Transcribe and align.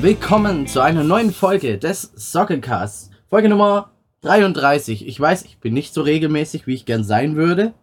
Willkommen 0.00 0.66
zu 0.66 0.80
einer 0.80 1.02
neuen 1.04 1.32
Folge 1.32 1.76
des 1.76 2.12
Sockencasts. 2.14 3.10
Folge 3.28 3.48
Nummer 3.48 3.90
33. 4.22 5.06
Ich 5.06 5.20
weiß, 5.20 5.44
ich 5.44 5.58
bin 5.58 5.74
nicht 5.74 5.92
so 5.92 6.02
regelmäßig, 6.02 6.66
wie 6.66 6.74
ich 6.74 6.86
gern 6.86 7.04
sein 7.04 7.36
würde. 7.36 7.74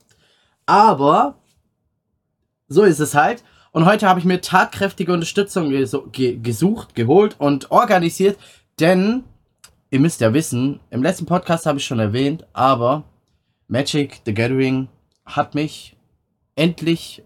Aber 0.66 1.36
so 2.68 2.84
ist 2.84 3.00
es 3.00 3.16
halt. 3.16 3.44
Und 3.72 3.86
heute 3.86 4.08
habe 4.08 4.20
ich 4.20 4.26
mir 4.26 4.42
tatkräftige 4.42 5.12
Unterstützung 5.12 5.70
ge 6.12 6.38
gesucht, 6.38 6.96
geholt 6.96 7.36
und 7.38 7.70
organisiert. 7.72 8.40
Denn, 8.80 9.26
ihr 9.92 10.00
müsst 10.00 10.22
ja 10.22 10.34
wissen, 10.34 10.80
im 10.90 11.04
letzten 11.04 11.26
Podcast 11.26 11.66
habe 11.66 11.80
ich 11.80 11.86
schon 11.86 12.00
erwähnt, 12.00 12.48
aber 12.54 13.04
Magic 13.68 14.22
the 14.26 14.34
Gathering 14.34 14.88
hat 15.26 15.56
mich 15.56 15.96
endlich 16.56 17.24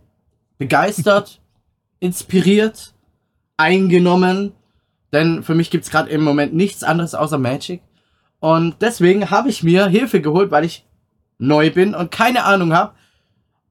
begeistert, 0.57 1.41
inspiriert, 1.99 2.93
eingenommen 3.57 4.53
denn 5.11 5.43
für 5.43 5.55
mich 5.55 5.69
gibt 5.69 5.85
es 5.85 5.91
gerade 5.91 6.09
im 6.09 6.21
Moment 6.21 6.53
nichts 6.53 6.83
anderes 6.83 7.15
außer 7.15 7.37
Magic. 7.37 7.81
Und 8.39 8.81
deswegen 8.81 9.31
habe 9.31 9.49
ich 9.49 9.63
mir 9.63 9.87
Hilfe 9.87 10.21
geholt, 10.21 10.51
weil 10.51 10.65
ich 10.65 10.85
neu 11.39 11.71
bin 11.71 11.95
und 11.95 12.11
keine 12.11 12.43
Ahnung 12.45 12.73
habe. 12.73 12.93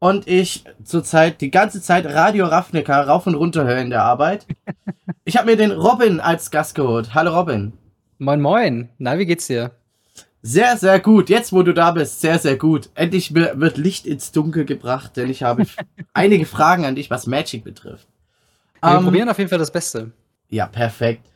Und 0.01 0.29
ich 0.29 0.65
zurzeit 0.85 1.41
die 1.41 1.51
ganze 1.51 1.83
Zeit 1.83 2.07
Radio 2.07 2.47
Ravnica 2.47 3.03
rauf 3.03 3.27
und 3.27 3.35
runter 3.35 3.65
höre 3.65 3.79
in 3.79 3.91
der 3.91 4.03
Arbeit. 4.03 4.47
Ich 5.25 5.37
habe 5.37 5.51
mir 5.51 5.57
den 5.59 5.73
Robin 5.73 6.21
als 6.21 6.51
Gast 6.51 6.75
geholt. 6.75 7.13
Hallo 7.13 7.39
Robin. 7.39 7.75
Moin 8.17 8.41
moin. 8.41 8.89
Na, 8.97 9.19
wie 9.19 9.27
geht's 9.27 9.47
dir? 9.47 9.73
Sehr, 10.49 10.79
sehr 10.79 10.99
gut. 10.99 11.29
Jetzt, 11.29 11.53
wo 11.53 11.63
du 11.63 11.75
da 11.75 11.91
bist, 11.91 12.23
sehr, 12.23 12.39
sehr 12.39 12.57
gut. 12.57 12.89
Endlich 12.95 13.35
wird 13.35 13.77
Licht 13.77 14.07
ins 14.07 14.33
Dunkel 14.33 14.65
gebracht, 14.65 15.15
denn 15.19 15.29
ich 15.29 15.43
habe 15.43 15.67
einige 16.15 16.47
Fragen 16.47 16.87
an 16.87 16.95
dich, 16.95 17.11
was 17.11 17.27
Magic 17.27 17.65
betrifft. 17.65 18.09
Wir 18.81 18.93
ähm, 18.93 19.05
probieren 19.05 19.29
auf 19.29 19.37
jeden 19.37 19.51
Fall 19.51 19.59
das 19.59 19.71
Beste. 19.71 20.11
Ja, 20.49 20.65
perfekt. 20.65 21.27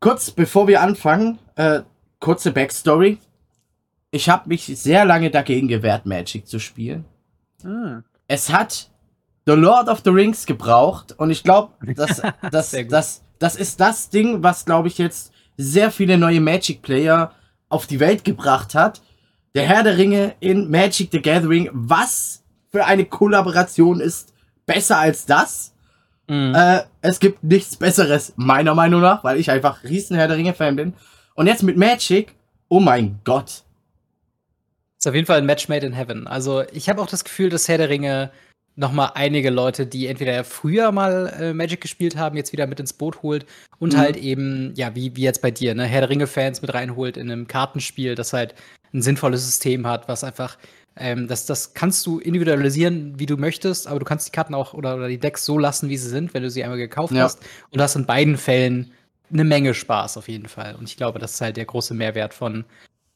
Kurz 0.00 0.32
bevor 0.32 0.66
wir 0.66 0.80
anfangen, 0.80 1.38
äh, 1.54 1.82
kurze 2.18 2.50
Backstory. 2.50 3.18
Ich 4.10 4.28
habe 4.28 4.48
mich 4.48 4.64
sehr 4.66 5.04
lange 5.04 5.30
dagegen 5.30 5.68
gewehrt, 5.68 6.04
Magic 6.04 6.48
zu 6.48 6.58
spielen. 6.58 7.04
Ah. 7.64 8.00
Es 8.26 8.52
hat 8.52 8.90
The 9.46 9.52
Lord 9.52 9.86
of 9.86 10.00
the 10.04 10.10
Rings 10.10 10.46
gebraucht 10.46 11.14
und 11.16 11.30
ich 11.30 11.44
glaube, 11.44 11.74
das, 11.94 12.20
das, 12.50 12.74
das, 12.88 13.22
das 13.38 13.54
ist 13.54 13.78
das 13.78 14.10
Ding, 14.10 14.42
was, 14.42 14.64
glaube 14.64 14.88
ich, 14.88 14.98
jetzt 14.98 15.32
sehr 15.56 15.92
viele 15.92 16.18
neue 16.18 16.40
Magic-Player 16.40 17.32
auf 17.72 17.86
die 17.86 18.00
Welt 18.00 18.24
gebracht 18.24 18.74
hat. 18.74 19.00
Der 19.54 19.66
Herr 19.66 19.82
der 19.82 19.96
Ringe 19.98 20.34
in 20.40 20.70
Magic 20.70 21.10
the 21.12 21.20
Gathering. 21.20 21.68
Was 21.72 22.42
für 22.70 22.84
eine 22.84 23.04
Kollaboration 23.04 24.00
ist 24.00 24.32
besser 24.66 24.98
als 24.98 25.26
das? 25.26 25.72
Mhm. 26.28 26.54
Äh, 26.54 26.82
es 27.00 27.18
gibt 27.20 27.42
nichts 27.42 27.76
Besseres, 27.76 28.32
meiner 28.36 28.74
Meinung 28.74 29.00
nach, 29.00 29.24
weil 29.24 29.38
ich 29.38 29.50
einfach 29.50 29.84
riesen 29.84 30.16
Herr 30.16 30.28
der 30.28 30.36
Ringe-Fan 30.36 30.76
bin. 30.76 30.94
Und 31.34 31.46
jetzt 31.46 31.62
mit 31.62 31.76
Magic, 31.76 32.34
oh 32.68 32.80
mein 32.80 33.20
Gott. 33.24 33.62
Ist 34.98 35.08
auf 35.08 35.14
jeden 35.14 35.26
Fall 35.26 35.38
ein 35.38 35.46
Match 35.46 35.68
made 35.68 35.84
in 35.84 35.92
heaven. 35.92 36.26
Also, 36.26 36.62
ich 36.72 36.88
habe 36.88 37.02
auch 37.02 37.08
das 37.08 37.24
Gefühl, 37.24 37.50
dass 37.50 37.68
Herr 37.68 37.78
der 37.78 37.88
Ringe 37.88 38.30
noch 38.74 38.92
mal 38.92 39.12
einige 39.14 39.50
Leute, 39.50 39.86
die 39.86 40.06
entweder 40.06 40.44
früher 40.44 40.92
mal 40.92 41.32
äh, 41.38 41.52
Magic 41.52 41.80
gespielt 41.80 42.16
haben, 42.16 42.36
jetzt 42.36 42.52
wieder 42.52 42.66
mit 42.66 42.80
ins 42.80 42.92
Boot 42.92 43.22
holt 43.22 43.44
und 43.78 43.92
mhm. 43.92 43.98
halt 43.98 44.16
eben, 44.16 44.72
ja, 44.74 44.94
wie, 44.94 45.14
wie 45.16 45.22
jetzt 45.22 45.42
bei 45.42 45.50
dir, 45.50 45.74
ne, 45.74 45.84
Herr 45.84 46.00
der 46.00 46.10
Ringe-Fans 46.10 46.62
mit 46.62 46.72
reinholt 46.72 47.16
in 47.16 47.30
einem 47.30 47.46
Kartenspiel, 47.46 48.14
das 48.14 48.32
halt 48.32 48.54
ein 48.94 49.02
sinnvolles 49.02 49.44
System 49.44 49.86
hat, 49.86 50.08
was 50.08 50.24
einfach 50.24 50.56
ähm, 50.96 51.26
das, 51.26 51.46
das 51.46 51.74
kannst 51.74 52.06
du 52.06 52.18
individualisieren, 52.18 53.18
wie 53.18 53.26
du 53.26 53.36
möchtest, 53.36 53.86
aber 53.86 53.98
du 53.98 54.04
kannst 54.04 54.28
die 54.28 54.32
Karten 54.32 54.54
auch 54.54 54.74
oder, 54.74 54.96
oder 54.96 55.08
die 55.08 55.18
Decks 55.18 55.44
so 55.44 55.58
lassen, 55.58 55.88
wie 55.88 55.96
sie 55.96 56.08
sind, 56.08 56.34
wenn 56.34 56.42
du 56.42 56.50
sie 56.50 56.62
einmal 56.62 56.78
gekauft 56.78 57.14
ja. 57.14 57.24
hast. 57.24 57.40
Und 57.70 57.78
du 57.78 57.82
hast 57.82 57.96
in 57.96 58.04
beiden 58.04 58.36
Fällen 58.36 58.92
eine 59.32 59.44
Menge 59.44 59.72
Spaß 59.72 60.18
auf 60.18 60.28
jeden 60.28 60.48
Fall. 60.48 60.74
Und 60.74 60.88
ich 60.88 60.96
glaube, 60.96 61.18
das 61.18 61.34
ist 61.34 61.40
halt 61.40 61.56
der 61.56 61.64
große 61.64 61.94
Mehrwert 61.94 62.34
von, 62.34 62.64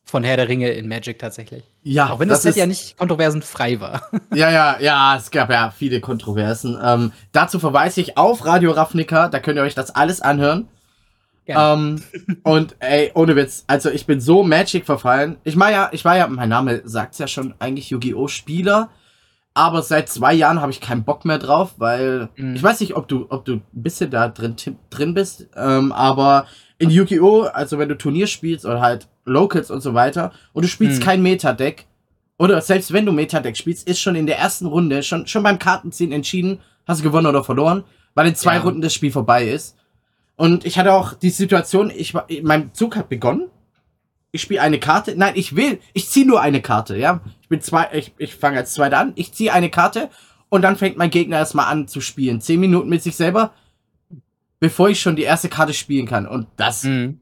von 0.09 0.23
Herr 0.23 0.37
der 0.37 0.49
Ringe 0.49 0.71
in 0.71 0.89
Magic 0.89 1.19
tatsächlich. 1.19 1.65
Ja. 1.83 2.11
Auch 2.11 2.21
wenn 2.21 2.29
das, 2.29 2.43
das 2.43 2.55
Set 2.55 2.61
ja 2.61 2.67
nicht 2.67 2.97
kontroversenfrei 2.97 3.81
war. 3.81 4.09
Ja, 4.35 4.51
ja, 4.51 4.77
ja, 4.81 5.17
es 5.17 5.31
gab 5.31 5.51
ja 5.51 5.73
viele 5.77 6.01
Kontroversen. 6.01 6.79
Ähm, 6.83 7.13
dazu 7.33 7.59
verweise 7.59 8.01
ich 8.01 8.17
auf 8.17 8.45
Radio 8.45 8.73
Ravnica, 8.73 9.29
da 9.29 9.41
könnt 9.41 9.57
ihr 9.57 9.63
euch 9.63 9.75
das 9.75 9.95
alles 9.95 10.21
anhören. 10.21 10.69
Ähm, 11.47 12.03
und 12.43 12.77
ey, 12.81 13.13
ohne 13.15 13.37
Witz, 13.37 13.65
also 13.67 13.91
ich 13.91 14.07
bin 14.07 14.21
so 14.21 14.43
Magic 14.43 14.85
verfallen. 14.85 15.37
Ich 15.45 15.59
war 15.59 15.71
ja, 15.71 15.89
ich 15.93 16.05
war 16.05 16.17
ja, 16.17 16.27
mein 16.27 16.49
Name 16.49 16.83
sagt's 16.85 17.19
ja 17.19 17.29
schon, 17.29 17.55
eigentlich 17.59 17.91
Yu-Gi-Oh! 17.91 18.29
Spieler. 18.29 18.91
Aber 19.57 19.81
seit 19.81 20.11
zwei 20.11 20.35
Jahren 20.35 20.61
habe 20.61 20.71
ich 20.71 20.83
keinen 20.83 21.05
Bock 21.05 21.25
mehr 21.25 21.39
drauf, 21.39 21.77
weil 21.79 22.29
mhm. 22.37 22.57
ich 22.57 22.63
weiß 22.63 22.79
nicht, 22.81 22.95
ob 22.95 23.09
du, 23.09 23.25
ob 23.31 23.47
du 23.47 23.55
ein 23.55 23.63
bisschen 23.73 24.11
da 24.11 24.29
drin, 24.29 24.55
drin 24.91 25.15
bist, 25.15 25.47
ähm, 25.57 25.93
aber 25.93 26.47
in 26.77 26.91
Yu-Gi-Oh!, 26.91 27.45
also 27.45 27.79
wenn 27.79 27.89
du 27.89 27.97
Turnier 27.97 28.27
spielst 28.27 28.67
oder 28.67 28.83
halt 28.83 29.09
Locals 29.25 29.71
und 29.71 29.81
so 29.81 29.95
weiter 29.95 30.33
und 30.53 30.67
du 30.67 30.69
spielst 30.69 31.01
mhm. 31.01 31.05
kein 31.05 31.23
Meta-Deck, 31.23 31.87
oder 32.39 32.61
selbst 32.61 32.93
wenn 32.93 33.07
du 33.07 33.13
Meta-Deck 33.13 33.57
spielst, 33.57 33.89
ist 33.89 33.99
schon 33.99 34.15
in 34.15 34.27
der 34.27 34.39
ersten 34.39 34.67
Runde, 34.67 35.03
schon, 35.03 35.27
schon 35.27 35.43
beim 35.43 35.59
Kartenziehen 35.59 36.13
entschieden, 36.13 36.61
hast 36.87 37.01
du 37.01 37.05
gewonnen 37.05 37.27
oder 37.27 37.43
verloren, 37.43 37.85
weil 38.15 38.29
in 38.29 38.35
zwei 38.35 38.57
ja. 38.57 38.61
Runden 38.61 38.83
das 38.83 38.93
Spiel 38.93 39.11
vorbei 39.11 39.49
ist. 39.49 39.75
Und 40.37 40.67
ich 40.67 40.79
hatte 40.79 40.93
auch 40.93 41.15
die 41.15 41.31
Situation, 41.31 41.91
ich 41.97 42.13
war, 42.13 42.27
mein 42.43 42.75
Zug 42.75 42.95
hat 42.95 43.09
begonnen. 43.09 43.49
Ich 44.37 44.43
spiele 44.43 44.61
eine 44.61 44.79
Karte. 44.79 45.15
Nein, 45.17 45.33
ich 45.35 45.57
will, 45.57 45.81
ich 45.95 46.11
ziehe 46.11 46.27
nur 46.27 46.43
eine 46.43 46.61
Karte, 46.61 46.99
ja. 46.99 47.23
Ich 47.41 47.49
bin 47.49 47.63
zwei, 47.63 47.89
ich, 47.95 48.13
ich 48.19 48.37
fange 48.37 48.59
als 48.59 48.75
Zweiter 48.75 48.99
an. 48.99 49.13
Ich 49.17 49.33
ziehe 49.33 49.51
eine 49.51 49.71
Karte 49.71 50.11
und 50.51 50.61
dann 50.61 50.77
fängt 50.77 50.99
mein 50.99 51.09
Gegner 51.09 51.39
erstmal 51.39 51.73
an 51.73 51.89
zu 51.89 52.03
spielen. 52.03 52.43
Zehn 52.43 52.61
Minuten 52.61 52.91
mit 52.91 53.03
sich 53.03 53.17
selber, 53.17 53.55
bevor 54.61 54.91
ich 54.91 55.01
schon 55.01 55.17
die 55.17 55.23
erste 55.23 55.49
Karte 55.49 55.73
spielen 55.73 56.07
kann. 56.07 56.27
Und 56.27 56.49
das, 56.59 56.85
mhm. 56.85 57.19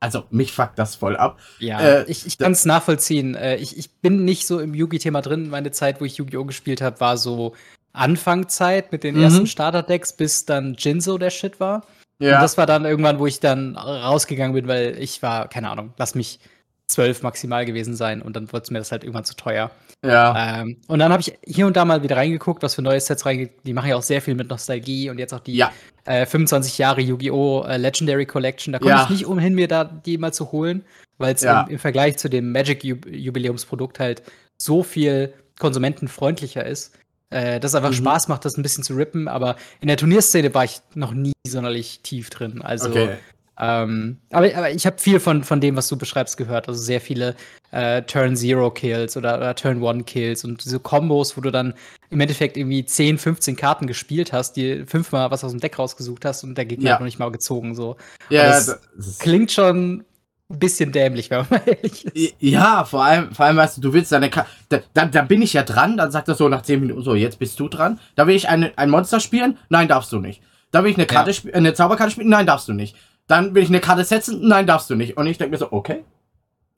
also 0.00 0.24
mich 0.30 0.50
fuckt 0.50 0.76
das 0.76 0.96
voll 0.96 1.16
ab. 1.16 1.38
Ja, 1.60 1.78
äh, 1.78 2.04
ich, 2.10 2.26
ich 2.26 2.36
kann 2.36 2.50
es 2.50 2.64
nachvollziehen. 2.64 3.36
Äh, 3.36 3.58
ich, 3.58 3.78
ich 3.78 3.92
bin 4.00 4.24
nicht 4.24 4.44
so 4.48 4.58
im 4.58 4.74
Yugi-Thema 4.74 5.22
drin. 5.22 5.48
Meine 5.48 5.70
Zeit, 5.70 6.00
wo 6.00 6.04
ich 6.04 6.16
Yu-Gi-Oh! 6.16 6.46
gespielt 6.46 6.80
habe, 6.80 6.98
war 6.98 7.16
so 7.16 7.54
Anfangzeit 7.92 8.90
mit 8.90 9.04
den 9.04 9.14
mhm. 9.14 9.22
ersten 9.22 9.46
Starter-Decks, 9.46 10.14
bis 10.14 10.46
dann 10.46 10.74
Jinzo 10.76 11.16
der 11.16 11.30
Shit 11.30 11.60
war. 11.60 11.86
Ja. 12.18 12.36
Und 12.36 12.42
das 12.42 12.58
war 12.58 12.66
dann 12.66 12.84
irgendwann, 12.84 13.20
wo 13.20 13.26
ich 13.28 13.38
dann 13.38 13.76
rausgegangen 13.76 14.52
bin, 14.52 14.66
weil 14.66 14.96
ich 14.98 15.22
war, 15.22 15.46
keine 15.46 15.70
Ahnung, 15.70 15.92
lass 15.96 16.16
mich 16.16 16.40
zwölf 16.88 17.22
maximal 17.22 17.64
gewesen 17.64 17.96
sein 17.96 18.22
und 18.22 18.36
dann 18.36 18.52
wurde 18.52 18.72
mir 18.72 18.78
das 18.78 18.92
halt 18.92 19.02
irgendwann 19.02 19.24
zu 19.24 19.34
teuer. 19.34 19.70
Ja. 20.04 20.60
Ähm, 20.60 20.78
und 20.86 20.98
dann 20.98 21.12
habe 21.12 21.20
ich 21.20 21.36
hier 21.44 21.66
und 21.66 21.76
da 21.76 21.84
mal 21.84 22.02
wieder 22.02 22.16
reingeguckt, 22.16 22.62
was 22.62 22.74
für 22.74 22.82
neue 22.82 23.00
Sets 23.00 23.26
reingeguckt. 23.26 23.66
Die 23.66 23.72
machen 23.72 23.88
ja 23.88 23.96
auch 23.96 24.02
sehr 24.02 24.22
viel 24.22 24.34
mit 24.34 24.48
Nostalgie 24.48 25.10
und 25.10 25.18
jetzt 25.18 25.34
auch 25.34 25.40
die 25.40 25.56
ja. 25.56 25.72
äh, 26.04 26.26
25 26.26 26.78
Jahre 26.78 27.00
Yu-Gi-Oh! 27.00 27.64
Äh, 27.64 27.76
Legendary 27.76 28.26
Collection. 28.26 28.72
Da 28.72 28.78
komme 28.78 28.92
ja. 28.92 29.04
ich 29.04 29.10
nicht 29.10 29.26
umhin, 29.26 29.54
mir 29.54 29.68
da 29.68 29.84
die 29.84 30.18
mal 30.18 30.32
zu 30.32 30.52
holen, 30.52 30.84
weil 31.18 31.34
es 31.34 31.42
ja. 31.42 31.62
im, 31.62 31.70
im, 31.70 31.78
Vergleich 31.78 32.18
zu 32.18 32.28
dem 32.28 32.52
Magic-Jubiläumsprodukt 32.52 33.98
halt 33.98 34.22
so 34.56 34.82
viel 34.82 35.32
konsumentenfreundlicher 35.58 36.64
ist 36.64 36.92
äh, 37.30 37.60
das 37.60 37.74
einfach 37.74 37.90
mhm. 37.90 37.94
Spaß 37.94 38.28
macht, 38.28 38.44
das 38.44 38.56
ein 38.56 38.62
bisschen 38.62 38.84
zu 38.84 38.94
rippen, 38.94 39.28
aber 39.28 39.56
in 39.80 39.88
der 39.88 39.96
Turnierszene 39.96 40.54
war 40.54 40.64
ich 40.64 40.80
noch 40.94 41.12
nie 41.12 41.32
sonderlich 41.46 42.00
tief 42.02 42.30
drin. 42.30 42.62
Also, 42.62 42.90
okay. 42.90 43.16
Ähm, 43.58 44.18
aber, 44.30 44.54
aber 44.54 44.70
ich 44.70 44.86
habe 44.86 44.98
viel 44.98 45.18
von, 45.18 45.42
von 45.42 45.60
dem, 45.60 45.76
was 45.76 45.88
du 45.88 45.96
beschreibst, 45.96 46.36
gehört. 46.36 46.68
Also 46.68 46.80
sehr 46.80 47.00
viele 47.00 47.34
äh, 47.70 48.02
Turn 48.02 48.36
Zero 48.36 48.70
Kills 48.70 49.16
oder, 49.16 49.36
oder 49.38 49.54
Turn 49.54 49.82
One 49.82 50.04
Kills 50.04 50.44
und 50.44 50.64
diese 50.64 50.78
Kombos, 50.78 51.36
wo 51.36 51.40
du 51.40 51.50
dann 51.50 51.74
im 52.10 52.20
Endeffekt 52.20 52.56
irgendwie 52.56 52.84
10, 52.84 53.18
15 53.18 53.56
Karten 53.56 53.86
gespielt 53.86 54.32
hast, 54.32 54.56
die 54.56 54.84
fünfmal 54.86 55.30
was 55.30 55.42
aus 55.42 55.52
dem 55.52 55.60
Deck 55.60 55.78
rausgesucht 55.78 56.24
hast 56.24 56.44
und 56.44 56.56
der 56.56 56.66
Gegner 56.66 56.86
ja. 56.86 56.92
hat 56.92 57.00
noch 57.00 57.06
nicht 57.06 57.18
mal 57.18 57.30
gezogen. 57.30 57.74
So. 57.74 57.96
Ja, 58.28 58.46
das, 58.46 58.78
das 58.94 59.18
klingt 59.18 59.50
schon 59.50 60.04
ein 60.48 60.58
bisschen 60.58 60.92
dämlich, 60.92 61.30
wenn 61.30 61.38
man 61.38 61.46
mal 61.50 61.62
ehrlich 61.66 62.04
ist. 62.04 62.34
Ja, 62.38 62.84
vor 62.84 63.04
allem, 63.04 63.32
vor 63.32 63.46
allem, 63.46 63.56
weißt 63.56 63.78
du, 63.78 63.80
du 63.80 63.92
willst 63.92 64.12
deine 64.12 64.30
Karte. 64.30 64.50
Da, 64.68 64.80
da, 64.94 65.06
da, 65.06 65.22
bin 65.22 65.42
ich 65.42 65.54
ja 65.54 65.62
dran, 65.62 65.96
dann 65.96 66.10
sagt 66.10 66.28
er 66.28 66.34
so 66.34 66.48
nach 66.48 66.62
10 66.62 66.80
Minuten, 66.80 67.02
so, 67.02 67.14
jetzt 67.14 67.38
bist 67.38 67.58
du 67.58 67.68
dran. 67.68 67.98
Da 68.14 68.26
will 68.26 68.36
ich 68.36 68.48
eine, 68.48 68.72
ein 68.76 68.90
Monster 68.90 69.18
spielen? 69.18 69.58
Nein, 69.70 69.88
darfst 69.88 70.12
du 70.12 70.20
nicht. 70.20 70.42
Da 70.70 70.84
will 70.84 70.90
ich 70.90 70.96
eine 70.96 71.06
Karte 71.06 71.30
ja. 71.30 71.54
eine 71.54 71.74
Zauberkarte 71.74 72.12
spielen? 72.12 72.28
Nein, 72.28 72.46
darfst 72.46 72.68
du 72.68 72.72
nicht. 72.72 72.94
Dann 73.26 73.54
will 73.54 73.62
ich 73.62 73.68
eine 73.68 73.80
Karte 73.80 74.04
setzen? 74.04 74.46
Nein, 74.46 74.66
darfst 74.66 74.88
du 74.90 74.94
nicht. 74.94 75.16
Und 75.16 75.26
ich 75.26 75.38
denke 75.38 75.52
mir 75.52 75.58
so, 75.58 75.72
okay. 75.72 76.04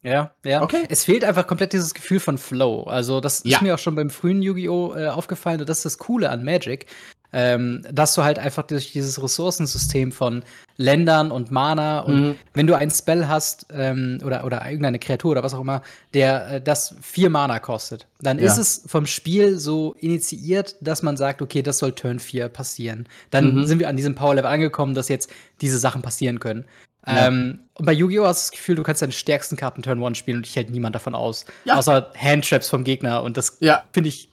Ja, 0.03 0.33
ja. 0.45 0.63
Okay. 0.63 0.85
Es 0.89 1.05
fehlt 1.05 1.25
einfach 1.25 1.47
komplett 1.47 1.73
dieses 1.73 1.93
Gefühl 1.93 2.21
von 2.21 2.39
Flow. 2.39 2.85
Also, 2.85 3.21
das 3.21 3.43
ja. 3.45 3.57
ist 3.57 3.63
mir 3.63 3.75
auch 3.75 3.79
schon 3.79 3.97
beim 3.97 4.11
frühen 4.11 4.43
Yu-Gi-Oh! 4.43 4.95
Äh, 4.95 5.09
aufgefallen 5.09 5.61
und 5.61 5.69
das 5.69 5.79
ist 5.79 5.85
das 5.85 5.99
Coole 5.99 6.31
an 6.31 6.45
Magic 6.45 6.87
ähm, 7.33 7.85
dass 7.93 8.15
du 8.15 8.25
halt 8.25 8.39
einfach 8.39 8.63
durch 8.67 8.93
dieses 8.93 9.23
Ressourcensystem 9.23 10.13
von 10.13 10.43
Ländern 10.77 11.31
und 11.31 11.51
Mana 11.51 12.01
und 12.01 12.21
mhm. 12.21 12.35
wenn 12.55 12.67
du 12.67 12.75
einen 12.75 12.91
Spell 12.91 13.27
hast 13.27 13.67
ähm, 13.73 14.21
oder, 14.25 14.45
oder 14.45 14.65
irgendeine 14.65 14.99
Kreatur 14.99 15.33
oder 15.33 15.43
was 15.43 15.53
auch 15.53 15.61
immer, 15.61 15.83
der 16.15 16.51
äh, 16.53 16.61
das 16.61 16.95
vier 17.03 17.31
Mana 17.31 17.59
kostet, 17.59 18.07
dann 18.21 18.39
ja. 18.39 18.47
ist 18.47 18.59
es 18.59 18.85
vom 18.87 19.05
Spiel 19.07 19.59
so 19.59 19.95
initiiert, 19.99 20.77
dass 20.81 21.03
man 21.03 21.17
sagt, 21.17 21.43
okay, 21.43 21.63
das 21.63 21.79
soll 21.79 21.93
Turn 21.93 22.19
4 22.19 22.49
passieren. 22.49 23.09
Dann 23.31 23.55
mhm. 23.55 23.67
sind 23.67 23.79
wir 23.79 23.89
an 23.89 23.97
diesem 23.97 24.15
Power-Level 24.15 24.51
angekommen, 24.51 24.95
dass 24.95 25.09
jetzt 25.09 25.31
diese 25.61 25.79
Sachen 25.79 26.01
passieren 26.01 26.41
können. 26.41 26.65
Ja. 27.07 27.27
Ähm, 27.29 27.61
und 27.75 27.87
bei 27.87 27.93
Yu-Gi-Oh! 27.93 28.25
hast 28.25 28.49
du 28.49 28.51
das 28.51 28.59
Gefühl, 28.59 28.77
du 28.77 28.83
kannst 28.83 29.03
deine 29.03 29.13
stärksten 29.13 29.57
Karten 29.57 29.83
Turn 29.83 30.03
1 30.03 30.17
spielen 30.17 30.39
und 30.39 30.47
dich 30.47 30.57
hält 30.57 30.71
niemand 30.71 30.95
davon 30.95 31.15
aus. 31.15 31.45
Ja. 31.65 31.77
Außer 31.77 32.13
Handtraps 32.17 32.69
vom 32.69 32.85
Gegner. 32.85 33.23
Und 33.23 33.37
das 33.37 33.59
finde 33.93 34.09
ich 34.09 34.29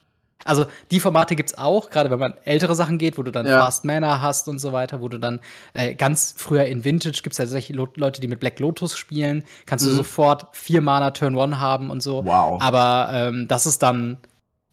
Also 0.45 0.67
die 0.91 0.99
Formate 0.99 1.35
gibt's 1.35 1.57
auch, 1.57 1.89
gerade 1.89 2.11
wenn 2.11 2.19
man 2.19 2.35
ältere 2.45 2.75
Sachen 2.75 2.99
geht, 2.99 3.17
wo 3.17 3.23
du 3.23 3.31
dann 3.31 3.47
ja. 3.47 3.65
Fast 3.65 3.83
Manner 3.83 4.21
hast 4.21 4.47
und 4.47 4.59
so 4.59 4.71
weiter, 4.71 5.01
wo 5.01 5.09
du 5.09 5.17
dann 5.17 5.39
äh, 5.73 5.95
ganz 5.95 6.35
früher 6.37 6.65
in 6.65 6.85
Vintage 6.85 7.21
gibt's 7.23 7.39
ja 7.39 7.47
solche 7.47 7.73
Leute, 7.73 8.21
die 8.21 8.27
mit 8.27 8.39
Black 8.39 8.59
Lotus 8.59 8.95
spielen, 8.95 9.43
kannst 9.65 9.85
mhm. 9.85 9.89
du 9.89 9.95
sofort 9.95 10.47
vier 10.51 10.81
Mana 10.81 11.11
Turn 11.11 11.35
One 11.35 11.59
haben 11.59 11.89
und 11.89 12.01
so. 12.01 12.23
Wow. 12.23 12.61
Aber 12.61 13.09
ähm, 13.11 13.47
das 13.47 13.65
ist 13.65 13.81
dann 13.81 14.17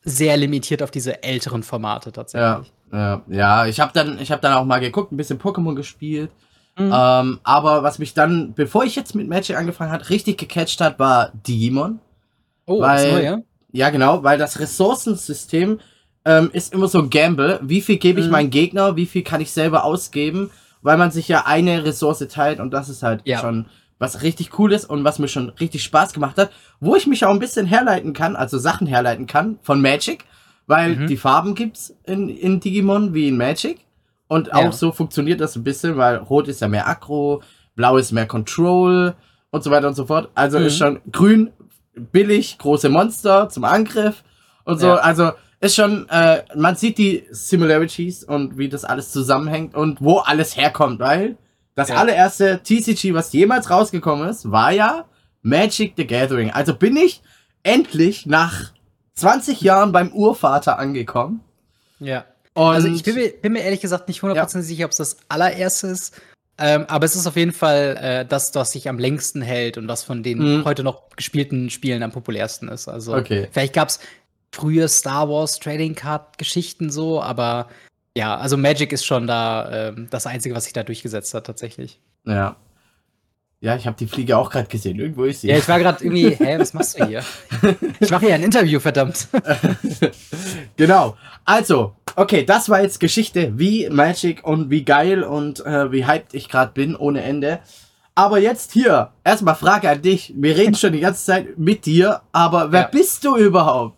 sehr 0.05 0.37
limitiert 0.37 0.83
auf 0.83 0.91
diese 0.91 1.23
älteren 1.23 1.63
Formate 1.63 2.13
tatsächlich. 2.13 2.71
Ja, 2.93 2.99
ja, 2.99 3.23
ja. 3.29 3.67
ich 3.67 3.81
habe 3.81 3.93
dann, 3.95 4.19
ich 4.21 4.31
habe 4.31 4.43
dann 4.43 4.53
auch 4.53 4.67
mal 4.67 4.79
geguckt, 4.79 5.11
ein 5.11 5.17
bisschen 5.17 5.41
Pokémon 5.41 5.75
gespielt. 5.75 6.31
Mhm. 6.77 6.93
Ähm, 6.95 7.41
aber 7.45 7.83
was 7.83 7.99
mich 7.99 8.13
dann, 8.13 8.53
bevor 8.55 8.85
ich 8.85 8.95
jetzt 8.95 9.15
mit 9.15 9.29
Magic 9.29 9.57
angefangen 9.57 9.93
hat, 9.93 10.11
richtig 10.11 10.39
gecatcht 10.39 10.81
hat, 10.83 10.99
war 10.99 11.33
Digimon. 11.47 12.01
Oh, 12.67 12.81
weil, 12.81 13.05
das 13.05 13.13
Neue? 13.13 13.25
Ja, 13.25 13.39
genau, 13.91 14.23
weil 14.23 14.39
das 14.39 14.61
Ressourcensystem 14.61 15.81
ähm, 16.25 16.51
ist 16.53 16.73
immer 16.73 16.89
so 16.89 16.99
ein 16.99 17.11
Gamble. 17.11 17.59
Wie 17.63 17.81
viel 17.81 17.97
gebe 17.97 18.21
ich 18.21 18.27
mhm. 18.27 18.33
meinem 18.33 18.51
Gegner, 18.51 18.97
wie 18.97 19.07
viel 19.07 19.23
kann 19.23 19.41
ich 19.41 19.51
selber 19.51 19.85
ausgeben, 19.85 20.51
weil 20.83 20.97
man 20.99 21.11
sich 21.11 21.29
ja 21.29 21.47
eine 21.47 21.85
Ressource 21.85 22.27
teilt 22.29 22.61
und 22.61 22.73
das 22.73 22.89
ist 22.89 23.03
halt 23.03 23.23
ja. 23.25 23.39
schon 23.39 23.67
was 23.99 24.23
richtig 24.23 24.59
cool 24.59 24.73
ist 24.73 24.85
und 24.85 25.05
was 25.05 25.21
mir 25.21 25.29
schon 25.29 25.51
richtig 25.51 25.85
Spaß 25.85 26.13
gemacht 26.13 26.37
hat, 26.37 26.51
wo 26.81 26.97
ich 26.97 27.07
mich 27.07 27.25
auch 27.25 27.31
ein 27.31 27.39
bisschen 27.39 27.67
herleiten 27.67 28.13
kann, 28.13 28.35
also 28.35 28.59
Sachen 28.59 28.89
herleiten 28.89 29.29
kann 29.29 29.61
von 29.63 29.81
Magic, 29.81 30.25
weil 30.67 30.97
mhm. 30.97 31.07
die 31.07 31.17
Farben 31.17 31.55
gibt's 31.55 31.95
in, 32.05 32.29
in 32.29 32.59
Digimon 32.59 33.15
wie 33.15 33.29
in 33.29 33.37
Magic 33.37 33.79
und 34.27 34.49
ja. 34.49 34.55
auch 34.55 34.73
so 34.73 34.91
funktioniert 34.91 35.41
das 35.41 35.55
ein 35.55 35.63
bisschen, 35.63 35.97
weil 35.99 36.17
Rot 36.17 36.49
ist 36.49 36.61
ja 36.61 36.67
mehr 36.67 36.89
Aggro, 36.89 37.43
Blau 37.77 37.97
ist 37.97 38.11
mehr 38.11 38.27
Control 38.27 39.15
und 39.51 39.63
so 39.63 39.71
weiter 39.71 39.87
und 39.87 39.95
so 39.95 40.07
fort. 40.07 40.31
Also 40.35 40.59
mhm. 40.59 40.67
ist 40.67 40.79
schon 40.79 41.01
grün 41.13 41.51
billig, 41.95 42.59
große 42.59 42.89
Monster 42.89 43.49
zum 43.49 43.65
Angriff 43.65 44.23
und 44.65 44.79
so. 44.79 44.89
Ja. 44.89 44.97
Also 44.97 45.33
ist 45.61 45.77
schon, 45.77 46.09
äh, 46.09 46.43
man 46.57 46.77
sieht 46.77 46.99
die 46.99 47.25
Similarities 47.31 48.25
und 48.25 48.59
wie 48.59 48.69
das 48.69 48.85
alles 48.85 49.13
zusammenhängt 49.13 49.75
und 49.75 50.01
wo 50.01 50.19
alles 50.19 50.57
herkommt, 50.57 50.99
weil 50.99 51.37
das 51.75 51.89
ja. 51.89 51.97
allererste 51.97 52.61
TCG, 52.63 53.15
was 53.15 53.33
jemals 53.33 53.71
rausgekommen 53.71 54.29
ist, 54.29 54.51
war 54.51 54.73
ja 54.73 55.07
Magic 55.43 55.95
the 55.97 56.07
Gathering. 56.07 56.51
Also 56.51 56.75
bin 56.75 56.97
ich 56.97 57.23
endlich 57.63 58.27
nach 58.27 58.73
20 59.15 59.61
Jahren 59.61 59.93
beim 59.93 60.13
Urvater 60.13 60.79
angekommen. 60.79 61.41
Ja. 62.01 62.25
Und 62.55 62.75
also 62.75 62.89
ich 62.89 63.03
bin 63.03 63.15
mir, 63.15 63.29
bin 63.29 63.53
mir 63.53 63.63
ehrlich 63.63 63.81
gesagt 63.81 64.09
nicht 64.09 64.21
100% 64.21 64.35
ja. 64.35 64.47
sicher, 64.63 64.85
ob 64.85 64.91
es 64.91 64.99
das 64.99 65.17
allererste 65.29 65.87
ist. 65.87 66.21
Ähm, 66.59 66.85
aber 66.89 67.07
es 67.07 67.17
ist 67.17 67.27
auf 67.27 67.37
jeden 67.37 67.53
Fall 67.53 67.97
äh, 68.01 68.27
das, 68.27 68.55
was 68.55 68.73
sich 68.73 68.89
am 68.89 68.99
längsten 68.99 69.43
hält 69.43 69.79
und 69.79 69.89
was 69.89 70.05
von 70.05 70.23
den 70.23 70.59
mhm. 70.59 70.65
heute 70.65 70.85
noch 70.85 71.09
gespielten 71.17 71.71
Spielen 71.71 72.03
am 72.03 72.13
populärsten 72.13 72.69
ist. 72.69 72.89
Also 72.89 73.15
okay. 73.15 73.49
vielleicht 73.51 73.73
gab 73.73 73.89
es 73.89 74.01
frühe 74.53 74.87
Star 74.89 75.29
Wars 75.29 75.59
Trading 75.59 75.95
Card 75.95 76.37
Geschichten 76.39 76.91
so, 76.91 77.23
aber 77.23 77.69
ja, 78.17 78.37
also 78.37 78.57
Magic 78.59 78.93
ist 78.93 79.07
schon 79.07 79.27
da 79.27 79.89
äh, 79.89 79.95
das 80.11 80.27
Einzige, 80.27 80.55
was 80.55 80.65
sich 80.65 80.75
da 80.75 80.83
durchgesetzt 80.83 81.33
hat, 81.33 81.47
tatsächlich. 81.47 82.01
Ja. 82.27 82.57
Ja, 83.63 83.77
ich 83.77 83.87
habe 83.87 83.97
die 83.97 84.09
Fliege 84.09 84.37
auch 84.37 84.51
gerade 84.51 84.67
gesehen. 84.67 84.99
Irgendwo 84.99 85.23
ist 85.23 85.43
sie. 85.43 85.49
Ja, 85.49 85.57
ich 85.57 85.69
war 85.69 85.79
gerade 85.79 86.03
irgendwie, 86.05 86.31
hä, 86.31 86.59
was 86.59 86.75
machst 86.75 86.99
du 86.99 87.07
hier? 87.07 87.23
Ich 88.01 88.11
mache 88.11 88.27
hier 88.27 88.35
ein 88.35 88.43
Interview, 88.43 88.81
verdammt. 88.81 89.29
genau. 90.77 91.17
Also, 91.45 91.95
okay, 92.17 92.45
das 92.45 92.69
war 92.69 92.83
jetzt 92.83 92.99
Geschichte, 92.99 93.57
wie 93.57 93.89
Magic 93.89 94.45
und 94.45 94.69
wie 94.71 94.85
geil 94.85 95.23
und 95.23 95.65
äh, 95.65 95.93
wie 95.93 96.05
hyped 96.05 96.35
ich 96.35 96.49
gerade 96.49 96.73
bin, 96.73 96.97
ohne 96.97 97.23
Ende. 97.23 97.61
Aber 98.17 98.41
jetzt 98.41 98.73
hier, 98.73 99.13
erstmal 99.23 99.55
Frage 99.55 99.89
an 99.89 100.03
dich. 100.03 100.35
Wir 100.37 100.57
reden 100.57 100.75
schon 100.75 100.93
die 100.93 101.01
ganze 101.01 101.25
Zeit 101.25 101.57
mit 101.57 101.87
dir, 101.87 102.23
aber 102.33 102.73
wer 102.73 102.81
ja. 102.81 102.87
bist 102.89 103.25
du 103.25 103.37
überhaupt? 103.37 103.97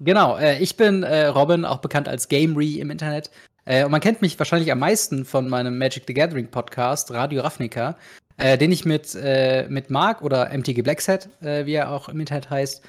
Genau, 0.00 0.36
äh, 0.36 0.58
ich 0.58 0.76
bin 0.76 1.04
äh, 1.04 1.26
Robin, 1.26 1.64
auch 1.64 1.78
bekannt 1.78 2.08
als 2.08 2.26
Gamery 2.26 2.80
im 2.80 2.90
Internet. 2.90 3.30
Äh, 3.64 3.84
und 3.84 3.92
man 3.92 4.00
kennt 4.00 4.20
mich 4.20 4.36
wahrscheinlich 4.36 4.72
am 4.72 4.80
meisten 4.80 5.24
von 5.24 5.48
meinem 5.48 5.78
Magic 5.78 6.04
the 6.08 6.14
Gathering 6.14 6.48
Podcast, 6.48 7.12
Radio 7.12 7.42
Ravnica, 7.42 7.96
äh, 8.40 8.58
den 8.58 8.72
ich 8.72 8.84
mit, 8.84 9.14
äh, 9.14 9.66
mit 9.68 9.90
Mark 9.90 10.22
oder 10.22 10.50
MTG 10.50 10.82
Blackset, 10.82 11.28
äh, 11.42 11.66
wie 11.66 11.74
er 11.74 11.90
auch 11.90 12.08
im 12.08 12.20
Internet 12.20 12.50
heißt, 12.50 12.82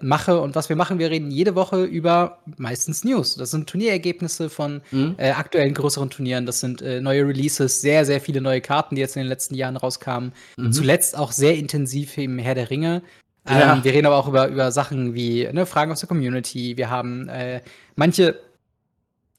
mache. 0.00 0.40
Und 0.40 0.54
was 0.54 0.70
wir 0.70 0.76
machen, 0.76 0.98
wir 0.98 1.10
reden 1.10 1.30
jede 1.30 1.54
Woche 1.54 1.84
über 1.84 2.38
meistens 2.56 3.04
News. 3.04 3.36
Das 3.36 3.50
sind 3.50 3.68
Turnierergebnisse 3.68 4.48
von 4.48 4.80
mhm. 4.90 5.16
aktuellen 5.18 5.74
größeren 5.74 6.08
Turnieren. 6.08 6.46
Das 6.46 6.60
sind 6.60 6.80
neue 6.80 7.28
Releases, 7.28 7.82
sehr, 7.82 8.06
sehr 8.06 8.22
viele 8.22 8.40
neue 8.40 8.62
Karten, 8.62 8.94
die 8.94 9.02
jetzt 9.02 9.16
in 9.16 9.20
den 9.20 9.28
letzten 9.28 9.54
Jahren 9.54 9.76
rauskamen. 9.76 10.32
Mhm. 10.56 10.72
Zuletzt 10.72 11.14
auch 11.14 11.30
sehr 11.30 11.56
intensiv 11.56 12.16
im 12.16 12.38
Herr 12.38 12.54
der 12.54 12.70
Ringe. 12.70 13.02
Ja. 13.46 13.74
Ähm, 13.74 13.84
wir 13.84 13.92
reden 13.92 14.06
aber 14.06 14.16
auch 14.16 14.28
über, 14.28 14.48
über 14.48 14.72
Sachen 14.72 15.14
wie 15.14 15.46
ne, 15.52 15.66
Fragen 15.66 15.92
aus 15.92 16.00
der 16.00 16.08
Community. 16.08 16.78
Wir 16.78 16.88
haben 16.88 17.28
äh, 17.28 17.60
manche 17.96 18.40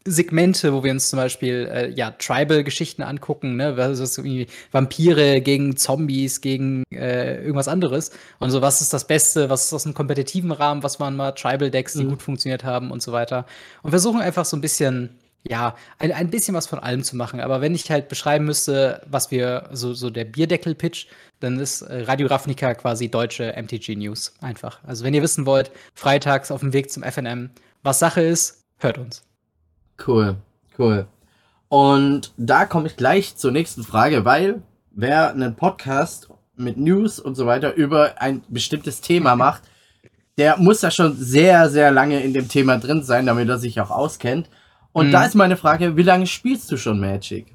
Segmente, 0.06 0.74
wo 0.74 0.84
wir 0.84 0.92
uns 0.92 1.10
zum 1.10 1.18
Beispiel 1.18 1.70
äh, 1.72 1.90
ja 1.92 2.12
Tribal-Geschichten 2.12 3.04
angucken, 3.04 3.56
ne, 3.56 3.78
was 3.78 4.00
ist 4.00 4.18
irgendwie 4.18 4.48
Vampire 4.72 5.42
gegen 5.42 5.78
Zombies 5.78 6.42
gegen 6.42 6.84
äh, 6.92 7.38
irgendwas 7.42 7.68
anderes 7.68 8.12
und 8.40 8.50
so. 8.50 8.62
Was 8.62 8.82
ist 8.82 8.94
das 8.94 9.06
Beste? 9.06 9.50
Was 9.50 9.66
ist 9.66 9.74
aus 9.74 9.86
einem 9.86 9.94
kompetitiven 9.94 10.52
Rahmen? 10.52 10.84
Was 10.84 11.00
waren 11.00 11.16
mal 11.16 11.32
Tribal-Decks, 11.34 11.94
die 11.94 12.04
mhm. 12.04 12.10
gut 12.10 12.22
funktioniert 12.24 12.64
haben 12.64 12.92
und 12.92 13.02
so 13.04 13.12
weiter? 13.12 13.46
Und 13.84 13.92
versuchen 13.92 14.22
einfach 14.22 14.46
so 14.46 14.58
ein 14.58 14.62
bisschen 14.62 15.12
ja, 15.44 15.76
ein, 15.98 16.12
ein 16.12 16.30
bisschen 16.30 16.54
was 16.56 16.68
von 16.68 16.80
allem 16.80 17.04
zu 17.04 17.16
machen. 17.16 17.40
Aber 17.40 17.62
wenn 17.62 17.74
ich 17.74 17.90
halt 17.90 18.10
beschreiben 18.10 18.46
müsste, 18.46 19.02
was 19.08 19.32
wir, 19.32 19.70
so, 19.72 19.94
so 19.94 20.10
der 20.10 20.26
Bierdeckel-Pitch, 20.26 21.08
dann 21.40 21.60
ist 21.60 21.82
äh, 21.82 22.04
Radio 22.04 22.28
Ravnica 22.28 22.74
quasi 22.76 23.10
deutsche 23.10 23.54
MTG 23.56 23.96
News. 23.96 24.34
Einfach. 24.42 24.80
Also 24.84 25.04
wenn 25.04 25.14
ihr 25.14 25.24
wissen 25.24 25.46
wollt, 25.46 25.72
freitags 25.96 26.52
auf 26.52 26.60
dem 26.60 26.74
Weg 26.74 26.92
zum 26.92 27.04
FNM, 27.04 27.50
was 27.84 28.00
Sache 28.00 28.22
ist, 28.22 28.64
hört 28.78 28.98
uns. 29.00 29.24
Cool, 30.06 30.38
cool. 30.78 31.08
Und 31.70 32.34
da 32.38 32.66
komme 32.66 32.88
ich 32.88 32.98
gleich 32.98 33.36
zur 33.38 33.52
nächsten 33.52 33.84
Frage, 33.84 34.26
weil 34.26 34.62
wer 34.92 35.32
einen 35.32 35.56
Podcast 35.56 36.30
mit 36.56 36.78
News 36.78 37.20
und 37.20 37.36
so 37.36 37.46
weiter 37.46 37.74
über 37.76 38.22
ein 38.22 38.44
bestimmtes 38.50 39.02
Thema 39.02 39.36
macht, 39.38 39.64
der 40.38 40.58
muss 40.58 40.82
ja 40.82 40.92
schon 40.92 41.16
sehr, 41.16 41.70
sehr 41.70 41.92
lange 41.92 42.22
in 42.22 42.34
dem 42.34 42.48
Thema 42.48 42.78
drin 42.78 43.04
sein, 43.04 43.26
damit 43.26 43.48
er 43.50 43.58
sich 43.58 43.80
auch 43.80 43.92
auskennt. 43.92 44.50
Und 44.92 45.08
mhm. 45.08 45.12
da 45.12 45.26
ist 45.26 45.36
meine 45.36 45.58
Frage, 45.58 45.96
wie 45.98 46.04
lange 46.04 46.28
spielst 46.28 46.72
du 46.72 46.78
schon 46.78 47.00
Magic? 47.00 47.48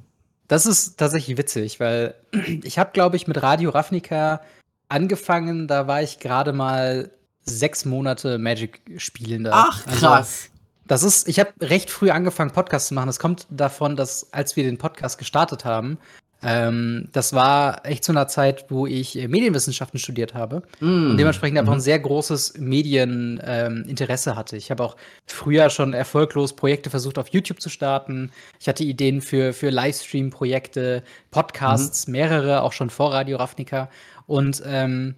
Das 0.48 0.66
ist 0.66 0.96
tatsächlich 0.96 1.36
witzig, 1.36 1.80
weil 1.80 2.14
ich 2.62 2.78
habe, 2.78 2.90
glaube 2.92 3.16
ich, 3.16 3.26
mit 3.26 3.42
Radio 3.42 3.70
Ravnica 3.70 4.40
angefangen, 4.88 5.66
da 5.66 5.86
war 5.86 6.02
ich 6.02 6.20
gerade 6.20 6.52
mal 6.52 7.10
sechs 7.42 7.84
Monate 7.84 8.38
Magic 8.38 8.80
spielender. 8.98 9.50
Ach, 9.52 9.86
also, 9.86 9.98
krass. 9.98 10.42
Also, 10.44 10.55
das 10.86 11.02
ist, 11.02 11.28
ich 11.28 11.38
habe 11.38 11.52
recht 11.60 11.90
früh 11.90 12.10
angefangen, 12.10 12.50
Podcasts 12.50 12.88
zu 12.88 12.94
machen. 12.94 13.06
Das 13.06 13.18
kommt 13.18 13.46
davon, 13.50 13.96
dass 13.96 14.32
als 14.32 14.56
wir 14.56 14.64
den 14.64 14.78
Podcast 14.78 15.18
gestartet 15.18 15.64
haben, 15.64 15.98
ähm, 16.42 17.08
das 17.12 17.32
war 17.32 17.84
echt 17.86 18.04
zu 18.04 18.12
einer 18.12 18.28
Zeit, 18.28 18.66
wo 18.68 18.86
ich 18.86 19.18
äh, 19.18 19.26
Medienwissenschaften 19.26 19.98
studiert 19.98 20.34
habe 20.34 20.62
mm. 20.80 21.10
und 21.10 21.16
dementsprechend 21.16 21.58
einfach 21.58 21.72
ein 21.72 21.78
mhm. 21.78 21.82
sehr 21.82 21.98
großes 21.98 22.58
Medieninteresse 22.58 24.30
ähm, 24.30 24.36
hatte. 24.36 24.56
Ich 24.56 24.70
habe 24.70 24.84
auch 24.84 24.96
früher 25.26 25.70
schon 25.70 25.94
erfolglos 25.94 26.54
Projekte 26.54 26.90
versucht, 26.90 27.18
auf 27.18 27.28
YouTube 27.28 27.60
zu 27.60 27.70
starten. 27.70 28.30
Ich 28.60 28.68
hatte 28.68 28.84
Ideen 28.84 29.22
für, 29.22 29.54
für 29.54 29.70
Livestream-Projekte, 29.70 31.02
Podcasts, 31.30 32.06
mm. 32.06 32.10
mehrere, 32.12 32.62
auch 32.62 32.72
schon 32.72 32.90
vor 32.90 33.12
Radio 33.14 33.38
Ravnica. 33.38 33.88
Und 34.26 34.62
ähm, 34.66 35.14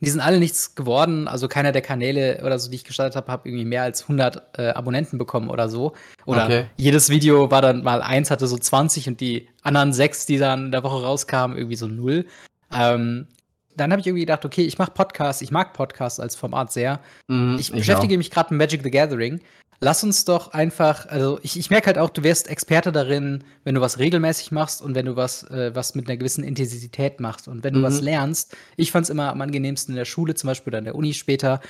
die 0.00 0.10
sind 0.10 0.20
alle 0.20 0.38
nichts 0.38 0.74
geworden. 0.74 1.28
Also 1.28 1.46
keiner 1.46 1.72
der 1.72 1.82
Kanäle 1.82 2.42
oder 2.44 2.58
so, 2.58 2.70
die 2.70 2.76
ich 2.76 2.84
gestartet 2.84 3.16
habe, 3.16 3.30
habe 3.30 3.48
irgendwie 3.48 3.66
mehr 3.66 3.82
als 3.82 4.02
100 4.02 4.58
äh, 4.58 4.68
Abonnenten 4.70 5.18
bekommen 5.18 5.50
oder 5.50 5.68
so. 5.68 5.92
Oder 6.24 6.44
okay. 6.44 6.64
jedes 6.76 7.10
Video 7.10 7.50
war 7.50 7.62
dann 7.62 7.82
mal 7.82 8.02
eins, 8.02 8.30
hatte 8.30 8.46
so 8.46 8.56
20 8.56 9.08
und 9.08 9.20
die 9.20 9.48
anderen 9.62 9.92
sechs, 9.92 10.26
die 10.26 10.38
dann 10.38 10.66
in 10.66 10.72
der 10.72 10.82
Woche 10.82 11.02
rauskamen, 11.02 11.56
irgendwie 11.56 11.76
so 11.76 11.86
null. 11.86 12.26
Ähm, 12.72 13.28
dann 13.76 13.92
habe 13.92 14.00
ich 14.00 14.06
irgendwie 14.06 14.22
gedacht, 14.22 14.44
okay, 14.44 14.62
ich 14.62 14.78
mache 14.78 14.90
Podcasts, 14.92 15.42
ich 15.42 15.50
mag 15.50 15.72
Podcasts 15.74 16.18
als 16.18 16.34
Format 16.34 16.72
sehr. 16.72 17.00
Mm, 17.28 17.56
ich, 17.56 17.70
ich 17.70 17.76
beschäftige 17.76 18.14
auch. 18.14 18.18
mich 18.18 18.30
gerade 18.30 18.54
mit 18.54 18.58
Magic 18.58 18.82
the 18.82 18.90
Gathering 18.90 19.40
lass 19.80 20.04
uns 20.04 20.24
doch 20.24 20.52
einfach, 20.52 21.06
also 21.06 21.38
ich, 21.42 21.58
ich 21.58 21.70
merke 21.70 21.86
halt 21.86 21.98
auch, 21.98 22.10
du 22.10 22.22
wärst 22.22 22.48
Experte 22.48 22.92
darin, 22.92 23.44
wenn 23.64 23.74
du 23.74 23.80
was 23.80 23.98
regelmäßig 23.98 24.52
machst 24.52 24.82
und 24.82 24.94
wenn 24.94 25.06
du 25.06 25.16
was, 25.16 25.44
äh, 25.44 25.74
was 25.74 25.94
mit 25.94 26.06
einer 26.06 26.16
gewissen 26.16 26.44
Intensität 26.44 27.20
machst 27.20 27.48
und 27.48 27.64
wenn 27.64 27.74
du 27.74 27.82
was 27.82 28.00
mhm. 28.00 28.06
lernst. 28.06 28.56
Ich 28.76 28.92
fand 28.92 29.04
es 29.04 29.10
immer 29.10 29.30
am 29.30 29.40
angenehmsten 29.40 29.94
in 29.94 29.96
der 29.96 30.04
Schule, 30.04 30.34
zum 30.34 30.48
Beispiel 30.48 30.70
oder 30.70 30.78
in 30.78 30.84
der 30.84 30.94
Uni 30.94 31.14
später. 31.14 31.60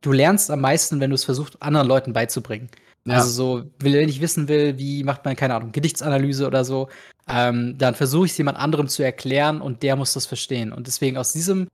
Du 0.00 0.12
lernst 0.12 0.50
am 0.50 0.60
meisten, 0.60 1.00
wenn 1.00 1.10
du 1.10 1.14
es 1.14 1.24
versuchst, 1.24 1.60
anderen 1.60 1.88
Leuten 1.88 2.12
beizubringen. 2.12 2.68
Ja. 3.04 3.14
Also 3.14 3.30
so, 3.30 3.70
wenn 3.78 4.08
ich 4.08 4.20
wissen 4.20 4.48
will, 4.48 4.78
wie 4.78 5.04
macht 5.04 5.24
man, 5.24 5.36
keine 5.36 5.54
Ahnung, 5.54 5.72
Gedichtsanalyse 5.72 6.46
oder 6.46 6.64
so, 6.64 6.88
ähm, 7.28 7.76
dann 7.78 7.94
versuche 7.94 8.26
ich 8.26 8.32
es 8.32 8.38
jemand 8.38 8.58
anderem 8.58 8.88
zu 8.88 9.02
erklären 9.02 9.60
und 9.60 9.82
der 9.82 9.96
muss 9.96 10.12
das 10.12 10.26
verstehen. 10.26 10.72
Und 10.72 10.86
deswegen 10.86 11.16
aus 11.16 11.32
diesem 11.32 11.68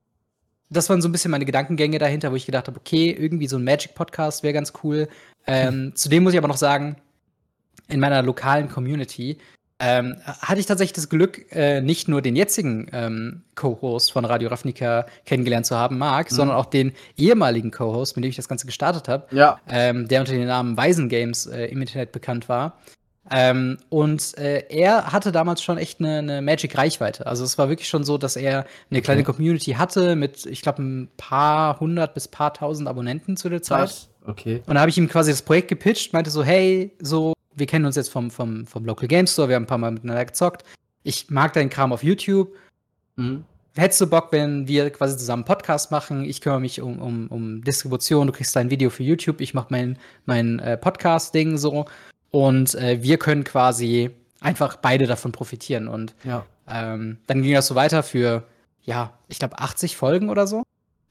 das 0.73 0.89
waren 0.89 1.03
so 1.03 1.09
ein 1.09 1.13
bisschen 1.13 1.31
meine 1.31 1.45
Gedankengänge 1.45 1.99
dahinter, 1.99 2.33
wo 2.33 2.37
ich 2.37 2.47
gedacht 2.47 2.67
habe, 2.67 2.79
okay, 2.79 3.11
irgendwie 3.11 3.47
so 3.47 3.57
ein 3.57 3.65
Magic-Podcast 3.65 4.43
wäre 4.43 4.55
ganz 4.55 4.73
cool. 4.83 5.09
Ähm, 5.47 5.69
hm. 5.69 5.97
Zudem 5.97 6.23
muss 6.25 6.33
ich 6.33 6.39
aber 6.39 6.49
noch 6.49 6.57
sagen, 6.57 6.97
in 7.89 8.01
meiner 8.01 8.23
lokalen 8.23 8.69
Community 8.69 9.39
ähm, 9.79 10.17
hatte 10.25 10.61
ich 10.61 10.67
tatsächlich 10.67 10.93
das 10.93 11.09
Glück, 11.09 11.45
äh, 11.51 11.81
nicht 11.81 12.07
nur 12.07 12.23
den 12.23 12.37
jetzigen 12.37 12.89
ähm, 12.93 13.43
Co-Host 13.57 14.13
von 14.13 14.25
Radio 14.25 14.49
Ravnica 14.49 15.07
kennengelernt 15.27 15.67
zu 15.67 15.77
haben, 15.77 15.99
Marc, 15.99 16.31
mhm. 16.31 16.37
sondern 16.37 16.57
auch 16.57 16.67
den 16.67 16.93
ehemaligen 17.17 17.73
Co-Host, 17.73 18.17
mit 18.17 18.25
dem 18.25 18.31
ich 18.31 18.37
das 18.37 18.49
Ganze 18.49 18.67
gestartet 18.67 19.09
habe, 19.09 19.27
ja. 19.35 19.61
ähm, 19.69 20.07
der 20.07 20.21
unter 20.21 20.33
dem 20.33 20.47
Namen 20.47 20.77
Weisen 20.77 21.09
Games 21.09 21.47
äh, 21.47 21.67
im 21.67 21.81
Internet 21.81 22.13
bekannt 22.13 22.49
war. 22.49 22.79
Ähm, 23.31 23.79
und 23.89 24.37
äh, 24.37 24.65
er 24.69 25.13
hatte 25.13 25.31
damals 25.31 25.63
schon 25.63 25.79
echt 25.79 26.01
eine, 26.01 26.19
eine 26.19 26.43
Magic-Reichweite. 26.43 27.27
Also 27.27 27.45
es 27.45 27.57
war 27.57 27.69
wirklich 27.69 27.89
schon 27.89 28.05
so, 28.05 28.19
dass 28.19 28.37
er 28.37 28.59
eine 28.59 28.67
okay. 28.91 29.01
kleine 29.01 29.23
Community 29.23 29.73
hatte 29.73 30.17
mit, 30.17 30.45
ich 30.45 30.61
glaube, 30.61 30.83
ein 30.83 31.09
paar 31.17 31.79
hundert 31.79 32.15
bis 32.15 32.27
paar 32.27 32.53
tausend 32.53 32.89
Abonnenten 32.89 33.37
zu 33.37 33.49
der 33.49 33.63
Zeit. 33.63 33.83
Was? 33.83 34.09
Okay. 34.27 34.63
Und 34.67 34.75
da 34.75 34.81
habe 34.81 34.91
ich 34.91 34.99
ihm 34.99 35.09
quasi 35.09 35.31
das 35.31 35.43
Projekt 35.43 35.69
gepitcht, 35.69 36.13
meinte 36.13 36.31
so, 36.31 36.43
hey, 36.43 36.93
so, 37.01 37.33
wir 37.55 37.67
kennen 37.67 37.85
uns 37.85 37.97
jetzt 37.97 38.11
vom, 38.11 38.31
vom, 38.31 38.67
vom 38.67 38.85
Local 38.85 39.09
Game 39.09 39.27
Store, 39.27 39.49
wir 39.49 39.57
haben 39.57 39.65
ein 39.65 39.69
paar 39.69 39.79
Mal 39.79 39.93
miteinander 39.93 40.25
gezockt. 40.25 40.65
Ich 41.05 41.31
mag 41.31 41.53
deinen 41.53 41.71
Kram 41.71 41.93
auf 41.93 42.03
YouTube. 42.03 42.57
Mhm. 43.17 43.45
Hättest 43.75 44.01
du 44.03 44.07
Bock, 44.07 44.29
wenn 44.33 44.69
wir 44.69 44.91
quasi 44.91 45.17
zusammen 45.17 45.45
Podcast 45.45 45.91
machen? 45.91 46.25
Ich 46.25 46.41
kümmere 46.43 46.61
mich 46.61 46.83
um, 46.83 47.01
um, 47.01 47.29
um 47.29 47.65
Distribution, 47.65 48.27
du 48.27 48.33
kriegst 48.33 48.55
dein 48.55 48.71
Video 48.71 48.91
für 48.91 49.03
YouTube, 49.03 49.41
ich 49.41 49.55
mache 49.55 49.69
mein, 49.71 49.97
mein 50.27 50.59
äh, 50.59 50.77
Podcast-Ding 50.77 51.57
so. 51.57 51.87
Und 52.33 52.75
äh, 52.75 53.03
wir 53.03 53.19
können 53.19 53.45
quasi 53.45 54.11
einfach 54.41 54.77
beide 54.77 55.07
davon 55.07 55.31
profitieren. 55.33 55.87
Und 55.87 56.15
ja. 56.25 56.45
ähm, 56.69 57.19
dann 57.27 57.43
ging 57.43 57.55
das 57.55 57.67
so 57.69 57.75
weiter 57.75 58.03
für, 58.03 58.45
ja, 58.83 59.13
ich 59.29 59.39
glaube, 59.39 59.59
80 59.59 59.97
Folgen 59.97 60.31
oder 60.31 60.47
so. 60.47 60.65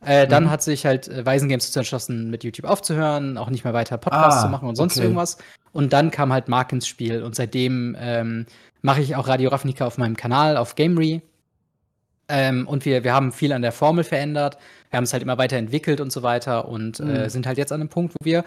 Äh, 0.04 0.28
dann 0.28 0.46
mhm. 0.46 0.50
hat 0.50 0.63
sich 0.63 0.86
halt 0.86 1.08
äh, 1.08 1.25
Weisengames 1.25 1.68
dazu 1.68 1.80
entschlossen, 1.80 2.32
mit 2.32 2.44
YouTube 2.44 2.66
aufzuhören, 2.66 3.38
auch 3.38 3.51
nicht 3.51 3.63
mehr 3.63 3.74
weiter 3.74 3.98
Podcasts 3.98 4.40
ah, 4.40 4.46
zu 4.46 4.50
machen 4.50 4.68
und 4.68 4.75
sonst 4.75 4.98
okay. 4.98 5.04
irgendwas. 5.04 5.38
Und 5.74 5.94
dann 5.94 6.10
kam 6.10 6.34
halt 6.34 6.48
Mark 6.48 6.72
ins 6.74 6.88
Spiel 6.88 7.22
und 7.22 7.36
seitdem 7.36 7.96
ähm, 8.00 8.48
mache 8.82 9.01
ich 9.01 9.16
auch 9.16 9.28
Radio 9.28 9.51
Ravnica 9.51 9.86
auf 9.86 10.00
meinem 10.00 10.18
Kanal 10.18 10.58
auf 10.58 10.74
Gamery. 10.74 11.22
Ähm, 12.30 12.68
und 12.68 12.86
wir, 12.86 13.04
wir 13.04 13.13
haben 13.13 13.32
viel 13.32 13.54
an 13.54 13.62
der 13.62 13.72
Formel 13.72 14.04
verändert. 14.04 14.58
Wir 14.90 14.98
haben 14.98 15.04
es 15.04 15.13
halt 15.13 15.22
immer 15.22 15.38
weiterentwickelt 15.38 16.01
und 16.01 16.12
so 16.12 16.24
weiter 16.24 16.68
und 16.68 17.00
äh, 17.00 17.04
mhm. 17.04 17.10
äh, 17.12 17.30
sind 17.30 17.46
halt 17.46 17.60
jetzt 17.60 17.72
an 17.72 17.82
einem 17.82 17.90
Punkt, 17.90 18.16
wo 18.20 18.25
wir 18.25 18.44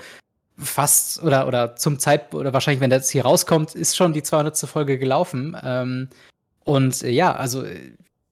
fast 0.57 1.23
oder, 1.23 1.47
oder 1.47 1.77
zum 1.77 1.99
Zeitpunkt, 1.99 2.35
oder 2.35 2.53
wahrscheinlich, 2.53 2.81
wenn 2.81 2.91
das 2.91 3.11
hier 3.11 3.25
rauskommt, 3.25 3.75
ist 3.75 3.97
schon 3.97 4.13
die 4.13 4.23
200. 4.23 4.57
Folge 4.59 4.99
gelaufen. 4.99 5.57
Ähm, 5.63 6.09
und 6.65 7.03
äh, 7.03 7.11
ja, 7.11 7.35
also 7.35 7.65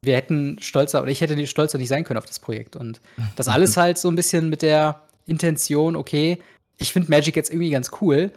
wir 0.02 0.16
hätten 0.16 0.58
stolzer, 0.60 1.02
oder 1.02 1.10
ich 1.10 1.20
hätte 1.20 1.46
stolzer 1.46 1.78
nicht 1.78 1.88
sein 1.88 2.04
können 2.04 2.18
auf 2.18 2.26
das 2.26 2.40
Projekt. 2.40 2.76
Und 2.76 3.00
das 3.36 3.48
alles 3.48 3.76
halt 3.76 3.98
so 3.98 4.08
ein 4.08 4.16
bisschen 4.16 4.48
mit 4.48 4.62
der 4.62 5.00
Intention, 5.26 5.96
okay, 5.96 6.38
ich 6.78 6.92
finde 6.92 7.10
Magic 7.10 7.36
jetzt 7.36 7.50
irgendwie 7.50 7.70
ganz 7.70 7.90
cool. 8.00 8.30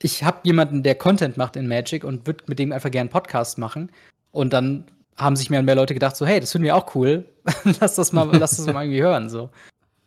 Ich 0.00 0.24
habe 0.24 0.38
jemanden, 0.44 0.82
der 0.82 0.94
Content 0.94 1.36
macht 1.36 1.56
in 1.56 1.68
Magic 1.68 2.04
und 2.04 2.26
würde 2.26 2.44
mit 2.46 2.58
dem 2.58 2.72
einfach 2.72 2.90
gerne 2.90 3.08
einen 3.08 3.10
Podcast 3.10 3.58
machen. 3.58 3.90
Und 4.30 4.52
dann 4.52 4.84
haben 5.16 5.36
sich 5.36 5.50
mehr 5.50 5.60
und 5.60 5.66
mehr 5.66 5.74
Leute 5.74 5.94
gedacht, 5.94 6.16
so, 6.16 6.24
hey, 6.24 6.38
das 6.40 6.52
finden 6.52 6.66
wir 6.66 6.76
auch 6.76 6.94
cool. 6.94 7.24
lass 7.80 7.96
das 7.96 8.12
mal, 8.12 8.28
lass 8.36 8.56
das 8.56 8.66
mal 8.66 8.82
irgendwie 8.84 9.02
hören. 9.02 9.28
So. 9.28 9.50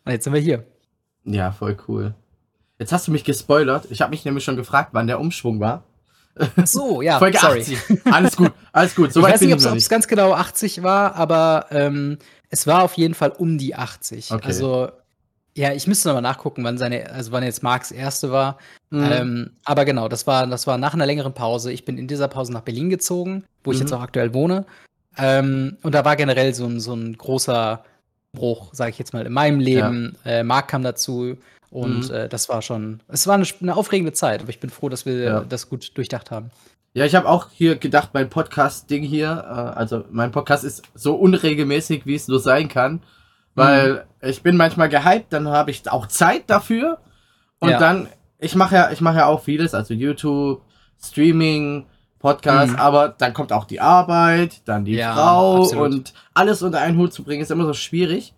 Und 0.05 0.11
jetzt 0.11 0.23
sind 0.23 0.33
wir 0.33 0.39
hier. 0.39 0.65
Ja, 1.25 1.51
voll 1.51 1.77
cool. 1.87 2.13
Jetzt 2.81 2.91
hast 2.91 3.07
du 3.07 3.11
mich 3.11 3.23
gespoilert. 3.23 3.85
Ich 3.91 4.01
habe 4.01 4.09
mich 4.09 4.25
nämlich 4.25 4.43
schon 4.43 4.55
gefragt, 4.55 4.89
wann 4.93 5.05
der 5.05 5.19
Umschwung 5.19 5.59
war. 5.59 5.83
Ach 6.35 6.65
so, 6.65 7.01
ja, 7.03 7.19
Folge 7.19 7.37
sorry. 7.37 7.59
80. 7.59 8.05
Alles 8.05 8.35
gut, 8.35 8.51
alles 8.71 8.95
gut. 8.95 9.13
So 9.13 9.19
ich 9.19 9.25
weiß 9.27 9.41
nicht, 9.41 9.53
ob 9.53 9.75
es 9.75 9.87
ganz 9.87 10.07
genau 10.07 10.33
80 10.33 10.81
war, 10.81 11.13
aber 11.13 11.67
ähm, 11.69 12.17
es 12.49 12.65
war 12.65 12.81
auf 12.81 12.95
jeden 12.95 13.13
Fall 13.13 13.29
um 13.37 13.59
die 13.59 13.75
80. 13.75 14.31
Okay. 14.31 14.43
Also, 14.43 14.89
ja, 15.55 15.73
ich 15.73 15.85
müsste 15.85 16.07
nochmal 16.07 16.23
nachgucken, 16.23 16.63
wann 16.63 16.79
seine, 16.79 17.11
also 17.11 17.31
wann 17.31 17.43
jetzt 17.43 17.61
Marks 17.61 17.91
erste 17.91 18.31
war. 18.31 18.57
Mhm. 18.89 19.11
Ähm, 19.11 19.51
aber 19.63 19.85
genau, 19.85 20.07
das 20.07 20.25
war, 20.25 20.47
das 20.47 20.65
war 20.65 20.79
nach 20.79 20.95
einer 20.95 21.05
längeren 21.05 21.33
Pause. 21.35 21.71
Ich 21.71 21.85
bin 21.85 21.99
in 21.99 22.07
dieser 22.07 22.29
Pause 22.29 22.51
nach 22.51 22.61
Berlin 22.61 22.89
gezogen, 22.89 23.43
wo 23.63 23.69
mhm. 23.69 23.75
ich 23.75 23.79
jetzt 23.79 23.93
auch 23.93 24.01
aktuell 24.01 24.33
wohne. 24.33 24.65
Ähm, 25.19 25.77
und 25.83 25.93
da 25.93 26.03
war 26.03 26.15
generell 26.15 26.55
so 26.55 26.65
ein, 26.65 26.79
so 26.79 26.95
ein 26.95 27.15
großer 27.15 27.83
Bruch, 28.31 28.73
sage 28.73 28.89
ich 28.89 28.97
jetzt 28.97 29.13
mal, 29.13 29.23
in 29.23 29.33
meinem 29.33 29.59
Leben. 29.59 30.17
Ja. 30.25 30.31
Äh, 30.31 30.43
Marc 30.43 30.69
kam 30.69 30.81
dazu. 30.81 31.37
Und 31.71 32.09
mhm. 32.09 32.13
äh, 32.15 32.29
das 32.29 32.49
war 32.49 32.61
schon, 32.61 32.99
es 33.07 33.25
war 33.27 33.35
eine, 33.35 33.45
eine, 33.61 33.75
aufregende 33.75 34.11
Zeit, 34.11 34.41
aber 34.41 34.49
ich 34.49 34.59
bin 34.59 34.69
froh, 34.69 34.89
dass 34.89 35.05
wir 35.05 35.17
ja. 35.17 35.39
das 35.39 35.69
gut 35.69 35.97
durchdacht 35.97 36.29
haben. 36.29 36.51
Ja, 36.93 37.05
ich 37.05 37.15
habe 37.15 37.29
auch 37.29 37.47
hier 37.53 37.77
gedacht, 37.77 38.09
mein 38.13 38.29
Podcast-Ding 38.29 39.03
hier, 39.03 39.29
äh, 39.29 39.79
also 39.79 40.03
mein 40.11 40.31
Podcast 40.31 40.65
ist 40.65 40.83
so 40.93 41.15
unregelmäßig, 41.15 42.05
wie 42.05 42.15
es 42.15 42.27
nur 42.27 42.41
sein 42.41 42.67
kann, 42.67 43.01
weil 43.55 43.93
mhm. 44.21 44.29
ich 44.29 44.43
bin 44.43 44.57
manchmal 44.57 44.89
gehypt, 44.89 45.31
dann 45.31 45.47
habe 45.47 45.71
ich 45.71 45.89
auch 45.89 46.07
Zeit 46.07 46.43
dafür 46.47 46.97
und 47.59 47.69
ja. 47.69 47.79
dann, 47.79 48.09
ich 48.37 48.55
mache 48.55 48.75
ja, 48.75 48.91
ich 48.91 48.99
mache 48.99 49.19
ja 49.19 49.27
auch 49.27 49.41
vieles, 49.41 49.73
also 49.73 49.93
YouTube, 49.93 50.61
Streaming, 51.01 51.85
Podcast, 52.19 52.73
mhm. 52.73 52.79
aber 52.79 53.15
dann 53.17 53.33
kommt 53.33 53.53
auch 53.53 53.63
die 53.63 53.79
Arbeit, 53.79 54.61
dann 54.65 54.83
die 54.83 54.95
ja, 54.95 55.13
Frau 55.13 55.61
absolut. 55.61 55.85
und 55.85 56.13
alles 56.33 56.61
unter 56.61 56.81
einen 56.81 56.97
Hut 56.97 57.13
zu 57.13 57.23
bringen, 57.23 57.41
ist 57.41 57.49
immer 57.51 57.65
so 57.65 57.73
schwierig. 57.73 58.33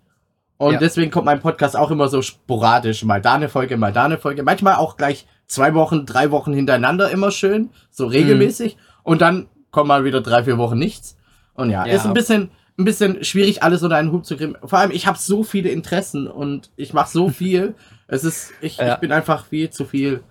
Und 0.64 0.76
ja. 0.76 0.80
deswegen 0.80 1.12
kommt 1.12 1.26
mein 1.26 1.42
Podcast 1.42 1.76
auch 1.76 1.92
immer 1.92 2.08
so 2.08 2.22
sporadisch. 2.22 3.04
Mal 3.04 3.22
da 3.22 3.34
eine 3.34 3.50
Folge, 3.50 3.76
mal 3.76 3.92
da 3.92 4.06
eine 4.06 4.18
Folge. 4.18 4.44
Manchmal 4.44 4.76
auch 4.76 4.96
gleich 4.96 5.28
zwei 5.46 5.74
Wochen, 5.74 6.06
drei 6.06 6.32
Wochen 6.32 6.54
hintereinander 6.54 7.12
immer 7.12 7.32
schön. 7.32 7.70
So 7.92 8.08
regelmäßig. 8.08 8.76
Mhm. 8.78 8.82
Und 9.04 9.22
dann 9.22 9.48
kommt 9.72 9.90
mal 9.90 10.06
wieder 10.06 10.22
drei, 10.22 10.46
vier 10.46 10.58
Wochen 10.58 10.78
nichts. 10.78 11.18
Und 11.54 11.70
ja, 11.70 11.86
ja, 11.86 11.94
ist 11.94 12.06
ein 12.06 12.14
bisschen, 12.14 12.52
ein 12.80 12.86
bisschen 12.86 13.26
schwierig, 13.26 13.62
alles 13.62 13.84
unter 13.84 13.98
einen 13.98 14.14
Hut 14.14 14.26
zu 14.26 14.38
kriegen. 14.38 14.56
Vor 14.64 14.80
allem, 14.80 14.92
ich 14.92 15.06
habe 15.06 15.18
so 15.18 15.44
viele 15.44 15.68
Interessen 15.68 16.28
und 16.28 16.72
ich 16.78 16.94
mache 16.94 17.12
so 17.12 17.28
viel. 17.30 17.76
es 18.08 18.24
ist, 18.24 18.54
ich, 18.62 18.78
ja. 18.78 18.94
ich 18.94 19.00
bin 19.02 19.12
einfach 19.12 19.46
viel 19.46 19.70
zu 19.70 19.84
viel. 19.84 20.24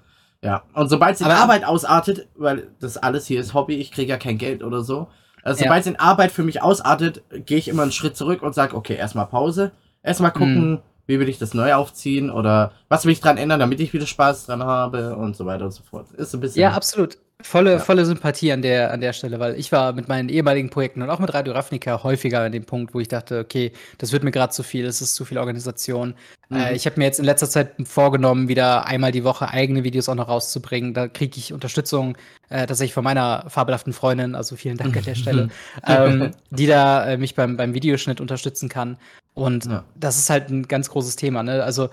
Ja. 0.42 0.62
Und 0.72 0.88
sobald 0.88 1.16
es 1.16 1.20
in 1.20 1.26
Arbeit 1.26 1.66
ausartet, 1.66 2.26
weil 2.36 2.68
das 2.80 2.96
alles 2.96 3.26
hier 3.26 3.38
ist 3.38 3.52
Hobby, 3.52 3.76
ich 3.76 3.92
kriege 3.92 4.08
ja 4.08 4.16
kein 4.16 4.38
Geld 4.38 4.64
oder 4.64 4.80
so. 4.80 5.08
Also, 5.44 5.62
sobald 5.62 5.82
es 5.82 5.88
in 5.88 5.96
Arbeit 5.96 6.32
für 6.32 6.42
mich 6.42 6.62
ausartet, 6.62 7.22
gehe 7.44 7.58
ich 7.58 7.68
immer 7.68 7.82
einen 7.82 7.92
Schritt 7.92 8.16
zurück 8.16 8.42
und 8.42 8.54
sage, 8.54 8.74
okay, 8.74 8.94
erstmal 8.94 9.26
Pause 9.26 9.72
erstmal 10.02 10.32
gucken, 10.32 10.70
mhm. 10.70 10.78
wie 11.06 11.20
will 11.20 11.28
ich 11.28 11.38
das 11.38 11.54
neu 11.54 11.74
aufziehen 11.74 12.30
oder 12.30 12.72
was 12.88 13.04
will 13.04 13.12
ich 13.12 13.20
dran 13.20 13.38
ändern, 13.38 13.60
damit 13.60 13.80
ich 13.80 13.92
wieder 13.92 14.06
Spaß 14.06 14.46
dran 14.46 14.62
habe 14.62 15.16
und 15.16 15.36
so 15.36 15.46
weiter 15.46 15.64
und 15.66 15.72
so 15.72 15.82
fort. 15.82 16.10
Ist 16.12 16.34
ein 16.34 16.40
bisschen. 16.40 16.62
Ja, 16.62 16.72
absolut. 16.72 17.18
Volle, 17.44 17.72
ja. 17.72 17.78
volle 17.78 18.06
Sympathie 18.06 18.52
an 18.52 18.62
der, 18.62 18.92
an 18.92 19.00
der 19.00 19.12
Stelle, 19.12 19.40
weil 19.40 19.58
ich 19.58 19.72
war 19.72 19.92
mit 19.92 20.08
meinen 20.08 20.28
ehemaligen 20.28 20.70
Projekten 20.70 21.02
und 21.02 21.10
auch 21.10 21.18
mit 21.18 21.34
Radio 21.34 21.52
Ravnica 21.52 22.02
häufiger 22.02 22.42
an 22.42 22.52
dem 22.52 22.64
Punkt, 22.64 22.94
wo 22.94 23.00
ich 23.00 23.08
dachte, 23.08 23.40
okay, 23.40 23.72
das 23.98 24.12
wird 24.12 24.22
mir 24.22 24.30
gerade 24.30 24.52
zu 24.52 24.62
viel, 24.62 24.84
es 24.86 25.02
ist 25.02 25.14
zu 25.14 25.24
viel 25.24 25.38
Organisation. 25.38 26.14
Äh, 26.50 26.54
mhm. 26.54 26.60
Äh, 26.60 26.74
ich 26.74 26.86
habe 26.86 26.98
mir 26.98 27.04
jetzt 27.04 27.18
in 27.18 27.24
letzter 27.24 27.48
Zeit 27.48 27.74
vorgenommen, 27.84 28.48
wieder 28.48 28.86
einmal 28.86 29.12
die 29.12 29.24
Woche 29.24 29.48
eigene 29.48 29.82
Videos 29.82 30.08
auch 30.08 30.14
noch 30.14 30.28
rauszubringen. 30.28 30.94
Da 30.94 31.08
kriege 31.08 31.36
ich 31.36 31.52
Unterstützung 31.52 32.16
äh, 32.48 32.66
tatsächlich 32.66 32.94
von 32.94 33.04
meiner 33.04 33.46
fabelhaften 33.48 33.92
Freundin, 33.92 34.34
also 34.34 34.56
vielen 34.56 34.76
Dank 34.76 34.96
an 34.96 35.04
der 35.04 35.14
Stelle, 35.16 35.48
ähm, 35.86 36.30
die 36.50 36.66
da 36.66 37.06
äh, 37.06 37.16
mich 37.16 37.34
beim, 37.34 37.56
beim 37.56 37.74
Videoschnitt 37.74 38.20
unterstützen 38.20 38.68
kann. 38.68 38.98
Und 39.34 39.66
ja. 39.66 39.84
das 39.94 40.18
ist 40.18 40.30
halt 40.30 40.50
ein 40.50 40.68
ganz 40.68 40.90
großes 40.90 41.16
Thema. 41.16 41.42
Ne? 41.42 41.62
Also 41.62 41.88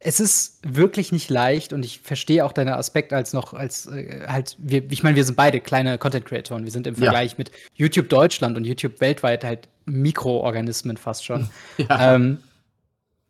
es 0.00 0.20
ist 0.20 0.60
wirklich 0.62 1.10
nicht 1.10 1.28
leicht 1.28 1.72
und 1.72 1.84
ich 1.84 2.00
verstehe 2.00 2.44
auch 2.44 2.52
deinen 2.52 2.68
Aspekt 2.68 3.12
als 3.12 3.32
noch 3.32 3.52
als 3.52 3.86
äh, 3.86 4.26
halt 4.28 4.56
wir 4.58 4.90
ich 4.90 5.02
meine 5.02 5.16
wir 5.16 5.24
sind 5.24 5.34
beide 5.34 5.60
kleine 5.60 5.98
Content 5.98 6.24
Creatoren 6.24 6.64
wir 6.64 6.70
sind 6.70 6.86
im 6.86 6.94
Vergleich 6.94 7.32
ja. 7.32 7.36
mit 7.38 7.50
YouTube 7.74 8.08
Deutschland 8.08 8.56
und 8.56 8.64
YouTube 8.64 9.00
weltweit 9.00 9.42
halt 9.42 9.68
Mikroorganismen 9.86 10.96
fast 10.96 11.24
schon 11.24 11.50
ja. 11.78 12.14
ähm, 12.14 12.38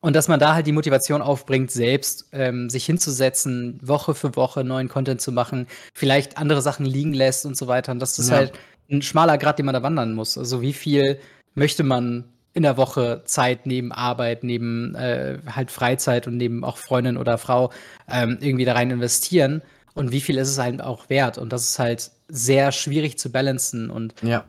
und 0.01 0.15
dass 0.15 0.29
man 0.29 0.39
da 0.39 0.55
halt 0.55 0.67
die 0.67 0.73
Motivation 0.73 1.23
aufbringt 1.23 1.71
selbst 1.71 2.27
ähm, 2.33 2.69
sich 2.69 2.85
hinzusetzen 2.85 3.81
Woche 3.83 4.15
für 4.15 4.37
Woche 4.37 4.63
neuen 4.63 4.89
Content 4.89 5.23
zu 5.23 5.33
machen 5.33 5.69
vielleicht 5.95 6.37
andere 6.37 6.61
Sachen 6.61 6.85
liegen 6.85 7.15
lässt 7.15 7.47
und 7.47 7.57
so 7.57 7.67
weiter 7.67 7.93
und 7.93 8.01
das 8.01 8.19
ist 8.19 8.29
ja. 8.29 8.37
halt 8.37 8.53
ein 8.91 9.01
schmaler 9.01 9.39
Grad 9.39 9.59
den 9.59 9.65
man 9.65 9.75
da 9.75 9.83
wandern 9.83 10.13
muss 10.13 10.37
also 10.37 10.61
wie 10.61 10.75
viel 10.75 11.19
möchte 11.55 11.83
man 11.83 12.25
in 12.55 12.63
der 12.63 12.77
Woche 12.77 13.23
Zeit 13.25 13.67
neben 13.67 13.93
Arbeit, 13.93 14.43
neben 14.43 14.95
äh, 14.95 15.39
halt 15.47 15.71
Freizeit 15.71 16.27
und 16.27 16.37
neben 16.37 16.65
auch 16.65 16.77
Freundin 16.77 17.17
oder 17.17 17.39
Frau 17.39 17.71
ähm, 18.09 18.39
irgendwie 18.41 18.65
da 18.65 18.73
rein 18.73 18.91
investieren 18.91 19.63
und 19.95 20.13
wie 20.13 20.21
viel 20.21 20.39
ist 20.39 20.49
es 20.49 20.59
halt 20.59 20.81
auch 20.81 21.11
wert. 21.11 21.39
Und 21.39 21.53
das 21.53 21.71
ist 21.71 21.79
halt 21.79 22.11
sehr 22.29 22.73
schwierig 22.73 23.19
zu 23.19 23.33
balancen. 23.33 23.91
Und 23.91 24.15
ja, 24.23 24.45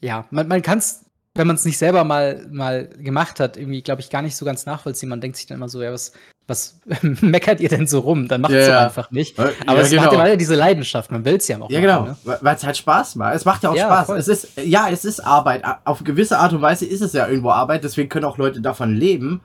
ja 0.00 0.26
man, 0.30 0.46
man 0.46 0.62
kann 0.62 0.78
es, 0.78 1.06
wenn 1.34 1.46
man 1.46 1.56
es 1.56 1.64
nicht 1.64 1.78
selber 1.78 2.04
mal, 2.04 2.46
mal 2.50 2.88
gemacht 2.88 3.40
hat, 3.40 3.56
irgendwie, 3.56 3.82
glaube 3.82 4.02
ich, 4.02 4.10
gar 4.10 4.22
nicht 4.22 4.36
so 4.36 4.44
ganz 4.44 4.66
nachvollziehen. 4.66 5.08
Man 5.08 5.20
denkt 5.22 5.38
sich 5.38 5.46
dann 5.46 5.56
immer 5.56 5.68
so, 5.68 5.82
ja, 5.82 5.92
was, 5.92 6.12
was 6.50 6.78
meckert 7.22 7.60
ihr 7.60 7.70
denn 7.70 7.86
so 7.86 8.00
rum? 8.00 8.28
Dann 8.28 8.42
macht 8.42 8.52
es 8.52 8.66
ja, 8.66 8.74
ja. 8.74 8.84
einfach 8.86 9.10
nicht. 9.10 9.38
Aber 9.38 9.52
ja, 9.66 9.74
es 9.76 9.90
genau. 9.90 10.02
hat 10.02 10.28
ja 10.28 10.36
diese 10.36 10.54
Leidenschaft, 10.54 11.10
man 11.10 11.24
will 11.24 11.36
es 11.36 11.48
ja 11.48 11.56
auch. 11.60 11.70
Ja, 11.70 11.80
machen, 11.80 11.82
genau, 11.82 12.32
ne? 12.32 12.38
weil 12.42 12.56
es 12.56 12.64
halt 12.64 12.76
Spaß 12.76 13.16
macht. 13.16 13.34
Es 13.34 13.44
macht 13.46 13.62
ja 13.62 13.70
auch 13.70 13.76
Spaß. 13.76 14.06
Voll. 14.06 14.18
Es 14.18 14.28
ist, 14.28 14.48
ja, 14.62 14.88
es 14.90 15.06
ist 15.06 15.20
Arbeit. 15.20 15.62
Auf 15.84 16.04
gewisse 16.04 16.38
Art 16.38 16.52
und 16.52 16.60
Weise 16.60 16.84
ist 16.84 17.00
es 17.00 17.14
ja 17.14 17.26
irgendwo 17.26 17.50
Arbeit, 17.50 17.84
deswegen 17.84 18.10
können 18.10 18.26
auch 18.26 18.36
Leute 18.36 18.60
davon 18.60 18.94
leben. 18.94 19.40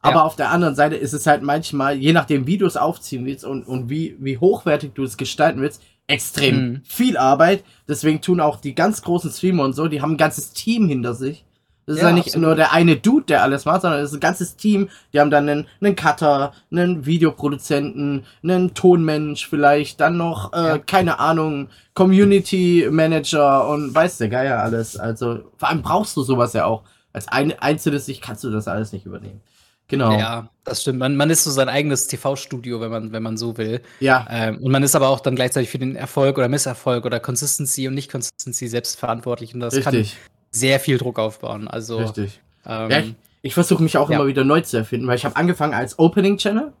Aber 0.00 0.24
auf 0.24 0.36
der 0.36 0.50
anderen 0.50 0.74
Seite 0.74 0.96
ist 0.96 1.14
es 1.14 1.26
halt 1.26 1.42
manchmal, 1.42 1.96
je 1.96 2.12
nachdem, 2.12 2.46
wie 2.46 2.58
du 2.58 2.66
es 2.66 2.76
aufziehen 2.76 3.24
willst 3.24 3.44
und, 3.44 3.66
und 3.66 3.88
wie, 3.88 4.16
wie 4.20 4.36
hochwertig 4.36 4.92
du 4.94 5.02
es 5.02 5.16
gestalten 5.16 5.62
willst, 5.62 5.82
extrem 6.06 6.56
mhm. 6.56 6.82
viel 6.84 7.16
Arbeit. 7.16 7.64
Deswegen 7.88 8.20
tun 8.20 8.40
auch 8.40 8.60
die 8.60 8.74
ganz 8.74 9.00
großen 9.00 9.30
Streamer 9.30 9.64
und 9.64 9.72
so, 9.72 9.88
die 9.88 10.02
haben 10.02 10.12
ein 10.12 10.18
ganzes 10.18 10.52
Team 10.52 10.88
hinter 10.88 11.14
sich, 11.14 11.44
Das 11.86 11.96
ist 11.96 12.02
ja, 12.02 12.08
ja 12.08 12.14
nicht 12.14 12.28
absolut. 12.28 12.46
nur 12.46 12.56
der 12.56 12.72
eine 12.72 12.96
Dude, 12.96 13.26
der 13.26 13.42
alles 13.42 13.64
macht, 13.64 13.82
sondern 13.82 14.00
es 14.00 14.10
ist 14.10 14.16
ein 14.16 14.20
ganzes 14.20 14.56
Team. 14.56 14.88
Die 15.12 15.20
haben 15.20 15.30
dann 15.30 15.48
einen, 15.48 15.66
einen 15.80 15.96
Cutter, 15.96 16.52
einen 16.70 17.04
Videoproduzenten, 17.04 18.24
einen 18.42 18.74
Tonmensch 18.74 19.46
vielleicht, 19.48 20.00
dann 20.00 20.16
noch, 20.16 20.52
äh, 20.52 20.56
ja. 20.56 20.78
keine 20.78 21.18
Ahnung, 21.18 21.68
Community 21.94 22.88
Manager 22.90 23.68
und 23.68 23.94
weiß 23.94 24.18
der 24.18 24.28
Geier 24.28 24.60
alles. 24.60 24.96
Also 24.96 25.40
vor 25.56 25.68
allem 25.68 25.82
brauchst 25.82 26.16
du 26.16 26.22
sowas 26.22 26.52
ja 26.54 26.64
auch. 26.64 26.82
Als 27.12 27.28
ein 27.28 27.56
einzelnes 27.58 28.06
Sicht 28.06 28.22
kannst 28.22 28.42
du 28.42 28.50
das 28.50 28.66
alles 28.66 28.92
nicht 28.92 29.06
übernehmen. 29.06 29.40
Genau. 29.86 30.18
Ja, 30.18 30.48
das 30.64 30.80
stimmt. 30.82 30.98
Man, 30.98 31.14
man 31.14 31.28
ist 31.30 31.44
so 31.44 31.50
sein 31.50 31.68
eigenes 31.68 32.06
TV-Studio, 32.06 32.80
wenn 32.80 32.90
man, 32.90 33.12
wenn 33.12 33.22
man 33.22 33.36
so 33.36 33.56
will. 33.58 33.82
Ja. 34.00 34.26
Ähm, 34.30 34.58
und 34.58 34.72
man 34.72 34.82
ist 34.82 34.96
aber 34.96 35.08
auch 35.08 35.20
dann 35.20 35.36
gleichzeitig 35.36 35.68
für 35.68 35.78
den 35.78 35.94
Erfolg 35.94 36.38
oder 36.38 36.48
Misserfolg 36.48 37.04
oder 37.04 37.20
Consistency 37.20 37.86
und 37.86 37.94
Nicht-Consistency 37.94 38.68
selbst 38.68 38.98
verantwortlich. 38.98 39.52
Und 39.54 39.60
das 39.60 39.74
Richtig. 39.74 40.12
kann 40.14 40.33
sehr 40.54 40.80
viel 40.80 40.98
Druck 40.98 41.18
aufbauen. 41.18 41.68
Also, 41.68 41.98
Richtig. 41.98 42.40
Ähm, 42.66 42.90
ja, 42.90 42.98
ich, 43.00 43.14
ich 43.42 43.54
versuche 43.54 43.82
mich 43.82 43.96
auch 43.98 44.08
ja. 44.08 44.16
immer 44.16 44.26
wieder 44.26 44.44
neu 44.44 44.60
zu 44.60 44.76
erfinden, 44.76 45.06
weil 45.06 45.16
ich 45.16 45.24
habe 45.24 45.36
angefangen 45.36 45.74
als 45.74 45.98
Opening-Channel. 45.98 46.72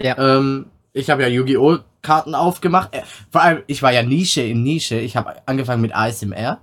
Ja. 0.00 0.18
Ähm, 0.18 0.66
ich 0.92 1.10
habe 1.10 1.22
ja 1.22 1.28
Yu-Gi-Oh! 1.28 1.78
Karten 2.02 2.34
aufgemacht. 2.34 2.94
Äh, 2.94 3.02
vor 3.30 3.42
allem, 3.42 3.62
ich 3.66 3.82
war 3.82 3.92
ja 3.92 4.02
Nische 4.02 4.42
in 4.42 4.62
Nische. 4.62 4.98
Ich 4.98 5.16
habe 5.16 5.34
angefangen 5.46 5.82
mit 5.82 5.94
ASMR. 5.94 6.58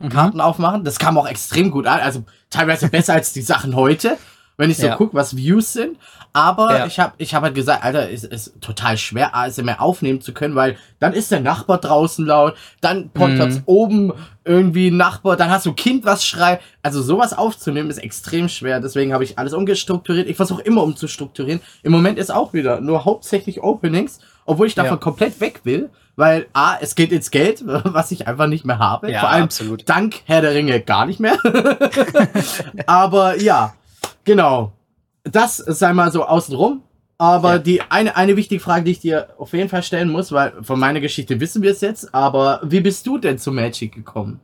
Mhm. 0.00 0.08
Karten 0.08 0.40
aufmachen. 0.40 0.84
Das 0.84 0.98
kam 0.98 1.16
auch 1.16 1.28
extrem 1.28 1.70
gut 1.70 1.86
an. 1.86 2.00
Also 2.00 2.24
teilweise 2.50 2.88
besser 2.88 3.14
als 3.14 3.32
die 3.32 3.42
Sachen 3.42 3.76
heute 3.76 4.18
wenn 4.56 4.70
ich 4.70 4.76
so 4.76 4.86
ja. 4.86 4.96
gucke, 4.96 5.14
was 5.14 5.36
Views 5.36 5.72
sind. 5.72 5.96
Aber 6.32 6.78
ja. 6.78 6.86
ich 6.86 6.98
habe 6.98 7.12
ich 7.18 7.34
hab 7.34 7.42
halt 7.42 7.54
gesagt, 7.54 7.84
Alter, 7.84 8.10
es 8.10 8.24
ist 8.24 8.60
total 8.60 8.96
schwer, 8.96 9.36
ASMR 9.36 9.82
aufnehmen 9.82 10.20
zu 10.20 10.32
können, 10.32 10.54
weil 10.54 10.76
dann 10.98 11.12
ist 11.12 11.30
der 11.30 11.40
Nachbar 11.40 11.78
draußen 11.78 12.24
laut, 12.24 12.54
dann 12.80 13.10
Podcast 13.10 13.58
mhm. 13.58 13.64
oben 13.66 14.12
irgendwie 14.44 14.90
ein 14.90 14.96
Nachbar, 14.96 15.36
dann 15.36 15.50
hast 15.50 15.66
du 15.66 15.72
Kind, 15.72 16.04
was 16.04 16.24
schreit. 16.24 16.60
Also 16.82 17.02
sowas 17.02 17.32
aufzunehmen 17.32 17.90
ist 17.90 17.98
extrem 17.98 18.48
schwer. 18.48 18.80
Deswegen 18.80 19.12
habe 19.12 19.24
ich 19.24 19.38
alles 19.38 19.52
umgestrukturiert. 19.52 20.28
Ich 20.28 20.36
versuche 20.36 20.62
immer 20.62 20.82
umzustrukturieren. 20.82 21.60
Im 21.82 21.92
Moment 21.92 22.18
ist 22.18 22.32
auch 22.32 22.52
wieder 22.52 22.80
nur 22.80 23.04
hauptsächlich 23.04 23.62
Openings, 23.62 24.20
obwohl 24.46 24.66
ich 24.66 24.74
davon 24.74 24.92
ja. 24.92 24.96
komplett 24.96 25.40
weg 25.40 25.60
will. 25.64 25.90
Weil 26.14 26.46
A, 26.52 26.76
es 26.78 26.94
geht 26.94 27.10
ins 27.10 27.30
Geld, 27.30 27.62
was 27.66 28.10
ich 28.10 28.26
einfach 28.26 28.46
nicht 28.46 28.64
mehr 28.64 28.78
habe. 28.78 29.10
Ja, 29.10 29.20
Vor 29.20 29.30
allem 29.30 29.44
absolut. 29.44 29.88
dank 29.88 30.22
Herr 30.26 30.40
der 30.40 30.54
Ringe 30.54 30.80
gar 30.80 31.06
nicht 31.06 31.20
mehr. 31.20 31.36
Aber 32.86 33.40
ja, 33.40 33.74
Genau. 34.24 34.72
Das 35.24 35.56
sei 35.56 35.92
mal 35.92 36.10
so 36.12 36.24
außenrum. 36.24 36.82
Aber 37.18 37.52
ja. 37.52 37.58
die 37.58 37.80
eine, 37.82 38.16
eine 38.16 38.36
wichtige 38.36 38.60
Frage, 38.60 38.84
die 38.84 38.90
ich 38.90 39.00
dir 39.00 39.28
auf 39.38 39.52
jeden 39.52 39.68
Fall 39.68 39.84
stellen 39.84 40.10
muss, 40.10 40.32
weil 40.32 40.54
von 40.62 40.80
meiner 40.80 41.00
Geschichte 41.00 41.38
wissen 41.38 41.62
wir 41.62 41.70
es 41.70 41.80
jetzt, 41.80 42.12
aber 42.12 42.60
wie 42.64 42.80
bist 42.80 43.06
du 43.06 43.16
denn 43.16 43.38
zu 43.38 43.52
Magic 43.52 43.94
gekommen? 43.94 44.40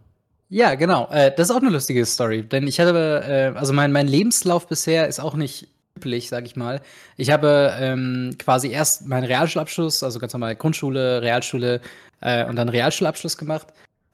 Ja, 0.49 0.77
genau. 0.77 1.09
Äh, 1.11 1.33
das 1.37 1.51
ist 1.51 1.57
auch 1.57 1.61
eine 1.61 1.71
lustige 1.71 2.07
Story. 2.07 2.45
Denn 2.45 2.69
ich 2.69 2.79
hatte, 2.79 3.53
äh, 3.55 3.59
also 3.59 3.73
mein, 3.73 3.91
mein 3.91 4.07
Lebenslauf 4.07 4.69
bisher 4.69 5.09
ist 5.09 5.19
auch 5.19 5.35
nicht 5.35 5.67
üblich, 5.97 6.29
sag 6.29 6.47
ich 6.47 6.55
mal. 6.55 6.81
Ich 7.17 7.31
habe 7.31 7.75
ähm, 7.81 8.37
quasi 8.39 8.71
erst 8.71 9.09
meinen 9.09 9.25
Realschulabschluss, 9.25 10.05
also 10.05 10.21
ganz 10.21 10.33
normal 10.33 10.55
Grundschule, 10.55 11.21
Realschule 11.21 11.81
äh, 12.21 12.47
und 12.47 12.55
dann 12.57 12.69
Realschulabschluss 12.69 13.37
gemacht. 13.37 13.67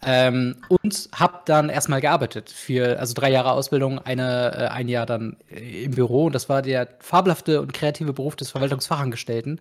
Ähm, 0.06 0.56
und 0.68 1.08
habe 1.14 1.40
dann 1.46 1.68
erstmal 1.68 2.00
gearbeitet 2.00 2.50
für, 2.50 2.98
also 2.98 3.14
drei 3.14 3.30
Jahre 3.30 3.52
Ausbildung, 3.52 3.98
eine, 3.98 4.52
äh, 4.54 4.66
ein 4.68 4.88
Jahr 4.88 5.06
dann 5.06 5.36
äh, 5.50 5.84
im 5.84 5.92
Büro. 5.92 6.26
Und 6.26 6.34
das 6.34 6.48
war 6.48 6.62
der 6.62 6.88
fabelhafte 7.00 7.60
und 7.60 7.72
kreative 7.72 8.12
Beruf 8.12 8.36
des 8.36 8.50
Verwaltungsfachangestellten. 8.50 9.60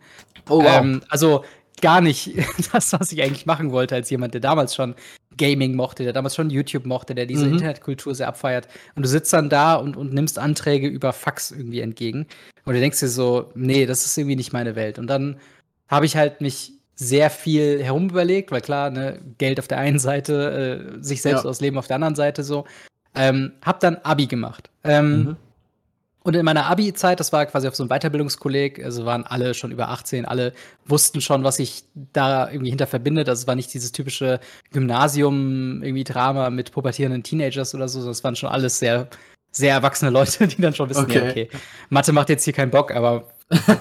Oh, 0.49 0.63
wow. 0.63 0.81
Ähm, 0.81 1.01
also 1.09 1.43
gar 1.81 2.01
nicht 2.01 2.31
das, 2.73 2.93
was 2.93 3.11
ich 3.11 3.21
eigentlich 3.21 3.45
machen 3.45 3.71
wollte, 3.71 3.95
als 3.95 4.09
jemand, 4.09 4.33
der 4.33 4.41
damals 4.41 4.75
schon 4.75 4.95
Gaming 5.37 5.75
mochte, 5.75 6.03
der 6.03 6.13
damals 6.13 6.35
schon 6.35 6.49
YouTube 6.49 6.85
mochte, 6.85 7.15
der 7.15 7.25
diese 7.25 7.45
mhm. 7.45 7.53
Internetkultur 7.53 8.13
sehr 8.13 8.27
abfeiert. 8.27 8.67
Und 8.95 9.03
du 9.03 9.09
sitzt 9.09 9.33
dann 9.33 9.49
da 9.49 9.75
und, 9.75 9.97
und 9.97 10.13
nimmst 10.13 10.37
Anträge 10.37 10.87
über 10.87 11.13
Fax 11.13 11.51
irgendwie 11.51 11.79
entgegen. 11.79 12.27
Und 12.65 12.73
du 12.73 12.79
denkst 12.79 12.99
dir 12.99 13.07
so, 13.07 13.51
nee, 13.55 13.85
das 13.85 14.05
ist 14.05 14.17
irgendwie 14.17 14.35
nicht 14.35 14.53
meine 14.53 14.75
Welt. 14.75 14.99
Und 14.99 15.07
dann 15.07 15.37
habe 15.87 16.05
ich 16.05 16.15
halt 16.15 16.41
mich 16.41 16.73
sehr 16.95 17.29
viel 17.29 17.83
herum 17.83 18.09
überlegt, 18.09 18.51
weil 18.51 18.61
klar, 18.61 18.89
ne, 18.89 19.19
Geld 19.37 19.59
auf 19.59 19.67
der 19.67 19.79
einen 19.79 19.99
Seite, 19.99 20.95
äh, 20.99 21.03
sich 21.03 21.21
selbst 21.21 21.43
ja. 21.43 21.49
ausleben 21.49 21.79
auf 21.79 21.87
der 21.87 21.95
anderen 21.95 22.15
Seite 22.15 22.43
so. 22.43 22.65
Ähm, 23.15 23.53
hab 23.63 23.79
dann 23.79 23.97
Abi 23.97 24.27
gemacht. 24.27 24.69
Ähm, 24.83 25.23
mhm. 25.23 25.37
Und 26.23 26.37
in 26.37 26.45
meiner 26.45 26.67
Abi-Zeit, 26.67 27.19
das 27.19 27.33
war 27.33 27.45
quasi 27.45 27.67
auf 27.67 27.75
so 27.75 27.83
einem 27.83 27.89
Weiterbildungskolleg, 27.89 28.83
also 28.83 29.05
waren 29.05 29.25
alle 29.25 29.53
schon 29.53 29.71
über 29.71 29.89
18, 29.89 30.25
alle 30.25 30.53
wussten 30.85 31.19
schon, 31.19 31.43
was 31.43 31.57
sich 31.57 31.83
da 32.13 32.49
irgendwie 32.49 32.69
hinter 32.69 32.87
verbindet. 32.87 33.27
Also 33.27 33.41
es 33.41 33.47
war 33.47 33.55
nicht 33.55 33.73
dieses 33.73 33.91
typische 33.91 34.39
Gymnasium, 34.71 35.83
irgendwie 35.83 36.05
Drama 36.05 36.49
mit 36.49 36.71
pubertierenden 36.71 37.23
Teenagers 37.23 37.75
oder 37.75 37.89
so, 37.89 37.99
sondern 37.99 38.13
es 38.13 38.23
waren 38.23 38.37
schon 38.37 38.49
alles 38.49 38.79
sehr, 38.79 39.09
sehr 39.53 39.73
erwachsene 39.73 40.11
Leute, 40.11 40.47
die 40.47 40.61
dann 40.61 40.73
schon 40.73 40.89
wissen, 40.89 41.05
okay. 41.05 41.23
Ja, 41.23 41.29
okay, 41.29 41.49
Mathe 41.89 42.11
macht 42.11 42.29
jetzt 42.29 42.43
hier 42.43 42.53
keinen 42.53 42.71
Bock, 42.71 42.93
aber 42.93 43.29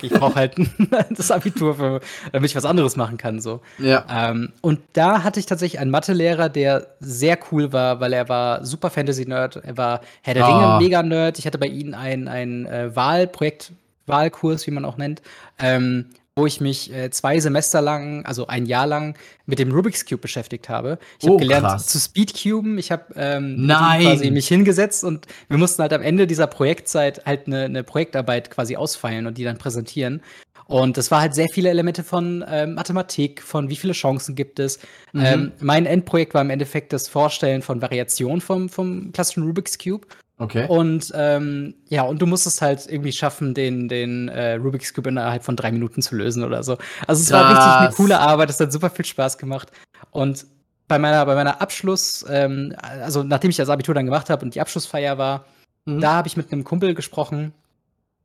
ich 0.03 0.13
brauche 0.13 0.35
halt 0.35 0.55
das 1.11 1.31
Abitur, 1.31 1.75
für, 1.77 2.01
damit 2.31 2.51
ich 2.51 2.57
was 2.57 2.65
anderes 2.65 2.97
machen 2.97 3.17
kann. 3.17 3.41
So. 3.41 3.61
Ja. 3.79 4.05
Ähm, 4.11 4.53
und 4.61 4.81
da 4.93 5.23
hatte 5.25 5.41
ich 5.41 5.47
tatsächlich 5.47 5.81
einen 5.81 5.91
Mathelehrer, 5.91 6.49
der 6.49 6.89
sehr 7.01 7.39
cool 7.51 7.73
war, 7.73 8.01
weil 8.01 8.13
er 8.13 8.29
war 8.29 8.65
super 8.65 8.91
Fantasy-Nerd, 8.91 9.57
er 9.57 9.77
war 9.77 10.01
Herr 10.23 10.35
der 10.35 10.47
Ringe, 10.47 10.77
oh. 10.77 10.79
Mega-Nerd. 10.79 11.39
Ich 11.39 11.47
hatte 11.47 11.59
bei 11.59 11.69
ihm 11.69 11.95
einen, 11.95 12.29
einen 12.29 12.67
äh, 12.67 12.95
Wahlprojekt, 12.95 13.73
Wahlkurs, 14.07 14.67
wie 14.67 14.73
man 14.73 14.85
auch 14.85 14.99
nennt, 14.99 15.23
ähm, 15.59 16.07
wo 16.37 16.47
ich 16.47 16.61
mich 16.61 16.93
äh, 16.93 17.11
zwei 17.11 17.39
Semester 17.41 17.83
lang, 17.83 18.25
also 18.25 18.47
ein 18.47 18.65
Jahr 18.65 18.87
lang, 18.87 19.17
mit 19.45 19.59
dem 19.59 19.71
Rubik's 19.71 20.07
Cube 20.07 20.23
beschäftigt 20.23 20.69
habe. 20.69 20.99
Ich 21.21 21.29
oh, 21.29 21.35
habe 21.35 21.43
gelernt 21.43 21.67
krass. 21.67 21.87
zu 21.87 21.99
Speedcuben. 21.99 22.79
Ich 22.79 22.91
habe 22.91 23.05
ähm, 23.17 23.67
quasi 23.67 24.31
mich 24.31 24.49
hingesetzt 24.49 25.05
und 25.05 25.27
wir 25.49 25.59
mussten 25.59 25.83
halt 25.83 25.93
am 25.93 26.01
Ende 26.01 26.27
dieser 26.27 26.47
Projektzeit 26.47 27.27
halt 27.27 27.47
eine, 27.47 27.65
eine 27.65 27.85
Projektarbeit 27.85 28.51
quasi 28.51 28.77
ausfeilen 28.77 29.27
und 29.27 29.37
die 29.37 29.45
dann 29.45 29.59
präsentieren. 29.59 30.23
Und 30.67 30.97
das 30.97 31.11
war 31.11 31.21
halt 31.21 31.35
sehr 31.35 31.49
viele 31.53 31.69
Elemente 31.69 32.03
von 32.03 32.43
ähm, 32.49 32.75
Mathematik, 32.75 33.43
von 33.43 33.69
wie 33.69 33.77
viele 33.77 33.93
Chancen 33.93 34.35
gibt 34.35 34.59
es. 34.59 34.79
Mhm. 35.13 35.25
Ähm, 35.25 35.53
mein 35.61 35.85
Endprojekt 35.85 36.33
war 36.33 36.41
im 36.41 36.49
Endeffekt 36.49 36.95
das 36.95 37.09
Vorstellen 37.09 37.61
von 37.61 37.83
Variationen 37.83 38.41
vom, 38.41 38.71
vom 38.71 39.13
klassischen 39.13 39.43
Rubik's 39.43 39.77
Cube. 39.77 40.07
Okay. 40.39 40.67
Und 40.69 41.13
ähm, 41.15 41.75
ja, 41.89 42.03
und 42.03 42.21
du 42.21 42.27
musst 42.27 42.47
es 42.47 42.61
halt 42.61 42.87
irgendwie 42.89 43.13
schaffen, 43.13 43.55
den, 43.55 43.89
den 43.89 44.29
äh, 44.29 44.55
Rubik's 44.55 44.93
Cube 44.93 45.11
innerhalb 45.11 45.45
von 45.45 45.57
drei 45.57 45.71
Minuten 45.71 46.03
zu 46.03 46.17
lösen 46.17 46.43
oder 46.43 46.63
so. 46.63 46.79
Also 47.07 47.23
es 47.23 47.29
das. 47.29 47.33
war 47.33 47.49
richtig 47.51 47.73
eine 47.73 47.91
coole 47.95 48.19
Arbeit, 48.19 48.51
es 48.51 48.59
hat 48.59 48.73
super 48.73 48.91
viel 48.91 49.05
Spaß 49.05 49.39
gemacht. 49.39 49.71
Und 50.11 50.47
bei 50.89 50.99
meiner, 50.99 51.25
bei 51.27 51.35
meiner 51.35 51.61
Abschluss, 51.61 52.25
ähm, 52.29 52.75
also 52.81 53.23
nachdem 53.23 53.51
ich 53.51 53.57
das 53.57 53.69
Abitur 53.69 53.95
dann 53.95 54.07
gemacht 54.07 54.31
habe 54.31 54.45
und 54.45 54.55
die 54.55 54.61
Abschlussfeier 54.61 55.17
war, 55.17 55.45
mhm. 55.85 56.01
da 56.01 56.15
habe 56.15 56.29
ich 56.29 56.37
mit 56.37 56.53
einem 56.53 56.65
Kumpel 56.65 56.95
gesprochen 56.95 57.53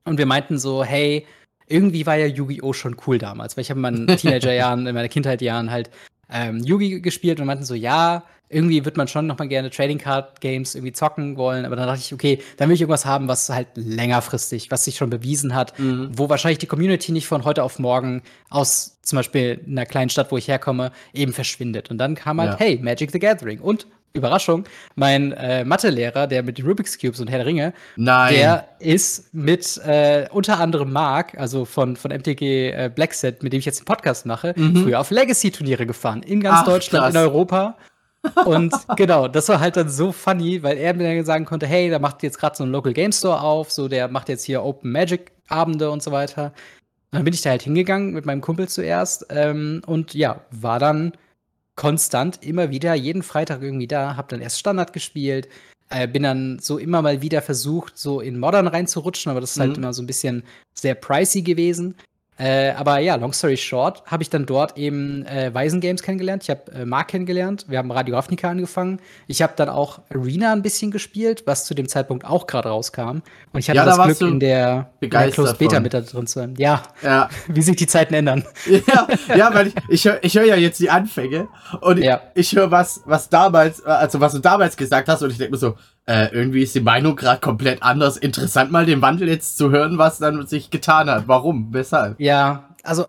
und 0.06 0.18
wir 0.18 0.26
meinten 0.26 0.58
so, 0.58 0.84
hey, 0.84 1.26
irgendwie 1.68 2.06
war 2.06 2.16
ja 2.16 2.26
Yu-Gi-Oh! 2.26 2.74
schon 2.74 2.96
cool 3.06 3.18
damals, 3.18 3.56
weil 3.56 3.62
ich 3.62 3.70
habe 3.70 3.80
in 3.80 3.82
meinen 3.82 4.08
Teenagerjahren, 4.18 4.88
in 4.88 4.96
meiner 4.96 5.10
Kindheitjahren 5.10 5.70
halt 5.70 5.90
ähm, 6.30 6.64
Yugi 6.64 7.02
gespielt 7.02 7.40
und 7.40 7.46
meinten 7.46 7.66
so, 7.66 7.76
ja, 7.76 8.24
irgendwie 8.50 8.86
wird 8.86 8.98
man 8.98 9.08
schon 9.08 9.28
noch 9.28 9.38
mal 9.38 9.48
gerne 9.48 9.70
Trading 9.70 9.98
Card 9.98 10.40
Games 10.40 10.76
irgendwie 10.76 10.94
zocken 10.94 11.38
wollen, 11.38 11.66
aber 11.66 11.76
dann 11.76 11.88
dachte 11.88 12.02
ich, 12.02 12.14
okay, 12.14 12.40
dann 12.58 12.70
will 12.70 12.76
ich 12.76 12.82
irgendwas 12.82 13.06
haben, 13.06 13.28
was 13.28 13.50
halt 13.50 13.68
längerfristig, 13.76 14.72
was 14.72 14.86
sich 14.86 14.96
schon 14.96 15.10
bewiesen 15.10 15.54
hat, 15.54 15.78
mhm. 15.80 16.10
wo 16.14 16.30
wahrscheinlich 16.30 16.60
die 16.60 16.68
Community 16.68 17.12
nicht 17.12 17.28
von 17.28 17.44
heute 17.44 17.64
auf 17.64 17.80
morgen 17.80 18.22
aus 18.50 18.98
zum 19.02 19.18
Beispiel 19.18 19.62
einer 19.68 19.86
kleinen 19.86 20.10
Stadt, 20.10 20.32
wo 20.32 20.38
ich 20.38 20.48
herkomme, 20.48 20.92
eben 21.14 21.34
verschwindet. 21.34 21.92
Und 21.92 21.98
dann 21.98 22.16
kam 22.16 22.40
halt, 22.40 22.54
ja. 22.54 22.60
hey, 22.60 22.80
Magic 22.82 23.12
the 23.12 23.20
Gathering 23.20 23.60
und 23.60 23.88
Überraschung, 24.14 24.66
mein 24.96 25.32
äh, 25.34 25.64
Mathelehrer, 25.64 26.28
der 26.28 26.44
mit 26.44 26.58
den 26.58 26.66
Rubik's 26.66 26.98
Cubes 27.00 27.20
und 27.20 27.30
Herr 27.30 27.40
der 27.40 27.46
Ringe, 27.46 27.74
Nein. 27.96 28.34
der 28.34 28.68
ist 28.80 29.34
mit 29.34 29.78
äh, 29.86 30.28
unter 30.32 30.60
anderem 30.60 30.92
Mark, 30.92 31.38
also 31.38 31.66
von, 31.66 31.96
von 31.96 32.12
MTG 32.12 32.72
äh, 32.72 32.92
Blackset, 32.94 33.44
mit 33.44 33.54
dem 33.54 33.60
ich 33.60 33.66
jetzt 33.66 33.80
den 33.80 33.86
Podcast 33.86 34.26
mache, 34.26 34.54
mhm. 34.58 34.84
früher 34.84 35.00
auf 35.00 35.12
Legacy-Turniere 35.12 35.86
gefahren. 35.86 36.24
In 36.24 36.42
ganz 36.42 36.60
Ach, 36.62 36.66
Deutschland, 36.66 37.06
krass. 37.06 37.16
in 37.16 37.22
Europa. 37.22 37.78
Und 38.46 38.74
genau, 38.96 39.28
das 39.28 39.50
war 39.50 39.60
halt 39.60 39.78
dann 39.78 39.90
so 39.90 40.12
funny, 40.12 40.64
weil 40.64 40.78
er 40.78 40.94
mir 40.94 41.16
dann 41.16 41.26
sagen 41.26 41.46
konnte, 41.46 41.68
hey, 41.68 41.90
da 41.90 42.00
macht 42.00 42.24
jetzt 42.24 42.40
gerade 42.40 42.56
so 42.56 42.64
ein 42.64 42.72
Local 42.72 42.94
Game 42.94 43.12
Store 43.12 43.42
auf, 43.42 43.72
so 43.72 43.88
der 43.88 44.08
macht 44.08 44.30
jetzt 44.30 44.44
hier 44.44 44.64
Open 44.64 44.92
Magic 44.92 45.32
Abende 45.48 45.90
und 45.92 46.04
so 46.04 46.12
weiter. 46.12 46.46
Und 47.12 47.20
dann 47.20 47.24
bin 47.24 47.34
ich 47.34 47.42
da 47.42 47.52
halt 47.52 47.62
hingegangen 47.62 48.14
mit 48.14 48.26
meinem 48.26 48.42
Kumpel 48.42 48.68
zuerst 48.68 49.28
ähm, 49.30 49.82
und 49.86 50.14
ja, 50.14 50.42
war 50.52 50.80
dann 50.80 51.14
konstant 51.76 52.44
immer 52.44 52.70
wieder, 52.70 52.96
jeden 52.96 53.24
Freitag 53.24 53.62
irgendwie 53.62 53.88
da, 53.88 54.18
hab 54.18 54.28
dann 54.30 54.42
erst 54.42 54.60
Standard 54.60 54.92
gespielt, 54.92 55.48
äh, 55.90 56.08
bin 56.08 56.24
dann 56.24 56.60
so 56.60 56.78
immer 56.78 57.02
mal 57.02 57.22
wieder 57.22 57.42
versucht, 57.42 57.98
so 57.98 58.20
in 58.20 58.40
Modern 58.40 58.68
reinzurutschen, 58.68 59.30
aber 59.30 59.40
das 59.40 59.52
ist 59.52 59.60
halt 59.60 59.70
mhm. 59.70 59.74
halt 59.74 59.78
immer 59.78 59.94
so 59.94 60.02
ein 60.02 60.08
bisschen 60.08 60.44
sehr 60.74 60.96
pricey 60.96 61.44
gewesen. 61.44 61.96
Äh, 62.40 62.72
aber 62.72 63.00
ja, 63.00 63.16
long 63.16 63.34
story 63.34 63.58
short, 63.58 64.04
habe 64.06 64.22
ich 64.22 64.30
dann 64.30 64.46
dort 64.46 64.78
eben 64.78 65.26
äh, 65.26 65.52
Weisen 65.54 65.82
Games 65.82 66.04
kennengelernt. 66.04 66.44
Ich 66.44 66.50
habe 66.52 66.72
äh, 66.72 66.86
Mark 66.86 67.08
kennengelernt. 67.08 67.66
Wir 67.68 67.80
haben 67.80 67.92
Radio 67.92 68.16
Ravnica 68.16 68.50
angefangen. 68.50 69.00
Ich 69.26 69.42
habe 69.42 69.54
dann 69.56 69.70
auch 69.70 70.00
Arena 70.14 70.54
ein 70.54 70.62
bisschen 70.62 70.92
gespielt, 70.92 71.44
was 71.48 71.66
zu 71.66 71.74
dem 71.74 71.88
Zeitpunkt 71.88 72.26
auch 72.26 72.46
gerade 72.46 72.70
rauskam. 72.70 73.22
Und 73.54 73.60
ich 73.60 73.70
hatte 73.70 73.78
ja, 73.78 73.86
da 73.86 73.98
das 73.98 74.20
Glück, 74.20 74.32
in 74.32 74.40
der, 74.40 74.92
in 75.00 75.10
der 75.10 75.32
Closed 75.32 75.58
Beta 75.58 75.80
mit 75.80 75.94
da 75.94 76.02
drin 76.02 76.28
zu 76.28 76.40
sein. 76.40 76.54
Ja, 76.58 76.84
ja. 77.02 77.30
wie 77.48 77.62
sich 77.62 77.76
die 77.76 77.88
Zeiten 77.88 78.14
ändern. 78.14 78.46
Ja, 78.68 79.08
ja 79.36 79.54
weil 79.54 79.68
ich, 79.68 79.74
ich 79.90 80.06
höre 80.06 80.24
ich 80.24 80.36
hör 80.36 80.46
ja 80.46 80.56
jetzt 80.56 80.80
die 80.80 80.90
Anfänge 80.90 81.48
und 81.82 81.98
ja. 81.98 82.22
ich, 82.36 82.52
ich 82.52 82.60
höre 82.60 82.70
was, 82.70 83.02
was 83.06 83.30
damals, 83.30 83.84
also 83.84 84.20
was 84.20 84.34
du 84.34 84.40
damals 84.40 84.78
gesagt 84.78 85.08
hast 85.08 85.24
und 85.24 85.32
ich 85.32 85.38
denke 85.38 85.54
mir 85.54 85.58
so, 85.58 85.76
äh, 86.08 86.30
irgendwie 86.32 86.64
ist 86.64 86.74
die 86.74 86.82
Meinung 86.82 87.16
gerade 87.16 87.42
komplett 87.42 87.84
anders. 87.84 88.18
Interessant 88.18 88.72
mal 88.72 88.86
den 88.86 89.02
Wandel 89.02 89.28
jetzt 89.28 89.58
zu 89.58 89.72
hören, 89.72 89.98
was 89.98 90.20
dann 90.20 90.48
sich 90.48 90.70
getan 90.70 91.10
hat. 91.10 91.28
Warum? 91.28 91.68
Weshalb? 91.72 92.20
Ja, 92.20 92.70
also 92.84 93.06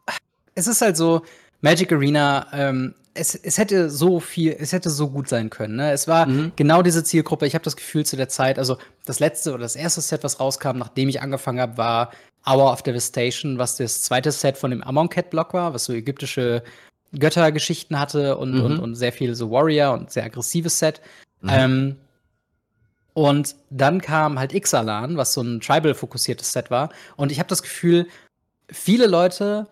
es 0.54 0.66
ist 0.66 0.80
halt 0.80 0.96
so, 0.96 1.22
Magic 1.60 1.92
Arena, 1.92 2.46
ähm, 2.52 2.94
es, 3.14 3.34
es 3.34 3.58
hätte 3.58 3.90
so 3.90 4.20
viel, 4.20 4.56
es 4.58 4.72
hätte 4.72 4.90
so 4.90 5.08
gut 5.08 5.28
sein 5.28 5.50
können. 5.50 5.76
Ne? 5.76 5.92
Es 5.92 6.06
war 6.06 6.26
mhm. 6.26 6.52
genau 6.56 6.82
diese 6.82 7.02
Zielgruppe. 7.02 7.46
Ich 7.46 7.54
habe 7.54 7.64
das 7.64 7.76
Gefühl 7.76 8.04
zu 8.06 8.16
der 8.16 8.28
Zeit, 8.28 8.58
also 8.58 8.78
das 9.06 9.20
letzte 9.20 9.52
oder 9.52 9.62
das 9.62 9.76
erste 9.76 10.00
Set, 10.00 10.24
was 10.24 10.40
rauskam, 10.40 10.78
nachdem 10.78 11.08
ich 11.08 11.20
angefangen 11.20 11.60
habe, 11.60 11.76
war 11.76 12.10
Hour 12.46 12.72
of 12.72 12.82
Devastation, 12.82 13.58
was 13.58 13.76
das 13.76 14.02
zweite 14.02 14.32
Set 14.32 14.56
von 14.56 14.70
dem 14.70 14.82
Amonkhet-Block 14.82 15.52
war, 15.52 15.74
was 15.74 15.84
so 15.84 15.92
ägyptische 15.92 16.62
Göttergeschichten 17.18 17.98
hatte 17.98 18.36
und, 18.36 18.54
mhm. 18.54 18.64
und, 18.64 18.78
und 18.78 18.94
sehr 18.94 19.12
viel 19.12 19.34
so 19.34 19.50
Warrior 19.50 19.92
und 19.92 20.10
sehr 20.10 20.24
aggressives 20.24 20.78
Set. 20.78 21.00
Mhm. 21.40 21.50
Ähm, 21.52 21.96
und 23.18 23.56
dann 23.68 24.00
kam 24.00 24.38
halt 24.38 24.54
Ixalan, 24.54 25.16
was 25.16 25.32
so 25.32 25.40
ein 25.40 25.58
Tribal-fokussiertes 25.58 26.52
Set 26.52 26.70
war. 26.70 26.90
Und 27.16 27.32
ich 27.32 27.40
habe 27.40 27.48
das 27.48 27.64
Gefühl, 27.64 28.06
viele 28.70 29.08
Leute 29.08 29.66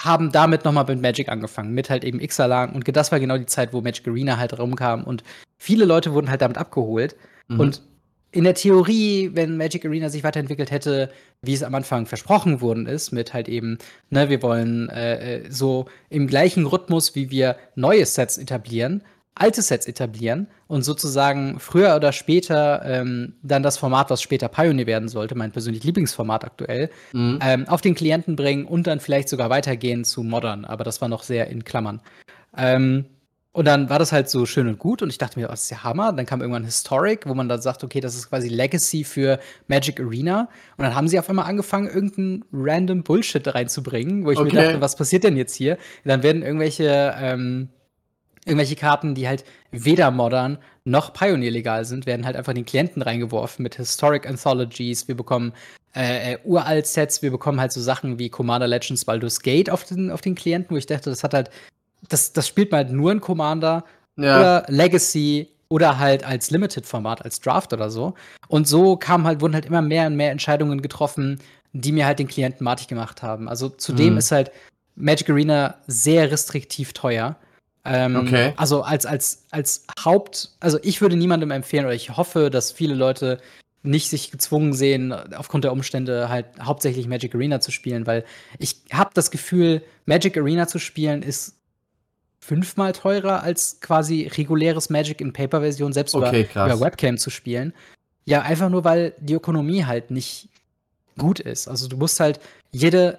haben 0.00 0.32
damit 0.32 0.64
nochmal 0.64 0.86
mit 0.88 1.02
Magic 1.02 1.28
angefangen, 1.28 1.74
mit 1.74 1.90
halt 1.90 2.02
eben 2.02 2.18
Ixalan. 2.18 2.70
Und 2.70 2.88
das 2.96 3.12
war 3.12 3.20
genau 3.20 3.36
die 3.36 3.44
Zeit, 3.44 3.74
wo 3.74 3.82
Magic 3.82 4.08
Arena 4.08 4.38
halt 4.38 4.58
rumkam. 4.58 5.04
Und 5.04 5.22
viele 5.58 5.84
Leute 5.84 6.14
wurden 6.14 6.30
halt 6.30 6.40
damit 6.40 6.56
abgeholt. 6.56 7.14
Mhm. 7.48 7.60
Und 7.60 7.82
in 8.30 8.44
der 8.44 8.54
Theorie, 8.54 9.32
wenn 9.34 9.58
Magic 9.58 9.84
Arena 9.84 10.08
sich 10.08 10.24
weiterentwickelt 10.24 10.70
hätte, 10.70 11.10
wie 11.42 11.52
es 11.52 11.62
am 11.62 11.74
Anfang 11.74 12.06
versprochen 12.06 12.62
worden 12.62 12.86
ist, 12.86 13.12
mit 13.12 13.34
halt 13.34 13.50
eben, 13.50 13.76
ne, 14.08 14.30
wir 14.30 14.40
wollen 14.40 14.88
äh, 14.88 15.40
äh, 15.40 15.50
so 15.50 15.84
im 16.08 16.26
gleichen 16.26 16.64
Rhythmus, 16.64 17.14
wie 17.14 17.28
wir 17.28 17.58
neue 17.74 18.06
Sets 18.06 18.38
etablieren, 18.38 19.02
alte 19.40 19.62
Sets 19.62 19.86
etablieren 19.86 20.48
und 20.66 20.82
sozusagen 20.82 21.60
früher 21.60 21.96
oder 21.96 22.12
später 22.12 22.82
ähm, 22.84 23.34
dann 23.42 23.62
das 23.62 23.78
Format, 23.78 24.10
was 24.10 24.22
später 24.22 24.48
Pioneer 24.48 24.86
werden 24.86 25.08
sollte, 25.08 25.34
mein 25.34 25.52
persönlich 25.52 25.84
Lieblingsformat 25.84 26.44
aktuell, 26.44 26.90
mhm. 27.12 27.38
ähm, 27.42 27.68
auf 27.68 27.80
den 27.80 27.94
Klienten 27.94 28.36
bringen 28.36 28.66
und 28.66 28.86
dann 28.86 29.00
vielleicht 29.00 29.28
sogar 29.28 29.50
weitergehen 29.50 30.04
zu 30.04 30.22
Modern. 30.22 30.64
Aber 30.64 30.84
das 30.84 31.00
war 31.00 31.08
noch 31.08 31.22
sehr 31.22 31.48
in 31.48 31.64
Klammern. 31.64 32.00
Ähm, 32.56 33.06
und 33.52 33.64
dann 33.64 33.90
war 33.90 33.98
das 33.98 34.12
halt 34.12 34.28
so 34.28 34.46
schön 34.46 34.68
und 34.68 34.78
gut 34.78 35.02
und 35.02 35.08
ich 35.08 35.18
dachte 35.18 35.36
mir, 35.36 35.46
oh, 35.46 35.50
das 35.50 35.64
ist 35.64 35.70
ja 35.70 35.82
Hammer. 35.82 36.12
Dann 36.12 36.26
kam 36.26 36.40
irgendwann 36.40 36.64
Historic, 36.64 37.26
wo 37.26 37.34
man 37.34 37.48
dann 37.48 37.60
sagt, 37.60 37.82
okay, 37.82 37.98
das 37.98 38.14
ist 38.14 38.28
quasi 38.28 38.48
Legacy 38.48 39.02
für 39.02 39.40
Magic 39.66 39.98
Arena. 39.98 40.48
Und 40.76 40.84
dann 40.84 40.94
haben 40.94 41.08
sie 41.08 41.18
auf 41.18 41.28
einmal 41.28 41.46
angefangen, 41.46 41.88
irgendeinen 41.88 42.44
random 42.52 43.02
Bullshit 43.02 43.52
reinzubringen, 43.52 44.24
wo 44.24 44.30
ich 44.30 44.38
okay. 44.38 44.54
mir 44.54 44.62
dachte, 44.62 44.80
was 44.80 44.94
passiert 44.94 45.24
denn 45.24 45.36
jetzt 45.36 45.54
hier? 45.54 45.72
Und 46.04 46.08
dann 46.08 46.22
werden 46.22 46.42
irgendwelche, 46.42 47.14
ähm, 47.18 47.70
irgendwelche 48.48 48.76
Karten, 48.76 49.14
die 49.14 49.28
halt 49.28 49.44
weder 49.70 50.10
modern 50.10 50.58
noch 50.84 51.12
Pioneer 51.12 51.50
legal 51.50 51.84
sind, 51.84 52.06
werden 52.06 52.24
halt 52.24 52.36
einfach 52.36 52.50
in 52.50 52.56
den 52.56 52.66
Klienten 52.66 53.02
reingeworfen 53.02 53.62
mit 53.62 53.76
Historic 53.76 54.26
Anthologies. 54.26 55.06
Wir 55.06 55.16
bekommen 55.16 55.52
äh, 55.94 56.34
äh, 56.34 56.38
uralt 56.44 56.86
Sets, 56.86 57.22
wir 57.22 57.30
bekommen 57.30 57.60
halt 57.60 57.72
so 57.72 57.80
Sachen 57.80 58.18
wie 58.18 58.28
Commander 58.28 58.66
Legends 58.66 59.04
Baldur's 59.04 59.40
Gate 59.40 59.70
auf 59.70 59.84
den, 59.84 60.10
auf 60.10 60.20
den 60.20 60.34
Klienten, 60.34 60.74
wo 60.74 60.78
ich 60.78 60.86
dachte, 60.86 61.10
das 61.10 61.22
hat 61.22 61.34
halt 61.34 61.50
das, 62.08 62.32
das 62.32 62.46
spielt 62.46 62.70
man 62.70 62.78
halt 62.84 62.92
nur 62.92 63.12
in 63.12 63.20
Commander 63.20 63.84
ja. 64.16 64.38
oder 64.38 64.64
Legacy 64.68 65.48
oder 65.68 65.98
halt 65.98 66.24
als 66.24 66.50
Limited-Format, 66.50 67.24
als 67.24 67.40
Draft 67.40 67.72
oder 67.72 67.90
so. 67.90 68.14
Und 68.48 68.66
so 68.66 68.96
kamen 68.96 69.26
halt, 69.26 69.40
wurden 69.40 69.54
halt 69.54 69.66
immer 69.66 69.82
mehr 69.82 70.06
und 70.06 70.16
mehr 70.16 70.30
Entscheidungen 70.30 70.80
getroffen, 70.80 71.40
die 71.72 71.92
mir 71.92 72.06
halt 72.06 72.18
den 72.18 72.28
Klienten 72.28 72.64
matig 72.64 72.88
gemacht 72.88 73.22
haben. 73.22 73.48
Also 73.48 73.68
zudem 73.68 74.12
mhm. 74.12 74.18
ist 74.18 74.32
halt 74.32 74.50
Magic 74.96 75.28
Arena 75.28 75.76
sehr 75.86 76.30
restriktiv 76.30 76.92
teuer. 76.92 77.36
Ähm, 77.88 78.16
okay. 78.16 78.52
Also 78.56 78.82
als, 78.82 79.06
als, 79.06 79.44
als 79.50 79.84
Haupt, 80.04 80.50
also 80.60 80.78
ich 80.82 81.00
würde 81.00 81.16
niemandem 81.16 81.50
empfehlen, 81.50 81.84
oder 81.84 81.94
ich 81.94 82.16
hoffe, 82.16 82.50
dass 82.50 82.72
viele 82.72 82.94
Leute 82.94 83.38
nicht 83.82 84.10
sich 84.10 84.30
gezwungen 84.30 84.72
sehen, 84.72 85.12
aufgrund 85.12 85.64
der 85.64 85.72
Umstände 85.72 86.28
halt 86.28 86.46
hauptsächlich 86.60 87.06
Magic 87.06 87.34
Arena 87.34 87.60
zu 87.60 87.70
spielen, 87.70 88.06
weil 88.06 88.24
ich 88.58 88.82
habe 88.92 89.10
das 89.14 89.30
Gefühl, 89.30 89.82
Magic 90.04 90.36
Arena 90.36 90.66
zu 90.66 90.78
spielen 90.78 91.22
ist 91.22 91.54
fünfmal 92.40 92.92
teurer 92.92 93.42
als 93.42 93.80
quasi 93.80 94.30
reguläres 94.36 94.90
Magic 94.90 95.20
in 95.20 95.32
Paper-Version, 95.32 95.92
selbst 95.92 96.14
okay, 96.14 96.48
über, 96.50 96.66
über, 96.66 96.80
Webcam 96.80 97.18
zu 97.18 97.30
spielen. 97.30 97.72
Ja, 98.24 98.42
einfach 98.42 98.68
nur, 98.68 98.84
weil 98.84 99.14
die 99.20 99.34
Ökonomie 99.34 99.84
halt 99.84 100.10
nicht 100.10 100.48
gut 101.18 101.40
ist. 101.40 101.68
Also 101.68 101.88
du 101.88 101.96
musst 101.96 102.20
halt 102.20 102.40
jede, 102.70 103.18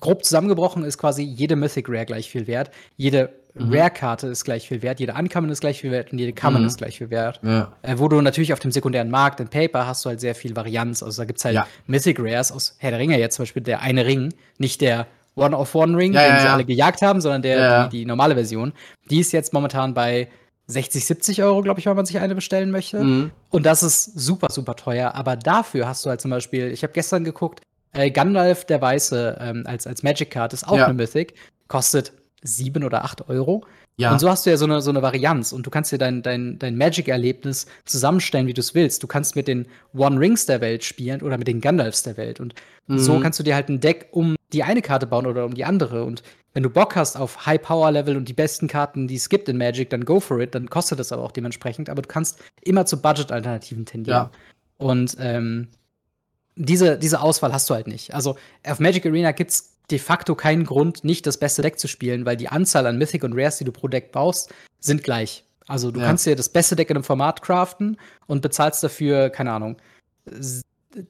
grob 0.00 0.24
zusammengebrochen 0.24 0.84
ist 0.84 0.98
quasi 0.98 1.22
jede 1.22 1.56
Mythic 1.56 1.88
Rare 1.88 2.06
gleich 2.06 2.30
viel 2.30 2.46
wert, 2.46 2.70
jede 2.96 3.32
mhm. 3.54 3.72
Rare-Karte 3.72 4.26
ist 4.28 4.44
gleich 4.44 4.68
viel 4.68 4.82
wert, 4.82 5.00
jede 5.00 5.14
Uncommon 5.14 5.50
ist 5.50 5.60
gleich 5.60 5.80
viel 5.80 5.90
wert 5.90 6.12
und 6.12 6.18
jede 6.18 6.32
Common 6.32 6.62
mhm. 6.62 6.68
ist 6.68 6.78
gleich 6.78 6.98
viel 6.98 7.10
wert. 7.10 7.40
Ja. 7.42 7.72
Äh, 7.82 7.94
wo 7.98 8.08
du 8.08 8.20
natürlich 8.20 8.52
auf 8.52 8.60
dem 8.60 8.72
sekundären 8.72 9.10
Markt 9.10 9.40
in 9.40 9.48
Paper 9.48 9.86
hast 9.86 10.04
du 10.04 10.10
halt 10.10 10.20
sehr 10.20 10.34
viel 10.34 10.56
Varianz. 10.56 11.02
Also 11.02 11.22
da 11.22 11.26
gibt 11.26 11.38
es 11.38 11.44
halt 11.44 11.54
ja. 11.54 11.66
Mythic 11.86 12.18
Rares 12.20 12.52
aus 12.52 12.76
Herr 12.78 12.90
der 12.90 13.00
Ringe 13.00 13.18
jetzt 13.18 13.36
zum 13.36 13.42
Beispiel, 13.42 13.62
der 13.62 13.80
eine 13.80 14.06
Ring, 14.06 14.34
nicht 14.58 14.80
der 14.80 15.06
One-of-One-Ring, 15.34 16.12
ja, 16.12 16.22
den 16.22 16.34
ja, 16.34 16.40
sie 16.40 16.48
alle 16.48 16.64
gejagt 16.64 17.02
haben, 17.02 17.20
sondern 17.20 17.42
der, 17.42 17.88
die, 17.88 17.98
die, 17.98 18.04
normale 18.04 18.34
Version. 18.34 18.72
Die 19.10 19.20
ist 19.20 19.32
jetzt 19.32 19.52
momentan 19.52 19.94
bei 19.94 20.28
60, 20.66 21.04
70 21.04 21.42
Euro, 21.42 21.62
glaube 21.62 21.80
ich, 21.80 21.86
wenn 21.86 21.96
man 21.96 22.06
sich 22.06 22.18
eine 22.18 22.34
bestellen 22.34 22.70
möchte. 22.70 23.02
Mhm. 23.02 23.30
Und 23.50 23.66
das 23.66 23.82
ist 23.82 24.04
super, 24.04 24.48
super 24.50 24.76
teuer. 24.76 25.14
Aber 25.14 25.36
dafür 25.36 25.88
hast 25.88 26.04
du 26.04 26.10
halt 26.10 26.20
zum 26.20 26.30
Beispiel, 26.30 26.70
ich 26.70 26.82
habe 26.82 26.92
gestern 26.92 27.24
geguckt, 27.24 27.62
äh, 27.92 28.10
Gandalf 28.10 28.64
der 28.64 28.80
Weiße 28.80 29.38
ähm, 29.40 29.64
als, 29.66 29.86
als 29.86 30.02
Magic 30.02 30.30
Card 30.30 30.52
ist 30.52 30.66
auch 30.66 30.78
eine 30.78 30.94
Mythic, 30.94 31.34
kostet 31.68 32.12
7 32.42 32.84
oder 32.84 33.04
8 33.04 33.28
Euro. 33.28 33.64
Ja. 33.96 34.12
Und 34.12 34.18
so 34.18 34.28
hast 34.28 34.46
du 34.46 34.50
ja 34.50 34.56
so 34.56 34.64
eine, 34.64 34.80
so 34.80 34.90
eine 34.90 35.02
Varianz 35.02 35.52
und 35.52 35.66
du 35.66 35.70
kannst 35.70 35.92
dir 35.92 35.98
dein, 35.98 36.22
dein, 36.22 36.58
dein 36.58 36.76
Magic-Erlebnis 36.76 37.66
zusammenstellen, 37.84 38.46
wie 38.46 38.54
du 38.54 38.60
es 38.60 38.74
willst. 38.74 39.02
Du 39.02 39.06
kannst 39.06 39.36
mit 39.36 39.48
den 39.48 39.66
One 39.94 40.18
Rings 40.18 40.46
der 40.46 40.60
Welt 40.60 40.82
spielen 40.82 41.22
oder 41.22 41.38
mit 41.38 41.46
den 41.46 41.60
Gandalfs 41.60 42.02
der 42.02 42.16
Welt. 42.16 42.40
Und 42.40 42.54
mhm. 42.86 42.98
so 42.98 43.20
kannst 43.20 43.38
du 43.38 43.42
dir 43.42 43.54
halt 43.54 43.68
ein 43.68 43.80
Deck 43.80 44.08
um 44.12 44.36
die 44.52 44.62
eine 44.62 44.82
Karte 44.82 45.06
bauen 45.06 45.26
oder 45.26 45.44
um 45.44 45.54
die 45.54 45.64
andere. 45.64 46.04
Und 46.04 46.22
wenn 46.54 46.62
du 46.62 46.70
Bock 46.70 46.96
hast 46.96 47.16
auf 47.16 47.46
High-Power-Level 47.46 48.16
und 48.16 48.28
die 48.28 48.34
besten 48.34 48.66
Karten, 48.66 49.08
die 49.08 49.16
es 49.16 49.28
gibt 49.28 49.48
in 49.48 49.56
Magic, 49.58 49.90
dann 49.90 50.04
go 50.04 50.20
for 50.20 50.40
it. 50.40 50.54
Dann 50.54 50.68
kostet 50.68 50.98
das 50.98 51.12
aber 51.12 51.22
auch 51.22 51.32
dementsprechend. 51.32 51.88
Aber 51.88 52.02
du 52.02 52.08
kannst 52.08 52.38
immer 52.62 52.86
zu 52.86 53.00
Budget-Alternativen 53.00 53.86
tendieren. 53.86 54.30
Ja. 54.30 54.30
Und 54.78 55.16
ähm, 55.20 55.68
diese, 56.56 56.98
diese 56.98 57.20
Auswahl 57.20 57.52
hast 57.52 57.68
du 57.70 57.74
halt 57.74 57.86
nicht. 57.86 58.14
Also 58.14 58.36
auf 58.66 58.80
Magic 58.80 59.06
Arena 59.06 59.32
gibt 59.32 59.50
es 59.50 59.71
de 59.90 59.98
facto 59.98 60.34
keinen 60.34 60.64
Grund, 60.64 61.04
nicht 61.04 61.26
das 61.26 61.38
beste 61.38 61.62
Deck 61.62 61.78
zu 61.78 61.88
spielen, 61.88 62.24
weil 62.24 62.36
die 62.36 62.48
Anzahl 62.48 62.86
an 62.86 62.98
Mythic 62.98 63.24
und 63.24 63.34
Rares, 63.34 63.58
die 63.58 63.64
du 63.64 63.72
pro 63.72 63.88
Deck 63.88 64.12
baust, 64.12 64.52
sind 64.80 65.02
gleich. 65.02 65.44
Also 65.66 65.90
du 65.90 66.00
ja. 66.00 66.06
kannst 66.06 66.26
dir 66.26 66.36
das 66.36 66.48
beste 66.48 66.76
Deck 66.76 66.90
in 66.90 66.96
einem 66.96 67.04
Format 67.04 67.42
craften 67.42 67.96
und 68.26 68.42
bezahlst 68.42 68.82
dafür, 68.82 69.30
keine 69.30 69.52
Ahnung, 69.52 69.76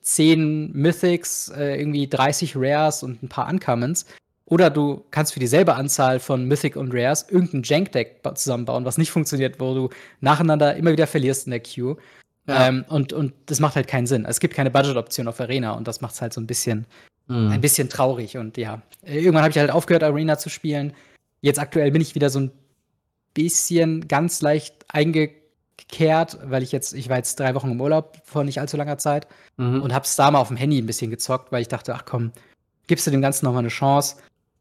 10 0.02 0.72
Mythics, 0.72 1.48
äh, 1.48 1.78
irgendwie 1.78 2.08
30 2.08 2.54
Rares 2.56 3.02
und 3.02 3.22
ein 3.22 3.28
paar 3.28 3.48
Uncommons. 3.48 4.06
Oder 4.44 4.70
du 4.70 5.04
kannst 5.10 5.32
für 5.32 5.40
dieselbe 5.40 5.74
Anzahl 5.74 6.20
von 6.20 6.46
Mythic 6.46 6.76
und 6.76 6.92
Rares 6.92 7.26
irgendein 7.28 7.62
Jank-Deck 7.62 8.20
zusammenbauen, 8.34 8.84
was 8.84 8.98
nicht 8.98 9.10
funktioniert, 9.10 9.60
wo 9.60 9.74
du 9.74 9.88
nacheinander 10.20 10.76
immer 10.76 10.92
wieder 10.92 11.06
verlierst 11.06 11.46
in 11.46 11.52
der 11.52 11.60
Queue. 11.60 11.96
Ja. 12.46 12.68
Ähm, 12.68 12.84
und, 12.88 13.12
und 13.12 13.32
das 13.46 13.60
macht 13.60 13.76
halt 13.76 13.86
keinen 13.86 14.06
Sinn. 14.06 14.24
Es 14.26 14.40
gibt 14.40 14.54
keine 14.54 14.70
Budget-Option 14.70 15.28
auf 15.28 15.40
Arena 15.40 15.72
und 15.72 15.86
das 15.88 16.00
macht 16.00 16.14
es 16.14 16.22
halt 16.22 16.32
so 16.32 16.40
ein 16.40 16.46
bisschen, 16.46 16.86
mhm. 17.28 17.50
ein 17.50 17.60
bisschen 17.60 17.88
traurig. 17.88 18.36
Und 18.36 18.56
ja, 18.56 18.82
irgendwann 19.04 19.42
habe 19.42 19.50
ich 19.50 19.58
halt 19.58 19.70
aufgehört, 19.70 20.02
Arena 20.02 20.38
zu 20.38 20.48
spielen. 20.48 20.92
Jetzt 21.40 21.58
aktuell 21.58 21.90
bin 21.90 22.02
ich 22.02 22.14
wieder 22.14 22.30
so 22.30 22.40
ein 22.40 22.52
bisschen 23.34 24.08
ganz 24.08 24.42
leicht 24.42 24.74
eingekehrt, 24.88 26.38
weil 26.44 26.62
ich 26.62 26.72
jetzt, 26.72 26.92
ich 26.92 27.08
war 27.08 27.16
jetzt 27.16 27.40
drei 27.40 27.54
Wochen 27.54 27.70
im 27.70 27.80
Urlaub 27.80 28.18
vor 28.24 28.44
nicht 28.44 28.60
allzu 28.60 28.76
langer 28.76 28.98
Zeit 28.98 29.26
mhm. 29.56 29.82
und 29.82 29.94
hab's 29.94 30.16
da 30.16 30.30
mal 30.30 30.38
auf 30.38 30.48
dem 30.48 30.56
Handy 30.56 30.78
ein 30.78 30.86
bisschen 30.86 31.10
gezockt, 31.10 31.50
weil 31.52 31.62
ich 31.62 31.68
dachte, 31.68 31.94
ach 31.94 32.04
komm, 32.04 32.32
gibst 32.86 33.06
du 33.06 33.10
dem 33.10 33.22
Ganzen 33.22 33.46
noch 33.46 33.52
mal 33.52 33.60
eine 33.60 33.68
Chance. 33.68 34.16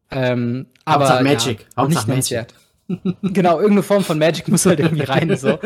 Ähm, 0.10 0.68
Hauptsache 0.88 1.20
aber 1.20 1.24
Magic. 1.24 1.60
Ja, 1.62 1.84
Hauptsache 1.84 2.12
nicht 2.12 2.32
Magic. 2.32 2.54
genau, 3.22 3.56
irgendeine 3.56 3.84
Form 3.84 4.04
von 4.04 4.20
Magic 4.20 4.48
muss 4.48 4.66
halt 4.66 4.80
irgendwie 4.80 5.04
rein. 5.04 5.36
So. 5.38 5.60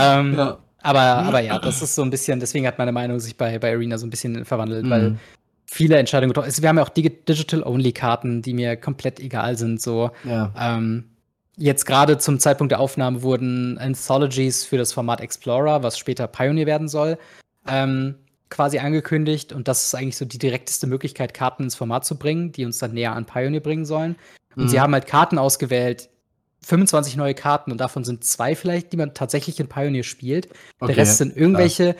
ähm, 0.00 0.34
ja. 0.36 0.58
Aber, 0.80 1.00
aber 1.00 1.40
ja, 1.40 1.58
das 1.58 1.82
ist 1.82 1.94
so 1.94 2.02
ein 2.02 2.10
bisschen, 2.10 2.38
deswegen 2.38 2.66
hat 2.66 2.78
meine 2.78 2.92
Meinung 2.92 3.18
sich 3.18 3.36
bei, 3.36 3.58
bei 3.58 3.72
Arena 3.72 3.98
so 3.98 4.06
ein 4.06 4.10
bisschen 4.10 4.44
verwandelt, 4.44 4.84
mhm. 4.84 4.90
weil 4.90 5.18
viele 5.70 5.96
Entscheidungen 5.98 6.30
getroffen. 6.30 6.46
Also 6.46 6.62
wir 6.62 6.68
haben 6.70 6.78
ja 6.78 6.82
auch 6.82 6.88
Digital-Only-Karten, 6.88 8.42
die 8.42 8.54
mir 8.54 8.76
komplett 8.76 9.20
egal 9.20 9.56
sind. 9.56 9.80
So. 9.80 10.10
Ja. 10.24 10.52
Ähm, 10.58 11.04
jetzt 11.56 11.84
gerade 11.84 12.16
zum 12.18 12.40
Zeitpunkt 12.40 12.72
der 12.72 12.80
Aufnahme 12.80 13.22
wurden 13.22 13.76
Anthologies 13.78 14.64
für 14.64 14.78
das 14.78 14.92
Format 14.92 15.20
Explorer, 15.20 15.82
was 15.82 15.98
später 15.98 16.26
Pioneer 16.26 16.66
werden 16.66 16.88
soll, 16.88 17.18
ähm, 17.66 18.14
quasi 18.48 18.78
angekündigt. 18.78 19.52
Und 19.52 19.68
das 19.68 19.84
ist 19.84 19.94
eigentlich 19.94 20.16
so 20.16 20.24
die 20.24 20.38
direkteste 20.38 20.86
Möglichkeit, 20.86 21.34
Karten 21.34 21.64
ins 21.64 21.74
Format 21.74 22.06
zu 22.06 22.16
bringen, 22.16 22.50
die 22.50 22.64
uns 22.64 22.78
dann 22.78 22.94
näher 22.94 23.14
an 23.14 23.26
Pioneer 23.26 23.60
bringen 23.60 23.84
sollen. 23.84 24.16
Und 24.56 24.64
mhm. 24.64 24.68
sie 24.68 24.80
haben 24.80 24.94
halt 24.94 25.06
Karten 25.06 25.36
ausgewählt, 25.36 26.08
25 26.62 27.16
neue 27.16 27.34
Karten 27.34 27.70
und 27.70 27.78
davon 27.78 28.04
sind 28.04 28.24
zwei 28.24 28.56
vielleicht, 28.56 28.92
die 28.92 28.96
man 28.96 29.14
tatsächlich 29.14 29.60
in 29.60 29.68
Pioneer 29.68 30.02
spielt. 30.02 30.48
Okay, 30.80 30.92
Der 30.92 30.96
Rest 30.96 31.18
sind 31.18 31.36
irgendwelche, 31.36 31.94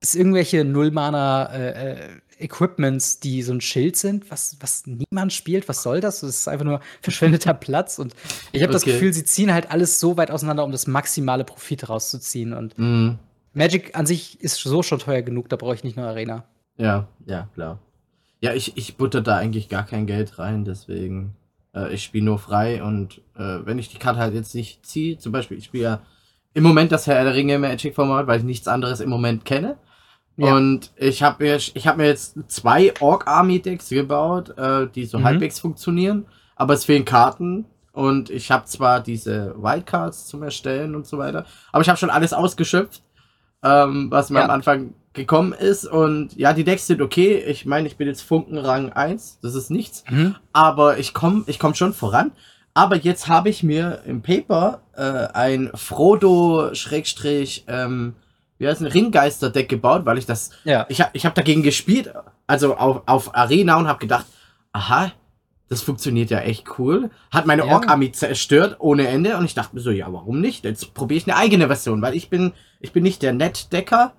ist 0.00 0.14
irgendwelche 0.14 0.64
Nullmana 0.64 1.52
äh, 1.52 1.92
äh, 1.92 2.08
Equipments, 2.40 3.20
die 3.20 3.42
so 3.42 3.52
ein 3.52 3.60
Schild 3.60 3.96
sind, 3.96 4.30
was, 4.30 4.56
was 4.60 4.84
niemand 4.86 5.32
spielt. 5.32 5.68
Was 5.68 5.82
soll 5.82 6.00
das? 6.00 6.20
Das 6.20 6.30
ist 6.30 6.48
einfach 6.48 6.64
nur 6.64 6.80
verschwendeter 7.02 7.54
Platz. 7.54 7.98
Und 7.98 8.14
ich 8.52 8.62
habe 8.62 8.70
okay. 8.70 8.72
das 8.72 8.84
Gefühl, 8.84 9.12
sie 9.12 9.24
ziehen 9.24 9.52
halt 9.52 9.70
alles 9.70 10.00
so 10.00 10.16
weit 10.16 10.30
auseinander, 10.30 10.64
um 10.64 10.72
das 10.72 10.86
maximale 10.86 11.44
Profit 11.44 11.88
rauszuziehen. 11.88 12.52
Und 12.52 12.78
mm. 12.78 13.18
Magic 13.52 13.96
an 13.96 14.06
sich 14.06 14.40
ist 14.40 14.56
so 14.56 14.82
schon 14.82 14.98
teuer 14.98 15.22
genug, 15.22 15.48
da 15.48 15.56
brauche 15.56 15.74
ich 15.74 15.84
nicht 15.84 15.96
nur 15.96 16.06
Arena. 16.06 16.44
Ja, 16.76 17.08
ja, 17.26 17.48
klar. 17.54 17.78
Ja, 18.40 18.52
ich, 18.52 18.76
ich 18.76 18.96
butter 18.96 19.20
da 19.20 19.36
eigentlich 19.36 19.68
gar 19.68 19.86
kein 19.86 20.06
Geld 20.06 20.38
rein, 20.38 20.64
deswegen. 20.64 21.36
Äh, 21.74 21.94
ich 21.94 22.04
spiele 22.04 22.24
nur 22.24 22.38
frei 22.38 22.82
und 22.82 23.18
äh, 23.36 23.64
wenn 23.64 23.78
ich 23.78 23.88
die 23.88 23.98
Karte 23.98 24.20
halt 24.20 24.34
jetzt 24.34 24.54
nicht 24.54 24.84
ziehe, 24.86 25.18
zum 25.18 25.32
Beispiel, 25.32 25.58
ich 25.58 25.66
spiele 25.66 25.84
ja 25.84 26.00
im 26.54 26.62
Moment 26.62 26.92
das 26.92 27.06
Herr 27.06 27.24
der 27.24 27.34
Ringe 27.34 27.58
Magic-Format, 27.58 28.26
weil 28.26 28.38
ich 28.38 28.44
nichts 28.44 28.68
anderes 28.68 29.00
im 29.00 29.10
Moment 29.10 29.44
kenne. 29.44 29.76
Ja. 30.36 30.56
Und 30.56 30.90
ich 30.96 31.22
habe 31.22 31.44
mir, 31.44 31.56
ich 31.56 31.86
hab 31.86 31.96
mir 31.96 32.06
jetzt 32.06 32.36
zwei 32.48 32.92
Orc 33.00 33.26
Army 33.26 33.60
Decks 33.60 33.88
gebaut, 33.88 34.56
äh, 34.58 34.88
die 34.92 35.06
so 35.06 35.18
mhm. 35.18 35.24
halbwegs 35.24 35.60
funktionieren, 35.60 36.26
aber 36.56 36.74
es 36.74 36.84
fehlen 36.84 37.04
Karten. 37.04 37.66
Und 37.92 38.28
ich 38.30 38.50
habe 38.50 38.64
zwar 38.64 39.00
diese 39.00 39.54
Wildcards 39.56 40.26
zum 40.26 40.42
Erstellen 40.42 40.96
und 40.96 41.06
so 41.06 41.18
weiter, 41.18 41.46
aber 41.70 41.82
ich 41.82 41.88
habe 41.88 41.98
schon 41.98 42.10
alles 42.10 42.32
ausgeschöpft, 42.32 43.02
ähm, 43.62 44.10
was 44.10 44.30
mir 44.30 44.40
ja. 44.40 44.46
am 44.46 44.50
Anfang 44.50 44.94
gekommen 45.12 45.52
ist. 45.52 45.86
Und 45.86 46.36
ja, 46.36 46.52
die 46.52 46.64
Decks 46.64 46.88
sind 46.88 47.00
okay. 47.00 47.36
Ich 47.36 47.66
meine, 47.66 47.86
ich 47.86 47.96
bin 47.96 48.08
jetzt 48.08 48.22
Funkenrang 48.22 48.92
1, 48.92 49.38
das 49.42 49.54
ist 49.54 49.70
nichts. 49.70 50.02
Mhm. 50.10 50.34
Aber 50.52 50.98
ich 50.98 51.14
komme 51.14 51.44
ich 51.46 51.60
komm 51.60 51.74
schon 51.74 51.94
voran. 51.94 52.32
Aber 52.74 52.96
jetzt 52.96 53.28
habe 53.28 53.48
ich 53.48 53.62
mir 53.62 54.02
im 54.04 54.22
Paper 54.22 54.80
äh, 54.96 55.02
ein 55.32 55.70
Frodo 55.74 56.74
Schrägstrich 56.74 57.64
ähm, 57.68 58.16
wie 58.58 58.68
heißt 58.68 58.80
ein 58.80 58.86
Ringgeister-Deck 58.86 59.68
gebaut, 59.68 60.06
weil 60.06 60.18
ich 60.18 60.26
das. 60.26 60.50
Ja. 60.64 60.86
Ich 60.88 61.00
habe 61.00 61.10
ich 61.12 61.26
hab 61.26 61.34
dagegen 61.34 61.62
gespielt, 61.62 62.12
also 62.46 62.76
auf, 62.76 63.02
auf 63.06 63.34
Arena 63.34 63.76
und 63.76 63.88
habe 63.88 63.98
gedacht, 63.98 64.26
aha, 64.72 65.12
das 65.68 65.82
funktioniert 65.82 66.30
ja 66.30 66.40
echt 66.40 66.78
cool. 66.78 67.10
Hat 67.30 67.46
meine 67.46 67.66
ja. 67.66 67.72
Ork-Armee 67.72 68.12
zerstört 68.12 68.76
ohne 68.78 69.08
Ende 69.08 69.36
und 69.36 69.44
ich 69.44 69.54
dachte 69.54 69.74
mir 69.74 69.80
so, 69.82 69.90
ja, 69.90 70.12
warum 70.12 70.40
nicht? 70.40 70.64
Jetzt 70.64 70.94
probiere 70.94 71.18
ich 71.18 71.26
eine 71.26 71.36
eigene 71.36 71.66
Version, 71.66 72.02
weil 72.02 72.14
ich 72.14 72.28
bin, 72.28 72.52
ich 72.80 72.92
bin 72.92 73.02
nicht 73.02 73.22
der 73.22 73.32
Net-Decker. 73.32 74.12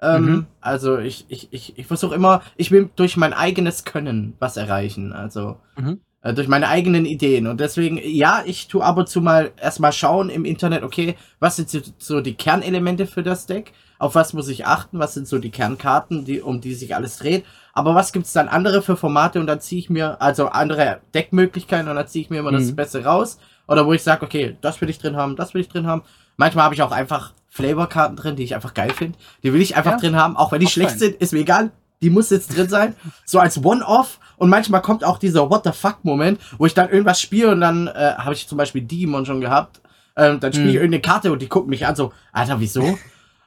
Ähm, 0.00 0.24
mhm. 0.24 0.46
Also 0.60 0.98
ich, 0.98 1.26
ich, 1.28 1.48
ich, 1.52 1.78
ich 1.78 1.86
versuche 1.86 2.14
immer, 2.14 2.42
ich 2.56 2.70
will 2.70 2.90
durch 2.94 3.16
mein 3.16 3.32
eigenes 3.32 3.84
Können 3.84 4.34
was 4.38 4.56
erreichen. 4.56 5.12
Also 5.12 5.56
mhm. 5.76 6.00
Äh, 6.22 6.34
durch 6.34 6.48
meine 6.48 6.68
eigenen 6.68 7.06
Ideen. 7.06 7.46
Und 7.46 7.60
deswegen, 7.60 8.00
ja, 8.02 8.42
ich 8.44 8.68
tue 8.68 8.84
ab 8.84 8.96
und 8.96 9.08
zu 9.08 9.20
mal 9.20 9.52
erstmal 9.60 9.92
schauen 9.92 10.30
im 10.30 10.44
Internet, 10.44 10.82
okay, 10.82 11.16
was 11.38 11.56
sind 11.56 11.94
so 11.98 12.20
die 12.20 12.34
Kernelemente 12.34 13.06
für 13.06 13.22
das 13.22 13.46
Deck? 13.46 13.72
Auf 13.98 14.14
was 14.14 14.32
muss 14.32 14.48
ich 14.48 14.66
achten? 14.66 14.98
Was 14.98 15.14
sind 15.14 15.26
so 15.26 15.38
die 15.38 15.50
Kernkarten, 15.50 16.24
die, 16.24 16.40
um 16.40 16.60
die 16.60 16.74
sich 16.74 16.94
alles 16.94 17.18
dreht? 17.18 17.44
Aber 17.72 17.94
was 17.94 18.12
gibt's 18.12 18.32
dann 18.32 18.48
andere 18.48 18.82
für 18.82 18.96
Formate 18.96 19.40
und 19.40 19.46
dann 19.46 19.60
ziehe 19.60 19.80
ich 19.80 19.90
mir, 19.90 20.20
also 20.20 20.48
andere 20.48 21.00
Deckmöglichkeiten 21.14 21.88
und 21.88 21.96
dann 21.96 22.06
ziehe 22.06 22.24
ich 22.24 22.30
mir 22.30 22.40
immer 22.40 22.52
mhm. 22.52 22.56
das 22.56 22.74
Beste 22.74 23.04
raus. 23.04 23.38
Oder 23.66 23.86
wo 23.86 23.92
ich 23.92 24.02
sage, 24.02 24.24
okay, 24.24 24.56
das 24.60 24.80
will 24.80 24.88
ich 24.88 24.98
drin 24.98 25.16
haben, 25.16 25.36
das 25.36 25.54
will 25.54 25.60
ich 25.60 25.68
drin 25.68 25.86
haben. 25.86 26.02
Manchmal 26.36 26.64
habe 26.64 26.74
ich 26.74 26.82
auch 26.82 26.92
einfach 26.92 27.34
Flavorkarten 27.48 28.16
drin, 28.16 28.36
die 28.36 28.44
ich 28.44 28.54
einfach 28.54 28.74
geil 28.74 28.90
finde. 28.90 29.18
Die 29.42 29.52
will 29.52 29.60
ich 29.60 29.76
einfach 29.76 29.92
ja. 29.92 29.98
drin 29.98 30.16
haben, 30.16 30.36
auch 30.36 30.52
wenn 30.52 30.60
die 30.60 30.66
auch 30.66 30.70
schlecht 30.70 30.90
fein. 30.90 30.98
sind, 30.98 31.16
ist 31.16 31.32
mir 31.32 31.40
egal. 31.40 31.70
Die 32.00 32.10
muss 32.10 32.30
jetzt 32.30 32.56
drin 32.56 32.68
sein. 32.68 32.94
So 33.24 33.40
als 33.40 33.62
One-Off. 33.64 34.20
Und 34.38 34.48
manchmal 34.48 34.82
kommt 34.82 35.04
auch 35.04 35.18
dieser 35.18 35.50
What 35.50 35.64
the 35.64 35.72
fuck-Moment, 35.72 36.40
wo 36.58 36.66
ich 36.66 36.74
dann 36.74 36.88
irgendwas 36.88 37.20
spiele 37.20 37.50
und 37.50 37.60
dann 37.60 37.88
äh, 37.88 38.14
habe 38.16 38.34
ich 38.34 38.48
zum 38.48 38.56
Beispiel 38.56 38.82
Digimon 38.82 39.26
schon 39.26 39.40
gehabt. 39.40 39.80
Ähm, 40.16 40.40
dann 40.40 40.52
spiele 40.52 40.68
ich 40.68 40.74
mhm. 40.74 40.82
irgendeine 40.82 41.02
Karte 41.02 41.32
und 41.32 41.42
die 41.42 41.48
gucken 41.48 41.70
mich 41.70 41.86
an, 41.86 41.94
so, 41.94 42.12
Alter, 42.32 42.58
wieso? 42.60 42.98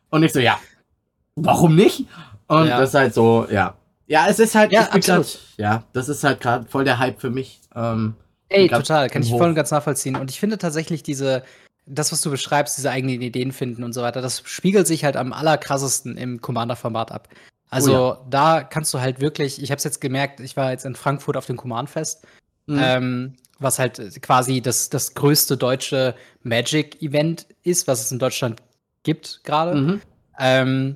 Und 0.10 0.24
ich 0.24 0.34
so, 0.34 0.40
ja, 0.40 0.60
warum 1.36 1.76
nicht? 1.76 2.06
Und 2.48 2.68
ja. 2.68 2.80
das 2.80 2.90
ist 2.90 2.96
halt 2.96 3.14
so, 3.14 3.48
ja. 3.50 3.76
Ja, 4.08 4.28
es 4.28 4.40
ist 4.40 4.56
halt, 4.56 4.74
ja, 4.74 4.84
grad, 4.84 5.40
ja, 5.58 5.84
das 5.94 6.10
ist 6.10 6.24
halt 6.24 6.42
gerade 6.42 6.66
voll 6.66 6.84
der 6.84 7.00
Hype 7.00 7.22
für 7.22 7.30
mich. 7.30 7.62
Ähm, 7.74 8.16
Ey, 8.50 8.68
total, 8.68 9.10
kann 9.10 9.22
ich 9.22 9.30
voll 9.30 9.48
und 9.48 9.56
ganz 9.56 9.72
nachvollziehen. 9.72 10.18
Und 10.18 10.30
ich 10.30 10.40
finde 10.40 10.58
tatsächlich 10.58 11.04
diese, 11.04 11.44
das, 11.86 12.12
was 12.12 12.22
du 12.22 12.30
beschreibst, 12.30 12.78
diese 12.78 12.92
eigenen 12.92 13.22
Ideen 13.22 13.54
finden 13.54 13.84
und 13.84 13.94
so 13.94 14.02
weiter, 14.02 14.22
das 14.22 14.44
spiegelt 14.46 14.88
sich 14.88 15.06
halt 15.06 15.16
am 15.16 15.32
allerkrassesten 15.32 16.18
im 16.18 16.42
Commander-Format 16.42 17.12
ab. 17.14 17.30
Also 17.72 17.94
oh 17.94 18.10
ja. 18.10 18.26
da 18.30 18.64
kannst 18.64 18.94
du 18.94 19.00
halt 19.00 19.22
wirklich, 19.22 19.64
ich 19.64 19.72
habe 19.72 19.78
es 19.78 19.86
jetzt 19.86 20.02
gemerkt, 20.02 20.42
ich 20.42 20.58
war 20.58 20.72
jetzt 20.72 20.86
in 20.86 20.94
Frankfurt 20.94 21.38
auf 21.38 21.46
dem 21.46 21.56
Command-Fest, 21.56 22.28
mhm. 22.68 22.80
ähm, 22.84 23.34
was 23.60 23.80
halt 23.80 24.22
quasi 24.22 24.62
das, 24.62 24.90
das 24.90 25.14
größte 25.14 25.56
deutsche 25.56 26.14
Magic-Event 26.44 27.48
ist, 27.64 27.88
was 27.88 28.02
es 28.02 28.12
in 28.12 28.20
Deutschland 28.20 28.62
gibt 29.04 29.42
gerade. 29.46 29.80
Mhm. 29.80 30.02
Ähm, 30.38 30.96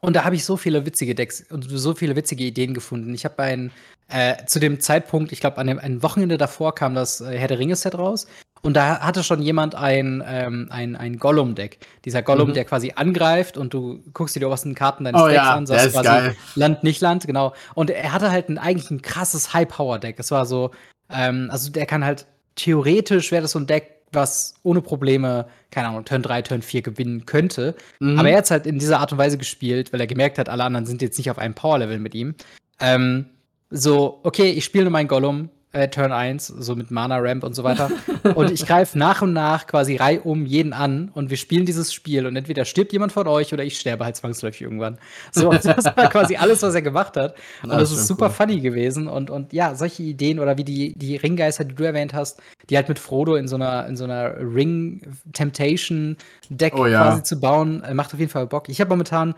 und 0.00 0.14
da 0.14 0.24
habe 0.24 0.36
ich 0.36 0.44
so 0.44 0.56
viele 0.56 0.86
witzige 0.86 1.14
Decks 1.14 1.44
und 1.50 1.62
so 1.68 1.94
viele 1.94 2.14
witzige 2.14 2.44
Ideen 2.44 2.72
gefunden. 2.72 3.12
Ich 3.12 3.24
habe 3.24 3.42
ein 3.42 3.72
äh, 4.08 4.44
zu 4.46 4.60
dem 4.60 4.78
Zeitpunkt, 4.78 5.32
ich 5.32 5.40
glaube, 5.40 5.58
an 5.58 5.66
dem 5.66 5.78
ein 5.80 6.02
Wochenende 6.02 6.38
davor 6.38 6.74
kam 6.74 6.94
das 6.94 7.20
äh, 7.20 7.36
Herr 7.36 7.48
der 7.48 7.58
Ringe-Set 7.58 7.96
raus. 7.96 8.26
Und 8.64 8.74
da 8.74 9.00
hatte 9.00 9.22
schon 9.22 9.42
jemand 9.42 9.74
ein, 9.74 10.24
ähm, 10.26 10.68
ein, 10.70 10.96
ein 10.96 11.18
Gollum-Deck. 11.18 11.78
Dieser 12.06 12.22
Gollum, 12.22 12.48
mhm. 12.48 12.54
der 12.54 12.64
quasi 12.64 12.92
angreift 12.96 13.58
und 13.58 13.74
du 13.74 14.02
guckst 14.14 14.34
dir 14.34 14.40
die 14.40 14.46
obersten 14.46 14.74
Karten 14.74 15.04
deines 15.04 15.20
oh, 15.20 15.26
Decks 15.26 15.36
ja, 15.36 15.54
an, 15.54 15.66
sagst 15.66 15.92
quasi 15.92 16.08
geil. 16.08 16.36
Land, 16.54 16.82
nicht 16.82 17.02
Land, 17.02 17.26
genau. 17.26 17.52
Und 17.74 17.90
er 17.90 18.12
hatte 18.12 18.30
halt 18.30 18.48
ein, 18.48 18.56
eigentlich 18.56 18.90
ein 18.90 19.02
krasses 19.02 19.52
High-Power-Deck. 19.52 20.18
Es 20.18 20.30
war 20.30 20.46
so, 20.46 20.70
ähm, 21.10 21.48
also 21.50 21.70
der 21.70 21.84
kann 21.84 22.04
halt 22.04 22.26
theoretisch 22.56 23.32
wäre 23.32 23.42
das 23.42 23.52
so 23.52 23.58
ein 23.58 23.66
Deck, 23.66 23.90
was 24.12 24.54
ohne 24.62 24.80
Probleme, 24.80 25.46
keine 25.70 25.88
Ahnung, 25.88 26.04
Turn 26.04 26.22
3, 26.22 26.42
Turn 26.42 26.62
4 26.62 26.82
gewinnen 26.82 27.26
könnte. 27.26 27.74
Mhm. 27.98 28.18
Aber 28.18 28.30
er 28.30 28.38
hat 28.38 28.44
es 28.44 28.50
halt 28.50 28.66
in 28.66 28.78
dieser 28.78 29.00
Art 29.00 29.12
und 29.12 29.18
Weise 29.18 29.38
gespielt, 29.38 29.92
weil 29.92 30.00
er 30.00 30.06
gemerkt 30.06 30.38
hat, 30.38 30.48
alle 30.48 30.64
anderen 30.64 30.86
sind 30.86 31.02
jetzt 31.02 31.18
nicht 31.18 31.30
auf 31.30 31.38
einem 31.38 31.54
Power-Level 31.54 31.98
mit 31.98 32.14
ihm. 32.14 32.34
Ähm, 32.80 33.26
so, 33.70 34.20
okay, 34.22 34.50
ich 34.50 34.64
spiele 34.64 34.84
nur 34.84 34.92
meinen 34.92 35.08
Gollum, 35.08 35.50
äh, 35.74 35.88
Turn 35.88 36.12
1, 36.12 36.46
so 36.46 36.76
mit 36.76 36.90
Mana 36.90 37.18
Ramp 37.18 37.44
und 37.44 37.54
so 37.54 37.64
weiter. 37.64 37.90
und 38.34 38.50
ich 38.50 38.64
greife 38.66 38.98
nach 38.98 39.22
und 39.22 39.32
nach 39.32 39.66
quasi 39.66 39.96
reihum 39.96 40.46
jeden 40.46 40.72
an 40.72 41.10
und 41.12 41.30
wir 41.30 41.36
spielen 41.36 41.66
dieses 41.66 41.92
Spiel 41.92 42.26
und 42.26 42.36
entweder 42.36 42.64
stirbt 42.64 42.92
jemand 42.92 43.12
von 43.12 43.26
euch 43.26 43.52
oder 43.52 43.64
ich 43.64 43.78
sterbe 43.78 44.04
halt 44.04 44.16
zwangsläufig 44.16 44.62
irgendwann. 44.62 44.98
So, 45.32 45.50
das 45.62 45.84
war 45.84 46.08
quasi 46.08 46.36
alles, 46.36 46.62
was 46.62 46.74
er 46.74 46.82
gemacht 46.82 47.16
hat. 47.16 47.34
Und 47.62 47.70
das, 47.70 47.90
das 47.90 47.92
ist 47.92 48.06
super 48.06 48.26
cool. 48.26 48.32
funny 48.32 48.60
gewesen. 48.60 49.08
Und, 49.08 49.30
und 49.30 49.52
ja, 49.52 49.74
solche 49.74 50.04
Ideen 50.04 50.38
oder 50.38 50.56
wie 50.56 50.64
die, 50.64 50.94
die 50.96 51.16
Ringgeister, 51.16 51.64
die 51.64 51.74
du 51.74 51.84
erwähnt 51.84 52.14
hast, 52.14 52.40
die 52.70 52.76
halt 52.76 52.88
mit 52.88 52.98
Frodo 52.98 53.34
in 53.34 53.48
so 53.48 53.56
einer, 53.56 53.86
in 53.86 53.96
so 53.96 54.04
einer 54.04 54.36
Ring 54.38 55.02
Temptation 55.32 56.16
Deck 56.48 56.74
oh, 56.76 56.86
ja. 56.86 57.02
quasi 57.02 57.22
zu 57.24 57.40
bauen, 57.40 57.82
äh, 57.82 57.94
macht 57.94 58.14
auf 58.14 58.20
jeden 58.20 58.30
Fall 58.30 58.46
Bock. 58.46 58.68
Ich 58.68 58.80
habe 58.80 58.90
momentan 58.90 59.34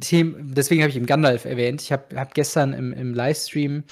Themen, 0.00 0.52
deswegen 0.54 0.80
habe 0.82 0.90
ich 0.90 0.96
eben 0.96 1.06
Gandalf 1.06 1.44
erwähnt. 1.44 1.82
Ich 1.82 1.92
habe 1.92 2.04
hab 2.16 2.34
gestern 2.34 2.72
im, 2.72 2.92
im 2.92 3.14
Livestream 3.14 3.84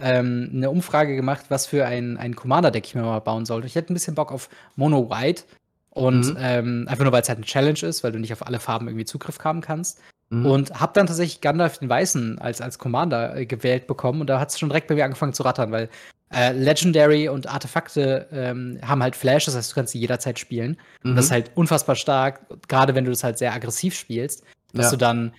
ähm, 0.00 0.50
eine 0.52 0.70
Umfrage 0.70 1.16
gemacht, 1.16 1.46
was 1.48 1.66
für 1.66 1.86
ein, 1.86 2.16
ein 2.16 2.36
Commander-Deck 2.36 2.86
ich 2.86 2.94
mir 2.94 3.02
mal 3.02 3.20
bauen 3.20 3.46
sollte. 3.46 3.66
Ich 3.66 3.74
hätte 3.74 3.92
ein 3.92 3.94
bisschen 3.94 4.14
Bock 4.14 4.32
auf 4.32 4.48
Mono 4.76 5.10
White 5.10 5.44
und 5.90 6.34
mhm. 6.34 6.36
ähm, 6.38 6.86
einfach 6.88 7.04
nur, 7.04 7.12
weil 7.12 7.22
es 7.22 7.28
halt 7.28 7.38
eine 7.38 7.46
Challenge 7.46 7.80
ist, 7.82 8.04
weil 8.04 8.12
du 8.12 8.18
nicht 8.18 8.32
auf 8.32 8.46
alle 8.46 8.60
Farben 8.60 8.88
irgendwie 8.88 9.06
Zugriff 9.06 9.38
haben 9.42 9.60
kannst. 9.60 10.00
Mhm. 10.28 10.46
Und 10.46 10.80
habe 10.80 10.92
dann 10.94 11.06
tatsächlich 11.06 11.40
Gandalf 11.40 11.78
den 11.78 11.88
Weißen 11.88 12.38
als, 12.38 12.60
als 12.60 12.78
Commander 12.78 13.36
äh, 13.36 13.46
gewählt 13.46 13.86
bekommen 13.86 14.20
und 14.20 14.28
da 14.28 14.40
hat 14.40 14.50
es 14.50 14.58
schon 14.58 14.68
direkt 14.68 14.88
bei 14.88 14.94
mir 14.96 15.04
angefangen 15.04 15.32
zu 15.32 15.44
rattern, 15.44 15.70
weil 15.70 15.88
äh, 16.34 16.52
Legendary 16.52 17.28
und 17.28 17.46
Artefakte 17.46 18.26
ähm, 18.32 18.78
haben 18.82 19.02
halt 19.02 19.14
Flash, 19.14 19.44
das 19.44 19.54
heißt, 19.54 19.70
du 19.70 19.74
kannst 19.76 19.92
sie 19.92 20.00
jederzeit 20.00 20.38
spielen. 20.38 20.76
Mhm. 21.02 21.10
Und 21.10 21.16
das 21.16 21.26
ist 21.26 21.30
halt 21.30 21.52
unfassbar 21.54 21.94
stark, 21.94 22.40
gerade 22.68 22.94
wenn 22.94 23.04
du 23.04 23.10
das 23.10 23.22
halt 23.22 23.38
sehr 23.38 23.54
aggressiv 23.54 23.94
spielst, 23.94 24.42
dass 24.72 24.86
ja. 24.86 24.90
du 24.90 24.96
dann 24.96 25.32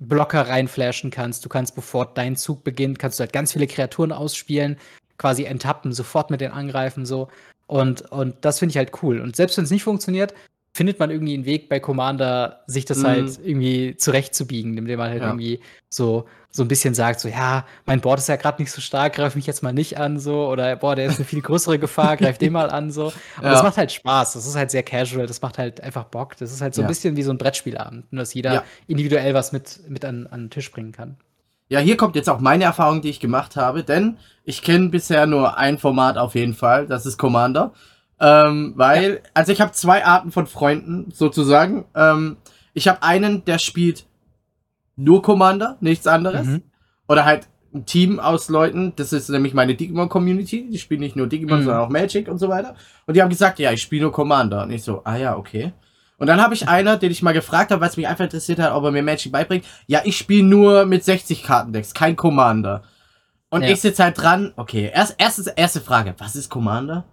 Blocker 0.00 0.48
reinflashen 0.48 1.10
kannst. 1.10 1.44
Du 1.44 1.48
kannst, 1.48 1.74
bevor 1.74 2.06
dein 2.06 2.34
Zug 2.34 2.64
beginnt, 2.64 2.98
kannst 2.98 3.18
du 3.18 3.22
halt 3.22 3.32
ganz 3.32 3.52
viele 3.52 3.66
Kreaturen 3.66 4.12
ausspielen, 4.12 4.76
quasi 5.18 5.44
enttappen, 5.44 5.92
sofort 5.92 6.30
mit 6.30 6.40
den 6.40 6.50
angreifen, 6.50 7.06
so. 7.06 7.28
Und, 7.66 8.02
und 8.10 8.34
das 8.40 8.58
finde 8.58 8.72
ich 8.72 8.78
halt 8.78 9.02
cool. 9.02 9.20
Und 9.20 9.36
selbst 9.36 9.56
wenn 9.56 9.64
es 9.64 9.70
nicht 9.70 9.84
funktioniert, 9.84 10.34
findet 10.80 10.98
man 10.98 11.10
irgendwie 11.10 11.34
einen 11.34 11.44
Weg 11.44 11.68
bei 11.68 11.78
Commander, 11.78 12.60
sich 12.66 12.86
das 12.86 13.04
halt 13.04 13.24
mhm. 13.24 13.26
halt 13.26 13.40
irgendwie 13.44 13.96
zurechtzubiegen, 13.98 14.78
indem 14.78 14.96
man 14.98 15.10
halt 15.10 15.20
ja. 15.20 15.28
irgendwie 15.28 15.60
so, 15.90 16.24
so 16.50 16.62
ein 16.64 16.68
bisschen 16.68 16.94
sagt, 16.94 17.20
so, 17.20 17.28
ja, 17.28 17.66
mein 17.84 18.00
Board 18.00 18.18
ist 18.18 18.30
ja 18.30 18.36
gerade 18.36 18.62
nicht 18.62 18.72
so 18.72 18.80
stark, 18.80 19.12
greif 19.16 19.34
mich 19.34 19.46
jetzt 19.46 19.62
mal 19.62 19.74
nicht 19.74 19.98
an, 19.98 20.18
so, 20.18 20.48
oder 20.48 20.74
boah, 20.76 20.96
der 20.96 21.04
ist 21.04 21.18
eine 21.18 21.26
viel 21.26 21.42
größere 21.42 21.78
Gefahr, 21.78 22.16
greif 22.16 22.38
den 22.38 22.54
mal 22.54 22.70
an, 22.70 22.90
so. 22.90 23.08
Und 23.08 23.14
ja. 23.42 23.50
das 23.50 23.62
macht 23.62 23.76
halt 23.76 23.92
Spaß, 23.92 24.32
das 24.32 24.46
ist 24.46 24.56
halt 24.56 24.70
sehr 24.70 24.82
casual, 24.82 25.26
das 25.26 25.42
macht 25.42 25.58
halt 25.58 25.82
einfach 25.82 26.04
Bock. 26.04 26.34
Das 26.38 26.50
ist 26.50 26.62
halt 26.62 26.74
so 26.74 26.80
ein 26.80 26.88
bisschen 26.88 27.14
wie 27.14 27.24
so 27.24 27.30
ein 27.30 27.36
Brettspielabend, 27.36 28.10
nur 28.10 28.22
dass 28.22 28.32
jeder 28.32 28.64
individuell 28.86 29.34
was 29.34 29.52
mit, 29.52 29.80
mit 29.86 30.06
an, 30.06 30.28
an 30.28 30.44
den 30.44 30.50
Tisch 30.50 30.70
bringen 30.70 30.92
kann. 30.92 31.18
Ja, 31.68 31.80
hier 31.80 31.98
kommt 31.98 32.16
jetzt 32.16 32.30
auch 32.30 32.40
meine 32.40 32.64
Erfahrung, 32.64 33.02
die 33.02 33.10
ich 33.10 33.20
gemacht 33.20 33.56
habe, 33.56 33.84
denn 33.84 34.16
ich 34.44 34.62
kenne 34.62 34.88
bisher 34.88 35.26
nur 35.26 35.58
ein 35.58 35.76
Format 35.76 36.16
auf 36.16 36.34
jeden 36.34 36.54
Fall, 36.54 36.86
das 36.86 37.04
ist 37.04 37.18
Commander. 37.18 37.74
Ähm, 38.20 38.74
weil, 38.76 39.14
ja. 39.14 39.30
also 39.34 39.52
ich 39.52 39.60
habe 39.60 39.72
zwei 39.72 40.04
Arten 40.04 40.30
von 40.30 40.46
Freunden, 40.46 41.10
sozusagen. 41.12 41.86
Ähm, 41.94 42.36
ich 42.74 42.86
habe 42.86 43.02
einen, 43.02 43.44
der 43.44 43.58
spielt 43.58 44.06
nur 44.96 45.22
Commander, 45.22 45.78
nichts 45.80 46.06
anderes. 46.06 46.46
Mhm. 46.46 46.62
Oder 47.08 47.24
halt 47.24 47.48
ein 47.72 47.86
Team 47.86 48.20
aus 48.20 48.48
Leuten, 48.48 48.92
das 48.96 49.12
ist 49.12 49.28
nämlich 49.30 49.54
meine 49.54 49.74
Digimon-Community, 49.74 50.68
die 50.70 50.78
spielen 50.78 51.00
nicht 51.00 51.16
nur 51.16 51.28
Digimon, 51.28 51.60
mhm. 51.60 51.64
sondern 51.64 51.82
auch 51.82 51.88
Magic 51.88 52.28
und 52.28 52.38
so 52.38 52.48
weiter. 52.48 52.74
Und 53.06 53.16
die 53.16 53.22
haben 53.22 53.30
gesagt, 53.30 53.58
ja, 53.58 53.72
ich 53.72 53.80
spiele 53.80 54.02
nur 54.02 54.12
Commander. 54.12 54.64
Und 54.64 54.70
ich 54.70 54.82
so, 54.82 55.02
ah 55.04 55.16
ja, 55.16 55.36
okay. 55.36 55.72
Und 56.18 56.26
dann 56.26 56.42
habe 56.42 56.52
ich 56.52 56.68
einer, 56.68 56.98
den 56.98 57.10
ich 57.10 57.22
mal 57.22 57.32
gefragt 57.32 57.70
habe, 57.70 57.80
weil 57.80 57.88
es 57.88 57.96
mich 57.96 58.06
einfach 58.06 58.24
interessiert 58.24 58.58
hat, 58.58 58.72
ob 58.72 58.84
er 58.84 58.90
mir 58.90 59.02
Magic 59.02 59.32
beibringt. 59.32 59.64
Ja, 59.86 60.02
ich 60.04 60.18
spiele 60.18 60.46
nur 60.46 60.84
mit 60.84 61.02
60 61.02 61.42
Kartendecks, 61.42 61.94
kein 61.94 62.16
Commander. 62.16 62.82
Und 63.48 63.62
ja. 63.62 63.70
ich 63.70 63.80
sitze 63.80 64.04
halt 64.04 64.20
dran, 64.20 64.52
okay, 64.56 64.90
erst, 64.92 65.14
erste, 65.18 65.50
erste 65.56 65.80
Frage, 65.80 66.14
was 66.18 66.36
ist 66.36 66.50
Commander? 66.50 67.04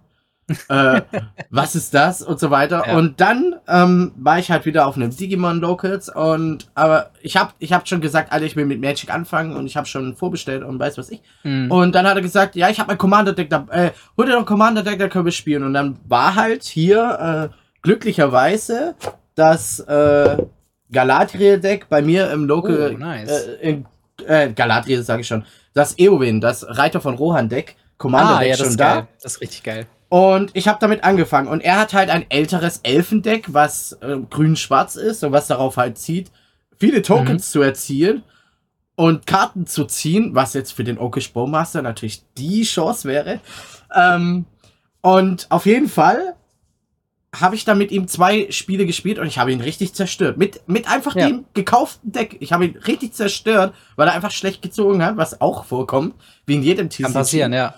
Äh, 0.68 1.02
was 1.50 1.74
ist 1.74 1.94
das 1.94 2.22
und 2.22 2.40
so 2.40 2.50
weiter. 2.50 2.84
Ja. 2.86 2.96
Und 2.96 3.20
dann 3.20 3.56
ähm, 3.68 4.12
war 4.16 4.38
ich 4.38 4.50
halt 4.50 4.66
wieder 4.66 4.86
auf 4.86 4.96
einem 4.96 5.14
Digimon 5.14 5.60
Locals 5.60 6.08
und 6.08 6.68
aber 6.74 7.10
ich 7.20 7.36
habe 7.36 7.52
ich 7.58 7.72
hab 7.72 7.86
schon 7.88 8.00
gesagt, 8.00 8.32
Alter, 8.32 8.46
ich 8.46 8.56
will 8.56 8.66
mit 8.66 8.80
Magic 8.80 9.12
anfangen 9.12 9.56
und 9.56 9.66
ich 9.66 9.76
habe 9.76 9.86
schon 9.86 10.16
vorbestellt 10.16 10.62
und 10.62 10.78
weiß 10.78 10.98
was 10.98 11.10
ich. 11.10 11.20
Mhm. 11.44 11.70
Und 11.70 11.94
dann 11.94 12.06
hat 12.06 12.16
er 12.16 12.22
gesagt, 12.22 12.56
ja, 12.56 12.68
ich 12.68 12.78
habe 12.78 12.88
mein 12.88 12.98
Commander 12.98 13.32
Deck 13.32 13.50
da, 13.50 13.66
äh, 13.70 13.90
hol 14.16 14.26
dir 14.26 14.32
doch 14.32 14.40
ein 14.40 14.46
Commander 14.46 14.82
Deck, 14.82 14.98
da 14.98 15.08
können 15.08 15.24
wir 15.24 15.32
spielen. 15.32 15.64
Und 15.64 15.74
dann 15.74 15.98
war 16.06 16.34
halt 16.34 16.64
hier 16.64 17.50
äh, 17.52 17.54
glücklicherweise 17.82 18.94
das 19.34 19.80
äh, 19.80 20.38
Galadriel 20.90 21.60
Deck 21.60 21.88
bei 21.88 22.02
mir 22.02 22.30
im 22.30 22.46
Local 22.46 22.92
oh, 22.94 22.98
nice. 22.98 23.30
äh, 23.30 23.70
in, 23.70 23.86
äh, 24.26 24.50
Galadriel 24.52 25.02
sage 25.02 25.20
ich 25.20 25.28
schon, 25.28 25.44
das 25.74 25.98
Eowyn, 25.98 26.40
das 26.40 26.66
Reiter 26.66 27.00
von 27.00 27.14
Rohan 27.14 27.48
Deck 27.48 27.76
Commander 27.98 28.38
Deck 28.38 28.46
ah, 28.46 28.50
ja, 28.50 28.56
schon 28.56 28.76
da. 28.76 28.94
Geil. 28.94 29.08
Das 29.22 29.34
ist 29.34 29.40
richtig 29.40 29.62
geil. 29.62 29.86
Und 30.08 30.50
ich 30.54 30.68
habe 30.68 30.78
damit 30.80 31.04
angefangen. 31.04 31.48
Und 31.48 31.60
er 31.60 31.78
hat 31.78 31.92
halt 31.92 32.10
ein 32.10 32.26
älteres 32.30 32.80
Elfendeck, 32.82 33.52
was 33.52 33.92
äh, 34.00 34.16
grün-schwarz 34.30 34.96
ist 34.96 35.22
und 35.22 35.32
was 35.32 35.48
darauf 35.48 35.76
halt 35.76 35.98
zieht, 35.98 36.30
viele 36.78 37.02
Tokens 37.02 37.48
mhm. 37.48 37.52
zu 37.52 37.62
erzielen 37.62 38.22
und 38.94 39.26
Karten 39.26 39.66
zu 39.66 39.84
ziehen, 39.84 40.34
was 40.34 40.54
jetzt 40.54 40.72
für 40.72 40.84
den 40.84 40.98
Okish 40.98 41.32
Bowmaster 41.32 41.82
natürlich 41.82 42.22
die 42.36 42.62
Chance 42.62 43.06
wäre. 43.06 43.40
Ähm, 43.94 44.46
und 45.02 45.46
auf 45.50 45.66
jeden 45.66 45.88
Fall 45.88 46.34
habe 47.34 47.54
ich 47.54 47.64
dann 47.64 47.78
mit 47.78 47.90
ihm 47.90 48.08
zwei 48.08 48.50
Spiele 48.50 48.86
gespielt 48.86 49.18
und 49.18 49.26
ich 49.26 49.38
habe 49.38 49.52
ihn 49.52 49.60
richtig 49.60 49.92
zerstört. 49.92 50.38
Mit, 50.38 50.66
mit 50.66 50.90
einfach 50.90 51.14
ja. 51.14 51.28
dem 51.28 51.44
gekauften 51.52 52.10
Deck. 52.10 52.38
Ich 52.40 52.52
habe 52.52 52.66
ihn 52.66 52.76
richtig 52.78 53.12
zerstört, 53.12 53.74
weil 53.96 54.08
er 54.08 54.14
einfach 54.14 54.30
schlecht 54.30 54.62
gezogen 54.62 55.04
hat, 55.04 55.16
was 55.16 55.40
auch 55.40 55.64
vorkommt, 55.64 56.14
wie 56.46 56.54
in 56.54 56.62
jedem 56.62 56.88
TCG. 56.88 57.02
Kann 57.02 57.12
passieren, 57.12 57.52
ja. 57.52 57.74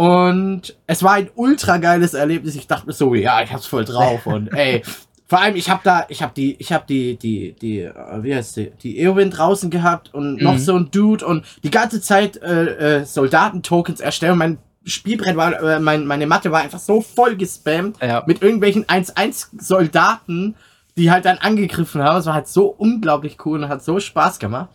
Und 0.00 0.78
es 0.86 1.02
war 1.02 1.12
ein 1.12 1.28
ultra 1.34 1.76
geiles 1.76 2.14
Erlebnis. 2.14 2.54
Ich 2.54 2.66
dachte 2.66 2.86
mir 2.86 2.94
so, 2.94 3.14
ja, 3.14 3.42
ich 3.42 3.52
hab's 3.52 3.66
voll 3.66 3.84
drauf. 3.84 4.24
Und 4.24 4.48
ey, 4.54 4.82
vor 5.26 5.42
allem, 5.42 5.56
ich 5.56 5.68
hab 5.68 5.84
da, 5.84 6.06
ich 6.08 6.22
hab 6.22 6.34
die, 6.34 6.56
ich 6.58 6.72
hab 6.72 6.86
die, 6.86 7.18
die, 7.18 7.52
die, 7.52 7.80
äh, 7.80 7.92
wie 8.22 8.34
heißt 8.34 8.56
die, 8.56 8.70
die 8.82 8.98
Eowyn 8.98 9.30
draußen 9.30 9.68
gehabt 9.68 10.14
und 10.14 10.36
mhm. 10.36 10.42
noch 10.42 10.56
so 10.56 10.74
ein 10.74 10.90
Dude 10.90 11.26
und 11.26 11.44
die 11.64 11.70
ganze 11.70 12.00
Zeit 12.00 12.38
äh, 12.38 13.00
äh, 13.00 13.04
Soldatentokens 13.04 14.00
erstellen. 14.00 14.38
Mein 14.38 14.56
Spielbrett 14.86 15.36
war, 15.36 15.62
äh, 15.62 15.80
mein, 15.80 16.06
meine 16.06 16.26
Matte 16.26 16.50
war 16.50 16.62
einfach 16.62 16.80
so 16.80 17.02
voll 17.02 17.36
gespammt 17.36 17.98
ja. 18.00 18.22
mit 18.26 18.40
irgendwelchen 18.40 18.86
1-1-Soldaten, 18.86 20.54
die 20.96 21.10
halt 21.10 21.26
dann 21.26 21.36
angegriffen 21.36 22.02
haben. 22.02 22.20
Es 22.20 22.24
war 22.24 22.32
halt 22.32 22.48
so 22.48 22.68
unglaublich 22.68 23.36
cool 23.44 23.62
und 23.62 23.68
hat 23.68 23.84
so 23.84 24.00
Spaß 24.00 24.38
gemacht. 24.38 24.70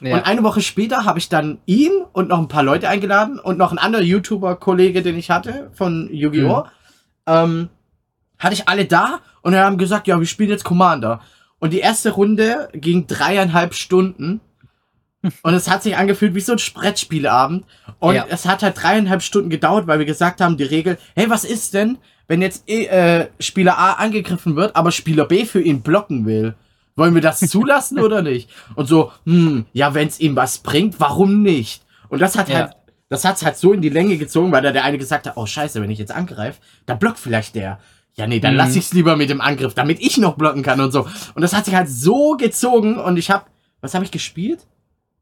Ja. 0.00 0.16
Und 0.16 0.26
eine 0.26 0.42
Woche 0.42 0.60
später 0.60 1.04
habe 1.04 1.18
ich 1.18 1.28
dann 1.28 1.58
ihn 1.66 1.92
und 2.12 2.28
noch 2.28 2.38
ein 2.38 2.48
paar 2.48 2.62
Leute 2.62 2.88
eingeladen 2.88 3.38
und 3.38 3.58
noch 3.58 3.72
ein 3.72 3.78
anderer 3.78 4.02
YouTuber-Kollege, 4.02 5.02
den 5.02 5.18
ich 5.18 5.30
hatte 5.30 5.70
von 5.74 6.08
Yu-Gi-Oh! 6.12 6.64
Mhm. 6.64 6.70
Ähm, 7.26 7.68
hatte 8.38 8.54
ich 8.54 8.68
alle 8.68 8.84
da 8.84 9.20
und 9.42 9.52
wir 9.52 9.64
haben 9.64 9.78
gesagt, 9.78 10.06
ja, 10.06 10.18
wir 10.18 10.26
spielen 10.26 10.50
jetzt 10.50 10.64
Commander. 10.64 11.20
Und 11.58 11.72
die 11.72 11.80
erste 11.80 12.10
Runde 12.10 12.68
ging 12.72 13.06
dreieinhalb 13.06 13.74
Stunden. 13.74 14.40
Und 15.42 15.54
es 15.54 15.68
hat 15.68 15.82
sich 15.82 15.96
angefühlt 15.96 16.36
wie 16.36 16.40
so 16.40 16.52
ein 16.52 16.60
Brettspielabend. 16.74 17.64
Und 17.98 18.14
ja. 18.14 18.26
es 18.28 18.46
hat 18.46 18.62
halt 18.62 18.80
dreieinhalb 18.80 19.22
Stunden 19.22 19.50
gedauert, 19.50 19.88
weil 19.88 19.98
wir 19.98 20.06
gesagt 20.06 20.40
haben, 20.40 20.56
die 20.56 20.62
Regel, 20.62 20.96
hey, 21.16 21.28
was 21.28 21.44
ist 21.44 21.74
denn, 21.74 21.98
wenn 22.28 22.40
jetzt 22.40 22.68
äh, 22.68 23.26
Spieler 23.40 23.76
A 23.76 23.94
angegriffen 23.94 24.54
wird, 24.54 24.76
aber 24.76 24.92
Spieler 24.92 25.24
B 25.24 25.44
für 25.44 25.60
ihn 25.60 25.82
blocken 25.82 26.24
will? 26.24 26.54
Wollen 26.98 27.14
wir 27.14 27.22
das 27.22 27.40
zulassen 27.40 27.98
oder 28.00 28.22
nicht? 28.22 28.50
Und 28.74 28.86
so, 28.86 29.12
hm, 29.24 29.66
ja, 29.72 29.94
wenn 29.94 30.08
es 30.08 30.20
ihm 30.20 30.36
was 30.36 30.58
bringt, 30.58 30.98
warum 30.98 31.42
nicht? 31.42 31.82
Und 32.08 32.20
das 32.20 32.36
hat 32.36 32.48
ja. 32.48 32.56
halt, 32.56 32.72
das 33.08 33.24
hat's 33.24 33.44
halt 33.44 33.56
so 33.56 33.72
in 33.72 33.80
die 33.80 33.88
Länge 33.88 34.18
gezogen, 34.18 34.52
weil 34.52 34.62
da 34.62 34.72
der 34.72 34.84
eine 34.84 34.98
gesagt 34.98 35.26
hat, 35.26 35.36
oh 35.36 35.46
scheiße, 35.46 35.80
wenn 35.80 35.90
ich 35.90 35.98
jetzt 35.98 36.12
angreife, 36.12 36.60
dann 36.86 36.98
blockt 36.98 37.18
vielleicht 37.18 37.54
der. 37.54 37.78
Ja, 38.14 38.26
nee, 38.26 38.40
dann 38.40 38.54
mhm. 38.54 38.58
lass 38.58 38.74
ich's 38.74 38.92
lieber 38.92 39.16
mit 39.16 39.30
dem 39.30 39.40
Angriff, 39.40 39.74
damit 39.74 40.00
ich 40.00 40.18
noch 40.18 40.34
blocken 40.34 40.64
kann 40.64 40.80
und 40.80 40.90
so. 40.90 41.06
Und 41.34 41.42
das 41.42 41.54
hat 41.54 41.66
sich 41.66 41.74
halt 41.74 41.88
so 41.88 42.36
gezogen 42.36 42.98
und 42.98 43.16
ich 43.16 43.30
hab, 43.30 43.48
was 43.80 43.94
habe 43.94 44.04
ich 44.04 44.10
gespielt? 44.10 44.66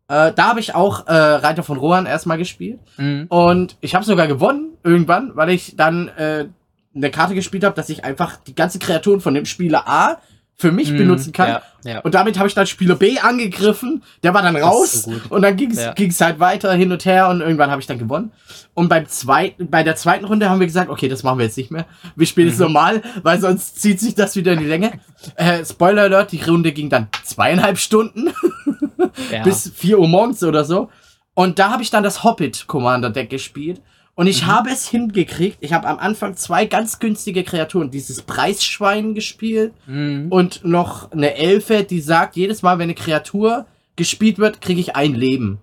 Äh, 0.08 0.32
da 0.32 0.48
habe 0.48 0.60
ich 0.60 0.74
auch 0.74 1.06
äh, 1.06 1.12
Reiter 1.12 1.62
von 1.62 1.76
Rohan 1.76 2.06
erstmal 2.06 2.38
gespielt. 2.38 2.80
Mhm. 2.96 3.26
Und 3.28 3.76
ich 3.82 3.94
habe 3.94 4.04
sogar 4.04 4.26
gewonnen 4.26 4.78
irgendwann, 4.82 5.36
weil 5.36 5.50
ich 5.50 5.76
dann 5.76 6.08
äh, 6.08 6.46
eine 6.94 7.10
Karte 7.10 7.34
gespielt 7.34 7.64
habe, 7.64 7.76
dass 7.76 7.90
ich 7.90 8.04
einfach 8.04 8.36
die 8.36 8.54
ganze 8.54 8.78
Kreaturen 8.78 9.20
von 9.20 9.34
dem 9.34 9.44
Spieler 9.44 9.86
A 9.86 10.18
für 10.58 10.72
mich 10.72 10.90
mm, 10.90 10.96
benutzen 10.96 11.32
kann. 11.32 11.48
Ja, 11.48 11.62
ja. 11.84 12.00
Und 12.00 12.14
damit 12.14 12.38
habe 12.38 12.48
ich 12.48 12.54
dann 12.54 12.66
Spieler 12.66 12.94
B 12.94 13.18
angegriffen. 13.18 14.02
Der 14.22 14.32
war 14.32 14.40
dann 14.40 14.56
raus. 14.56 15.02
So 15.02 15.12
und 15.28 15.42
dann 15.42 15.56
ging 15.56 15.70
es 15.70 15.78
ja. 16.18 16.26
halt 16.26 16.40
weiter 16.40 16.72
hin 16.72 16.90
und 16.90 17.04
her 17.04 17.28
und 17.28 17.42
irgendwann 17.42 17.70
habe 17.70 17.80
ich 17.80 17.86
dann 17.86 17.98
gewonnen. 17.98 18.32
Und 18.72 18.88
beim 18.88 19.06
zweiten, 19.06 19.68
bei 19.68 19.82
der 19.82 19.96
zweiten 19.96 20.24
Runde 20.24 20.48
haben 20.48 20.58
wir 20.58 20.66
gesagt, 20.66 20.88
okay, 20.88 21.08
das 21.08 21.22
machen 21.22 21.38
wir 21.38 21.44
jetzt 21.44 21.58
nicht 21.58 21.70
mehr. 21.70 21.84
Wir 22.16 22.26
spielen 22.26 22.48
es 22.48 22.56
mhm. 22.56 22.64
normal, 22.64 23.02
weil 23.22 23.38
sonst 23.38 23.80
zieht 23.80 24.00
sich 24.00 24.14
das 24.14 24.34
wieder 24.34 24.54
in 24.54 24.60
die 24.60 24.66
Länge. 24.66 24.92
Äh, 25.34 25.64
Spoiler 25.64 26.02
Alert, 26.02 26.30
die 26.30 26.42
Runde 26.42 26.72
ging 26.72 26.88
dann 26.88 27.08
zweieinhalb 27.24 27.78
Stunden. 27.78 28.32
Bis 29.44 29.72
vier 29.74 29.98
Uhr 29.98 30.06
morgens 30.06 30.44
oder 30.44 30.64
so. 30.64 30.90
Und 31.34 31.58
da 31.58 31.70
habe 31.70 31.82
ich 31.82 31.90
dann 31.90 32.04
das 32.04 32.22
Hobbit 32.22 32.66
Commander 32.66 33.10
Deck 33.10 33.30
gespielt. 33.30 33.80
Und 34.16 34.26
ich 34.26 34.42
mhm. 34.42 34.46
habe 34.46 34.70
es 34.70 34.88
hingekriegt. 34.88 35.58
Ich 35.60 35.74
habe 35.74 35.86
am 35.86 35.98
Anfang 35.98 36.36
zwei 36.36 36.64
ganz 36.64 36.98
günstige 36.98 37.44
Kreaturen. 37.44 37.90
Dieses 37.90 38.22
Preisschwein 38.22 39.14
gespielt 39.14 39.74
mhm. 39.86 40.28
und 40.30 40.64
noch 40.64 41.12
eine 41.12 41.36
Elfe, 41.36 41.84
die 41.84 42.00
sagt, 42.00 42.34
jedes 42.34 42.62
Mal, 42.62 42.78
wenn 42.78 42.84
eine 42.84 42.94
Kreatur 42.94 43.66
gespielt 43.94 44.38
wird, 44.38 44.60
kriege 44.62 44.80
ich 44.80 44.96
ein 44.96 45.14
Leben. 45.14 45.58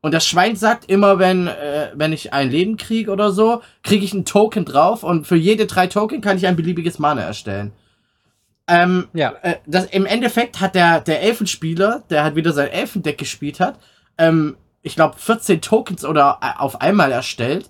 Und 0.00 0.14
das 0.14 0.26
Schwein 0.26 0.56
sagt 0.56 0.90
immer, 0.90 1.18
wenn, 1.18 1.46
äh, 1.46 1.90
wenn 1.94 2.14
ich 2.14 2.32
ein 2.32 2.50
Leben 2.50 2.78
kriege 2.78 3.10
oder 3.10 3.32
so, 3.32 3.60
kriege 3.82 4.02
ich 4.02 4.14
einen 4.14 4.24
Token 4.24 4.64
drauf 4.64 5.02
und 5.02 5.26
für 5.26 5.36
jede 5.36 5.66
drei 5.66 5.86
Token 5.86 6.22
kann 6.22 6.38
ich 6.38 6.46
ein 6.46 6.56
beliebiges 6.56 6.98
Mana 6.98 7.20
erstellen. 7.20 7.72
Ähm, 8.66 9.08
ja. 9.12 9.34
Äh, 9.42 9.56
das, 9.66 9.84
Im 9.86 10.06
Endeffekt 10.06 10.60
hat 10.60 10.74
der, 10.74 11.00
der 11.00 11.20
Elfenspieler, 11.20 12.02
der 12.08 12.24
halt 12.24 12.34
wieder 12.34 12.54
sein 12.54 12.68
Elfendeck 12.68 13.18
gespielt 13.18 13.60
hat, 13.60 13.78
ähm, 14.16 14.56
ich 14.80 14.94
glaube 14.94 15.18
14 15.18 15.60
Tokens 15.60 16.06
oder 16.06 16.38
äh, 16.40 16.58
auf 16.58 16.80
einmal 16.80 17.12
erstellt 17.12 17.68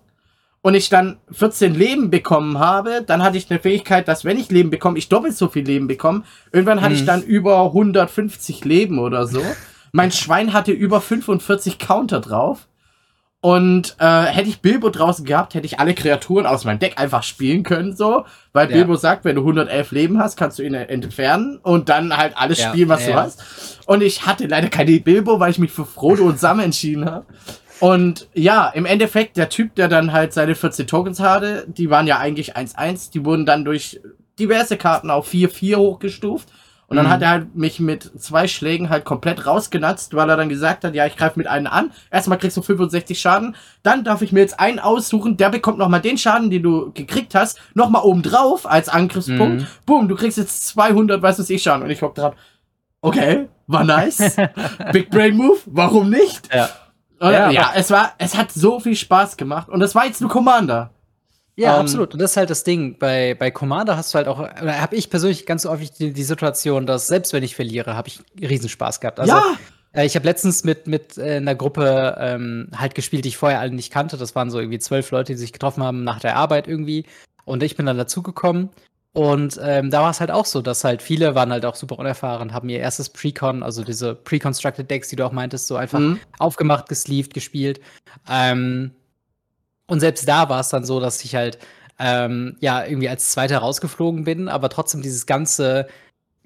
und 0.63 0.75
ich 0.75 0.89
dann 0.89 1.19
14 1.31 1.75
Leben 1.75 2.11
bekommen 2.11 2.59
habe, 2.59 3.03
dann 3.07 3.23
hatte 3.23 3.39
ich 3.39 3.51
eine 3.51 3.61
Fähigkeit, 3.61 4.09
dass 4.09 4.25
wenn 4.25 4.39
ich 4.39 4.51
Leben 4.51 4.71
bekomme, 4.71 4.99
ich 4.99 5.09
doppelt 5.09 5.37
so 5.37 5.49
viel 5.49 5.65
Leben 5.65 5.87
bekomme. 5.87 6.23
Irgendwann 6.53 6.83
hatte 6.83 6.95
hm. 6.95 7.01
ich 7.01 7.07
dann 7.07 7.23
über 7.23 7.65
150 7.65 8.65
Leben 8.65 8.99
oder 8.99 9.27
so. 9.27 9.43
mein 9.93 10.13
Schwein 10.13 10.53
hatte 10.53 10.73
über 10.73 11.01
45 11.01 11.79
Counter 11.79 12.21
drauf. 12.21 12.67
Und 13.43 13.97
äh, 13.99 14.25
hätte 14.25 14.51
ich 14.51 14.61
Bilbo 14.61 14.91
draußen 14.91 15.25
gehabt, 15.25 15.55
hätte 15.55 15.65
ich 15.65 15.81
alle 15.81 15.95
Kreaturen 15.95 16.45
aus 16.45 16.67
meinem 16.67 16.79
Deck 16.79 17.01
einfach 17.01 17.23
spielen 17.23 17.63
können, 17.63 17.97
so. 17.97 18.27
Weil 18.53 18.69
ja. 18.69 18.77
Bilbo 18.77 18.97
sagt, 18.97 19.25
wenn 19.25 19.37
du 19.37 19.41
111 19.41 19.93
Leben 19.93 20.19
hast, 20.19 20.37
kannst 20.37 20.59
du 20.59 20.63
ihn 20.63 20.75
entfernen 20.75 21.59
und 21.63 21.89
dann 21.89 22.15
halt 22.15 22.37
alles 22.37 22.59
ja. 22.59 22.69
spielen, 22.69 22.91
was 22.91 23.07
ja. 23.07 23.13
du 23.13 23.19
hast. 23.19 23.81
Und 23.87 24.03
ich 24.03 24.27
hatte 24.27 24.47
leider 24.47 24.69
keine 24.69 25.01
Bilbo, 25.01 25.41
weil 25.41 25.53
ich 25.53 25.59
mich 25.59 25.73
für 25.73 25.87
Frodo 25.87 26.25
und 26.25 26.39
Sam 26.39 26.61
entschieden 26.61 27.07
habe. 27.07 27.25
Und 27.81 28.29
ja, 28.35 28.69
im 28.69 28.85
Endeffekt, 28.85 29.37
der 29.37 29.49
Typ, 29.49 29.75
der 29.75 29.89
dann 29.89 30.13
halt 30.13 30.33
seine 30.33 30.55
14 30.55 30.87
Tokens 30.87 31.19
hatte, 31.21 31.65
die 31.67 31.91
waren 31.91 32.07
ja 32.07 32.19
eigentlich 32.19 32.57
1-1, 32.57 33.11
die 33.11 33.25
wurden 33.25 33.47
dann 33.47 33.65
durch 33.65 34.01
diverse 34.39 34.77
Karten 34.77 35.11
auf 35.11 35.31
4-4 35.31 35.77
hochgestuft. 35.77 36.49
Und 36.91 36.97
dann 36.97 37.07
mhm. 37.07 37.11
hat 37.11 37.23
er 37.23 37.31
halt 37.31 37.55
mich 37.55 37.79
mit 37.79 38.11
zwei 38.21 38.49
Schlägen 38.49 38.91
halt 38.91 39.05
komplett 39.05 39.47
rausgenatzt, 39.47 40.15
weil 40.15 40.29
er 40.29 40.37
dann 40.37 40.49
gesagt 40.49 40.83
hat, 40.83 40.93
ja, 40.97 41.07
ich 41.07 41.17
greife 41.17 41.39
mit 41.39 41.47
einem 41.47 41.69
an. 41.69 41.93
Erstmal 42.11 42.37
kriegst 42.37 42.57
du 42.57 42.63
65 42.63 43.19
Schaden. 43.19 43.55
Dann 43.85 44.03
darf 44.03 44.23
ich 44.23 44.33
mir 44.33 44.41
jetzt 44.41 44.59
einen 44.59 44.81
aussuchen, 44.81 45.37
der 45.37 45.51
bekommt 45.51 45.79
nochmal 45.79 46.01
den 46.01 46.19
Schaden, 46.19 46.51
den 46.51 46.65
du 46.65 46.91
gekriegt 46.93 47.37
hast, 47.37 47.61
nochmal 47.75 48.03
oben 48.03 48.23
drauf 48.23 48.69
als 48.69 48.89
Angriffspunkt. 48.89 49.61
Mhm. 49.61 49.67
Boom, 49.87 50.09
du 50.09 50.17
kriegst 50.17 50.37
jetzt 50.37 50.67
200, 50.67 51.23
was 51.23 51.39
weiß 51.39 51.49
ich, 51.51 51.63
Schaden. 51.63 51.85
Und 51.85 51.91
ich 51.91 52.03
hock 52.03 52.17
dran. 52.17 52.33
Okay, 53.03 53.49
war 53.69 53.85
nice. 53.85 54.37
Big 54.93 55.11
Brain 55.11 55.37
Move, 55.37 55.61
warum 55.67 56.11
nicht? 56.11 56.53
Ja. 56.53 56.71
Ja, 57.21 57.51
ja 57.51 57.73
es 57.75 57.91
war, 57.91 58.15
es 58.19 58.35
hat 58.35 58.51
so 58.53 58.81
viel 58.81 58.97
Spaß 58.97 59.37
gemacht 59.37 59.69
und 59.69 59.83
es 59.83 59.95
war 59.95 60.07
jetzt 60.07 60.21
nur 60.21 60.31
Commander. 60.31 60.91
Ja, 61.57 61.75
um, 61.75 61.75
ähm, 61.75 61.81
absolut. 61.83 62.15
Und 62.15 62.23
das 62.23 62.33
ist 62.33 62.37
halt 62.39 62.51
das 62.51 62.65
Ding. 62.65 62.99
Bei, 62.99 63.35
bei 63.39 63.51
Commander 63.51 63.97
hast 63.97 64.15
du 64.15 64.17
halt 64.17 64.29
auch, 64.29 64.39
oder 64.39 64.81
habe 64.81 64.97
ich 64.97 65.11
persönlich 65.11 65.45
ganz 65.45 65.67
häufig 65.67 65.93
die, 65.93 66.13
die 66.13 66.23
Situation, 66.23 66.87
dass 66.87 67.07
selbst 67.07 67.33
wenn 67.33 67.43
ich 67.43 67.55
verliere, 67.55 67.97
habe 67.97 68.09
ich 68.09 68.21
Riesenspaß 68.41 69.01
gehabt. 69.01 69.21
Also, 69.21 69.35
ja! 69.35 69.57
Äh, 69.93 70.07
ich 70.07 70.15
habe 70.17 70.25
letztens 70.25 70.65
mit, 70.65 70.87
mit 70.87 71.19
äh, 71.19 71.37
einer 71.37 71.55
Gruppe 71.55 72.17
ähm, 72.19 72.69
halt 72.75 72.95
gespielt, 72.95 73.25
die 73.25 73.31
ich 73.31 73.37
vorher 73.37 73.61
alle 73.61 73.73
nicht 73.73 73.93
kannte. 73.93 74.17
Das 74.17 74.35
waren 74.35 74.51
so 74.51 74.59
irgendwie 74.59 74.79
zwölf 74.79 75.11
Leute, 75.11 75.33
die 75.33 75.39
sich 75.39 75.53
getroffen 75.53 75.83
haben 75.83 76.05
nach 76.05 76.21
der 76.21 76.37
Arbeit 76.37 76.69
irgendwie. 76.69 77.05
Und 77.45 77.63
ich 77.63 77.77
bin 77.77 77.87
dann 77.87 77.99
dazugekommen. 77.99 78.71
Und 79.13 79.59
ähm, 79.63 79.91
da 79.91 80.03
war 80.03 80.11
es 80.11 80.21
halt 80.21 80.31
auch 80.31 80.47
so, 80.47 80.63
dass 80.63 80.85
halt 80.85 81.03
viele 81.03 81.35
waren 81.35 81.51
halt 81.51 81.65
auch 81.65 81.75
super 81.75 81.99
unerfahren, 81.99 82.53
haben 82.53 82.69
ihr 82.69 82.79
erstes 82.79 83.09
Precon, 83.09 83.63
also 83.65 83.83
diese 83.83 84.15
Pre-Constructed 84.15 84.89
Decks, 84.89 85.09
die 85.09 85.17
du 85.17 85.27
auch 85.27 85.33
meintest, 85.33 85.67
so 85.67 85.77
einfach 85.77 85.99
mhm. 85.99 86.21
aufgemacht, 86.39 86.89
gesleeved, 86.89 87.35
gespielt. 87.35 87.81
Ähm, 88.29 88.93
und 89.87 89.99
selbst 89.99 90.29
da 90.29 90.49
war 90.49 90.61
es 90.61 90.69
dann 90.69 90.85
so, 90.85 91.01
dass 91.01 91.25
ich 91.25 91.35
halt 91.35 91.59
ähm, 91.99 92.57
ja 92.61 92.85
irgendwie 92.85 93.09
als 93.09 93.31
Zweiter 93.31 93.59
rausgeflogen 93.59 94.23
bin, 94.23 94.49
aber 94.49 94.69
trotzdem 94.69 95.03
dieses 95.03 95.27
ganze 95.27 95.89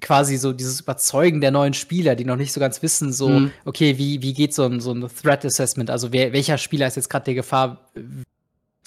quasi 0.01 0.37
so 0.37 0.51
dieses 0.51 0.81
Überzeugen 0.81 1.41
der 1.41 1.51
neuen 1.51 1.73
Spieler, 1.73 2.15
die 2.15 2.25
noch 2.25 2.35
nicht 2.35 2.51
so 2.51 2.59
ganz 2.59 2.81
wissen, 2.81 3.13
so, 3.13 3.29
mhm. 3.29 3.51
okay, 3.63 3.97
wie, 3.97 4.21
wie 4.21 4.33
geht 4.33 4.53
so 4.53 4.65
ein, 4.65 4.79
so 4.79 4.91
ein 4.91 5.07
Threat 5.07 5.45
Assessment? 5.45 5.89
Also 5.89 6.11
wer, 6.11 6.33
welcher 6.33 6.57
Spieler 6.57 6.87
ist 6.87 6.95
jetzt 6.95 7.09
gerade 7.09 7.25
der 7.25 7.35
Gefahr 7.35 7.89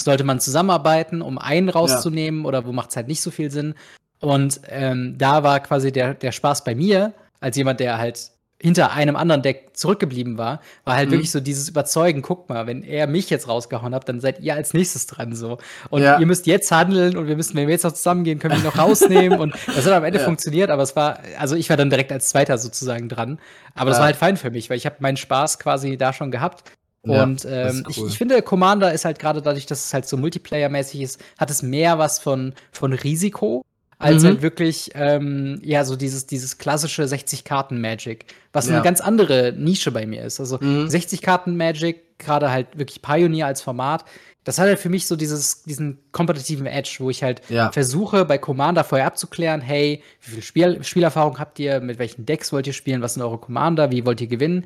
sollte 0.00 0.24
man 0.24 0.40
zusammenarbeiten, 0.40 1.22
um 1.22 1.38
einen 1.38 1.68
rauszunehmen 1.68 2.42
ja. 2.42 2.48
oder 2.48 2.66
wo 2.66 2.72
macht 2.72 2.90
es 2.90 2.96
halt 2.96 3.08
nicht 3.08 3.20
so 3.20 3.30
viel 3.30 3.50
Sinn. 3.50 3.74
Und 4.20 4.60
ähm, 4.68 5.16
da 5.18 5.42
war 5.42 5.60
quasi 5.60 5.92
der, 5.92 6.14
der 6.14 6.32
Spaß 6.32 6.64
bei 6.64 6.74
mir, 6.74 7.12
als 7.40 7.56
jemand, 7.56 7.80
der 7.80 7.98
halt 7.98 8.32
hinter 8.60 8.92
einem 8.92 9.14
anderen 9.14 9.42
Deck 9.42 9.70
zurückgeblieben 9.74 10.36
war, 10.36 10.60
war 10.84 10.96
halt 10.96 11.08
mhm. 11.08 11.12
wirklich 11.12 11.30
so 11.30 11.38
dieses 11.38 11.68
Überzeugen, 11.68 12.22
guck 12.22 12.48
mal, 12.48 12.66
wenn 12.66 12.82
er 12.82 13.06
mich 13.06 13.30
jetzt 13.30 13.46
rausgehauen 13.46 13.94
hat, 13.94 14.08
dann 14.08 14.18
seid 14.18 14.40
ihr 14.40 14.54
als 14.54 14.74
nächstes 14.74 15.06
dran 15.06 15.36
so. 15.36 15.58
Und 15.90 16.02
ja. 16.02 16.18
ihr 16.18 16.26
müsst 16.26 16.48
jetzt 16.48 16.72
handeln 16.72 17.16
und 17.16 17.28
wir 17.28 17.36
müssen, 17.36 17.54
wenn 17.54 17.68
wir 17.68 17.74
jetzt 17.74 17.84
noch 17.84 17.92
zusammengehen, 17.92 18.40
können 18.40 18.54
wir 18.54 18.58
ihn 18.58 18.64
noch 18.64 18.78
rausnehmen. 18.78 19.38
und 19.38 19.54
das 19.66 19.86
hat 19.86 19.92
am 19.92 20.02
Ende 20.02 20.18
ja. 20.18 20.24
funktioniert, 20.24 20.70
aber 20.70 20.82
es 20.82 20.96
war, 20.96 21.20
also 21.38 21.54
ich 21.54 21.70
war 21.70 21.76
dann 21.76 21.88
direkt 21.88 22.10
als 22.10 22.30
Zweiter 22.30 22.58
sozusagen 22.58 23.08
dran. 23.08 23.38
Aber 23.76 23.86
ja. 23.86 23.90
das 23.90 23.98
war 23.98 24.06
halt 24.06 24.16
fein 24.16 24.36
für 24.36 24.50
mich, 24.50 24.68
weil 24.70 24.76
ich 24.76 24.86
habe 24.86 24.96
meinen 24.98 25.16
Spaß 25.16 25.60
quasi 25.60 25.96
da 25.96 26.12
schon 26.12 26.32
gehabt. 26.32 26.64
Und 27.10 27.46
ähm, 27.48 27.84
cool. 27.86 27.90
ich, 27.90 28.04
ich, 28.04 28.18
finde, 28.18 28.42
Commander 28.42 28.92
ist 28.92 29.04
halt 29.04 29.18
gerade 29.18 29.42
dadurch, 29.42 29.66
dass 29.66 29.86
es 29.86 29.94
halt 29.94 30.08
so 30.08 30.16
Multiplayer-mäßig 30.16 31.00
ist, 31.00 31.20
hat 31.38 31.50
es 31.50 31.62
mehr 31.62 31.98
was 31.98 32.18
von, 32.18 32.54
von 32.72 32.92
Risiko 32.92 33.64
als 33.98 34.22
mhm. 34.22 34.26
halt 34.28 34.42
wirklich, 34.42 34.90
ähm, 34.94 35.60
ja, 35.64 35.84
so 35.84 35.96
dieses, 35.96 36.26
dieses 36.26 36.58
klassische 36.58 37.02
60-Karten-Magic, 37.02 38.26
was 38.52 38.68
ja. 38.68 38.74
eine 38.74 38.84
ganz 38.84 39.00
andere 39.00 39.52
Nische 39.56 39.90
bei 39.90 40.06
mir 40.06 40.22
ist. 40.22 40.38
Also 40.38 40.58
mhm. 40.60 40.86
60-Karten-Magic, 40.86 42.18
gerade 42.18 42.50
halt 42.50 42.78
wirklich 42.78 43.02
Pioneer 43.02 43.46
als 43.46 43.60
Format, 43.60 44.04
das 44.44 44.58
hat 44.58 44.66
halt 44.66 44.78
für 44.78 44.88
mich 44.88 45.06
so 45.06 45.14
dieses, 45.16 45.64
diesen 45.64 45.98
kompetitiven 46.12 46.66
Edge, 46.66 46.96
wo 47.00 47.10
ich 47.10 47.22
halt 47.22 47.42
ja. 47.48 47.70
versuche, 47.70 48.24
bei 48.24 48.38
Commander 48.38 48.84
vorher 48.84 49.06
abzuklären, 49.06 49.60
hey, 49.60 50.02
wie 50.22 50.30
viel 50.30 50.42
Spiel 50.42 50.84
Spielerfahrung 50.84 51.38
habt 51.38 51.58
ihr, 51.58 51.80
mit 51.80 51.98
welchen 51.98 52.24
Decks 52.24 52.52
wollt 52.52 52.66
ihr 52.66 52.72
spielen, 52.72 53.02
was 53.02 53.14
sind 53.14 53.22
eure 53.22 53.38
Commander, 53.38 53.90
wie 53.90 54.06
wollt 54.06 54.20
ihr 54.20 54.26
gewinnen? 54.26 54.64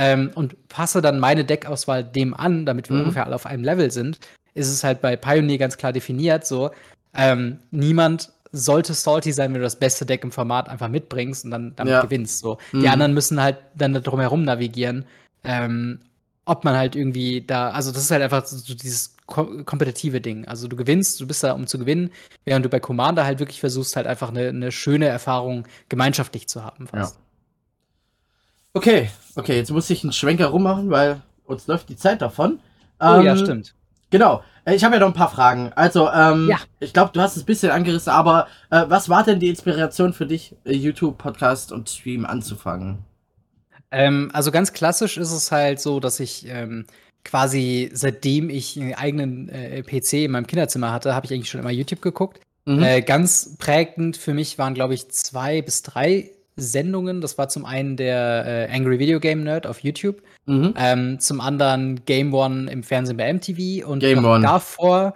Ähm, 0.00 0.30
und 0.34 0.68
passe 0.68 1.02
dann 1.02 1.18
meine 1.18 1.44
Deckauswahl 1.44 2.04
dem 2.04 2.32
an, 2.32 2.64
damit 2.66 2.88
wir 2.88 2.94
mhm. 2.94 3.02
ungefähr 3.02 3.26
alle 3.26 3.34
auf 3.34 3.46
einem 3.46 3.64
Level 3.64 3.90
sind, 3.90 4.18
ist 4.54 4.68
es 4.68 4.84
halt 4.84 5.00
bei 5.00 5.16
Pioneer 5.16 5.58
ganz 5.58 5.76
klar 5.76 5.92
definiert, 5.92 6.46
so, 6.46 6.70
ähm, 7.14 7.58
niemand 7.70 8.30
sollte 8.52 8.94
salty 8.94 9.32
sein, 9.32 9.52
wenn 9.52 9.60
du 9.60 9.64
das 9.64 9.76
beste 9.76 10.06
Deck 10.06 10.24
im 10.24 10.32
Format 10.32 10.68
einfach 10.68 10.88
mitbringst 10.88 11.44
und 11.44 11.50
dann 11.50 11.72
damit 11.76 11.92
ja. 11.92 12.00
gewinnst. 12.00 12.38
So. 12.38 12.58
Mhm. 12.72 12.80
Die 12.80 12.88
anderen 12.88 13.14
müssen 13.14 13.42
halt 13.42 13.58
dann 13.74 13.92
drumherum 13.94 14.44
navigieren. 14.44 15.04
Ähm, 15.44 16.00
ob 16.44 16.64
man 16.64 16.76
halt 16.76 16.96
irgendwie 16.96 17.42
da, 17.42 17.70
also 17.70 17.92
das 17.92 18.04
ist 18.04 18.10
halt 18.10 18.22
einfach 18.22 18.46
so 18.46 18.74
dieses 18.74 19.16
ko 19.26 19.62
kompetitive 19.64 20.20
Ding. 20.22 20.46
Also 20.46 20.66
du 20.66 20.76
gewinnst, 20.76 21.20
du 21.20 21.26
bist 21.26 21.44
da, 21.44 21.52
um 21.52 21.66
zu 21.66 21.78
gewinnen, 21.78 22.10
während 22.46 22.64
du 22.64 22.70
bei 22.70 22.80
Commander 22.80 23.26
halt 23.26 23.38
wirklich 23.38 23.60
versuchst, 23.60 23.96
halt 23.96 24.06
einfach 24.06 24.30
eine, 24.30 24.48
eine 24.48 24.72
schöne 24.72 25.06
Erfahrung 25.06 25.66
gemeinschaftlich 25.90 26.48
zu 26.48 26.64
haben. 26.64 26.86
Fast. 26.86 27.16
Ja. 27.16 27.20
Okay, 28.78 29.10
okay, 29.34 29.56
jetzt 29.56 29.72
muss 29.72 29.90
ich 29.90 30.04
einen 30.04 30.12
Schwenker 30.12 30.46
rummachen, 30.46 30.88
weil 30.88 31.20
uns 31.46 31.66
läuft 31.66 31.88
die 31.88 31.96
Zeit 31.96 32.22
davon. 32.22 32.60
Oh 33.00 33.16
ähm, 33.16 33.22
ja, 33.22 33.36
stimmt. 33.36 33.74
Genau. 34.10 34.44
Äh, 34.64 34.76
ich 34.76 34.84
habe 34.84 34.94
ja 34.94 35.00
noch 35.00 35.08
ein 35.08 35.14
paar 35.14 35.32
Fragen. 35.32 35.72
Also, 35.74 36.08
ähm, 36.08 36.48
ja. 36.48 36.58
ich 36.78 36.92
glaube, 36.92 37.10
du 37.12 37.20
hast 37.20 37.36
es 37.36 37.42
ein 37.42 37.46
bisschen 37.46 37.72
angerissen, 37.72 38.12
aber 38.12 38.46
äh, 38.70 38.84
was 38.86 39.08
war 39.08 39.24
denn 39.24 39.40
die 39.40 39.48
Inspiration 39.48 40.12
für 40.12 40.26
dich, 40.26 40.54
äh, 40.64 40.74
YouTube, 40.74 41.18
Podcast 41.18 41.72
und 41.72 41.90
Stream 41.90 42.24
anzufangen? 42.24 42.98
Ähm, 43.90 44.30
also 44.32 44.52
ganz 44.52 44.72
klassisch 44.72 45.16
ist 45.16 45.32
es 45.32 45.50
halt 45.50 45.80
so, 45.80 45.98
dass 45.98 46.20
ich 46.20 46.46
ähm, 46.48 46.86
quasi 47.24 47.90
seitdem 47.92 48.50
ich 48.50 48.78
einen 48.78 48.94
eigenen 48.94 49.48
äh, 49.48 49.82
PC 49.82 50.12
in 50.24 50.30
meinem 50.30 50.46
Kinderzimmer 50.46 50.92
hatte, 50.92 51.16
habe 51.16 51.26
ich 51.26 51.32
eigentlich 51.32 51.50
schon 51.50 51.60
immer 51.60 51.72
YouTube 51.72 52.00
geguckt. 52.00 52.40
Mhm. 52.64 52.80
Äh, 52.84 53.02
ganz 53.02 53.56
prägend 53.58 54.16
für 54.16 54.34
mich 54.34 54.56
waren, 54.56 54.74
glaube 54.74 54.94
ich, 54.94 55.08
zwei 55.08 55.62
bis 55.62 55.82
drei 55.82 56.30
Sendungen. 56.58 57.20
Das 57.20 57.38
war 57.38 57.48
zum 57.48 57.64
einen 57.64 57.96
der 57.96 58.68
äh, 58.68 58.74
Angry 58.74 58.98
Video 58.98 59.20
Game 59.20 59.44
Nerd 59.44 59.66
auf 59.66 59.80
YouTube, 59.80 60.22
mhm. 60.46 60.74
ähm, 60.76 61.20
zum 61.20 61.40
anderen 61.40 62.04
Game 62.04 62.34
One 62.34 62.70
im 62.70 62.82
Fernsehen 62.82 63.16
bei 63.16 63.32
MTV 63.32 63.86
und 63.86 64.00
Game 64.00 64.24
One. 64.24 64.42
davor 64.42 65.14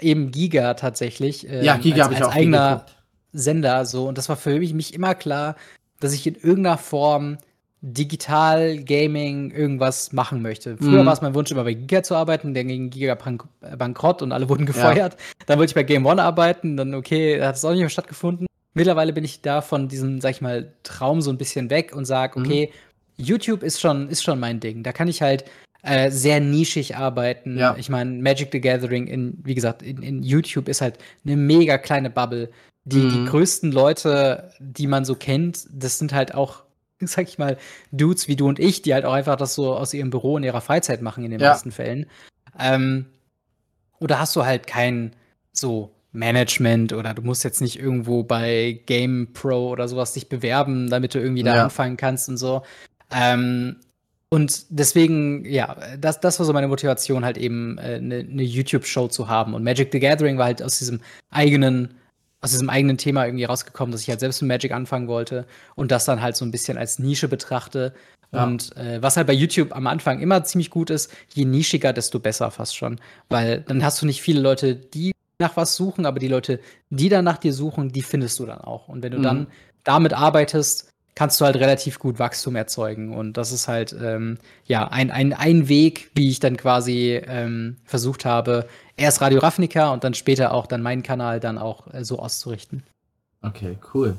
eben 0.00 0.30
Giga 0.30 0.74
tatsächlich. 0.74 1.48
Ähm, 1.48 1.64
ja, 1.64 1.76
Giga 1.76 2.06
als, 2.06 2.16
als 2.16 2.26
auch 2.26 2.34
eigener 2.34 2.86
Sender 3.32 3.84
so. 3.86 4.08
Und 4.08 4.18
das 4.18 4.28
war 4.28 4.36
für 4.36 4.58
mich, 4.58 4.74
mich 4.74 4.94
immer 4.94 5.14
klar, 5.14 5.56
dass 6.00 6.12
ich 6.12 6.26
in 6.26 6.34
irgendeiner 6.34 6.78
Form 6.78 7.38
digital 7.82 8.78
Gaming 8.78 9.50
irgendwas 9.52 10.12
machen 10.12 10.42
möchte. 10.42 10.76
Früher 10.76 11.02
mhm. 11.02 11.06
war 11.06 11.14
es 11.14 11.22
mein 11.22 11.34
Wunsch, 11.34 11.50
immer 11.50 11.64
bei 11.64 11.72
Giga 11.72 12.02
zu 12.02 12.14
arbeiten, 12.14 12.52
der 12.52 12.64
ging 12.64 12.90
Giga 12.90 13.14
bank 13.14 13.44
bankrott 13.78 14.20
und 14.20 14.32
alle 14.32 14.48
wurden 14.48 14.66
gefeuert. 14.66 15.14
Ja. 15.14 15.18
Dann 15.46 15.58
wollte 15.58 15.70
ich 15.70 15.74
bei 15.74 15.82
Game 15.82 16.04
One 16.04 16.22
arbeiten, 16.22 16.76
dann 16.76 16.94
okay, 16.94 17.40
hat 17.42 17.56
es 17.56 17.64
auch 17.64 17.70
nicht 17.70 17.80
mehr 17.80 17.88
stattgefunden. 17.88 18.46
Mittlerweile 18.74 19.12
bin 19.12 19.24
ich 19.24 19.42
da 19.42 19.62
von 19.62 19.88
diesem, 19.88 20.20
sag 20.20 20.30
ich 20.30 20.40
mal, 20.40 20.72
Traum 20.82 21.20
so 21.22 21.30
ein 21.30 21.38
bisschen 21.38 21.70
weg 21.70 21.94
und 21.94 22.04
sage, 22.04 22.38
mhm. 22.38 22.46
okay, 22.46 22.70
mhm. 22.72 23.24
YouTube 23.24 23.62
ist 23.62 23.80
schon, 23.80 24.08
ist 24.08 24.22
schon 24.22 24.40
mein 24.40 24.60
Ding. 24.60 24.82
Da 24.82 24.92
kann 24.92 25.08
ich 25.08 25.22
halt 25.22 25.44
äh, 25.82 26.10
sehr 26.10 26.40
nischig 26.40 26.96
arbeiten. 26.96 27.58
Ja. 27.58 27.74
Ich 27.78 27.88
meine, 27.88 28.10
Magic 28.10 28.50
the 28.52 28.60
Gathering 28.60 29.06
in, 29.06 29.38
wie 29.42 29.54
gesagt, 29.54 29.82
in, 29.82 30.02
in, 30.02 30.22
YouTube 30.22 30.68
ist 30.68 30.80
halt 30.80 30.98
eine 31.24 31.36
mega 31.36 31.78
kleine 31.78 32.10
Bubble. 32.10 32.50
Die, 32.84 32.98
mhm. 32.98 33.10
die 33.12 33.24
größten 33.26 33.72
Leute, 33.72 34.52
die 34.58 34.86
man 34.86 35.04
so 35.04 35.14
kennt, 35.14 35.66
das 35.70 35.98
sind 35.98 36.12
halt 36.12 36.34
auch, 36.34 36.62
sag 37.00 37.28
ich 37.28 37.38
mal, 37.38 37.56
Dudes 37.92 38.28
wie 38.28 38.36
du 38.36 38.48
und 38.48 38.58
ich, 38.58 38.82
die 38.82 38.94
halt 38.94 39.04
auch 39.04 39.12
einfach 39.12 39.36
das 39.36 39.54
so 39.54 39.74
aus 39.74 39.94
ihrem 39.94 40.10
Büro 40.10 40.36
in 40.36 40.44
ihrer 40.44 40.60
Freizeit 40.60 41.02
machen 41.02 41.24
in 41.24 41.30
den 41.30 41.40
ja. 41.40 41.50
meisten 41.50 41.72
Fällen. 41.72 42.06
Ähm, 42.58 43.06
oder 44.00 44.18
hast 44.18 44.36
du 44.36 44.44
halt 44.44 44.66
kein 44.66 45.14
so 45.52 45.92
Management 46.12 46.92
oder 46.92 47.14
du 47.14 47.22
musst 47.22 47.44
jetzt 47.44 47.60
nicht 47.60 47.78
irgendwo 47.78 48.22
bei 48.22 48.80
Game 48.86 49.32
Pro 49.32 49.68
oder 49.68 49.88
sowas 49.88 50.12
dich 50.12 50.28
bewerben, 50.28 50.90
damit 50.90 51.14
du 51.14 51.20
irgendwie 51.20 51.42
da 51.42 51.54
ja. 51.54 51.64
anfangen 51.64 51.96
kannst 51.96 52.28
und 52.28 52.36
so. 52.36 52.62
Ähm, 53.12 53.76
und 54.32 54.66
deswegen, 54.70 55.44
ja, 55.44 55.76
das, 55.98 56.20
das 56.20 56.38
war 56.38 56.46
so 56.46 56.52
meine 56.52 56.68
Motivation, 56.68 57.24
halt 57.24 57.36
eben 57.36 57.78
eine 57.78 58.18
äh, 58.18 58.22
ne, 58.22 58.42
YouTube-Show 58.42 59.08
zu 59.08 59.28
haben. 59.28 59.54
Und 59.54 59.64
Magic 59.64 59.90
the 59.92 59.98
Gathering 59.98 60.38
war 60.38 60.46
halt 60.46 60.62
aus 60.62 60.78
diesem 60.78 61.00
eigenen, 61.30 61.94
aus 62.40 62.52
diesem 62.52 62.70
eigenen 62.70 62.96
Thema 62.96 63.26
irgendwie 63.26 63.44
rausgekommen, 63.44 63.90
dass 63.90 64.02
ich 64.02 64.08
halt 64.08 64.20
selbst 64.20 64.40
mit 64.40 64.48
Magic 64.48 64.70
anfangen 64.72 65.08
wollte 65.08 65.46
und 65.74 65.90
das 65.90 66.04
dann 66.04 66.22
halt 66.22 66.36
so 66.36 66.44
ein 66.44 66.52
bisschen 66.52 66.78
als 66.78 67.00
Nische 67.00 67.26
betrachte. 67.26 67.92
Ja. 68.32 68.44
Und 68.44 68.76
äh, 68.76 69.02
was 69.02 69.16
halt 69.16 69.26
bei 69.26 69.32
YouTube 69.32 69.74
am 69.74 69.88
Anfang 69.88 70.20
immer 70.20 70.44
ziemlich 70.44 70.70
gut 70.70 70.90
ist, 70.90 71.12
je 71.34 71.44
nischiger, 71.44 71.92
desto 71.92 72.20
besser 72.20 72.52
fast 72.52 72.76
schon. 72.76 73.00
Weil 73.28 73.62
dann 73.62 73.84
hast 73.84 74.00
du 74.00 74.06
nicht 74.06 74.22
viele 74.22 74.40
Leute, 74.40 74.76
die 74.76 75.10
nach 75.40 75.56
was 75.56 75.76
suchen, 75.76 76.06
aber 76.06 76.18
die 76.18 76.28
Leute, 76.28 76.60
die 76.90 77.08
dann 77.08 77.24
nach 77.24 77.38
dir 77.38 77.52
suchen, 77.52 77.90
die 77.90 78.02
findest 78.02 78.38
du 78.38 78.46
dann 78.46 78.60
auch. 78.60 78.88
Und 78.88 79.02
wenn 79.02 79.12
du 79.12 79.18
mhm. 79.18 79.22
dann 79.22 79.46
damit 79.84 80.12
arbeitest, 80.12 80.90
kannst 81.14 81.40
du 81.40 81.44
halt 81.44 81.56
relativ 81.56 81.98
gut 81.98 82.18
Wachstum 82.18 82.56
erzeugen. 82.56 83.14
Und 83.14 83.36
das 83.36 83.52
ist 83.52 83.68
halt 83.68 83.94
ähm, 84.00 84.38
ja 84.64 84.88
ein, 84.88 85.10
ein, 85.10 85.32
ein 85.32 85.68
Weg, 85.68 86.10
wie 86.14 86.30
ich 86.30 86.40
dann 86.40 86.56
quasi 86.56 87.20
ähm, 87.26 87.76
versucht 87.84 88.24
habe, 88.24 88.66
erst 88.96 89.20
Radio 89.20 89.40
Ravnica 89.40 89.92
und 89.92 90.04
dann 90.04 90.14
später 90.14 90.54
auch 90.54 90.66
dann 90.66 90.82
meinen 90.82 91.02
Kanal 91.02 91.40
dann 91.40 91.58
auch 91.58 91.92
äh, 91.92 92.04
so 92.04 92.18
auszurichten. 92.18 92.84
Okay, 93.42 93.76
cool. 93.94 94.16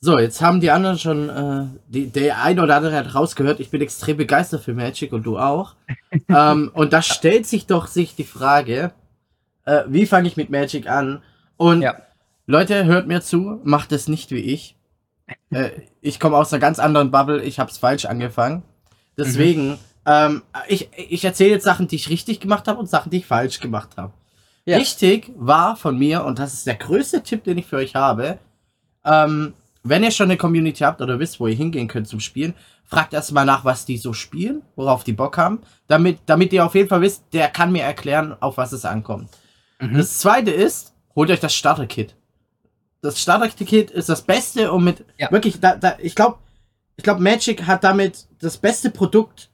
So, 0.00 0.18
jetzt 0.18 0.40
haben 0.40 0.60
die 0.60 0.70
anderen 0.70 0.98
schon, 0.98 1.28
äh, 1.28 1.66
die, 1.88 2.06
der 2.08 2.42
eine 2.42 2.62
oder 2.62 2.76
andere 2.76 2.94
hat 2.94 3.14
rausgehört, 3.14 3.60
ich 3.60 3.70
bin 3.70 3.80
extrem 3.80 4.16
begeistert 4.16 4.62
für 4.62 4.74
Magic 4.74 5.12
und 5.12 5.24
du 5.24 5.38
auch. 5.38 5.74
ähm, 6.28 6.70
und 6.74 6.92
da 6.92 7.02
stellt 7.02 7.46
sich 7.46 7.66
doch 7.66 7.86
sich 7.86 8.14
die 8.14 8.24
Frage, 8.24 8.92
äh, 9.66 9.82
wie 9.88 10.06
fange 10.06 10.28
ich 10.28 10.36
mit 10.36 10.50
Magic 10.50 10.88
an? 10.88 11.22
Und 11.56 11.82
ja. 11.82 11.96
Leute, 12.46 12.84
hört 12.86 13.06
mir 13.06 13.20
zu, 13.20 13.60
macht 13.64 13.92
es 13.92 14.08
nicht 14.08 14.30
wie 14.30 14.40
ich. 14.40 14.76
Äh, 15.50 15.70
ich 16.00 16.20
komme 16.20 16.36
aus 16.36 16.52
einer 16.52 16.60
ganz 16.60 16.78
anderen 16.78 17.10
Bubble, 17.10 17.42
ich 17.42 17.58
habe 17.58 17.70
es 17.70 17.78
falsch 17.78 18.04
angefangen. 18.04 18.62
Deswegen, 19.18 19.70
mhm. 19.70 19.78
ähm, 20.06 20.42
ich, 20.68 20.88
ich 20.96 21.24
erzähle 21.24 21.50
jetzt 21.50 21.64
Sachen, 21.64 21.88
die 21.88 21.96
ich 21.96 22.08
richtig 22.08 22.40
gemacht 22.40 22.68
habe 22.68 22.78
und 22.78 22.88
Sachen, 22.88 23.10
die 23.10 23.18
ich 23.18 23.26
falsch 23.26 23.60
gemacht 23.60 23.96
habe. 23.96 24.12
Ja. 24.64 24.78
Richtig 24.78 25.32
war 25.36 25.76
von 25.76 25.98
mir, 25.98 26.24
und 26.24 26.38
das 26.38 26.54
ist 26.54 26.66
der 26.66 26.74
größte 26.74 27.22
Tipp, 27.22 27.44
den 27.44 27.58
ich 27.58 27.66
für 27.66 27.76
euch 27.76 27.94
habe, 27.94 28.38
ähm, 29.04 29.54
wenn 29.84 30.02
ihr 30.02 30.10
schon 30.10 30.28
eine 30.28 30.36
Community 30.36 30.82
habt 30.82 31.00
oder 31.00 31.20
wisst, 31.20 31.38
wo 31.38 31.46
ihr 31.46 31.54
hingehen 31.54 31.86
könnt 31.86 32.08
zum 32.08 32.18
Spielen, 32.18 32.54
fragt 32.84 33.12
erstmal 33.12 33.44
nach, 33.44 33.64
was 33.64 33.84
die 33.84 33.96
so 33.96 34.12
spielen, 34.12 34.62
worauf 34.74 35.04
die 35.04 35.12
Bock 35.12 35.38
haben, 35.38 35.60
damit, 35.86 36.18
damit 36.26 36.52
ihr 36.52 36.64
auf 36.64 36.74
jeden 36.74 36.88
Fall 36.88 37.00
wisst, 37.00 37.24
der 37.32 37.48
kann 37.48 37.72
mir 37.72 37.82
erklären, 37.82 38.36
auf 38.40 38.56
was 38.56 38.72
es 38.72 38.84
ankommt. 38.84 39.28
Mhm. 39.80 39.96
Das 39.96 40.18
zweite 40.18 40.50
ist, 40.50 40.94
holt 41.14 41.30
euch 41.30 41.40
das 41.40 41.54
Starter-Kit. 41.54 42.14
Das 43.02 43.20
Starter-Kit 43.20 43.90
ist 43.90 44.08
das 44.08 44.22
Beste, 44.22 44.72
um 44.72 44.84
mit 44.84 45.04
ja. 45.18 45.30
wirklich, 45.30 45.60
da, 45.60 45.76
da, 45.76 45.96
ich 46.00 46.14
glaube, 46.14 46.38
ich 46.96 47.04
glaube, 47.04 47.22
Magic 47.22 47.66
hat 47.66 47.84
damit 47.84 48.26
das 48.40 48.56
beste 48.56 48.90
Produkt 48.90 49.50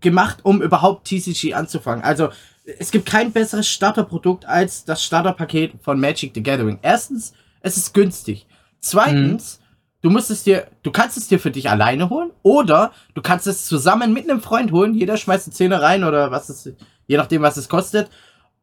gemacht, 0.00 0.40
um 0.42 0.60
überhaupt 0.60 1.08
TCG 1.08 1.54
anzufangen. 1.54 2.04
Also, 2.04 2.28
es 2.78 2.90
gibt 2.90 3.06
kein 3.06 3.32
besseres 3.32 3.66
Starterprodukt 3.68 4.44
als 4.44 4.84
das 4.84 5.02
Starterpaket 5.02 5.72
von 5.82 5.98
Magic 5.98 6.32
the 6.34 6.42
Gathering. 6.42 6.78
Erstens, 6.82 7.32
es 7.60 7.78
ist 7.78 7.94
günstig. 7.94 8.46
Zweitens, 8.80 9.58
mhm. 9.58 9.64
du 10.02 10.10
musst 10.10 10.30
es 10.30 10.44
dir, 10.44 10.66
du 10.82 10.90
kannst 10.90 11.16
es 11.16 11.28
dir 11.28 11.40
für 11.40 11.50
dich 11.50 11.70
alleine 11.70 12.10
holen 12.10 12.30
oder 12.42 12.92
du 13.14 13.22
kannst 13.22 13.46
es 13.46 13.64
zusammen 13.64 14.12
mit 14.12 14.28
einem 14.28 14.42
Freund 14.42 14.70
holen. 14.70 14.94
Jeder 14.94 15.16
schmeißt 15.16 15.46
eine 15.46 15.54
Zähne 15.54 15.80
rein 15.80 16.04
oder 16.04 16.30
was 16.30 16.50
es, 16.50 16.70
je 17.06 17.16
nachdem, 17.16 17.40
was 17.40 17.56
es 17.56 17.70
kostet. 17.70 18.10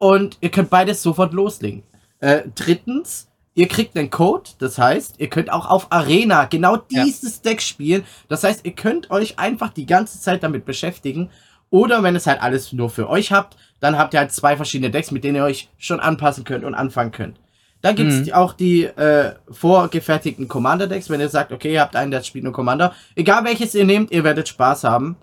Und 0.06 0.38
ihr 0.40 0.52
könnt 0.52 0.70
beides 0.70 1.02
sofort 1.02 1.34
loslegen. 1.34 1.82
Äh, 2.20 2.44
drittens, 2.54 3.28
ihr 3.56 3.68
kriegt 3.68 3.98
einen 3.98 4.12
Code, 4.12 4.52
das 4.60 4.78
heißt, 4.78 5.16
ihr 5.18 5.32
könnt 5.32 5.52
auch 5.52 5.68
auf 5.68 5.92
Arena 5.92 6.46
genau 6.46 6.78
dieses 6.78 7.38
ja. 7.38 7.50
Deck 7.50 7.60
spielen. 7.60 8.04
Das 8.30 8.44
heißt, 8.44 8.66
ihr 8.66 8.74
könnt 8.74 9.10
euch 9.10 9.40
einfach 9.40 9.74
die 9.74 9.88
ganze 9.88 10.22
Zeit 10.22 10.44
damit 10.44 10.64
beschäftigen. 10.64 11.32
Oder 11.72 12.04
wenn 12.04 12.16
es 12.16 12.28
halt 12.28 12.40
alles 12.40 12.72
nur 12.72 12.92
für 12.92 13.10
euch 13.10 13.32
habt, 13.32 13.58
dann 13.80 13.98
habt 13.98 14.14
ihr 14.14 14.20
halt 14.20 14.32
zwei 14.32 14.56
verschiedene 14.56 14.92
Decks, 14.92 15.10
mit 15.10 15.24
denen 15.24 15.38
ihr 15.38 15.44
euch 15.44 15.70
schon 15.80 16.00
anpassen 16.00 16.44
könnt 16.44 16.66
und 16.66 16.76
anfangen 16.76 17.12
könnt. 17.12 17.40
Dann 17.82 17.96
gibt 17.96 18.12
es 18.12 18.28
mhm. 18.28 18.34
auch 18.34 18.54
die 18.54 18.84
äh, 18.84 19.34
vorgefertigten 19.50 20.48
Commander-Decks, 20.48 21.10
wenn 21.10 21.20
ihr 21.20 21.30
sagt, 21.30 21.52
okay, 21.52 21.74
ihr 21.74 21.82
habt 21.82 21.96
einen, 21.96 22.12
der 22.12 22.22
spielt 22.22 22.44
nur 22.44 22.54
Commander. 22.54 22.94
Egal 23.16 23.44
welches 23.44 23.74
ihr 23.74 23.86
nehmt, 23.86 24.12
ihr 24.12 24.24
werdet 24.24 24.48
Spaß 24.50 24.84
haben. 24.84 25.16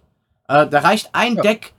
Äh, 0.49 0.67
da 0.67 0.81
reicht 0.81 1.11
ein 1.13 1.37
ja. 1.37 1.43
Deck 1.43 1.73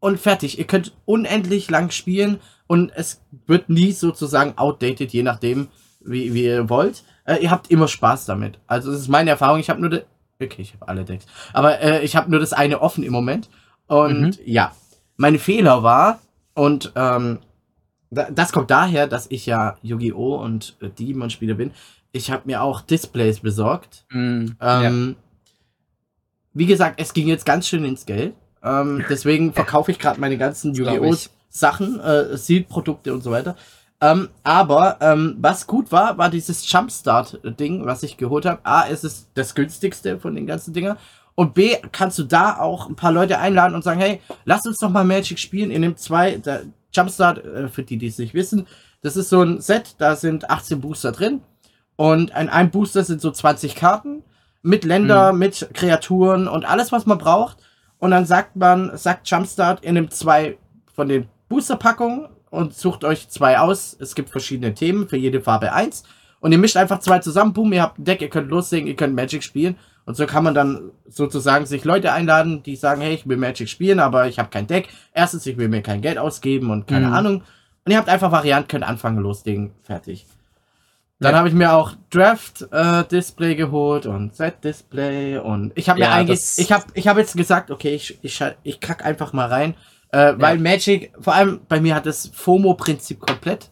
und 0.00 0.18
fertig. 0.18 0.58
Ihr 0.58 0.66
könnt 0.66 0.96
unendlich 1.04 1.70
lang 1.70 1.90
spielen 1.90 2.40
und 2.66 2.90
es 2.94 3.22
wird 3.46 3.68
nie 3.68 3.92
sozusagen 3.92 4.58
outdated, 4.58 5.12
je 5.12 5.22
nachdem, 5.22 5.68
wie, 6.00 6.34
wie 6.34 6.44
ihr 6.44 6.68
wollt. 6.68 7.04
Äh, 7.24 7.36
ihr 7.42 7.50
habt 7.50 7.70
immer 7.70 7.88
Spaß 7.88 8.26
damit. 8.26 8.58
Also 8.66 8.90
das 8.90 9.02
ist 9.02 9.08
meine 9.08 9.30
Erfahrung. 9.30 9.60
Ich 9.60 9.70
habe 9.70 9.80
nur... 9.80 10.02
Okay, 10.42 10.62
ich 10.62 10.72
habe 10.74 10.88
alle 10.88 11.04
Decks. 11.04 11.26
Aber 11.52 11.80
äh, 11.80 12.02
ich 12.02 12.16
habe 12.16 12.30
nur 12.30 12.40
das 12.40 12.54
eine 12.54 12.80
offen 12.80 13.04
im 13.04 13.12
Moment. 13.12 13.50
Und 13.86 14.38
mhm. 14.38 14.44
ja, 14.44 14.72
mein 15.16 15.38
Fehler 15.38 15.82
war, 15.82 16.20
und 16.54 16.92
ähm, 16.94 17.38
das 18.10 18.52
kommt 18.52 18.70
daher, 18.70 19.06
dass 19.06 19.26
ich 19.30 19.46
ja 19.46 19.76
Yu-Gi-Oh! 19.82 20.36
und 20.36 20.76
äh, 20.80 20.88
Demon-Spieler 20.88 21.54
bin. 21.54 21.72
Ich 22.12 22.30
habe 22.30 22.42
mir 22.46 22.62
auch 22.62 22.80
Displays 22.80 23.40
besorgt. 23.40 24.04
Mm, 24.10 24.46
ähm, 24.60 25.16
ja. 25.16 25.24
Wie 26.52 26.66
gesagt, 26.66 27.00
es 27.00 27.12
ging 27.12 27.28
jetzt 27.28 27.46
ganz 27.46 27.68
schön 27.68 27.84
ins 27.84 28.06
Geld. 28.06 28.34
Ähm, 28.62 29.04
deswegen 29.08 29.52
verkaufe 29.52 29.90
ich 29.90 29.98
gerade 29.98 30.20
meine 30.20 30.38
ganzen 30.38 30.74
Yu-Gi-Oh! 30.74 31.14
Sachen, 31.52 31.98
äh, 32.00 32.36
Seed-Produkte 32.36 33.12
und 33.12 33.22
so 33.22 33.32
weiter. 33.32 33.56
Ähm, 34.00 34.28
aber 34.44 34.98
ähm, 35.00 35.36
was 35.40 35.66
gut 35.66 35.92
war, 35.92 36.16
war 36.16 36.30
dieses 36.30 36.70
Jumpstart-Ding, 36.70 37.84
was 37.84 38.02
ich 38.02 38.16
geholt 38.16 38.46
habe. 38.46 38.60
A, 38.62 38.88
es 38.88 39.04
ist 39.04 39.28
das 39.34 39.54
günstigste 39.54 40.18
von 40.18 40.34
den 40.34 40.46
ganzen 40.46 40.72
Dingern. 40.72 40.96
Und 41.34 41.54
B, 41.54 41.76
kannst 41.92 42.18
du 42.18 42.22
da 42.22 42.58
auch 42.58 42.88
ein 42.88 42.96
paar 42.96 43.12
Leute 43.12 43.38
einladen 43.38 43.74
und 43.74 43.82
sagen, 43.82 44.00
hey, 44.00 44.20
lass 44.44 44.64
uns 44.66 44.78
doch 44.78 44.90
mal 44.90 45.04
Magic 45.04 45.38
spielen. 45.38 45.70
Ihr 45.70 45.80
nehmt 45.80 45.98
zwei, 45.98 46.38
da, 46.38 46.60
Jumpstart, 46.92 47.44
äh, 47.44 47.68
für 47.68 47.82
die, 47.82 47.98
die 47.98 48.06
es 48.06 48.18
nicht 48.18 48.34
wissen, 48.34 48.66
das 49.02 49.16
ist 49.16 49.30
so 49.30 49.42
ein 49.42 49.60
Set, 49.60 49.94
da 49.98 50.16
sind 50.16 50.50
18 50.50 50.80
Booster 50.80 51.12
drin. 51.12 51.40
Und 51.96 52.30
in 52.30 52.48
einem 52.48 52.70
Booster 52.70 53.04
sind 53.04 53.20
so 53.20 53.30
20 53.30 53.74
Karten 53.74 54.22
mit 54.62 54.84
Länder, 54.84 55.32
mhm. 55.32 55.38
mit 55.38 55.68
Kreaturen 55.74 56.48
und 56.48 56.64
alles, 56.64 56.92
was 56.92 57.06
man 57.06 57.18
braucht. 57.18 57.58
Und 58.00 58.10
dann 58.10 58.24
sagt 58.24 58.56
man, 58.56 58.96
sagt 58.96 59.30
Jumpstart, 59.30 59.84
ihr 59.84 59.92
nehmt 59.92 60.12
zwei 60.12 60.58
von 60.92 61.08
den 61.08 61.28
Boosterpackungen 61.48 62.28
und 62.50 62.74
sucht 62.74 63.04
euch 63.04 63.28
zwei 63.28 63.58
aus. 63.58 63.96
Es 64.00 64.14
gibt 64.14 64.30
verschiedene 64.30 64.74
Themen, 64.74 65.08
für 65.08 65.16
jede 65.16 65.40
Farbe 65.40 65.72
eins. 65.72 66.02
Und 66.40 66.52
ihr 66.52 66.58
mischt 66.58 66.76
einfach 66.76 67.00
zwei 67.00 67.18
zusammen, 67.18 67.52
boom, 67.52 67.72
ihr 67.72 67.82
habt 67.82 67.98
ein 67.98 68.04
Deck, 68.04 68.22
ihr 68.22 68.30
könnt 68.30 68.48
loslegen, 68.48 68.88
ihr 68.88 68.96
könnt 68.96 69.14
Magic 69.14 69.44
spielen. 69.44 69.76
Und 70.06 70.16
so 70.16 70.26
kann 70.26 70.42
man 70.42 70.54
dann 70.54 70.90
sozusagen 71.06 71.66
sich 71.66 71.84
Leute 71.84 72.12
einladen, 72.12 72.62
die 72.62 72.74
sagen, 72.74 73.02
hey, 73.02 73.14
ich 73.14 73.28
will 73.28 73.36
Magic 73.36 73.68
spielen, 73.68 74.00
aber 74.00 74.26
ich 74.26 74.38
habe 74.38 74.48
kein 74.48 74.66
Deck. 74.66 74.88
Erstens, 75.12 75.46
ich 75.46 75.58
will 75.58 75.68
mir 75.68 75.82
kein 75.82 76.00
Geld 76.00 76.16
ausgeben 76.16 76.70
und 76.70 76.86
keine 76.86 77.08
mhm. 77.08 77.12
Ahnung. 77.12 77.42
Und 77.84 77.92
ihr 77.92 77.98
habt 77.98 78.08
einfach 78.08 78.32
Varianten, 78.32 78.68
könnt 78.68 78.84
anfangen, 78.84 79.18
loslegen, 79.18 79.72
fertig. 79.82 80.26
Dann 81.20 81.32
ja. 81.32 81.38
habe 81.38 81.48
ich 81.48 81.54
mir 81.54 81.74
auch 81.74 81.92
Draft 82.08 82.66
äh, 82.72 83.04
Display 83.04 83.54
geholt 83.54 84.06
und 84.06 84.34
Set 84.34 84.64
Display 84.64 85.36
und 85.36 85.70
ich 85.74 85.90
habe 85.90 86.00
ja, 86.00 86.08
mir 86.08 86.14
eigentlich, 86.14 86.40
ich 86.56 86.72
habe 86.72 86.84
ich 86.94 87.06
habe 87.06 87.20
jetzt 87.20 87.36
gesagt, 87.36 87.70
okay, 87.70 87.94
ich, 87.94 88.18
ich, 88.22 88.42
ich 88.62 88.80
kack 88.80 89.04
einfach 89.04 89.34
mal 89.34 89.46
rein, 89.46 89.74
äh, 90.12 90.32
weil 90.36 90.56
ja. 90.56 90.62
Magic, 90.62 91.12
vor 91.20 91.34
allem 91.34 91.60
bei 91.68 91.78
mir 91.78 91.94
hat 91.94 92.06
das 92.06 92.30
FOMO-Prinzip 92.32 93.20
komplett 93.20 93.70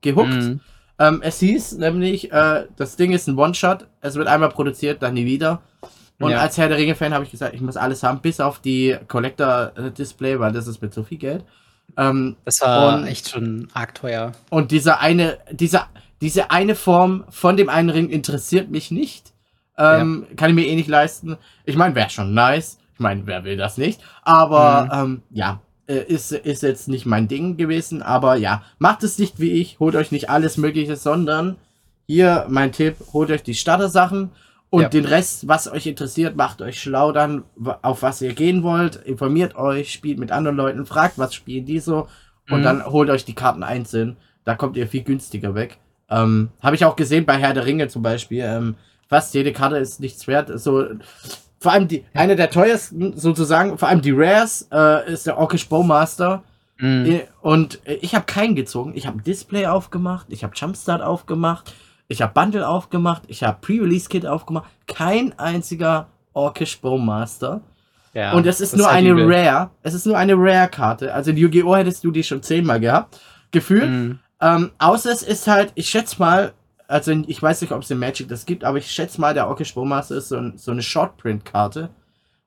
gehuckt. 0.00 0.30
Mhm. 0.30 0.60
Ähm, 0.98 1.20
es 1.22 1.38
hieß 1.38 1.78
nämlich, 1.78 2.32
äh, 2.32 2.66
das 2.76 2.96
Ding 2.96 3.12
ist 3.12 3.28
ein 3.28 3.38
One-Shot, 3.38 3.86
es 4.00 4.16
wird 4.16 4.26
einmal 4.26 4.50
produziert, 4.50 5.00
dann 5.00 5.14
nie 5.14 5.26
wieder. 5.26 5.62
Und 6.18 6.34
als 6.34 6.58
Herr 6.58 6.68
der 6.68 6.76
Ringe-Fan 6.76 7.14
habe 7.14 7.24
ich 7.24 7.30
gesagt, 7.30 7.54
ich 7.54 7.62
muss 7.62 7.78
alles 7.78 8.02
haben, 8.02 8.20
bis 8.20 8.40
auf 8.40 8.58
die 8.58 8.96
Collector-Display, 9.08 10.38
weil 10.38 10.52
das 10.52 10.66
ist 10.66 10.82
mit 10.82 10.92
so 10.92 11.02
viel 11.02 11.16
Geld. 11.16 11.44
Ähm, 11.96 12.36
das 12.44 12.60
war 12.60 13.06
echt 13.06 13.30
schon 13.30 13.68
arg 13.72 13.94
teuer. 13.94 14.32
Und 14.50 14.70
diese 14.70 14.98
eine, 14.98 15.38
diese, 15.50 15.84
diese 16.20 16.50
eine 16.50 16.74
Form 16.74 17.24
von 17.30 17.56
dem 17.56 17.68
einen 17.68 17.90
Ring 17.90 18.08
interessiert 18.08 18.70
mich 18.70 18.90
nicht. 18.90 19.32
Ähm, 19.78 20.26
ja. 20.28 20.36
Kann 20.36 20.50
ich 20.50 20.56
mir 20.56 20.66
eh 20.66 20.74
nicht 20.74 20.88
leisten. 20.88 21.36
Ich 21.64 21.76
meine, 21.76 21.94
wäre 21.94 22.10
schon 22.10 22.34
nice. 22.34 22.78
Ich 22.94 23.00
meine, 23.00 23.26
wer 23.26 23.44
will 23.44 23.56
das 23.56 23.78
nicht? 23.78 24.00
Aber 24.22 24.84
mhm. 24.84 25.12
ähm, 25.12 25.22
ja, 25.30 25.60
äh, 25.86 26.04
ist, 26.04 26.32
ist 26.32 26.62
jetzt 26.62 26.88
nicht 26.88 27.06
mein 27.06 27.28
Ding 27.28 27.56
gewesen, 27.56 28.02
aber 28.02 28.36
ja, 28.36 28.62
macht 28.78 29.02
es 29.02 29.18
nicht 29.18 29.40
wie 29.40 29.52
ich, 29.52 29.80
holt 29.80 29.96
euch 29.96 30.12
nicht 30.12 30.30
alles 30.30 30.56
Mögliche, 30.56 30.96
sondern 30.96 31.56
hier 32.06 32.46
mein 32.48 32.72
Tipp, 32.72 32.96
holt 33.12 33.30
euch 33.30 33.42
die 33.42 33.54
Starter-Sachen 33.54 34.30
und 34.68 34.82
ja. 34.82 34.88
den 34.88 35.04
Rest, 35.04 35.48
was 35.48 35.70
euch 35.70 35.86
interessiert, 35.86 36.36
macht 36.36 36.62
euch 36.62 36.80
schlau 36.80 37.10
dann, 37.12 37.44
auf 37.82 38.02
was 38.02 38.22
ihr 38.22 38.34
gehen 38.34 38.62
wollt, 38.62 38.96
informiert 38.96 39.56
euch, 39.56 39.92
spielt 39.92 40.18
mit 40.18 40.30
anderen 40.30 40.56
Leuten, 40.56 40.86
fragt, 40.86 41.18
was 41.18 41.34
spielen 41.34 41.66
die 41.66 41.80
so 41.80 42.06
und 42.48 42.60
mhm. 42.60 42.64
dann 42.64 42.86
holt 42.86 43.10
euch 43.10 43.24
die 43.24 43.34
Karten 43.34 43.62
einzeln. 43.62 44.16
Da 44.44 44.54
kommt 44.54 44.76
ihr 44.76 44.86
viel 44.86 45.02
günstiger 45.02 45.54
weg. 45.54 45.78
Ähm, 46.10 46.50
Habe 46.62 46.76
ich 46.76 46.84
auch 46.84 46.96
gesehen 46.96 47.24
bei 47.24 47.36
Herr 47.36 47.54
der 47.54 47.66
Ringe 47.66 47.88
zum 47.88 48.02
Beispiel. 48.02 48.42
Ähm, 48.44 48.74
fast 49.08 49.34
jede 49.34 49.52
Karte 49.52 49.76
ist 49.76 50.00
nichts 50.00 50.26
wert. 50.26 50.50
So, 50.60 50.84
vor 51.58 51.72
allem 51.72 51.88
die, 51.88 52.04
eine 52.14 52.36
der 52.36 52.50
teuersten 52.50 53.16
sozusagen, 53.16 53.78
vor 53.78 53.88
allem 53.88 54.02
die 54.02 54.12
Rares, 54.12 54.68
äh, 54.72 55.12
ist 55.12 55.26
der 55.26 55.38
Orkish 55.38 55.68
Bowmaster. 55.68 56.42
Äh, 56.80 57.26
und 57.42 57.86
äh, 57.86 57.94
ich 58.00 58.14
habe 58.14 58.24
keinen 58.24 58.54
gezogen. 58.54 58.92
Ich 58.94 59.06
habe 59.06 59.18
ein 59.18 59.24
Display 59.24 59.66
aufgemacht, 59.66 60.26
ich 60.30 60.42
habe 60.42 60.54
Jumpstart 60.56 61.02
aufgemacht, 61.02 61.74
ich 62.08 62.22
habe 62.22 62.32
Bundle 62.32 62.66
aufgemacht, 62.66 63.22
ich 63.28 63.42
habe 63.42 63.58
Pre-Release-Kit 63.60 64.26
aufgemacht. 64.26 64.70
Kein 64.86 65.38
einziger 65.38 66.08
Orkish 66.32 66.80
Bowmaster. 66.80 67.60
Ja, 68.14 68.32
und 68.32 68.46
es 68.46 68.60
ist 68.60 68.76
nur 68.76 68.90
halt 68.90 69.06
eine 69.06 69.14
Rare. 69.14 69.70
Es 69.82 69.94
ist 69.94 70.06
nur 70.06 70.16
eine 70.16 70.34
Rare-Karte. 70.34 71.14
Also 71.14 71.30
in 71.30 71.36
Yu-Gi-Oh! 71.36 71.76
hättest 71.76 72.02
du 72.02 72.10
die 72.10 72.24
schon 72.24 72.42
zehnmal 72.42 72.80
gehabt. 72.80 73.20
Gefühlt. 73.52 73.88
Mhm. 73.88 74.18
Ähm, 74.40 74.70
außer 74.78 75.10
es 75.10 75.22
ist 75.22 75.46
halt, 75.46 75.72
ich 75.74 75.88
schätze 75.88 76.16
mal, 76.18 76.52
also 76.88 77.12
ich 77.12 77.40
weiß 77.42 77.60
nicht, 77.60 77.72
ob 77.72 77.82
es 77.82 77.90
in 77.90 77.98
Magic 77.98 78.28
das 78.28 78.46
gibt, 78.46 78.64
aber 78.64 78.78
ich 78.78 78.90
schätze 78.90 79.20
mal, 79.20 79.34
der 79.34 79.48
Orkish 79.48 79.74
Bowmaster 79.74 80.16
ist 80.16 80.28
so, 80.28 80.36
ein, 80.36 80.56
so 80.56 80.70
eine 80.70 80.82
Shortprint-Karte, 80.82 81.90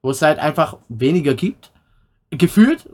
wo 0.02 0.12
es 0.12 0.22
halt 0.22 0.40
einfach 0.40 0.78
weniger 0.90 1.34
gibt. 1.34 1.72
Gefühlt 2.32 2.90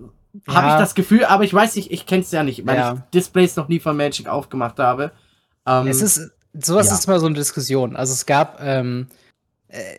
ja. 0.47 0.53
habe 0.53 0.67
ich 0.67 0.73
das 0.73 0.95
Gefühl, 0.95 1.25
aber 1.25 1.43
ich 1.43 1.53
weiß 1.53 1.75
nicht, 1.75 1.91
ich 1.91 2.05
kenne 2.05 2.21
es 2.21 2.31
ja 2.31 2.43
nicht, 2.43 2.65
weil 2.67 2.75
ja. 2.75 2.93
ich 2.93 2.99
Displays 3.13 3.55
noch 3.55 3.67
nie 3.67 3.79
von 3.79 3.95
Magic 3.97 4.27
aufgemacht 4.27 4.79
habe. 4.79 5.11
Ähm, 5.65 5.87
es 5.87 6.01
ist, 6.01 6.31
sowas 6.53 6.87
ja. 6.87 6.93
ist 6.93 7.07
mal 7.07 7.19
so 7.19 7.25
eine 7.25 7.35
Diskussion. 7.35 7.95
Also 7.95 8.13
es 8.13 8.25
gab, 8.25 8.61
ähm, 8.61 9.07
äh, 9.09 9.15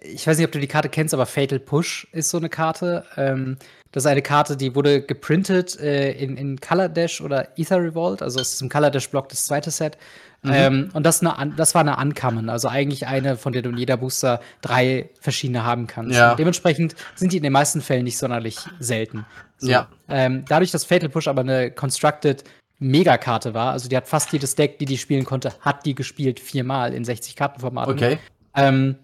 ich 0.03 0.27
weiß 0.27 0.37
nicht, 0.37 0.47
ob 0.47 0.53
du 0.53 0.59
die 0.59 0.67
Karte 0.67 0.89
kennst, 0.89 1.15
aber 1.15 1.27
Fatal 1.27 1.61
Push 1.61 2.09
ist 2.13 2.31
so 2.31 2.39
eine 2.39 2.49
Karte. 2.49 3.05
Ähm, 3.17 3.57
das 3.93 4.05
ist 4.05 4.11
eine 4.11 4.23
Karte, 4.23 4.57
die 4.57 4.75
wurde 4.75 5.03
geprintet 5.03 5.79
äh, 5.79 6.13
in, 6.13 6.37
in 6.37 6.61
Color 6.61 6.89
Dash 6.89 7.21
oder 7.21 7.49
Ether 7.57 7.83
Revolt, 7.83 8.23
also 8.23 8.41
es 8.41 8.55
ist 8.55 8.63
im 8.63 8.69
Color 8.69 8.91
Dash 8.91 9.09
Block 9.09 9.29
das 9.29 9.47
zweite 9.47 9.71
Set. 9.71 9.97
Mhm. 10.43 10.53
Ähm, 10.53 10.91
und 10.95 11.05
das, 11.05 11.23
eine, 11.23 11.55
das 11.57 11.75
war 11.75 11.83
eine 11.83 11.97
Uncommon, 11.97 12.49
also 12.49 12.69
eigentlich 12.69 13.07
eine, 13.07 13.37
von 13.37 13.53
der 13.53 13.63
du 13.63 13.71
in 13.71 13.77
jeder 13.77 13.97
Booster 13.97 14.41
drei 14.61 15.11
verschiedene 15.21 15.65
haben 15.65 15.87
kannst. 15.87 16.17
Ja. 16.17 16.35
dementsprechend 16.35 16.95
sind 17.15 17.33
die 17.33 17.37
in 17.37 17.43
den 17.43 17.53
meisten 17.53 17.81
Fällen 17.81 18.05
nicht 18.05 18.19
sonderlich 18.19 18.57
selten. 18.79 19.27
So. 19.59 19.71
Ja. 19.71 19.89
Ähm, 20.09 20.45
dadurch, 20.49 20.71
dass 20.71 20.85
Fatal 20.85 21.09
Push 21.11 21.29
aber 21.29 21.43
eine 21.43 21.71
Constructed 21.71 22.45
Megakarte 22.79 23.53
war, 23.55 23.73
also 23.73 23.89
die 23.89 23.97
hat 23.97 24.09
fast 24.09 24.33
jedes 24.33 24.55
Deck, 24.55 24.79
die 24.79 24.87
die 24.87 24.99
spielen 24.99 25.25
konnte, 25.25 25.53
hat 25.61 25.85
die 25.85 25.95
gespielt 25.95 26.41
viermal 26.41 26.95
in 26.95 27.05
60 27.05 27.37
Kartenformaten. 27.37 27.93
Okay. 27.93 28.19
Ähm, 28.57 28.97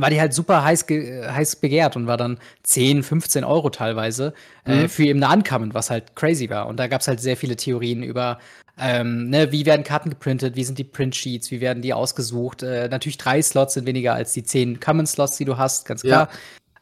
war 0.00 0.10
die 0.10 0.20
halt 0.20 0.32
super 0.32 0.64
heiß, 0.64 0.86
heiß 0.88 1.56
begehrt 1.56 1.96
und 1.96 2.06
war 2.06 2.16
dann 2.16 2.38
10, 2.62 3.02
15 3.02 3.44
Euro 3.44 3.70
teilweise 3.70 4.34
äh, 4.64 4.74
mhm. 4.74 4.84
äh, 4.84 4.88
für 4.88 5.04
eben 5.04 5.22
eine 5.22 5.34
Uncommon, 5.34 5.74
was 5.74 5.90
halt 5.90 6.16
crazy 6.16 6.50
war. 6.50 6.66
Und 6.66 6.78
da 6.78 6.86
gab 6.86 7.00
es 7.00 7.08
halt 7.08 7.20
sehr 7.20 7.36
viele 7.36 7.56
Theorien 7.56 8.02
über 8.02 8.38
ähm, 8.78 9.28
ne, 9.28 9.52
wie 9.52 9.66
werden 9.66 9.84
Karten 9.84 10.08
geprintet, 10.08 10.56
wie 10.56 10.64
sind 10.64 10.78
die 10.78 10.84
Print-Sheets, 10.84 11.50
wie 11.50 11.60
werden 11.60 11.82
die 11.82 11.92
ausgesucht. 11.92 12.62
Äh, 12.62 12.88
natürlich 12.88 13.18
drei 13.18 13.42
Slots 13.42 13.74
sind 13.74 13.86
weniger 13.86 14.14
als 14.14 14.32
die 14.32 14.42
zehn 14.42 14.80
Common-Slots, 14.80 15.36
die 15.36 15.44
du 15.44 15.58
hast, 15.58 15.84
ganz 15.86 16.02
klar. 16.02 16.28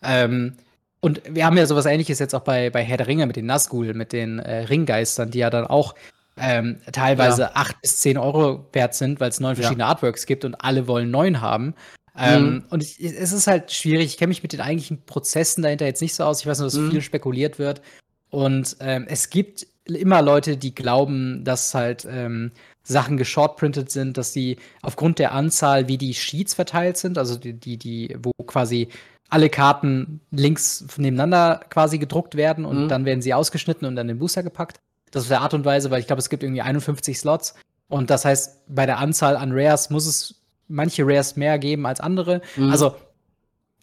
Ja. 0.02 0.24
Ähm, 0.24 0.54
und 1.00 1.22
wir 1.28 1.44
haben 1.44 1.56
ja 1.56 1.66
sowas 1.66 1.86
ähnliches 1.86 2.18
jetzt 2.20 2.34
auch 2.34 2.42
bei, 2.42 2.70
bei 2.70 2.84
Herr 2.84 2.96
der 2.96 3.08
Ringe 3.08 3.26
mit 3.26 3.36
den 3.36 3.46
Nazgul, 3.46 3.94
mit 3.94 4.12
den 4.12 4.38
äh, 4.38 4.64
Ringgeistern, 4.64 5.30
die 5.30 5.38
ja 5.38 5.50
dann 5.50 5.66
auch 5.66 5.94
ähm, 6.40 6.78
teilweise 6.92 7.42
ja. 7.42 7.50
8 7.54 7.80
bis 7.82 7.98
10 8.00 8.16
Euro 8.16 8.66
wert 8.72 8.94
sind, 8.94 9.20
weil 9.20 9.30
es 9.30 9.40
neun 9.40 9.56
verschiedene 9.56 9.84
ja. 9.84 9.88
Artworks 9.88 10.26
gibt 10.26 10.44
und 10.44 10.54
alle 10.54 10.86
wollen 10.86 11.10
neun 11.10 11.40
haben. 11.40 11.74
Ähm, 12.16 12.54
mhm. 12.54 12.64
Und 12.70 12.82
ich, 12.82 13.00
es 13.00 13.32
ist 13.32 13.46
halt 13.46 13.72
schwierig. 13.72 14.06
Ich 14.06 14.16
kenne 14.16 14.28
mich 14.28 14.42
mit 14.42 14.52
den 14.52 14.60
eigentlichen 14.60 15.04
Prozessen 15.04 15.62
dahinter 15.62 15.86
jetzt 15.86 16.02
nicht 16.02 16.14
so 16.14 16.24
aus. 16.24 16.40
Ich 16.40 16.46
weiß 16.46 16.58
nur, 16.58 16.66
dass 16.66 16.74
mhm. 16.74 16.90
viel 16.90 17.02
spekuliert 17.02 17.58
wird. 17.58 17.82
Und 18.30 18.76
ähm, 18.80 19.06
es 19.08 19.30
gibt 19.30 19.66
immer 19.84 20.22
Leute, 20.22 20.56
die 20.56 20.74
glauben, 20.74 21.44
dass 21.44 21.74
halt 21.74 22.06
ähm, 22.10 22.52
Sachen 22.82 23.16
geshortprintet 23.16 23.90
sind, 23.90 24.16
dass 24.16 24.32
sie 24.32 24.56
aufgrund 24.82 25.18
der 25.18 25.32
Anzahl, 25.32 25.88
wie 25.88 25.98
die 25.98 26.14
Sheets 26.14 26.54
verteilt 26.54 26.96
sind, 26.96 27.18
also 27.18 27.36
die, 27.36 27.54
die, 27.54 27.76
die 27.76 28.16
wo 28.22 28.32
quasi 28.44 28.88
alle 29.30 29.50
Karten 29.50 30.20
links 30.30 30.84
nebeneinander 30.96 31.60
quasi 31.68 31.98
gedruckt 31.98 32.34
werden 32.34 32.64
und 32.64 32.84
mhm. 32.84 32.88
dann 32.88 33.04
werden 33.04 33.20
sie 33.20 33.34
ausgeschnitten 33.34 33.86
und 33.86 33.96
dann 33.96 34.08
in 34.08 34.16
den 34.16 34.18
Booster 34.18 34.42
gepackt. 34.42 34.80
Das 35.10 35.24
ist 35.24 35.30
der 35.30 35.40
Art 35.40 35.54
und 35.54 35.64
Weise, 35.64 35.90
weil 35.90 36.00
ich 36.00 36.06
glaube, 36.06 36.20
es 36.20 36.30
gibt 36.30 36.42
irgendwie 36.42 36.62
51 36.62 37.18
Slots. 37.18 37.54
Und 37.88 38.10
das 38.10 38.24
heißt, 38.24 38.60
bei 38.68 38.84
der 38.84 38.98
Anzahl 38.98 39.36
an 39.36 39.50
Rares 39.52 39.88
muss 39.90 40.06
es 40.06 40.37
manche 40.68 41.06
Rares 41.06 41.36
mehr 41.36 41.58
geben 41.58 41.86
als 41.86 42.00
andere. 42.00 42.40
Mhm. 42.56 42.70
Also 42.70 42.94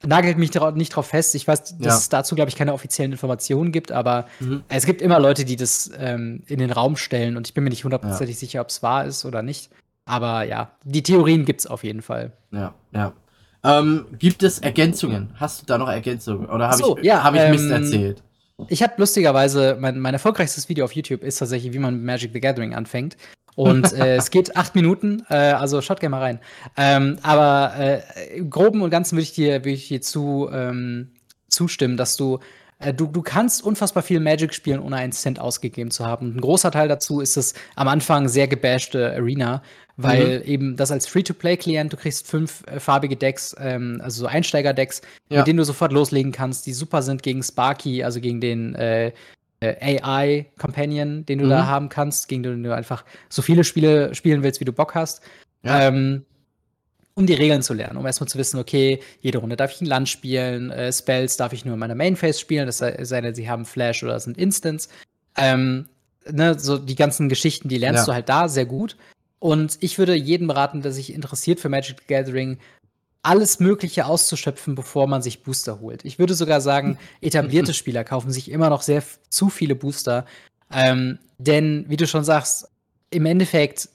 nagelt 0.04 0.38
mich 0.38 0.52
nicht 0.76 0.96
drauf 0.96 1.08
fest. 1.08 1.36
Ich 1.36 1.48
weiß, 1.48 1.78
dass 1.78 1.86
ja. 1.86 1.98
es 1.98 2.10
dazu, 2.10 2.36
glaube 2.36 2.50
ich, 2.50 2.56
keine 2.56 2.74
offiziellen 2.74 3.12
Informationen 3.12 3.72
gibt, 3.72 3.92
aber 3.92 4.28
mhm. 4.40 4.64
es 4.70 4.86
gibt 4.86 5.02
immer 5.02 5.20
Leute, 5.20 5.46
die 5.46 5.56
das 5.56 5.92
ähm, 5.98 6.44
in 6.48 6.60
den 6.60 6.72
Raum 6.72 6.96
stellen 6.96 7.38
und 7.38 7.48
ich 7.48 7.54
bin 7.54 7.64
mir 7.64 7.70
nicht 7.70 7.84
hundertprozentig 7.84 8.36
ja. 8.36 8.40
sicher, 8.40 8.62
ob 8.62 8.70
es 8.70 8.84
wahr 8.84 9.06
ist 9.06 9.26
oder 9.26 9.42
nicht. 9.42 9.72
Aber 10.06 10.44
ja, 10.44 10.72
die 10.84 11.02
Theorien 11.02 11.46
gibt 11.46 11.62
es 11.62 11.68
auf 11.68 11.84
jeden 11.84 12.02
Fall. 12.02 12.32
Ja, 12.52 12.76
ja. 12.94 13.14
Ähm, 13.64 14.06
gibt 14.20 14.44
es 14.44 14.60
Ergänzungen? 14.60 15.32
Hast 15.36 15.62
du 15.62 15.66
da 15.66 15.80
noch 15.80 15.90
Ergänzungen? 15.90 16.48
Oder 16.48 16.68
habe 16.68 16.78
so, 16.78 16.98
ich, 16.98 17.04
ja, 17.04 17.24
hab 17.24 17.34
ich 17.34 17.42
ähm, 17.42 17.52
Mist 17.52 17.72
erzählt? 17.72 18.24
Ich 18.68 18.82
habe 18.82 18.94
lustigerweise, 18.98 19.78
mein, 19.80 20.00
mein 20.00 20.14
erfolgreichstes 20.14 20.70
Video 20.70 20.86
auf 20.86 20.94
YouTube 20.94 21.24
ist 21.24 21.38
tatsächlich, 21.38 21.74
wie 21.74 21.80
man 21.80 21.96
mit 21.96 22.04
Magic 22.04 22.32
the 22.34 22.40
Gathering 22.40 22.74
anfängt. 22.74 23.18
Und 23.56 23.94
äh, 23.94 24.16
es 24.16 24.32
geht 24.32 24.56
acht 24.56 24.76
Minuten, 24.76 25.24
äh, 25.30 25.36
also 25.36 25.82
schaut 25.82 26.00
gerne 26.00 26.12
mal 26.12 26.22
rein. 26.22 26.40
Ähm, 26.78 27.18
aber 27.22 27.74
äh, 27.78 28.38
im 28.38 28.50
Groben 28.50 28.82
und 28.82 28.90
Ganzen 28.90 29.16
würde 29.16 29.24
ich 29.24 29.34
dir, 29.34 29.66
würd 29.66 29.76
ich 29.76 29.88
dir 29.88 30.02
zu, 30.02 30.50
ähm, 30.52 31.12
zustimmen, 31.50 31.98
dass 31.98 32.18
du, 32.18 32.40
du, 32.80 33.08
du 33.08 33.22
kannst 33.22 33.64
unfassbar 33.64 34.04
viel 34.04 34.20
Magic 34.20 34.54
spielen, 34.54 34.80
ohne 34.80 34.98
einen 34.98 35.14
Cent 35.14 35.40
ausgegeben 35.40 35.92
zu 35.92 36.06
haben. 36.06 36.36
Ein 36.36 36.42
großer 36.42 36.72
Teil 36.72 36.88
dazu 36.88 37.22
ist 37.22 37.38
es 37.38 37.54
am 37.76 37.88
Anfang 37.88 38.28
sehr 38.28 38.48
gebashte 38.48 39.14
Arena, 39.14 39.62
weil 39.98 40.40
mhm. 40.40 40.46
eben 40.46 40.76
das 40.76 40.92
als 40.92 41.08
Free-to-Play-Klient, 41.08 41.94
du 41.94 41.98
kriegst 41.98 42.28
fünf 42.28 42.64
äh, 42.68 42.80
farbige 42.80 43.16
Decks, 43.16 43.56
ähm, 43.60 44.02
also 44.04 44.22
so 44.22 44.28
Einsteiger-Decks, 44.28 45.02
ja. 45.30 45.40
mit 45.40 45.48
denen 45.48 45.58
du 45.58 45.64
sofort 45.64 45.94
loslegen 45.94 46.32
kannst, 46.32 46.66
die 46.66 46.74
super 46.74 47.02
sind 47.02 47.24
gegen 47.24 47.44
Sparky, 47.44 48.04
also 48.04 48.20
gegen 48.20 48.42
den 48.42 48.76
äh, 48.76 49.14
äh 49.62 50.02
AI-Companion, 50.02 51.26
den 51.26 51.40
du 51.40 51.46
mhm. 51.46 51.50
da 51.50 51.68
haben 51.68 51.88
kannst, 51.88 52.28
gegen 52.28 52.44
den 52.44 52.64
du 52.64 52.76
einfach 52.76 53.06
so 53.30 53.42
viele 53.42 53.64
Spiele 53.64 54.14
spielen 54.14 54.44
willst, 54.44 54.60
wie 54.60 54.66
du 54.66 54.74
Bock 54.74 54.96
hast. 54.96 55.22
Ja. 55.64 55.88
Ähm, 55.88 56.26
um 57.16 57.26
die 57.26 57.34
Regeln 57.34 57.62
zu 57.62 57.74
lernen, 57.74 57.98
um 57.98 58.06
erstmal 58.06 58.28
zu 58.28 58.38
wissen, 58.38 58.60
okay, 58.60 59.00
jede 59.22 59.38
Runde 59.38 59.56
darf 59.56 59.72
ich 59.74 59.82
ein 59.82 59.86
Land 59.86 60.10
spielen, 60.10 60.70
äh, 60.70 60.92
Spells 60.92 61.38
darf 61.38 61.54
ich 61.54 61.64
nur 61.64 61.74
in 61.74 61.80
meiner 61.80 61.96
Mainface 61.96 62.40
spielen, 62.40 62.66
das 62.68 62.80
sei 62.80 63.22
denn, 63.22 63.34
sie 63.34 63.50
haben 63.50 63.66
Flash 63.66 64.04
oder 64.04 64.20
sind 64.20 64.38
Instants. 64.38 64.90
Ähm, 65.38 65.88
ne, 66.30 66.60
so 66.60 66.78
die 66.78 66.96
ganzen 66.96 67.30
Geschichten, 67.30 67.70
die 67.70 67.78
lernst 67.78 68.02
ja. 68.02 68.06
du 68.06 68.14
halt 68.14 68.30
da 68.30 68.50
sehr 68.50 68.66
gut. 68.66 68.98
Und 69.40 69.78
ich 69.80 69.98
würde 69.98 70.14
jedem 70.16 70.50
raten, 70.50 70.82
der 70.82 70.92
sich 70.92 71.14
interessiert 71.14 71.60
für 71.60 71.70
Magic 71.70 72.00
the 72.00 72.06
Gathering, 72.08 72.58
alles 73.22 73.60
Mögliche 73.60 74.06
auszuschöpfen, 74.06 74.76
bevor 74.76 75.08
man 75.08 75.22
sich 75.22 75.42
Booster 75.42 75.80
holt. 75.80 76.06
Ich 76.06 76.20
würde 76.20 76.36
sogar 76.36 76.62
sagen, 76.62 76.98
etablierte 77.22 77.74
Spieler 77.74 78.04
kaufen 78.04 78.32
sich 78.32 78.52
immer 78.52 78.70
noch 78.70 78.82
sehr 78.82 79.04
zu 79.30 79.50
viele 79.50 79.76
Booster. 79.76 80.26
Ähm, 80.72 81.20
denn, 81.38 81.86
wie 81.88 81.98
du 81.98 82.08
schon 82.08 82.24
sagst, 82.24 82.70
im 83.10 83.26
Endeffekt 83.26 83.90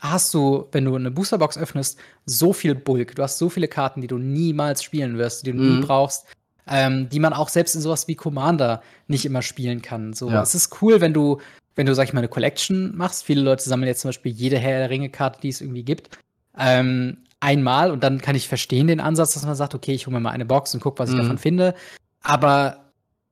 hast 0.00 0.32
du, 0.34 0.66
wenn 0.72 0.84
du 0.84 0.94
eine 0.94 1.10
Boosterbox 1.10 1.58
öffnest, 1.58 1.98
so 2.26 2.52
viel 2.52 2.74
Bulk. 2.74 3.14
Du 3.14 3.22
hast 3.22 3.38
so 3.38 3.48
viele 3.48 3.68
Karten, 3.68 4.00
die 4.00 4.06
du 4.06 4.18
niemals 4.18 4.82
spielen 4.82 5.18
wirst, 5.18 5.46
die 5.46 5.52
du 5.52 5.58
mhm. 5.58 5.76
nie 5.76 5.86
brauchst, 5.86 6.26
ähm, 6.66 7.08
die 7.08 7.20
man 7.20 7.32
auch 7.32 7.48
selbst 7.48 7.74
in 7.74 7.80
sowas 7.80 8.08
wie 8.08 8.14
Commander 8.14 8.82
nicht 9.08 9.24
immer 9.24 9.42
spielen 9.42 9.82
kann. 9.82 10.12
So, 10.12 10.30
ja. 10.30 10.42
es 10.42 10.54
ist 10.54 10.82
cool, 10.82 11.00
wenn 11.00 11.12
du 11.12 11.38
wenn 11.76 11.86
du, 11.86 11.94
sag 11.94 12.08
ich 12.08 12.12
mal, 12.12 12.20
eine 12.20 12.28
Collection 12.28 12.94
machst, 12.96 13.24
viele 13.24 13.42
Leute 13.42 13.62
sammeln 13.62 13.88
jetzt 13.88 14.00
zum 14.00 14.10
Beispiel 14.10 14.32
jede 14.32 14.58
Herr 14.58 14.80
der 14.80 14.90
Ringe-Karte, 14.90 15.40
die 15.40 15.48
es 15.48 15.60
irgendwie 15.60 15.84
gibt, 15.84 16.18
ähm, 16.58 17.18
einmal 17.40 17.90
und 17.90 18.04
dann 18.04 18.20
kann 18.20 18.36
ich 18.36 18.48
verstehen 18.48 18.86
den 18.86 19.00
Ansatz, 19.00 19.34
dass 19.34 19.46
man 19.46 19.54
sagt, 19.54 19.74
okay, 19.74 19.92
ich 19.92 20.06
hole 20.06 20.14
mir 20.14 20.20
mal 20.20 20.30
eine 20.30 20.44
Box 20.44 20.74
und 20.74 20.80
guck, 20.80 20.98
was 20.98 21.08
ich 21.08 21.16
mhm. 21.16 21.20
davon 21.20 21.38
finde. 21.38 21.74
Aber 22.22 22.90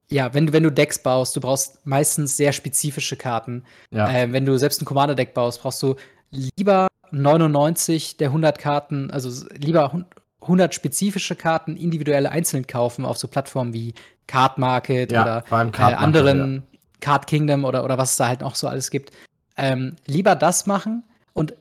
ja, 0.08 0.32
wenn 0.32 0.46
du, 0.46 0.52
wenn 0.54 0.62
du 0.62 0.72
Decks 0.72 0.98
baust, 1.02 1.36
du 1.36 1.40
brauchst 1.40 1.84
meistens 1.86 2.36
sehr 2.36 2.52
spezifische 2.52 3.16
Karten. 3.16 3.64
Ja. 3.90 4.10
Äh, 4.10 4.32
wenn 4.32 4.46
du 4.46 4.58
selbst 4.58 4.80
ein 4.80 4.86
Commander-Deck 4.86 5.34
baust, 5.34 5.60
brauchst 5.60 5.82
du 5.82 5.96
lieber 6.30 6.88
99 7.10 8.16
der 8.16 8.28
100 8.28 8.58
Karten, 8.58 9.10
also 9.10 9.46
lieber 9.56 10.04
100 10.42 10.74
spezifische 10.74 11.36
Karten 11.36 11.76
individuell 11.76 12.26
einzeln 12.26 12.66
kaufen 12.66 13.04
auf 13.04 13.18
so 13.18 13.28
Plattformen 13.28 13.72
wie 13.72 13.94
Card 14.26 14.58
Market 14.58 15.12
ja, 15.12 15.22
oder 15.22 15.44
äh, 15.50 15.94
anderen 15.94 16.54
ja. 16.54 16.78
Card 17.00 17.26
Kingdom 17.26 17.64
oder, 17.64 17.84
oder 17.84 17.98
was 17.98 18.12
es 18.12 18.16
da 18.16 18.28
halt 18.28 18.40
noch 18.40 18.54
so 18.54 18.68
alles 18.68 18.90
gibt, 18.90 19.12
ähm, 19.56 19.96
lieber 20.06 20.34
das 20.34 20.66
machen 20.66 21.04
und 21.32 21.54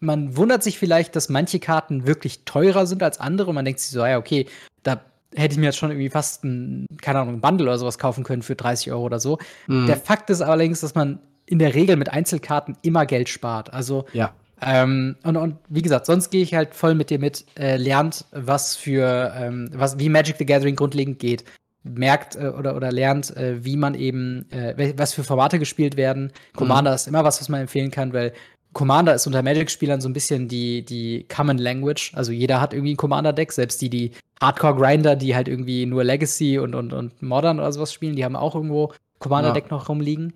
man 0.00 0.36
wundert 0.36 0.62
sich 0.62 0.78
vielleicht, 0.78 1.16
dass 1.16 1.28
manche 1.28 1.58
Karten 1.58 2.06
wirklich 2.06 2.44
teurer 2.44 2.86
sind 2.86 3.02
als 3.02 3.18
andere 3.18 3.48
und 3.48 3.54
man 3.54 3.64
denkt 3.64 3.80
sich 3.80 3.90
so, 3.90 4.04
ja, 4.04 4.18
okay, 4.18 4.46
da 4.82 5.00
hätte 5.34 5.54
ich 5.54 5.58
mir 5.58 5.66
jetzt 5.66 5.78
schon 5.78 5.90
irgendwie 5.90 6.10
fast 6.10 6.44
ein, 6.44 6.86
keine 7.00 7.20
Ahnung, 7.20 7.34
ein 7.34 7.40
Bundle 7.40 7.66
oder 7.66 7.78
sowas 7.78 7.98
kaufen 7.98 8.22
können 8.22 8.42
für 8.42 8.54
30 8.54 8.92
Euro 8.92 9.04
oder 9.04 9.18
so. 9.18 9.38
Mhm. 9.66 9.86
Der 9.86 9.96
Fakt 9.96 10.30
ist 10.30 10.42
allerdings, 10.42 10.80
dass 10.80 10.94
man 10.94 11.20
in 11.46 11.58
der 11.58 11.74
Regel 11.74 11.96
mit 11.96 12.10
Einzelkarten 12.10 12.76
immer 12.82 13.06
Geld 13.06 13.28
spart. 13.28 13.72
Also, 13.72 14.06
ja. 14.12 14.32
Ähm, 14.62 15.16
und, 15.24 15.36
und 15.36 15.56
wie 15.68 15.82
gesagt, 15.82 16.06
sonst 16.06 16.30
gehe 16.30 16.42
ich 16.42 16.54
halt 16.54 16.74
voll 16.74 16.94
mit 16.94 17.10
dir 17.10 17.18
mit, 17.18 17.44
äh, 17.58 17.76
lernt, 17.76 18.24
was 18.32 18.76
für, 18.76 19.34
ähm, 19.36 19.68
was, 19.74 19.98
wie 19.98 20.08
Magic 20.08 20.36
the 20.38 20.46
Gathering 20.46 20.76
grundlegend 20.76 21.18
geht 21.18 21.44
merkt 21.84 22.36
äh, 22.36 22.48
oder, 22.48 22.74
oder 22.74 22.90
lernt, 22.90 23.36
äh, 23.36 23.64
wie 23.64 23.76
man 23.76 23.94
eben, 23.94 24.50
äh, 24.50 24.94
was 24.96 25.12
für 25.12 25.22
Formate 25.22 25.58
gespielt 25.58 25.96
werden. 25.96 26.32
Commander 26.56 26.90
mhm. 26.90 26.96
ist 26.96 27.06
immer 27.06 27.24
was, 27.24 27.40
was 27.40 27.48
man 27.48 27.60
empfehlen 27.60 27.90
kann, 27.90 28.12
weil 28.12 28.32
Commander 28.72 29.14
ist 29.14 29.26
unter 29.26 29.42
Magic-Spielern 29.42 30.00
so 30.00 30.08
ein 30.08 30.12
bisschen 30.12 30.48
die, 30.48 30.84
die 30.84 31.26
Common 31.28 31.58
Language. 31.58 32.12
Also 32.14 32.32
jeder 32.32 32.60
hat 32.60 32.72
irgendwie 32.72 32.94
ein 32.94 32.96
Commander-Deck, 32.96 33.52
selbst 33.52 33.80
die, 33.80 33.88
die 33.88 34.10
Hardcore-Grinder, 34.40 35.14
die 35.14 35.36
halt 35.36 35.46
irgendwie 35.46 35.86
nur 35.86 36.02
Legacy 36.02 36.58
und, 36.58 36.74
und, 36.74 36.92
und 36.92 37.22
Modern 37.22 37.60
oder 37.60 37.72
sowas 37.72 37.92
spielen, 37.92 38.16
die 38.16 38.24
haben 38.24 38.34
auch 38.34 38.56
irgendwo 38.56 38.92
Commander-Deck 39.20 39.66
ja. 39.70 39.76
noch 39.76 39.88
rumliegen. 39.88 40.32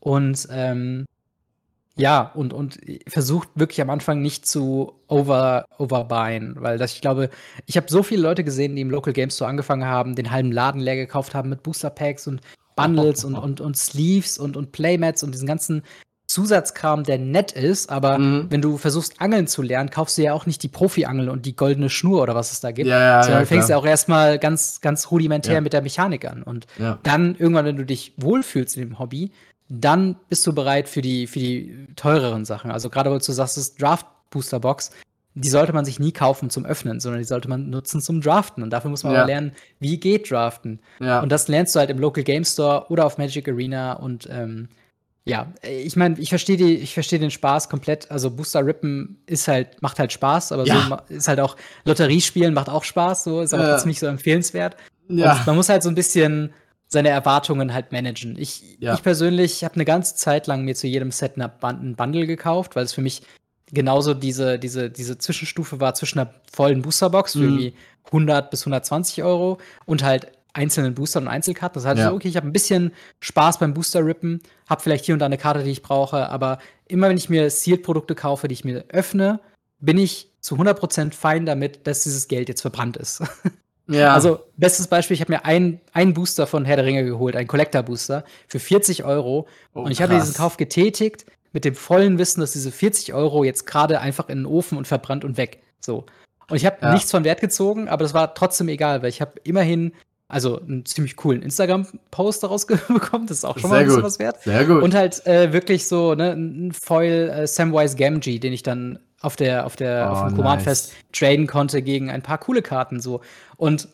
Und 0.00 0.46
ähm, 0.50 1.06
ja, 1.96 2.30
und, 2.34 2.52
und 2.52 2.78
versucht 3.08 3.48
wirklich 3.56 3.80
am 3.80 3.90
Anfang 3.90 4.22
nicht 4.22 4.46
zu 4.46 4.92
over, 5.08 5.64
overbuyen, 5.78 6.54
weil 6.60 6.78
das, 6.78 6.94
ich 6.94 7.00
glaube, 7.00 7.28
ich 7.66 7.76
habe 7.76 7.88
so 7.90 8.04
viele 8.04 8.22
Leute 8.22 8.44
gesehen, 8.44 8.76
die 8.76 8.82
im 8.82 8.90
Local 8.90 9.12
Games 9.12 9.34
Store 9.34 9.50
angefangen 9.50 9.84
haben, 9.84 10.14
den 10.14 10.30
halben 10.30 10.52
Laden 10.52 10.80
leer 10.80 10.94
gekauft 10.94 11.34
haben 11.34 11.48
mit 11.48 11.64
Booster 11.64 11.90
Packs 11.90 12.28
und 12.28 12.40
Bundles 12.76 13.24
und, 13.24 13.34
und, 13.34 13.60
und 13.60 13.76
Sleeves 13.76 14.38
und, 14.38 14.56
und 14.56 14.70
Playmats 14.70 15.24
und 15.24 15.32
diesen 15.32 15.48
ganzen 15.48 15.82
Zusatzkram, 16.28 17.04
der 17.04 17.18
nett 17.18 17.52
ist, 17.52 17.90
aber 17.90 18.18
mhm. 18.18 18.46
wenn 18.50 18.60
du 18.60 18.76
versuchst, 18.76 19.20
Angeln 19.20 19.46
zu 19.46 19.62
lernen, 19.62 19.88
kaufst 19.88 20.18
du 20.18 20.22
ja 20.22 20.34
auch 20.34 20.44
nicht 20.44 20.62
die 20.62 20.68
Profi-Angel 20.68 21.30
und 21.30 21.46
die 21.46 21.56
goldene 21.56 21.88
Schnur 21.88 22.22
oder 22.22 22.34
was 22.34 22.52
es 22.52 22.60
da 22.60 22.70
gibt. 22.70 22.86
Ja, 22.86 23.00
ja, 23.00 23.22
sondern 23.22 23.40
ja, 23.40 23.44
du 23.44 23.46
fängst 23.46 23.70
ja 23.70 23.78
auch 23.78 23.86
erstmal 23.86 24.38
ganz, 24.38 24.82
ganz 24.82 25.10
rudimentär 25.10 25.62
mit 25.62 25.72
der 25.72 25.80
Mechanik 25.80 26.30
an. 26.30 26.42
Und 26.42 26.66
dann 27.02 27.34
irgendwann, 27.34 27.64
wenn 27.64 27.76
du 27.76 27.86
dich 27.86 28.12
wohlfühlst 28.18 28.76
in 28.76 28.82
dem 28.82 28.98
Hobby, 28.98 29.32
dann 29.68 30.16
bist 30.28 30.46
du 30.46 30.52
bereit 30.52 30.88
für 30.88 31.02
die, 31.02 31.26
für 31.26 31.38
die 31.38 31.86
teureren 31.96 32.44
Sachen. 32.44 32.70
Also 32.70 32.90
gerade 32.90 33.10
weil 33.10 33.18
du 33.18 33.32
sagst, 33.32 33.56
das 33.56 33.74
Draft 33.74 34.06
Booster 34.30 34.60
Box, 34.60 34.90
die 35.34 35.48
sollte 35.48 35.72
man 35.72 35.84
sich 35.84 36.00
nie 36.00 36.12
kaufen 36.12 36.50
zum 36.50 36.64
Öffnen, 36.64 37.00
sondern 37.00 37.20
die 37.20 37.26
sollte 37.26 37.48
man 37.48 37.70
nutzen 37.70 38.00
zum 38.00 38.20
Draften. 38.20 38.62
Und 38.62 38.70
dafür 38.70 38.90
muss 38.90 39.04
man 39.04 39.14
ja. 39.14 39.24
lernen, 39.24 39.52
wie 39.78 39.98
geht 39.98 40.30
Draften. 40.30 40.80
Ja. 41.00 41.20
Und 41.20 41.30
das 41.30 41.48
lernst 41.48 41.74
du 41.74 41.80
halt 41.80 41.90
im 41.90 41.98
Local 41.98 42.24
Game 42.24 42.44
Store 42.44 42.86
oder 42.88 43.06
auf 43.06 43.18
Magic 43.18 43.48
Arena. 43.48 43.92
Und 43.92 44.28
ähm, 44.30 44.68
ja, 45.24 45.52
ich 45.62 45.94
meine, 45.96 46.18
ich 46.18 46.30
verstehe 46.30 46.56
ich 46.56 46.94
verstehe 46.94 47.18
den 47.18 47.30
Spaß 47.30 47.68
komplett. 47.68 48.10
Also 48.10 48.30
Booster 48.30 48.64
Rippen 48.64 49.18
ist 49.26 49.46
halt, 49.46 49.80
macht 49.82 49.98
halt 49.98 50.12
Spaß, 50.12 50.52
aber 50.52 50.64
ja. 50.64 51.02
so 51.08 51.14
ist 51.14 51.28
halt 51.28 51.40
auch 51.40 51.56
Lotteriespielen 51.84 52.54
macht 52.54 52.68
auch 52.68 52.84
Spaß, 52.84 53.24
so 53.24 53.42
ist 53.42 53.54
aber 53.54 53.68
trotzdem 53.68 53.90
nicht 53.90 54.00
so 54.00 54.06
empfehlenswert. 54.06 54.76
Ja. 55.08 55.34
Und 55.34 55.46
man 55.46 55.56
muss 55.56 55.68
halt 55.68 55.82
so 55.82 55.88
ein 55.88 55.94
bisschen 55.94 56.52
seine 56.88 57.10
Erwartungen 57.10 57.74
halt 57.74 57.92
managen. 57.92 58.36
Ich, 58.38 58.78
ja. 58.80 58.94
ich 58.94 59.02
persönlich 59.02 59.62
habe 59.62 59.74
eine 59.74 59.84
ganze 59.84 60.16
Zeit 60.16 60.46
lang 60.46 60.64
mir 60.64 60.74
zu 60.74 60.86
jedem 60.86 61.12
Set 61.12 61.34
ein 61.36 61.94
Bundle 61.96 62.26
gekauft, 62.26 62.76
weil 62.76 62.84
es 62.84 62.94
für 62.94 63.02
mich 63.02 63.22
genauso 63.70 64.14
diese, 64.14 64.58
diese, 64.58 64.90
diese 64.90 65.18
Zwischenstufe 65.18 65.80
war 65.80 65.94
zwischen 65.94 66.18
einer 66.18 66.34
vollen 66.50 66.82
Boosterbox 66.82 67.32
für 67.32 67.38
mhm. 67.38 67.44
irgendwie 67.44 67.74
100 68.06 68.50
bis 68.50 68.62
120 68.62 69.22
Euro 69.22 69.58
und 69.84 70.02
halt 70.02 70.32
einzelnen 70.54 70.94
Boostern 70.94 71.24
und 71.24 71.28
Einzelkarten. 71.28 71.74
Das 71.74 71.86
heißt, 71.86 71.98
ja. 71.98 72.08
so, 72.08 72.16
okay, 72.16 72.28
ich 72.28 72.36
habe 72.36 72.46
ein 72.46 72.52
bisschen 72.52 72.92
Spaß 73.20 73.58
beim 73.58 73.74
Booster-Rippen, 73.74 74.40
habe 74.68 74.82
vielleicht 74.82 75.04
hier 75.04 75.14
und 75.14 75.18
da 75.18 75.26
eine 75.26 75.38
Karte, 75.38 75.62
die 75.62 75.70
ich 75.70 75.82
brauche, 75.82 76.28
aber 76.30 76.58
immer 76.86 77.10
wenn 77.10 77.18
ich 77.18 77.28
mir 77.28 77.50
Sealed-Produkte 77.50 78.14
kaufe, 78.14 78.48
die 78.48 78.54
ich 78.54 78.64
mir 78.64 78.84
öffne, 78.88 79.40
bin 79.78 79.98
ich 79.98 80.32
zu 80.40 80.56
100% 80.56 81.12
fein 81.12 81.46
damit, 81.46 81.86
dass 81.86 82.02
dieses 82.02 82.28
Geld 82.28 82.48
jetzt 82.48 82.62
verbrannt 82.62 82.96
ist. 82.96 83.22
Ja. 83.88 84.12
Also, 84.12 84.40
bestes 84.56 84.86
Beispiel, 84.86 85.14
ich 85.14 85.20
habe 85.20 85.32
mir 85.32 85.44
einen, 85.44 85.80
Booster 86.14 86.46
von 86.46 86.64
Herr 86.64 86.76
der 86.76 86.84
Ringe 86.84 87.04
geholt, 87.04 87.34
einen 87.36 87.48
Collector-Booster, 87.48 88.24
für 88.46 88.58
40 88.58 89.04
Euro. 89.04 89.48
Oh, 89.74 89.80
und 89.80 89.90
ich 89.90 90.02
habe 90.02 90.14
diesen 90.14 90.34
Kauf 90.34 90.56
getätigt 90.56 91.26
mit 91.52 91.64
dem 91.64 91.74
vollen 91.74 92.18
Wissen, 92.18 92.40
dass 92.40 92.52
diese 92.52 92.70
40 92.70 93.14
Euro 93.14 93.44
jetzt 93.44 93.66
gerade 93.66 94.00
einfach 94.00 94.28
in 94.28 94.40
den 94.40 94.46
Ofen 94.46 94.76
und 94.76 94.86
verbrannt 94.86 95.24
und 95.24 95.36
weg. 95.36 95.62
So. 95.80 96.04
Und 96.50 96.56
ich 96.56 96.66
habe 96.66 96.76
ja. 96.82 96.92
nichts 96.92 97.10
von 97.10 97.24
Wert 97.24 97.40
gezogen, 97.40 97.88
aber 97.88 98.04
das 98.04 98.14
war 98.14 98.34
trotzdem 98.34 98.68
egal, 98.68 99.02
weil 99.02 99.08
ich 99.08 99.20
habe 99.20 99.32
immerhin 99.44 99.92
also 100.28 100.60
einen 100.60 100.84
ziemlich 100.84 101.16
coolen 101.16 101.40
Instagram-Post 101.42 102.42
daraus 102.42 102.66
bekommen. 102.66 103.26
Das 103.26 103.38
ist 103.38 103.44
auch 103.44 103.58
schon 103.58 103.70
Sehr 103.70 103.70
mal 103.70 103.78
ein 103.78 103.84
bisschen 103.86 104.02
gut. 104.02 104.04
was 104.04 104.18
wert. 104.18 104.42
Sehr 104.42 104.64
gut. 104.66 104.82
Und 104.82 104.94
halt 104.94 105.26
äh, 105.26 105.52
wirklich 105.52 105.88
so 105.88 106.14
ne, 106.14 106.32
ein 106.32 106.72
Foil 106.72 107.30
äh, 107.30 107.46
Samwise 107.46 107.96
Gamgee, 107.96 108.38
den 108.38 108.52
ich 108.52 108.62
dann 108.62 108.98
auf 109.20 109.36
der, 109.36 109.66
auf 109.66 109.74
der, 109.74 110.10
oh, 110.10 110.14
auf 110.14 110.28
dem 110.28 110.36
Command-Fest 110.36 110.92
traden 111.12 111.46
konnte 111.46 111.82
gegen 111.82 112.10
ein 112.10 112.22
paar 112.22 112.38
coole 112.38 112.62
Karten 112.62 113.00
so. 113.00 113.20
Und 113.58 113.88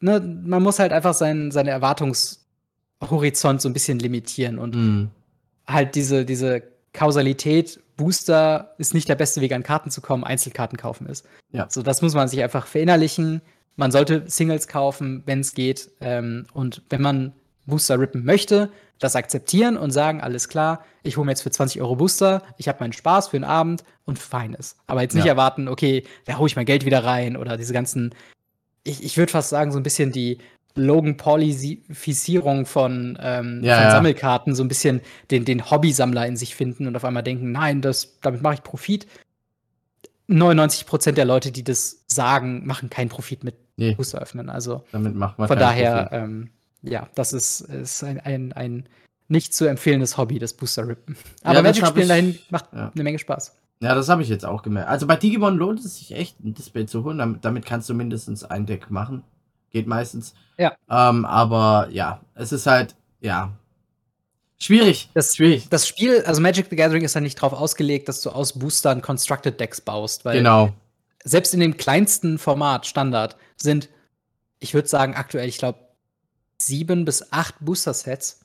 ne, 0.00 0.20
man 0.20 0.62
muss 0.62 0.80
halt 0.80 0.92
einfach 0.92 1.14
sein, 1.14 1.52
seine 1.52 1.70
Erwartungshorizont 1.70 3.62
so 3.62 3.68
ein 3.68 3.72
bisschen 3.72 4.00
limitieren 4.00 4.58
und 4.58 4.74
mm. 4.74 5.10
halt 5.68 5.94
diese, 5.94 6.24
diese 6.24 6.64
Kausalität, 6.92 7.78
Booster 7.96 8.74
ist 8.78 8.94
nicht 8.94 9.08
der 9.08 9.14
beste 9.14 9.40
Weg, 9.40 9.52
an 9.52 9.62
Karten 9.62 9.90
zu 9.90 10.00
kommen, 10.00 10.24
Einzelkarten 10.24 10.76
kaufen 10.76 11.06
ist. 11.06 11.26
Ja. 11.52 11.66
So, 11.70 11.82
das 11.82 12.02
muss 12.02 12.14
man 12.14 12.28
sich 12.28 12.42
einfach 12.42 12.66
verinnerlichen. 12.66 13.40
man 13.76 13.92
sollte 13.92 14.24
Singles 14.26 14.68
kaufen, 14.68 15.22
wenn 15.26 15.40
es 15.40 15.54
geht. 15.54 15.90
Ähm, 16.00 16.46
und 16.52 16.82
wenn 16.90 17.02
man 17.02 17.32
Booster 17.66 17.98
rippen 17.98 18.24
möchte, 18.24 18.70
das 18.98 19.16
akzeptieren 19.16 19.76
und 19.76 19.90
sagen, 19.90 20.20
alles 20.20 20.48
klar, 20.48 20.84
ich 21.02 21.16
hole 21.16 21.26
mir 21.26 21.32
jetzt 21.32 21.42
für 21.42 21.50
20 21.50 21.80
Euro 21.80 21.96
Booster, 21.96 22.42
ich 22.56 22.68
habe 22.68 22.80
meinen 22.80 22.92
Spaß 22.92 23.28
für 23.28 23.36
den 23.36 23.44
Abend 23.44 23.84
und 24.04 24.18
fein 24.18 24.54
ist. 24.54 24.76
Aber 24.86 25.02
jetzt 25.02 25.14
nicht 25.14 25.26
ja. 25.26 25.32
erwarten, 25.32 25.68
okay, 25.68 26.04
da 26.24 26.38
hole 26.38 26.46
ich 26.46 26.56
mein 26.56 26.66
Geld 26.66 26.84
wieder 26.84 27.04
rein 27.04 27.36
oder 27.36 27.56
diese 27.56 27.74
ganzen, 27.74 28.14
ich, 28.86 29.02
ich 29.02 29.16
würde 29.16 29.32
fast 29.32 29.50
sagen, 29.50 29.72
so 29.72 29.78
ein 29.78 29.82
bisschen 29.82 30.12
die 30.12 30.38
Logan 30.76 31.16
Paulifizierung 31.16 32.66
von, 32.66 33.18
ähm, 33.20 33.62
ja, 33.64 33.76
von 33.76 33.84
ja. 33.84 33.90
Sammelkarten, 33.90 34.54
so 34.54 34.62
ein 34.62 34.68
bisschen 34.68 35.00
den, 35.30 35.44
den 35.44 35.70
Hobbysammler 35.70 36.26
in 36.26 36.36
sich 36.36 36.54
finden 36.54 36.86
und 36.86 36.94
auf 36.96 37.04
einmal 37.04 37.22
denken, 37.22 37.50
nein, 37.50 37.80
das, 37.80 38.18
damit 38.20 38.42
mache 38.42 38.54
ich 38.54 38.62
Profit. 38.62 39.06
99% 40.28 41.12
der 41.12 41.24
Leute, 41.24 41.52
die 41.52 41.64
das 41.64 42.04
sagen, 42.08 42.66
machen 42.66 42.90
keinen 42.90 43.08
Profit 43.08 43.44
mit 43.44 43.54
nee. 43.76 43.94
Booster 43.94 44.20
öffnen. 44.20 44.50
Also 44.50 44.84
damit 44.92 45.14
macht 45.14 45.38
man 45.38 45.48
von 45.48 45.58
daher, 45.58 46.10
ähm, 46.12 46.50
ja, 46.82 47.08
das 47.14 47.32
ist, 47.32 47.60
ist 47.60 48.02
ein, 48.04 48.20
ein, 48.20 48.52
ein 48.52 48.88
nicht 49.28 49.54
zu 49.54 49.66
empfehlendes 49.66 50.16
Hobby, 50.16 50.38
das 50.38 50.52
Booster 50.52 50.86
Rippen. 50.86 51.16
Aber 51.42 51.56
ja, 51.56 51.62
Magic-Spielen 51.62 52.08
dahin 52.08 52.38
macht 52.50 52.66
ja. 52.72 52.92
eine 52.94 53.04
Menge 53.04 53.18
Spaß. 53.18 53.56
Ja, 53.80 53.94
das 53.94 54.08
habe 54.08 54.22
ich 54.22 54.28
jetzt 54.28 54.46
auch 54.46 54.62
gemerkt. 54.62 54.88
Also 54.88 55.06
bei 55.06 55.16
Digimon 55.16 55.56
lohnt 55.56 55.80
es 55.80 55.98
sich 55.98 56.12
echt, 56.12 56.40
ein 56.40 56.54
Display 56.54 56.86
zu 56.86 57.04
holen. 57.04 57.18
Damit, 57.18 57.44
damit 57.44 57.66
kannst 57.66 57.88
du 57.88 57.94
mindestens 57.94 58.42
ein 58.42 58.64
Deck 58.64 58.90
machen. 58.90 59.22
Geht 59.70 59.86
meistens. 59.86 60.34
Ja. 60.56 60.76
Ähm, 60.88 61.24
aber 61.24 61.88
ja, 61.90 62.20
es 62.34 62.52
ist 62.52 62.66
halt, 62.66 62.96
ja. 63.20 63.52
Schwierig. 64.58 65.10
Das, 65.12 65.36
schwierig. 65.36 65.68
das 65.68 65.86
Spiel, 65.86 66.22
also 66.22 66.40
Magic 66.40 66.68
the 66.70 66.76
Gathering 66.76 67.04
ist 67.04 67.14
ja 67.14 67.20
nicht 67.20 67.36
darauf 67.36 67.52
ausgelegt, 67.52 68.08
dass 68.08 68.22
du 68.22 68.30
aus 68.30 68.58
Boostern 68.58 69.02
Constructed 69.02 69.60
Decks 69.60 69.82
baust. 69.82 70.24
Weil 70.24 70.38
genau. 70.38 70.72
Selbst 71.24 71.52
in 71.52 71.60
dem 71.60 71.76
kleinsten 71.76 72.38
Format, 72.38 72.86
Standard, 72.86 73.36
sind, 73.56 73.90
ich 74.58 74.72
würde 74.72 74.88
sagen, 74.88 75.14
aktuell, 75.14 75.48
ich 75.48 75.58
glaube, 75.58 75.80
sieben 76.56 77.04
bis 77.04 77.32
acht 77.32 77.56
Booster-Sets. 77.60 78.40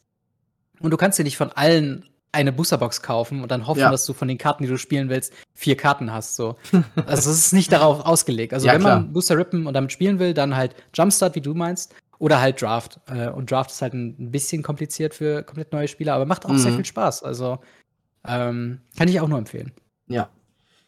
Und 0.82 0.92
du 0.92 0.98
kannst 0.98 1.18
dir 1.18 1.24
nicht 1.24 1.38
von 1.38 1.52
allen 1.52 2.10
eine 2.32 2.52
Boosterbox 2.52 3.02
kaufen 3.02 3.42
und 3.42 3.52
dann 3.52 3.68
hoffen, 3.68 3.82
ja. 3.82 3.92
dass 3.92 4.06
du 4.06 4.14
von 4.14 4.28
den 4.28 4.38
Karten, 4.38 4.64
die 4.64 4.70
du 4.70 4.78
spielen 4.78 5.10
willst, 5.10 5.34
vier 5.54 5.76
Karten 5.76 6.12
hast. 6.14 6.36
So. 6.36 6.56
Also 7.06 7.30
es 7.30 7.38
ist 7.38 7.54
nicht 7.54 7.72
darauf 7.72 8.06
ausgelegt. 8.06 8.54
Also 8.54 8.68
ja, 8.68 8.74
wenn 8.74 8.82
man 8.82 9.12
Booster 9.14 9.38
rippen 9.38 9.68
und 9.68 9.74
damit 9.74 9.92
spielen 9.92 10.20
will, 10.20 10.34
dann 10.34 10.56
halt 10.56 10.76
Jumpstart, 10.94 11.36
wie 11.36 11.42
du 11.42 11.54
meinst, 11.54 11.94
oder 12.20 12.40
halt 12.40 12.62
Draft. 12.62 13.00
Äh, 13.08 13.30
und 13.30 13.52
Draft 13.52 13.72
ist 13.72 13.82
halt 13.82 13.94
ein 13.94 14.32
bisschen 14.32 14.64
kompliziert 14.64 15.14
für 15.14 15.44
komplett 15.44 15.74
neue 15.74 15.88
Spieler, 15.88 16.14
aber 16.14 16.26
macht 16.26 16.46
auch 16.46 16.52
mhm. 16.52 16.58
sehr 16.58 16.74
viel 16.74 16.86
Spaß. 16.86 17.24
Also 17.24 17.60
ähm, 18.26 18.82
kann 18.98 19.08
ich 19.08 19.20
auch 19.20 19.28
nur 19.28 19.40
empfehlen. 19.40 19.72
Ja. 20.08 20.30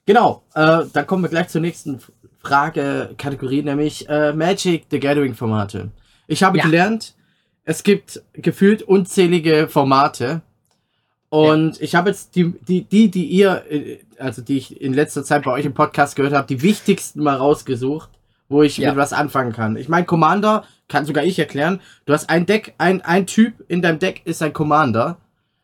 Genau, 0.06 0.44
äh, 0.54 0.84
dann 0.92 1.08
kommen 1.08 1.24
wir 1.24 1.30
gleich 1.30 1.48
zur 1.48 1.62
nächsten 1.62 2.00
Frage-Kategorie, 2.42 3.64
nämlich 3.64 4.08
äh, 4.10 4.34
Magic 4.34 4.86
the 4.92 5.00
Gathering-Formate. 5.00 5.92
Ich 6.28 6.44
habe 6.44 6.58
ja. 6.58 6.64
gelernt, 6.66 7.16
es 7.64 7.84
gibt 7.84 8.22
gefühlt 8.34 8.84
unzählige 8.84 9.68
Formate 9.70 10.42
und 11.34 11.78
ja. 11.78 11.84
ich 11.84 11.96
habe 11.96 12.12
jetzt 12.12 12.36
die, 12.36 12.54
die, 12.62 12.84
die, 12.84 13.10
die 13.10 13.26
ihr, 13.26 13.64
äh, 13.68 13.98
also 14.20 14.44
die 14.44 14.56
ich 14.56 14.80
in 14.80 14.94
letzter 14.94 15.24
Zeit 15.24 15.46
bei 15.46 15.52
euch 15.52 15.66
im 15.66 15.74
Podcast 15.74 16.16
gehört 16.16 16.32
habe, 16.32 16.46
die 16.46 16.62
wichtigsten 16.62 17.24
mal 17.24 17.38
rausgesucht, 17.38 18.12
wo 18.50 18.62
ich 18.62 18.78
ja. 18.78 18.90
mit 18.90 19.00
was 19.00 19.14
anfangen 19.14 19.52
kann. 19.52 19.76
Ich 19.76 19.90
meine, 19.90 20.06
Commander 20.06 20.64
kann 20.88 21.08
sogar 21.08 21.24
ich 21.24 21.40
erklären. 21.40 21.82
Du 22.06 22.14
hast 22.14 22.30
ein 22.30 22.46
Deck, 22.46 22.76
ein, 22.78 23.02
ein 23.02 23.26
Typ 23.26 23.66
in 23.68 23.82
deinem 23.82 23.98
Deck 23.98 24.22
ist 24.26 24.44
ein 24.44 24.54
Commander. 24.54 25.18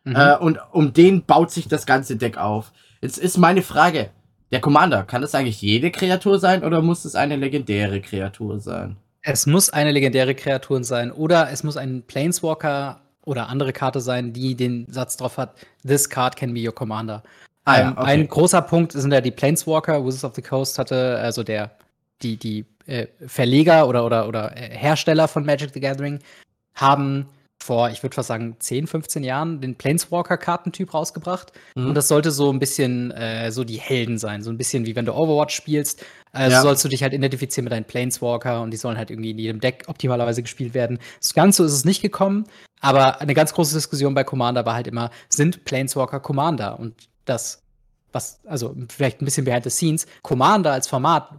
Mhm. 0.06 0.16
Äh, 0.16 0.38
und 0.38 0.58
um 0.72 0.92
den 0.92 1.24
baut 1.26 1.52
sich 1.52 1.68
das 1.68 1.86
ganze 1.86 2.16
Deck 2.16 2.40
auf. 2.40 2.72
Jetzt 3.00 3.20
ist 3.20 3.38
meine 3.38 3.62
Frage: 3.62 4.10
Der 4.52 4.62
Commander, 4.62 5.04
kann 5.04 5.22
das 5.22 5.36
eigentlich 5.36 5.62
jede 5.62 5.92
Kreatur 5.92 6.40
sein 6.40 6.64
oder 6.64 6.82
muss 6.82 7.06
es 7.06 7.14
eine 7.14 7.36
legendäre 7.36 8.02
Kreatur 8.02 8.60
sein? 8.60 8.98
Es 9.22 9.46
muss 9.46 9.70
eine 9.70 9.92
legendäre 9.92 10.34
Kreatur 10.34 10.84
sein 10.84 11.12
oder 11.12 11.52
es 11.52 11.64
muss 11.64 11.78
ein 11.78 12.02
Planeswalker 12.08 13.02
oder 13.26 13.50
andere 13.50 13.74
Karte 13.74 14.02
sein, 14.02 14.34
die 14.34 14.56
den 14.56 14.86
Satz 14.90 15.18
drauf 15.18 15.38
hat, 15.38 15.56
this 15.86 16.10
card 16.10 16.36
can 16.36 16.54
be 16.54 16.66
your 16.66 16.74
commander. 16.74 17.24
Ah, 17.66 17.80
ja, 17.80 17.88
ähm, 17.88 17.98
okay. 17.98 18.06
Ein 18.06 18.28
großer 18.28 18.62
Punkt 18.62 18.94
sind 18.94 19.12
ja 19.12 19.22
die 19.22 19.32
Planeswalker. 19.32 20.04
Wizards 20.06 20.24
of 20.24 20.36
the 20.36 20.42
Coast 20.42 20.80
hatte, 20.80 21.18
also 21.20 21.44
der, 21.44 21.72
die, 22.22 22.38
die 22.38 22.66
äh, 22.88 23.08
Verleger 23.28 23.88
oder, 23.88 24.06
oder, 24.06 24.28
oder 24.28 24.58
äh, 24.58 24.76
Hersteller 24.76 25.28
von 25.28 25.46
Magic 25.46 25.72
the 25.74 25.80
Gathering 25.80 26.20
haben 26.74 27.28
vor, 27.62 27.90
ich 27.90 28.02
würde 28.02 28.16
fast 28.16 28.30
sagen, 28.30 28.56
10, 28.58 28.88
15 28.88 29.24
Jahren 29.24 29.60
den 29.60 29.76
Planeswalker-Kartentyp 29.76 30.94
rausgebracht. 30.94 31.52
Mhm. 31.76 31.88
Und 31.88 31.96
das 31.96 32.08
sollte 32.08 32.32
so 32.32 32.52
ein 32.52 32.60
bisschen 32.60 33.12
äh, 33.12 33.52
so 33.52 33.64
die 33.64 33.80
Helden 33.80 34.18
sein. 34.18 34.42
So 34.42 34.50
ein 34.50 34.58
bisschen 34.58 34.86
wie 34.86 34.96
wenn 34.96 35.06
du 35.06 35.14
Overwatch 35.14 35.56
spielst. 35.56 36.06
Also 36.32 36.56
ja. 36.56 36.62
sollst 36.62 36.86
du 36.86 36.90
dich 36.90 37.04
halt 37.04 37.14
identifizieren 37.14 37.66
mit 37.66 37.74
deinen 37.74 37.86
Planeswalker 37.86 38.62
und 38.62 38.72
die 38.72 38.78
sollen 38.78 38.98
halt 38.98 39.12
irgendwie 39.12 39.32
in 39.32 39.40
jedem 39.40 39.60
Deck 39.60 39.84
optimalerweise 39.88 40.42
gespielt 40.42 40.74
werden. 40.74 41.00
Das 41.20 41.34
Ganze 41.34 41.64
ist 41.66 41.74
es 41.74 41.86
nicht 41.86 42.02
gekommen, 42.02 42.46
aber 42.80 43.22
eine 43.22 43.34
ganz 43.34 43.54
große 43.54 43.76
Diskussion 43.76 44.14
bei 44.14 44.24
Commander 44.24 44.66
war 44.66 44.76
halt 44.76 44.88
immer, 44.88 45.12
sind 45.28 45.66
Planeswalker 45.66 46.20
Commander? 46.20 46.80
Und 46.80 46.96
das, 47.26 47.62
was, 48.12 48.40
also 48.46 48.76
vielleicht 48.90 49.22
ein 49.22 49.26
bisschen 49.26 49.46
behind 49.46 49.64
the 49.64 49.70
scenes, 49.70 50.08
Commander 50.22 50.72
als 50.72 50.88
Format 50.88 51.30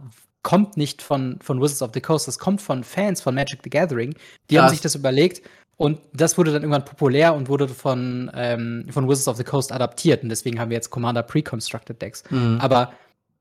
kommt 0.43 0.77
nicht 0.77 1.01
von, 1.01 1.39
von 1.41 1.61
Wizards 1.61 1.81
of 1.81 1.91
the 1.93 2.01
Coast, 2.01 2.27
das 2.27 2.39
kommt 2.39 2.61
von 2.61 2.83
Fans 2.83 3.21
von 3.21 3.35
Magic 3.35 3.59
the 3.63 3.69
Gathering. 3.69 4.15
Die 4.49 4.55
Krass. 4.55 4.63
haben 4.63 4.69
sich 4.71 4.81
das 4.81 4.95
überlegt 4.95 5.41
und 5.77 5.99
das 6.13 6.37
wurde 6.37 6.51
dann 6.51 6.61
irgendwann 6.61 6.85
populär 6.85 7.33
und 7.33 7.49
wurde 7.49 7.67
von, 7.67 8.29
ähm, 8.35 8.85
von 8.89 9.07
Wizards 9.07 9.27
of 9.27 9.37
the 9.37 9.43
Coast 9.43 9.71
adaptiert. 9.71 10.21
Und 10.21 10.29
deswegen 10.29 10.59
haben 10.59 10.69
wir 10.69 10.75
jetzt 10.75 10.91
Commander 10.91 11.23
Pre-Constructed 11.23 11.99
Decks. 11.99 12.23
Mhm. 12.29 12.59
Aber 12.61 12.91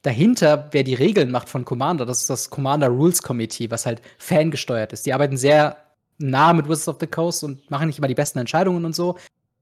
dahinter, 0.02 0.68
wer 0.70 0.82
die 0.82 0.94
Regeln 0.94 1.30
macht 1.30 1.50
von 1.50 1.66
Commander, 1.66 2.06
das 2.06 2.22
ist 2.22 2.30
das 2.30 2.48
Commander 2.48 2.88
Rules 2.88 3.22
Committee, 3.22 3.70
was 3.70 3.84
halt 3.84 4.00
fangesteuert 4.16 4.94
ist. 4.94 5.04
Die 5.04 5.12
arbeiten 5.12 5.36
sehr 5.36 5.76
nah 6.20 6.52
mit 6.52 6.68
Wizards 6.68 6.88
of 6.88 6.96
the 7.00 7.06
Coast 7.06 7.44
und 7.44 7.70
machen 7.70 7.86
nicht 7.86 7.98
immer 7.98 8.08
die 8.08 8.14
besten 8.14 8.38
Entscheidungen 8.38 8.84
und 8.84 8.94
so. 8.94 9.16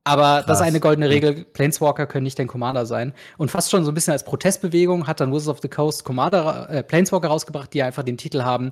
Aber 0.04 0.36
Krass. 0.38 0.46
das 0.46 0.60
ist 0.60 0.66
eine 0.66 0.80
goldene 0.80 1.10
Regel. 1.10 1.44
Planeswalker 1.44 2.06
können 2.06 2.24
nicht 2.24 2.38
dein 2.38 2.46
Commander 2.46 2.86
sein. 2.86 3.12
Und 3.36 3.50
fast 3.50 3.70
schon 3.70 3.84
so 3.84 3.90
ein 3.90 3.94
bisschen 3.94 4.12
als 4.12 4.24
Protestbewegung 4.24 5.06
hat 5.06 5.20
dann 5.20 5.32
Wizards 5.32 5.48
of 5.48 5.58
the 5.60 5.68
Coast 5.68 6.04
Commander, 6.04 6.68
äh, 6.70 6.82
Planeswalker 6.82 7.28
rausgebracht, 7.28 7.74
die 7.74 7.82
einfach 7.82 8.02
den 8.02 8.16
Titel 8.16 8.42
haben: 8.42 8.70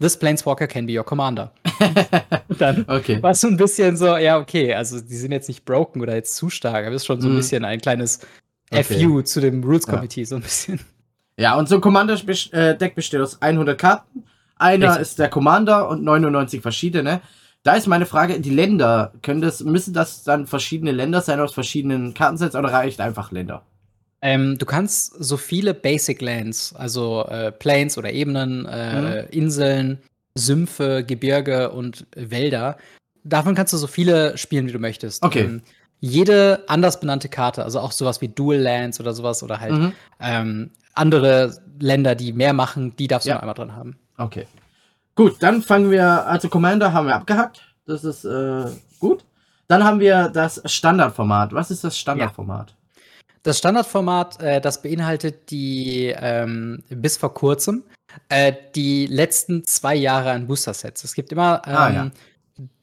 This 0.00 0.16
Planeswalker 0.16 0.66
can 0.66 0.86
be 0.86 0.96
your 0.96 1.04
commander. 1.04 1.52
dann 2.58 2.84
okay. 2.88 3.22
war 3.22 3.32
es 3.32 3.40
so 3.40 3.48
ein 3.48 3.56
bisschen 3.56 3.96
so, 3.96 4.16
ja, 4.16 4.38
okay, 4.38 4.72
also 4.72 5.00
die 5.00 5.16
sind 5.16 5.32
jetzt 5.32 5.48
nicht 5.48 5.64
broken 5.64 6.00
oder 6.00 6.14
jetzt 6.14 6.36
zu 6.36 6.48
stark, 6.48 6.86
aber 6.86 6.94
es 6.94 7.02
ist 7.02 7.06
schon 7.06 7.20
so 7.20 7.28
ein 7.28 7.32
mhm. 7.32 7.38
bisschen 7.38 7.64
ein 7.64 7.80
kleines 7.80 8.20
okay. 8.70 8.82
FU 8.82 9.22
zu 9.22 9.40
dem 9.40 9.62
Rules 9.62 9.86
Committee, 9.86 10.20
ja. 10.20 10.26
so 10.26 10.36
ein 10.36 10.42
bisschen. 10.42 10.80
Ja, 11.36 11.56
und 11.56 11.68
so 11.68 11.76
ein 11.76 11.80
Commander-Deck 11.80 12.94
besteht 12.94 13.20
aus 13.20 13.40
100 13.40 13.78
Karten. 13.78 14.24
Einer 14.58 14.88
Richtig. 14.88 15.02
ist 15.02 15.18
der 15.18 15.28
Commander 15.28 15.88
und 15.88 16.02
99 16.02 16.60
verschiedene. 16.60 17.20
Da 17.62 17.74
ist 17.74 17.86
meine 17.86 18.06
Frage, 18.06 18.40
die 18.40 18.50
Länder, 18.50 19.12
können 19.22 19.40
das, 19.40 19.62
müssen 19.62 19.92
das 19.92 20.24
dann 20.24 20.46
verschiedene 20.46 20.92
Länder 20.92 21.20
sein 21.20 21.40
aus 21.40 21.54
verschiedenen 21.54 22.14
Kartensets 22.14 22.54
oder 22.54 22.72
reicht 22.72 23.00
einfach 23.00 23.32
Länder? 23.32 23.62
Ähm, 24.20 24.58
du 24.58 24.66
kannst 24.66 25.14
so 25.22 25.36
viele 25.36 25.74
Basic 25.74 26.20
Lands, 26.20 26.74
also 26.74 27.24
äh, 27.26 27.52
Plains 27.52 27.98
oder 27.98 28.12
Ebenen, 28.12 28.66
äh, 28.66 29.22
mhm. 29.22 29.28
Inseln, 29.30 29.98
Sümpfe, 30.34 31.04
Gebirge 31.04 31.70
und 31.70 32.06
Wälder, 32.16 32.78
davon 33.24 33.54
kannst 33.54 33.72
du 33.72 33.76
so 33.76 33.86
viele 33.86 34.36
spielen, 34.36 34.66
wie 34.66 34.72
du 34.72 34.78
möchtest. 34.78 35.22
Okay. 35.22 35.44
Ähm, 35.44 35.62
jede 36.00 36.64
anders 36.68 37.00
benannte 37.00 37.28
Karte, 37.28 37.64
also 37.64 37.80
auch 37.80 37.92
sowas 37.92 38.20
wie 38.20 38.28
Dual 38.28 38.58
Lands 38.58 39.00
oder 39.00 39.12
sowas 39.14 39.42
oder 39.42 39.60
halt 39.60 39.72
mhm. 39.72 39.92
ähm, 40.20 40.70
andere 40.94 41.56
Länder, 41.80 42.14
die 42.14 42.32
mehr 42.32 42.52
machen, 42.52 42.94
die 42.96 43.08
darfst 43.08 43.26
du 43.26 43.30
ja. 43.30 43.36
noch 43.36 43.42
einmal 43.42 43.54
drin 43.54 43.74
haben. 43.74 43.96
Okay. 44.18 44.46
Gut, 45.14 45.36
dann 45.40 45.62
fangen 45.62 45.90
wir, 45.90 46.26
also 46.26 46.48
Commander 46.48 46.92
haben 46.92 47.06
wir 47.06 47.16
abgehackt. 47.16 47.62
Das 47.86 48.04
ist 48.04 48.24
äh, 48.24 48.66
gut. 49.00 49.24
Dann 49.66 49.84
haben 49.84 50.00
wir 50.00 50.28
das 50.28 50.62
Standardformat. 50.64 51.52
Was 51.52 51.70
ist 51.70 51.84
das 51.84 51.98
Standardformat? 51.98 52.70
Ja. 52.70 52.76
Das 53.42 53.58
Standardformat, 53.58 54.40
äh, 54.42 54.60
das 54.60 54.82
beinhaltet 54.82 55.50
die 55.50 56.14
ähm, 56.16 56.82
bis 56.88 57.16
vor 57.16 57.32
kurzem 57.34 57.84
äh, 58.28 58.52
die 58.74 59.06
letzten 59.06 59.64
zwei 59.64 59.94
Jahre 59.94 60.32
an 60.32 60.46
Booster-Sets. 60.46 61.04
Es 61.04 61.14
gibt 61.14 61.32
immer 61.32 61.62
ähm, 61.66 61.74
ah, 61.74 61.90
ja. 61.90 62.10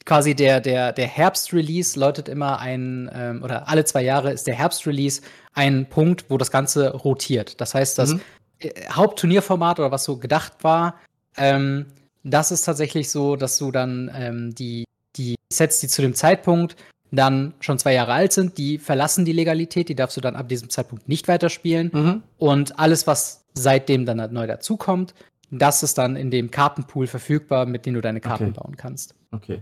quasi 0.05 0.35
der, 0.35 0.61
der, 0.61 0.93
der 0.93 1.07
Herbst-Release 1.07 1.99
läutet 1.99 2.29
immer 2.29 2.59
ein, 2.59 3.09
ähm, 3.13 3.43
oder 3.43 3.67
alle 3.67 3.85
zwei 3.85 4.03
Jahre 4.03 4.31
ist 4.31 4.47
der 4.47 4.55
Herbst-Release 4.55 5.21
ein 5.53 5.87
Punkt, 5.87 6.25
wo 6.29 6.37
das 6.37 6.51
Ganze 6.51 6.93
rotiert. 6.93 7.59
Das 7.59 7.73
heißt, 7.73 7.97
das 7.97 8.13
mhm. 8.13 8.21
Äh, 8.59 8.69
Hauptturnierformat 8.89 9.79
oder 9.79 9.91
was 9.91 10.05
so 10.05 10.17
gedacht 10.17 10.53
war, 10.61 10.95
ähm, 11.37 11.85
das 12.23 12.51
ist 12.51 12.63
tatsächlich 12.63 13.09
so, 13.09 13.35
dass 13.35 13.57
du 13.57 13.71
dann 13.71 14.11
ähm, 14.15 14.55
die, 14.55 14.85
die 15.15 15.35
Sets, 15.51 15.79
die 15.79 15.87
zu 15.87 16.01
dem 16.01 16.15
Zeitpunkt 16.15 16.75
dann 17.11 17.53
schon 17.59 17.79
zwei 17.79 17.93
Jahre 17.93 18.13
alt 18.13 18.33
sind, 18.33 18.57
die 18.57 18.77
verlassen 18.77 19.25
die 19.25 19.31
Legalität, 19.31 19.89
die 19.89 19.95
darfst 19.95 20.17
du 20.17 20.21
dann 20.21 20.35
ab 20.35 20.49
diesem 20.49 20.69
Zeitpunkt 20.69 21.07
nicht 21.07 21.27
weiterspielen. 21.27 21.91
Mhm. 21.93 22.23
Und 22.37 22.79
alles, 22.79 23.07
was 23.07 23.45
seitdem 23.53 24.05
dann 24.05 24.33
neu 24.33 24.47
dazukommt, 24.47 25.13
das 25.51 25.83
ist 25.83 25.97
dann 25.97 26.15
in 26.15 26.31
dem 26.31 26.51
Kartenpool 26.51 27.07
verfügbar, 27.07 27.65
mit 27.65 27.85
dem 27.85 27.93
du 27.93 28.01
deine 28.01 28.19
Karten 28.19 28.45
okay. 28.45 28.59
bauen 28.59 28.75
kannst. 28.75 29.15
Okay. 29.31 29.61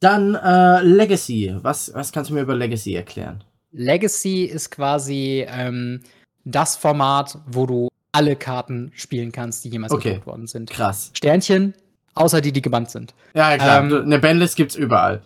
Dann 0.00 0.34
äh, 0.34 0.82
Legacy. 0.82 1.54
Was, 1.62 1.94
was 1.94 2.12
kannst 2.12 2.30
du 2.30 2.34
mir 2.34 2.42
über 2.42 2.56
Legacy 2.56 2.94
erklären? 2.94 3.44
Legacy 3.70 4.44
ist 4.44 4.70
quasi 4.70 5.46
ähm, 5.48 6.00
das 6.44 6.76
Format, 6.76 7.38
wo 7.46 7.66
du 7.66 7.88
alle 8.12 8.36
Karten 8.36 8.92
spielen 8.94 9.32
kannst, 9.32 9.64
die 9.64 9.70
jemals 9.70 9.92
Okay. 9.92 10.10
gedruckt 10.10 10.26
worden 10.26 10.46
sind. 10.46 10.70
Krass. 10.70 11.10
Sternchen, 11.14 11.74
außer 12.14 12.40
die, 12.40 12.52
die 12.52 12.62
gebannt 12.62 12.90
sind. 12.90 13.14
Ja, 13.34 13.56
klar. 13.56 13.82
Ähm, 13.84 14.02
Eine 14.04 14.18
Bandlist 14.18 14.56
gibt's 14.56 14.76
überall. 14.76 15.22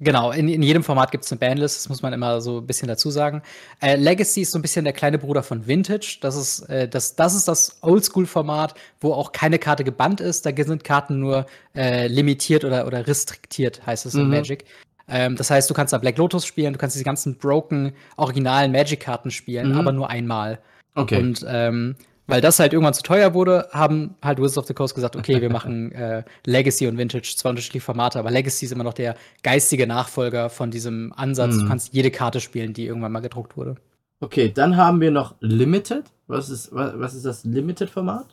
Genau, 0.00 0.32
in, 0.32 0.48
in 0.48 0.62
jedem 0.64 0.82
Format 0.82 1.12
gibt 1.12 1.24
es 1.24 1.30
eine 1.30 1.38
Bandlist, 1.38 1.76
das 1.76 1.88
muss 1.88 2.02
man 2.02 2.12
immer 2.12 2.40
so 2.40 2.58
ein 2.58 2.66
bisschen 2.66 2.88
dazu 2.88 3.10
sagen. 3.10 3.40
Äh, 3.80 3.94
Legacy 3.94 4.40
ist 4.40 4.50
so 4.50 4.58
ein 4.58 4.62
bisschen 4.62 4.84
der 4.84 4.94
kleine 4.94 5.16
Bruder 5.16 5.44
von 5.44 5.68
Vintage. 5.68 6.18
Das 6.20 6.34
ist, 6.34 6.62
äh, 6.68 6.88
das, 6.88 7.14
das, 7.14 7.36
ist 7.36 7.46
das 7.46 7.78
Oldschool-Format, 7.82 8.74
wo 9.00 9.12
auch 9.12 9.30
keine 9.30 9.60
Karte 9.60 9.84
gebannt 9.84 10.20
ist. 10.20 10.44
Da 10.44 10.50
sind 10.64 10.82
Karten 10.82 11.20
nur 11.20 11.46
äh, 11.76 12.08
limitiert 12.08 12.64
oder, 12.64 12.88
oder 12.88 13.06
restriktiert, 13.06 13.86
heißt 13.86 14.06
es 14.06 14.14
in 14.14 14.24
Mhm. 14.24 14.30
Magic. 14.30 14.64
Ähm, 15.06 15.36
das 15.36 15.50
heißt, 15.52 15.70
du 15.70 15.74
kannst 15.74 15.92
da 15.92 15.98
Black 15.98 16.16
Lotus 16.18 16.46
spielen, 16.46 16.72
du 16.72 16.80
kannst 16.80 16.96
diese 16.96 17.04
ganzen 17.04 17.36
broken, 17.36 17.92
originalen 18.16 18.72
Magic-Karten 18.72 19.30
spielen, 19.30 19.70
Mhm. 19.72 19.78
aber 19.78 19.92
nur 19.92 20.10
einmal. 20.10 20.58
Okay. 20.96 21.18
Und 21.18 21.44
ähm, 21.48 21.94
weil 22.32 22.40
das 22.40 22.58
halt 22.58 22.72
irgendwann 22.72 22.94
zu 22.94 23.02
teuer 23.02 23.34
wurde, 23.34 23.68
haben 23.72 24.14
halt 24.22 24.38
Wizards 24.38 24.56
of 24.56 24.66
the 24.66 24.72
Coast 24.72 24.94
gesagt, 24.94 25.16
okay, 25.16 25.42
wir 25.42 25.50
machen 25.50 25.92
äh, 25.92 26.22
Legacy 26.46 26.86
und 26.86 26.96
Vintage, 26.96 27.34
zwar 27.36 27.50
unterschiedliche 27.50 27.84
Formate, 27.84 28.18
aber 28.18 28.30
Legacy 28.30 28.64
ist 28.64 28.72
immer 28.72 28.84
noch 28.84 28.94
der 28.94 29.16
geistige 29.42 29.86
Nachfolger 29.86 30.48
von 30.48 30.70
diesem 30.70 31.12
Ansatz. 31.14 31.56
Mhm. 31.56 31.60
Du 31.60 31.68
kannst 31.68 31.92
jede 31.92 32.10
Karte 32.10 32.40
spielen, 32.40 32.72
die 32.72 32.86
irgendwann 32.86 33.12
mal 33.12 33.20
gedruckt 33.20 33.58
wurde. 33.58 33.74
okay, 34.20 34.50
dann 34.50 34.78
haben 34.78 35.02
wir 35.02 35.10
noch 35.10 35.34
Limited. 35.40 36.04
Was 36.26 36.48
ist, 36.48 36.74
was, 36.74 36.94
was 36.96 37.12
ist 37.12 37.26
das 37.26 37.44
Limited-Format? 37.44 38.24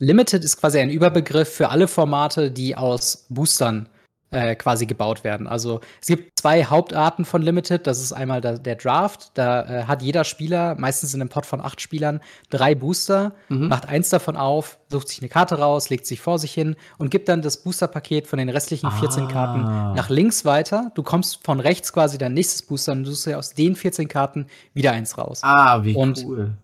Limited 0.00 0.42
ist 0.42 0.56
quasi 0.56 0.80
ein 0.80 0.90
Überbegriff 0.90 1.48
für 1.48 1.68
alle 1.68 1.86
Formate, 1.86 2.50
die 2.50 2.76
aus 2.76 3.26
Boostern 3.28 3.88
äh, 4.36 4.54
quasi 4.54 4.86
gebaut 4.86 5.24
werden. 5.24 5.46
Also 5.46 5.80
es 6.00 6.08
gibt 6.08 6.38
zwei 6.38 6.64
Hauptarten 6.64 7.24
von 7.24 7.40
Limited. 7.42 7.86
Das 7.86 8.00
ist 8.00 8.12
einmal 8.12 8.40
der, 8.40 8.58
der 8.58 8.76
Draft. 8.76 9.30
Da 9.34 9.62
äh, 9.62 9.84
hat 9.84 10.02
jeder 10.02 10.24
Spieler, 10.24 10.74
meistens 10.78 11.14
in 11.14 11.20
einem 11.20 11.30
Pot 11.30 11.46
von 11.46 11.60
acht 11.60 11.80
Spielern, 11.80 12.20
drei 12.50 12.74
Booster, 12.74 13.32
Mhm. 13.48 13.68
macht 13.68 13.88
eins 13.88 14.08
davon 14.10 14.36
auf, 14.36 14.78
sucht 14.88 15.08
sich 15.08 15.20
eine 15.20 15.28
Karte 15.28 15.58
raus, 15.58 15.88
legt 15.90 16.06
sich 16.06 16.20
vor 16.20 16.38
sich 16.38 16.52
hin 16.52 16.76
und 16.98 17.10
gibt 17.10 17.28
dann 17.28 17.42
das 17.42 17.56
Boosterpaket 17.62 18.26
von 18.26 18.38
den 18.38 18.48
restlichen 18.48 18.90
14 18.90 19.24
Ah. 19.24 19.28
Karten 19.28 19.60
nach 19.96 20.08
links 20.10 20.44
weiter. 20.44 20.90
Du 20.94 21.02
kommst 21.02 21.44
von 21.44 21.60
rechts 21.60 21.92
quasi 21.92 22.18
dein 22.18 22.34
nächstes 22.34 22.62
Booster 22.62 22.92
und 22.92 23.04
du 23.04 23.10
suchst 23.10 23.26
dir 23.26 23.38
aus 23.38 23.54
den 23.54 23.74
14 23.76 24.08
Karten 24.08 24.46
wieder 24.74 24.92
eins 24.92 25.16
raus. 25.18 25.40
Ah, 25.42 25.82
wie 25.84 25.94
Und- 25.94 26.24
cool. 26.26 26.56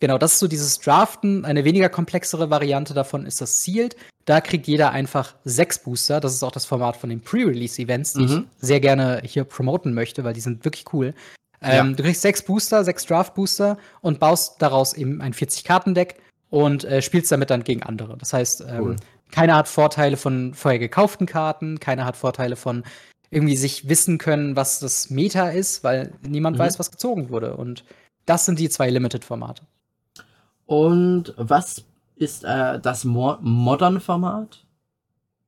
Genau, 0.00 0.18
das 0.18 0.34
ist 0.34 0.38
so 0.38 0.48
dieses 0.48 0.78
Draften. 0.78 1.44
Eine 1.44 1.64
weniger 1.64 1.88
komplexere 1.88 2.50
Variante 2.50 2.94
davon 2.94 3.26
ist 3.26 3.40
das 3.40 3.62
Sealed. 3.62 3.96
Da 4.26 4.40
kriegt 4.40 4.66
jeder 4.66 4.90
einfach 4.92 5.34
sechs 5.44 5.78
Booster. 5.78 6.20
Das 6.20 6.32
ist 6.34 6.42
auch 6.42 6.52
das 6.52 6.66
Format 6.66 6.96
von 6.96 7.10
den 7.10 7.20
Pre-Release-Events, 7.20 8.12
die 8.12 8.26
Mhm. 8.26 8.46
ich 8.60 8.66
sehr 8.66 8.80
gerne 8.80 9.22
hier 9.24 9.44
promoten 9.44 9.94
möchte, 9.94 10.22
weil 10.24 10.34
die 10.34 10.40
sind 10.40 10.64
wirklich 10.64 10.84
cool. 10.92 11.14
Ähm, 11.60 11.96
Du 11.96 12.02
kriegst 12.04 12.22
sechs 12.22 12.42
Booster, 12.42 12.84
sechs 12.84 13.04
Draft-Booster 13.06 13.78
und 14.00 14.20
baust 14.20 14.60
daraus 14.62 14.92
eben 14.94 15.20
ein 15.20 15.32
40-Karten-Deck 15.34 16.16
und 16.50 16.84
äh, 16.84 17.02
spielst 17.02 17.32
damit 17.32 17.50
dann 17.50 17.64
gegen 17.64 17.82
andere. 17.82 18.16
Das 18.16 18.32
heißt, 18.32 18.60
ähm, 18.68 18.80
Cool. 18.80 18.96
keiner 19.32 19.56
hat 19.56 19.66
Vorteile 19.68 20.16
von 20.16 20.54
vorher 20.54 20.78
gekauften 20.78 21.26
Karten, 21.26 21.80
keiner 21.80 22.04
hat 22.04 22.16
Vorteile 22.16 22.54
von 22.56 22.84
irgendwie 23.30 23.56
sich 23.56 23.88
wissen 23.88 24.18
können, 24.18 24.54
was 24.56 24.78
das 24.78 25.10
Meta 25.10 25.48
ist, 25.48 25.82
weil 25.84 26.12
niemand 26.22 26.56
Mhm. 26.56 26.60
weiß, 26.60 26.78
was 26.78 26.90
gezogen 26.90 27.28
wurde. 27.30 27.56
Und 27.56 27.84
das 28.26 28.44
sind 28.46 28.58
die 28.58 28.68
zwei 28.70 28.88
Limited-Formate. 28.90 29.62
Und 30.68 31.32
was 31.38 31.82
ist 32.16 32.44
äh, 32.44 32.78
das 32.78 33.04
Mo 33.04 33.38
Modern-Format? 33.40 34.64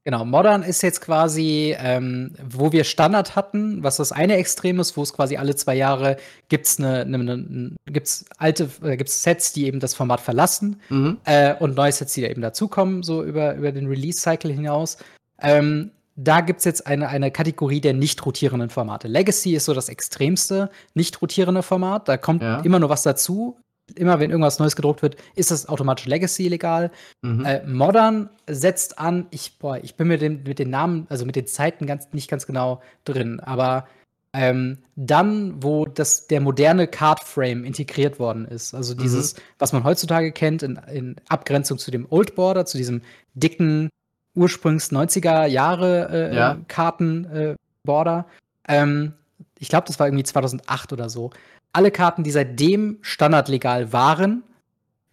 Genau, 0.05 0.25
Modern 0.25 0.63
ist 0.63 0.81
jetzt 0.83 1.03
quasi, 1.03 1.77
ähm, 1.79 2.33
wo 2.49 2.73
wir 2.73 2.85
Standard 2.85 3.37
hatten, 3.37 3.83
was 3.83 3.99
das 3.99 4.13
eine 4.13 4.37
Extrem 4.37 4.81
ist, 4.81 4.97
wo 4.97 5.03
es 5.03 5.13
quasi 5.13 5.37
alle 5.37 5.55
zwei 5.57 5.75
Jahre 5.75 6.17
gibt's 6.49 6.79
eine, 6.79 7.01
eine, 7.03 7.19
eine 7.19 7.77
gibt's 7.85 8.25
alte, 8.39 8.71
äh, 8.83 8.97
gibt's 8.97 9.23
Sets, 9.23 9.53
die 9.53 9.67
eben 9.67 9.79
das 9.79 9.93
Format 9.93 10.23
verlassen 10.23 10.81
Mhm. 10.89 11.19
äh, 11.25 11.55
und 11.57 11.77
neue 11.77 11.93
Sets, 11.93 12.15
die 12.15 12.23
da 12.23 12.29
eben 12.29 12.41
dazukommen, 12.41 13.03
so 13.03 13.23
über, 13.23 13.55
über 13.57 13.73
den 13.73 13.89
Release-Cycle 13.89 14.51
hinaus. 14.51 14.97
Ähm, 15.39 15.91
da 16.17 16.41
gibt's 16.41 16.65
jetzt 16.65 16.87
eine, 16.87 17.09
eine 17.09 17.31
Kategorie 17.31 17.83
der 17.83 17.93
nicht 17.93 18.25
rotierenden 18.25 18.71
Formate. 18.71 19.07
Legacy 19.07 19.55
ist 19.55 19.67
so 19.67 19.75
das 19.75 19.91
extremste 19.91 20.71
nicht 20.95 21.21
rotierende 21.21 21.63
Format. 21.63 22.09
Da 22.09 22.17
kommt 22.17 22.41
Ja. 22.43 22.61
immer 22.61 22.79
nur 22.79 22.89
was 22.89 23.03
dazu. 23.03 23.59
Immer 23.97 24.21
wenn 24.21 24.31
irgendwas 24.31 24.59
Neues 24.59 24.77
gedruckt 24.77 25.03
wird, 25.03 25.17
ist 25.35 25.51
das 25.51 25.69
automatisch 25.69 26.07
Legacy 26.07 26.49
legal. 26.49 26.91
Mhm. 27.23 27.45
Äh, 27.45 27.67
Modern 27.67 28.31
setzt 28.47 28.99
an, 28.99 29.27
ich, 29.31 29.59
boah, 29.59 29.79
ich 29.83 29.95
bin 29.95 30.09
mit, 30.09 30.23
dem, 30.23 30.43
mit 30.45 30.59
den 30.59 30.71
Namen, 30.71 31.07
also 31.09 31.25
mit 31.25 31.37
den 31.37 31.47
Zeiten 31.47 31.87
ganz, 31.87 32.09
nicht 32.13 32.31
ganz 32.31 32.47
genau 32.47 32.83
drin, 33.05 33.41
aber 33.41 33.87
ähm, 34.33 34.79
dann, 34.95 35.63
wo 35.63 35.87
das, 35.87 36.29
der 36.29 36.41
moderne 36.41 36.87
Card-Frame 36.87 37.65
integriert 37.65 38.21
worden 38.21 38.45
ist, 38.45 38.75
also 38.75 38.95
dieses, 38.95 39.35
was 39.59 39.73
man 39.73 39.83
heutzutage 39.83 40.31
kennt, 40.31 40.63
in, 40.63 40.79
in 40.93 41.17
Abgrenzung 41.29 41.79
zu 41.79 41.91
dem 41.91 42.07
Old 42.11 42.37
Border, 42.37 42.65
zu 42.65 42.79
diesem 42.79 43.03
dicken, 43.35 43.89
ursprüngs 44.37 44.93
90er 44.93 45.47
Jahre 45.47 46.31
äh, 46.31 46.37
Ja. 46.37 46.59
Karten-Border, 46.69 48.27
ähm, 48.69 49.15
ich 49.59 49.69
glaube, 49.69 49.87
das 49.87 49.99
war 49.99 50.07
irgendwie 50.07 50.25
2008 50.25 50.93
oder 50.93 51.09
so. 51.09 51.31
Alle 51.73 51.91
Karten, 51.91 52.23
die 52.25 52.31
seitdem 52.31 52.99
standardlegal 53.03 53.93
waren, 53.93 54.43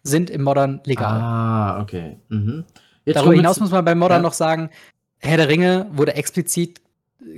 sind 0.02 0.30
im 0.30 0.42
Modern 0.42 0.80
legal. 0.84 1.20
Ah, 1.20 1.80
okay. 1.80 2.18
Mhm. 2.28 2.64
Darüber 3.04 3.34
hinaus 3.34 3.60
muss 3.60 3.70
man 3.70 3.84
bei 3.84 3.94
Modern 3.94 4.18
Ja. 4.18 4.22
noch 4.22 4.32
sagen, 4.32 4.70
Herr 5.18 5.36
der 5.36 5.48
Ringe 5.48 5.86
wurde 5.92 6.14
explizit 6.14 6.80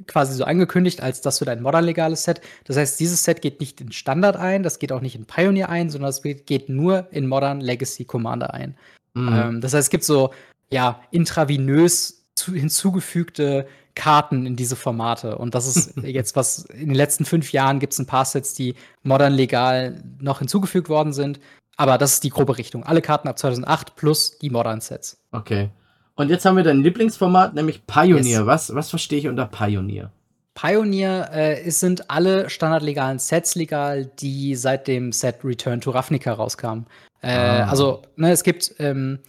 quasi 0.07 0.35
so 0.35 0.45
angekündigt, 0.45 1.03
als 1.03 1.21
das 1.21 1.41
wird 1.41 1.49
ein 1.49 1.63
Modern 1.63 1.85
legales 1.85 2.25
Set. 2.25 2.41
Das 2.65 2.77
heißt, 2.77 3.01
dieses 3.01 3.25
Set 3.25 3.41
geht 3.41 3.61
nicht 3.61 3.81
in 3.81 3.93
Standard 3.93 4.37
ein, 4.37 4.63
das 4.63 4.79
geht 4.79 4.93
auch 4.93 5.01
nicht 5.01 5.17
in 5.17 5.25
Pioneer 5.25 5.69
ein, 5.71 5.89
sondern 5.91 6.11
es 6.11 6.23
geht- 6.23 6.69
nur 6.69 7.07
in 7.13 7.27
Modern 7.27 7.61
Legacy 7.61 8.05
Commander 8.05 8.53
ein. 8.53 8.77
Mhm. 9.15 9.33
Ähm, 9.33 9.61
das 9.61 9.73
heißt, 9.73 9.87
es 9.87 9.91
gibt 9.91 10.05
so, 10.05 10.31
ja, 10.71 11.01
intravenös 11.11 12.27
zu, 12.35 12.53
hinzugefügte 12.53 13.67
Karten 13.95 14.47
in 14.47 14.57
diese 14.57 14.77
Formate. 14.77 15.39
Und 15.39 15.55
das 15.55 15.67
ist 15.67 15.97
jetzt 16.03 16.37
was, 16.37 16.65
in 16.67 16.89
den 16.89 16.95
letzten 16.95 17.25
fünf 17.25 17.53
Jahren 17.53 17.81
gibt 17.81 17.93
es 17.93 17.99
ein 17.99 18.07
paar 18.07 18.25
Sets, 18.25 18.55
die 18.55 18.75
modern 19.03 19.33
legal 19.33 20.03
noch 20.21 20.39
hinzugefügt 20.39 20.89
worden 20.89 21.13
sind. 21.13 21.41
Aber 21.77 21.97
das 21.99 22.15
ist 22.15 22.25
die 22.25 22.31
grobe 22.31 22.59
Richtung. 22.59 22.85
Alle 22.85 23.01
Karten 23.01 23.29
ab 23.29 23.39
2008 23.39 23.97
plus 23.97 24.39
die 24.39 24.51
modern 24.51 24.81
Sets. 24.81 25.19
Okay. 25.33 25.71
Und 26.15 26.29
jetzt 26.29 26.45
haben 26.45 26.57
wir 26.57 26.65
dein 26.65 26.83
Lieblingsformat, 26.83 27.55
nämlich 27.55 27.87
Pioneer. 27.87 28.41
Yes. 28.41 28.47
Was, 28.47 28.75
was 28.75 28.91
verstehe 28.91 29.19
ich 29.19 29.29
unter 29.29 29.47
Pioneer? 29.47 30.13
Pioneer 30.55 31.31
äh, 31.33 31.71
sind 31.71 32.11
alle 32.11 32.51
standardlegalen 32.51 33.19
Sets 33.19 33.55
legal, 33.55 34.11
die 34.19 34.55
seit 34.57 34.89
dem 34.89 35.13
Set 35.13 35.37
Return 35.43 35.81
to 35.81 35.91
Ravnica 35.91 36.33
rauskamen. 36.33 36.87
Äh, 37.23 37.33
Ah. 37.33 37.71
Also, 37.71 38.03
ne, 38.17 38.31
es 38.31 38.43
gibt 38.43 38.75
ähm, 38.79 39.21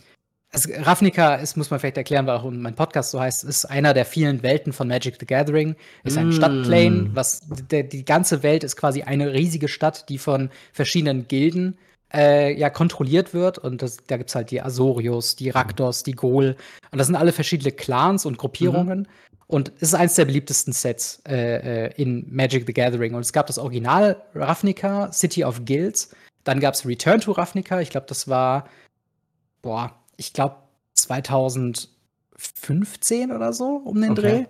es, 0.52 0.70
Ravnica 0.70 1.36
ist, 1.36 1.56
muss 1.56 1.72
man 1.72 1.80
vielleicht 1.80 1.98
erklären, 1.98 2.28
weil 2.28 2.38
auch 2.38 2.50
mein 2.50 2.76
Podcast 2.76 3.12
so 3.12 3.22
heißt, 3.22 3.46
ist 3.46 3.66
einer 3.66 3.94
der 3.94 4.06
vielen 4.06 4.44
Welten 4.44 4.74
von 4.74 4.88
Magic 4.88 5.16
the 5.20 5.26
Gathering. 5.26 5.76
Ist 6.04 6.18
ein 6.18 6.30
Mm. 6.30 6.34
Stadtplane, 6.34 7.10
was 7.14 7.42
der, 7.70 7.84
die 7.84 8.04
ganze 8.04 8.44
Welt 8.44 8.64
ist 8.64 8.76
quasi 8.76 9.04
eine 9.04 9.34
riesige 9.34 9.70
Stadt, 9.70 10.10
die 10.10 10.18
von 10.18 10.50
verschiedenen 10.74 11.28
Gilden 11.30 11.78
äh, 12.14 12.54
ja 12.60 12.70
kontrolliert 12.70 13.34
wird. 13.34 13.60
Und 13.60 13.82
das, 13.82 13.98
da 14.08 14.18
gibt's 14.18 14.36
halt 14.36 14.52
die 14.52 14.62
Azorius, 14.62 15.38
die 15.38 15.50
Raktos, 15.50 16.04
die 16.04 16.14
Gol. 16.14 16.58
Und 16.92 16.98
das 16.98 17.08
sind 17.08 17.16
alle 17.16 17.32
verschiedene 17.32 17.72
Clans 17.72 18.26
und 18.26 18.38
Gruppierungen. 18.38 19.08
Und 19.48 19.72
es 19.78 19.90
ist 19.90 19.96
eines 19.96 20.16
der 20.16 20.26
beliebtesten 20.26 20.74
Sets 20.74 21.22
äh, 21.28 21.86
äh, 21.86 21.94
in 21.96 22.26
Magic 22.30 22.66
the 22.68 22.74
Gathering. 22.74 23.14
Und 23.14 23.22
es 23.22 23.32
gab 23.32 23.48
das 23.48 23.58
Original 23.58 24.22
Ravnica, 24.36 25.12
City 25.14 25.46
of 25.46 25.64
Guilds. 25.64 26.14
Dann 26.44 26.60
gab 26.60 26.74
es 26.74 26.86
Return 26.86 27.22
to 27.22 27.32
Ravnica. 27.32 27.80
Ich 27.80 27.90
glaube, 27.90 28.08
das 28.08 28.28
war, 28.28 28.68
boah, 29.62 30.01
ich 30.22 30.34
glaube 30.34 30.56
2015 30.94 33.32
oder 33.32 33.54
so 33.54 33.82
um 33.84 34.02
den 34.02 34.12
Okay. 34.12 34.22
Dreh. 34.22 34.46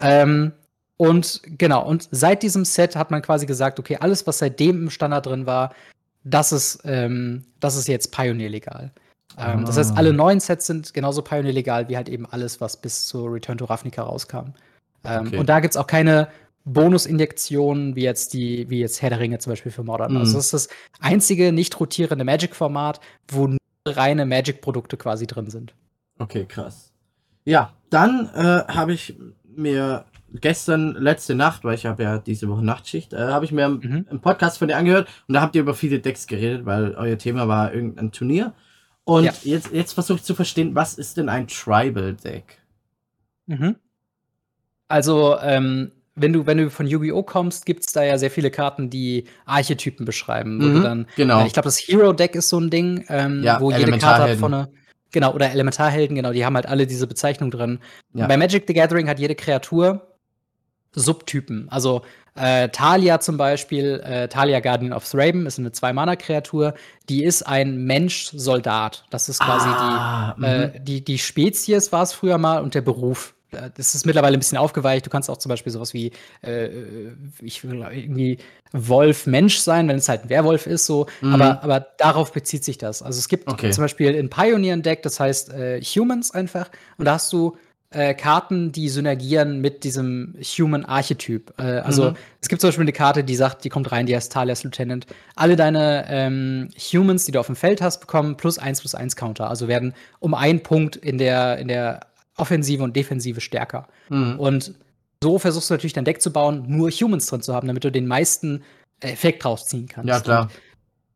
Ähm, 0.00 0.52
und 0.96 1.42
genau, 1.44 1.86
und 1.86 2.08
seit 2.10 2.42
diesem 2.42 2.64
Set 2.64 2.96
hat 2.96 3.10
man 3.10 3.20
quasi 3.22 3.44
gesagt, 3.44 3.78
okay, 3.78 3.98
alles, 4.00 4.26
was 4.26 4.38
seitdem 4.38 4.84
im 4.84 4.90
Standard 4.90 5.26
drin 5.26 5.46
war, 5.46 5.74
das 6.24 6.52
ist, 6.52 6.80
ähm, 6.84 7.44
das 7.60 7.76
ist 7.76 7.88
jetzt 7.88 8.12
Pioneer 8.12 8.48
legal. 8.48 8.90
Ähm, 9.38 9.64
Das 9.66 9.76
heißt, 9.76 9.92
Ah. 9.92 9.96
alle 9.96 10.12
neuen 10.12 10.40
Sets 10.40 10.66
sind 10.66 10.94
genauso 10.94 11.22
Pioneer 11.22 11.52
legal 11.52 11.88
wie 11.88 11.96
halt 11.96 12.08
eben 12.08 12.26
alles, 12.26 12.60
was 12.60 12.80
bis 12.80 13.06
zu 13.06 13.26
Return 13.26 13.58
to 13.58 13.66
Ravnica 13.66 14.02
rauskam. 14.02 14.52
Ähm, 15.04 15.26
Okay. 15.26 15.38
Und 15.38 15.48
da 15.48 15.60
gibt 15.60 15.74
es 15.74 15.76
auch 15.76 15.86
keine 15.86 16.28
Bonusinjektionen, 16.64 17.94
wie 17.94 18.02
jetzt 18.02 18.32
die, 18.32 18.68
wie 18.70 18.80
jetzt 18.80 19.02
Herr 19.02 19.10
der 19.10 19.20
Ringe 19.20 19.38
zum 19.38 19.52
Beispiel 19.52 19.70
für 19.70 19.84
Modern. 19.84 20.12
Mhm. 20.12 20.18
Also 20.18 20.36
das 20.36 20.46
ist 20.46 20.54
das 20.54 20.68
einzige 21.00 21.52
nicht 21.52 21.78
rotierende 21.78 22.24
Magic-Format, 22.24 23.00
wo 23.28 23.46
nur 23.46 23.58
reine 23.86 24.26
Magic-Produkte 24.26 24.96
quasi 24.96 25.26
drin 25.26 25.50
sind. 25.50 25.74
Okay, 26.18 26.44
krass. 26.46 26.92
Ja, 27.44 27.72
dann 27.90 28.28
äh, 28.34 28.64
habe 28.72 28.92
ich 28.92 29.16
mir 29.44 30.04
gestern, 30.32 30.94
letzte 30.94 31.34
Nacht, 31.34 31.64
weil 31.64 31.74
ich 31.74 31.86
habe 31.86 32.02
ja 32.02 32.18
diese 32.18 32.48
Woche 32.48 32.64
Nachtschicht, 32.64 33.12
äh, 33.12 33.18
habe 33.28 33.44
ich 33.44 33.52
mir 33.52 33.68
Mhm. 33.68 34.06
einen 34.10 34.20
Podcast 34.20 34.58
von 34.58 34.68
dir 34.68 34.76
angehört 34.76 35.08
und 35.28 35.34
da 35.34 35.40
habt 35.40 35.54
ihr 35.54 35.62
über 35.62 35.74
viele 35.74 36.00
Decks 36.00 36.26
geredet, 36.26 36.66
weil 36.66 36.94
euer 36.96 37.16
Thema 37.18 37.46
war 37.48 37.72
irgendein 37.72 38.10
Turnier. 38.12 38.52
Und 39.04 39.24
Ja. 39.24 39.32
jetzt, 39.44 39.72
jetzt 39.72 39.92
versuche 39.92 40.18
ich 40.18 40.24
zu 40.24 40.34
verstehen, 40.34 40.74
was 40.74 40.94
ist 40.94 41.16
denn 41.16 41.28
ein 41.28 41.46
Tribal-Deck? 41.46 42.60
Mhm. 43.46 43.76
Also, 44.88 45.36
ähm, 45.40 45.92
wenn 46.16 46.32
du, 46.32 46.46
wenn 46.46 46.58
du 46.58 46.70
von 46.70 46.86
Yu-Gi-Oh! 46.86 47.22
kommst, 47.22 47.66
gibt 47.66 47.86
es 47.86 47.92
da 47.92 48.02
ja 48.02 48.18
sehr 48.18 48.30
viele 48.30 48.50
Karten, 48.50 48.90
die 48.90 49.24
Archetypen 49.44 50.04
beschreiben. 50.06 50.56
Mhm, 50.56 50.82
dann, 50.82 51.06
genau. 51.14 51.42
Äh, 51.42 51.46
ich 51.46 51.52
glaube, 51.52 51.66
das 51.66 51.78
Hero-Deck 51.78 52.34
ist 52.34 52.48
so 52.48 52.58
ein 52.58 52.70
Ding, 52.70 53.04
ähm, 53.08 53.42
ja, 53.42 53.60
wo 53.60 53.70
jede 53.70 53.96
Karte 53.98 54.30
hat 54.32 54.38
von 54.38 54.52
einer. 54.52 54.68
Genau, 55.12 55.32
oder 55.32 55.50
Elementarhelden, 55.50 56.16
genau, 56.16 56.32
die 56.32 56.44
haben 56.44 56.56
halt 56.56 56.66
alle 56.66 56.86
diese 56.86 57.06
Bezeichnung 57.06 57.50
drin. 57.50 57.78
Ja. 58.12 58.26
Bei 58.26 58.36
Magic 58.36 58.64
the 58.66 58.74
Gathering 58.74 59.08
hat 59.08 59.18
jede 59.18 59.34
Kreatur 59.34 60.16
Subtypen. 60.96 61.68
Also 61.70 62.02
äh, 62.34 62.68
Talia 62.70 63.20
zum 63.20 63.36
Beispiel, 63.36 64.00
äh, 64.04 64.28
Talia 64.28 64.60
Guardian 64.60 64.92
of 64.92 65.08
Thraben 65.08 65.46
ist 65.46 65.58
eine 65.58 65.72
Zwei-Mana-Kreatur, 65.72 66.74
die 67.08 67.24
ist 67.24 67.46
ein 67.46 67.84
Mensch-Soldat. 67.84 69.04
Das 69.10 69.28
ist 69.28 69.40
quasi 69.40 69.68
ah, 69.68 70.34
die, 70.38 70.44
äh, 70.44 70.66
mhm. 70.66 70.84
die, 70.84 71.04
die 71.04 71.18
Spezies 71.18 71.92
war 71.92 72.02
es 72.02 72.12
früher 72.12 72.38
mal 72.38 72.62
und 72.62 72.74
der 72.74 72.82
Beruf. 72.82 73.35
Äh, 73.52 73.70
das 73.76 73.94
ist 73.94 74.06
mittlerweile 74.06 74.36
ein 74.36 74.40
bisschen 74.40 74.58
aufgeweicht. 74.58 75.06
Du 75.06 75.10
kannst 75.10 75.30
auch 75.30 75.38
zum 75.38 75.50
Beispiel 75.50 75.72
sowas 75.72 75.94
wie, 75.94 76.12
äh, 76.42 76.68
ich 77.42 77.64
will 77.64 77.86
irgendwie 77.92 78.38
Wolf-Mensch 78.72 79.58
sein, 79.58 79.88
wenn 79.88 79.96
es 79.96 80.08
halt 80.08 80.24
ein 80.24 80.28
Werwolf 80.28 80.66
ist, 80.66 80.86
so. 80.86 81.06
Mhm. 81.20 81.34
Aber, 81.34 81.62
aber 81.62 81.86
darauf 81.98 82.32
bezieht 82.32 82.64
sich 82.64 82.78
das. 82.78 83.02
Also 83.02 83.18
es 83.18 83.28
gibt 83.28 83.48
okay. 83.48 83.70
zum 83.70 83.84
Beispiel 83.84 84.16
ein 84.18 84.30
Pioneer-Deck, 84.30 85.02
das 85.02 85.20
heißt 85.20 85.52
äh, 85.52 85.80
Humans 85.80 86.30
einfach. 86.32 86.70
Und 86.98 87.04
da 87.04 87.14
hast 87.14 87.32
du 87.32 87.56
äh, 87.90 88.14
Karten, 88.14 88.72
die 88.72 88.88
synergieren 88.88 89.60
mit 89.60 89.84
diesem 89.84 90.34
Human-Archetyp. 90.40 91.54
Äh, 91.58 91.62
also 91.62 92.10
mhm. 92.10 92.16
es 92.40 92.48
gibt 92.48 92.60
zum 92.60 92.68
Beispiel 92.68 92.82
eine 92.82 92.92
Karte, 92.92 93.24
die 93.24 93.36
sagt, 93.36 93.64
die 93.64 93.68
kommt 93.68 93.90
rein, 93.92 94.06
die 94.06 94.16
heißt 94.16 94.32
Talias 94.32 94.64
Lieutenant. 94.64 95.06
Alle 95.34 95.56
deine 95.56 96.04
ähm, 96.08 96.68
Humans, 96.92 97.24
die 97.24 97.32
du 97.32 97.40
auf 97.40 97.46
dem 97.46 97.56
Feld 97.56 97.80
hast, 97.80 98.00
bekommen 98.00 98.36
plus 98.36 98.58
1 98.58 98.80
plus 98.80 98.94
1 98.94 99.16
Counter. 99.16 99.48
Also 99.48 99.68
werden 99.68 99.94
um 100.18 100.34
einen 100.34 100.62
Punkt 100.62 100.96
in 100.96 101.18
der, 101.18 101.58
in 101.58 101.68
der 101.68 102.00
Offensive 102.36 102.82
und 102.82 102.94
Defensive 102.96 103.40
stärker. 103.40 103.88
Mhm. 104.08 104.38
Und 104.38 104.74
so 105.22 105.38
versuchst 105.38 105.70
du 105.70 105.74
natürlich 105.74 105.94
dein 105.94 106.04
Deck 106.04 106.20
zu 106.20 106.32
bauen, 106.32 106.64
nur 106.68 106.90
Humans 106.90 107.26
drin 107.26 107.42
zu 107.42 107.54
haben, 107.54 107.66
damit 107.66 107.84
du 107.84 107.90
den 107.90 108.06
meisten 108.06 108.62
Effekt 109.00 109.44
rausziehen 109.44 109.88
kannst. 109.88 110.08
Ja, 110.08 110.20
klar. 110.20 110.42
Und 110.42 110.50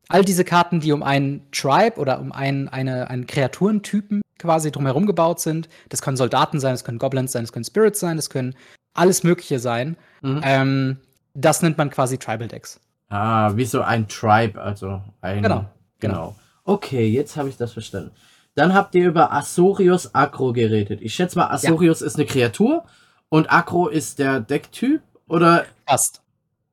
all 0.08 0.24
diese 0.24 0.44
Karten, 0.44 0.80
die 0.80 0.92
um 0.92 1.02
einen 1.02 1.50
Tribe 1.52 1.98
oder 1.98 2.20
um 2.20 2.32
einen, 2.32 2.68
eine, 2.68 3.08
einen 3.08 3.26
Kreaturentypen 3.26 4.22
quasi 4.38 4.72
drumherum 4.72 5.06
gebaut 5.06 5.40
sind. 5.40 5.68
Das 5.90 6.02
können 6.02 6.16
Soldaten 6.16 6.60
sein, 6.60 6.72
das 6.72 6.84
können 6.84 6.98
Goblins 6.98 7.32
sein, 7.32 7.44
das 7.44 7.52
können 7.52 7.64
Spirits 7.64 8.00
sein, 8.00 8.16
das 8.16 8.30
können 8.30 8.54
alles 8.94 9.22
Mögliche 9.22 9.58
sein. 9.58 9.96
Mhm. 10.22 10.40
Ähm, 10.42 10.96
das 11.34 11.62
nennt 11.62 11.78
man 11.78 11.90
quasi 11.90 12.18
Tribal 12.18 12.48
Decks. 12.48 12.80
Ah, 13.08 13.52
wie 13.54 13.64
so 13.64 13.82
ein 13.82 14.08
Tribe, 14.08 14.60
also 14.60 15.02
ein. 15.20 15.42
Genau. 15.42 15.66
Genau. 16.00 16.14
genau. 16.14 16.36
Okay, 16.64 17.08
jetzt 17.08 17.36
habe 17.36 17.48
ich 17.48 17.56
das 17.56 17.72
verstanden. 17.72 18.12
Dann 18.54 18.74
habt 18.74 18.94
ihr 18.94 19.06
über 19.06 19.32
Azorius 19.32 20.14
Agro 20.14 20.52
geredet. 20.52 21.00
Ich 21.02 21.14
schätze 21.14 21.38
mal, 21.38 21.48
Azorius 21.48 22.00
ja. 22.00 22.06
ist 22.06 22.16
eine 22.16 22.26
Kreatur 22.26 22.84
und 23.28 23.52
Agro 23.52 23.88
ist 23.88 24.18
der 24.18 24.40
Decktyp, 24.40 25.02
oder? 25.28 25.64
Fast. 25.86 26.22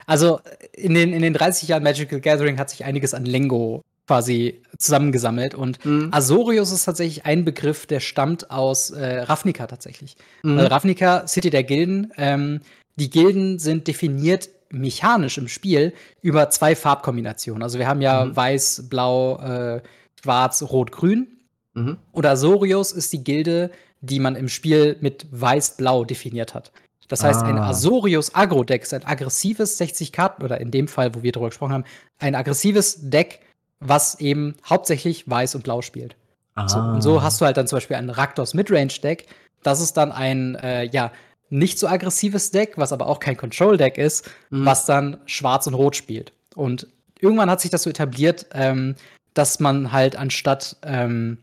Also 0.05 0.39
in 0.73 0.93
den, 0.93 1.13
in 1.13 1.21
den 1.21 1.33
30 1.33 1.69
Jahren 1.69 1.83
Magical 1.83 2.19
Gathering 2.19 2.57
hat 2.57 2.69
sich 2.69 2.85
einiges 2.85 3.13
an 3.13 3.25
Lingo 3.25 3.83
quasi 4.07 4.61
zusammengesammelt. 4.77 5.53
Und 5.53 5.83
mhm. 5.85 6.09
Azorius 6.11 6.71
ist 6.71 6.85
tatsächlich 6.85 7.25
ein 7.25 7.45
Begriff, 7.45 7.85
der 7.85 7.99
stammt 7.99 8.49
aus 8.49 8.89
äh, 8.89 9.19
Ravnica 9.19 9.67
tatsächlich. 9.67 10.15
Mhm. 10.43 10.57
Weil 10.57 10.67
Ravnica, 10.67 11.27
City 11.27 11.49
der 11.49 11.63
Gilden, 11.63 12.13
ähm, 12.17 12.61
die 12.95 13.09
Gilden 13.09 13.59
sind 13.59 13.87
definiert 13.87 14.49
mechanisch 14.69 15.37
im 15.37 15.47
Spiel 15.47 15.93
über 16.21 16.49
zwei 16.49 16.75
Farbkombinationen. 16.75 17.63
Also 17.63 17.79
wir 17.79 17.87
haben 17.87 18.01
ja 18.01 18.25
mhm. 18.25 18.35
weiß, 18.35 18.85
blau, 18.89 19.37
äh, 19.39 19.81
schwarz, 20.21 20.63
rot, 20.63 20.91
grün. 20.91 21.36
Mhm. 21.77 21.97
Und 22.11 22.25
Azorius 22.25 22.91
ist 22.91 23.13
die 23.13 23.23
Gilde, 23.23 23.71
die 24.01 24.19
man 24.19 24.35
im 24.35 24.49
Spiel 24.49 24.97
mit 24.99 25.27
weiß-blau 25.31 26.05
definiert 26.05 26.53
hat. 26.53 26.71
Das 27.07 27.23
heißt, 27.23 27.41
ah. 27.43 27.45
ein 27.45 27.57
Azorius 27.57 28.35
Agro-Deck 28.35 28.83
ist 28.83 28.93
ein 28.93 29.05
aggressives 29.05 29.77
60 29.77 30.11
Karten, 30.11 30.43
oder 30.43 30.59
in 30.59 30.71
dem 30.71 30.87
Fall, 30.87 31.15
wo 31.15 31.23
wir 31.23 31.31
darüber 31.31 31.49
gesprochen 31.49 31.73
haben, 31.73 31.85
ein 32.19 32.35
aggressives 32.35 33.09
Deck, 33.09 33.39
was 33.79 34.19
eben 34.19 34.55
hauptsächlich 34.67 35.29
weiß 35.29 35.55
und 35.55 35.63
blau 35.63 35.81
spielt. 35.81 36.15
Ah. 36.55 36.67
So, 36.67 36.79
und 36.79 37.01
so 37.01 37.21
hast 37.21 37.39
du 37.39 37.45
halt 37.45 37.57
dann 37.57 37.67
zum 37.67 37.77
Beispiel 37.77 37.95
ein 37.95 38.09
Raktos 38.09 38.53
Midrange-Deck. 38.53 39.27
Das 39.63 39.79
ist 39.79 39.93
dann 39.93 40.11
ein, 40.11 40.55
äh, 40.55 40.85
ja, 40.85 41.11
nicht 41.49 41.79
so 41.79 41.87
aggressives 41.87 42.51
Deck, 42.51 42.73
was 42.77 42.91
aber 42.91 43.07
auch 43.07 43.19
kein 43.19 43.37
Control-Deck 43.37 43.97
ist, 43.97 44.29
mhm. 44.49 44.65
was 44.65 44.85
dann 44.85 45.17
schwarz 45.25 45.67
und 45.67 45.75
rot 45.75 45.95
spielt. 45.95 46.33
Und 46.55 46.87
irgendwann 47.19 47.49
hat 47.49 47.61
sich 47.61 47.71
das 47.71 47.83
so 47.83 47.89
etabliert, 47.89 48.47
ähm, 48.53 48.95
dass 49.33 49.59
man 49.59 49.91
halt 49.91 50.15
anstatt, 50.15 50.75
ähm, 50.83 51.37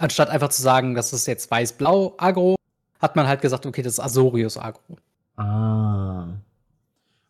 anstatt 0.00 0.30
einfach 0.30 0.48
zu 0.48 0.62
sagen, 0.62 0.94
das 0.94 1.12
ist 1.12 1.26
jetzt 1.26 1.50
weiß-blau 1.50 2.14
Agro, 2.18 2.56
hat 3.00 3.16
man 3.16 3.26
halt 3.26 3.40
gesagt, 3.40 3.66
okay, 3.66 3.82
das 3.82 3.94
ist 3.94 4.00
Azorius 4.00 4.56
Agro. 4.56 4.98
Ah. 5.36 6.28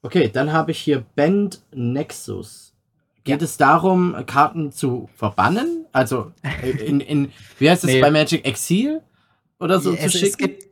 Okay, 0.02 0.30
dann 0.32 0.52
habe 0.52 0.70
ich 0.70 0.78
hier 0.78 1.04
Bend 1.14 1.60
Nexus. 1.72 2.72
Geht 3.24 3.42
ja. 3.42 3.44
es 3.44 3.56
darum, 3.58 4.16
Karten 4.26 4.72
zu 4.72 5.10
verbannen? 5.14 5.86
Also 5.92 6.32
in, 6.62 7.00
in 7.00 7.32
wie 7.58 7.68
heißt 7.68 7.84
es 7.84 7.90
nee. 7.90 8.00
bei 8.00 8.10
Magic 8.10 8.46
Exil 8.46 9.02
oder 9.58 9.78
so 9.78 9.92
es, 9.92 10.00
zu 10.00 10.18
schicken? 10.18 10.26
Es 10.26 10.36
gibt, 10.38 10.64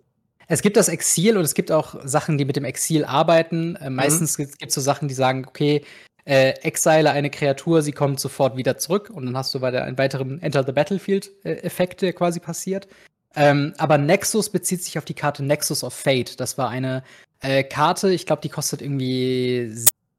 es 0.47 0.63
gibt 0.63 0.77
das 0.79 0.89
Exil 0.89 1.37
und 1.37 1.45
es 1.45 1.55
gibt 1.55 1.71
auch 1.71 1.97
Sachen, 2.05 2.39
die 2.39 2.47
mit 2.47 2.57
dem 2.57 2.65
Exil 2.65 3.05
arbeiten. 3.05 3.77
Äh, 3.77 3.91
meistens 3.91 4.39
mhm. 4.39 4.45
gibt 4.59 4.69
es 4.71 4.75
so 4.75 4.81
Sachen, 4.81 5.09
die 5.09 5.15
sagen, 5.15 5.45
okay, 5.47 5.85
äh, 6.29 6.51
exile 6.61 7.11
eine 7.11 7.31
Kreatur, 7.31 7.81
sie 7.81 7.93
kommt 7.93 8.21
sofort 8.21 8.55
wieder 8.59 8.77
zurück 8.77 9.09
und 9.11 9.25
dann 9.25 9.37
hast 9.37 9.55
du 9.55 9.63
weiter 9.63 9.85
einen 9.85 9.97
weiteren 9.97 10.43
Enter 10.43 10.63
the 10.63 10.73
Battlefield-Effekt, 10.73 12.03
äh, 12.03 12.07
der 12.07 12.13
quasi 12.13 12.39
passiert. 12.39 12.87
Ähm, 13.35 13.73
aber 13.79 13.97
Nexus 13.97 14.51
bezieht 14.51 14.83
sich 14.83 14.99
auf 14.99 15.07
die 15.07 15.15
Karte 15.15 15.43
Nexus 15.43 15.83
of 15.83 15.95
Fate. 15.95 16.39
Das 16.39 16.59
war 16.59 16.69
eine 16.69 17.03
äh, 17.41 17.65
Karte, 17.65 18.13
ich 18.13 18.27
glaube, 18.27 18.43
die 18.43 18.51
kostet 18.51 18.83
irgendwie 18.83 19.75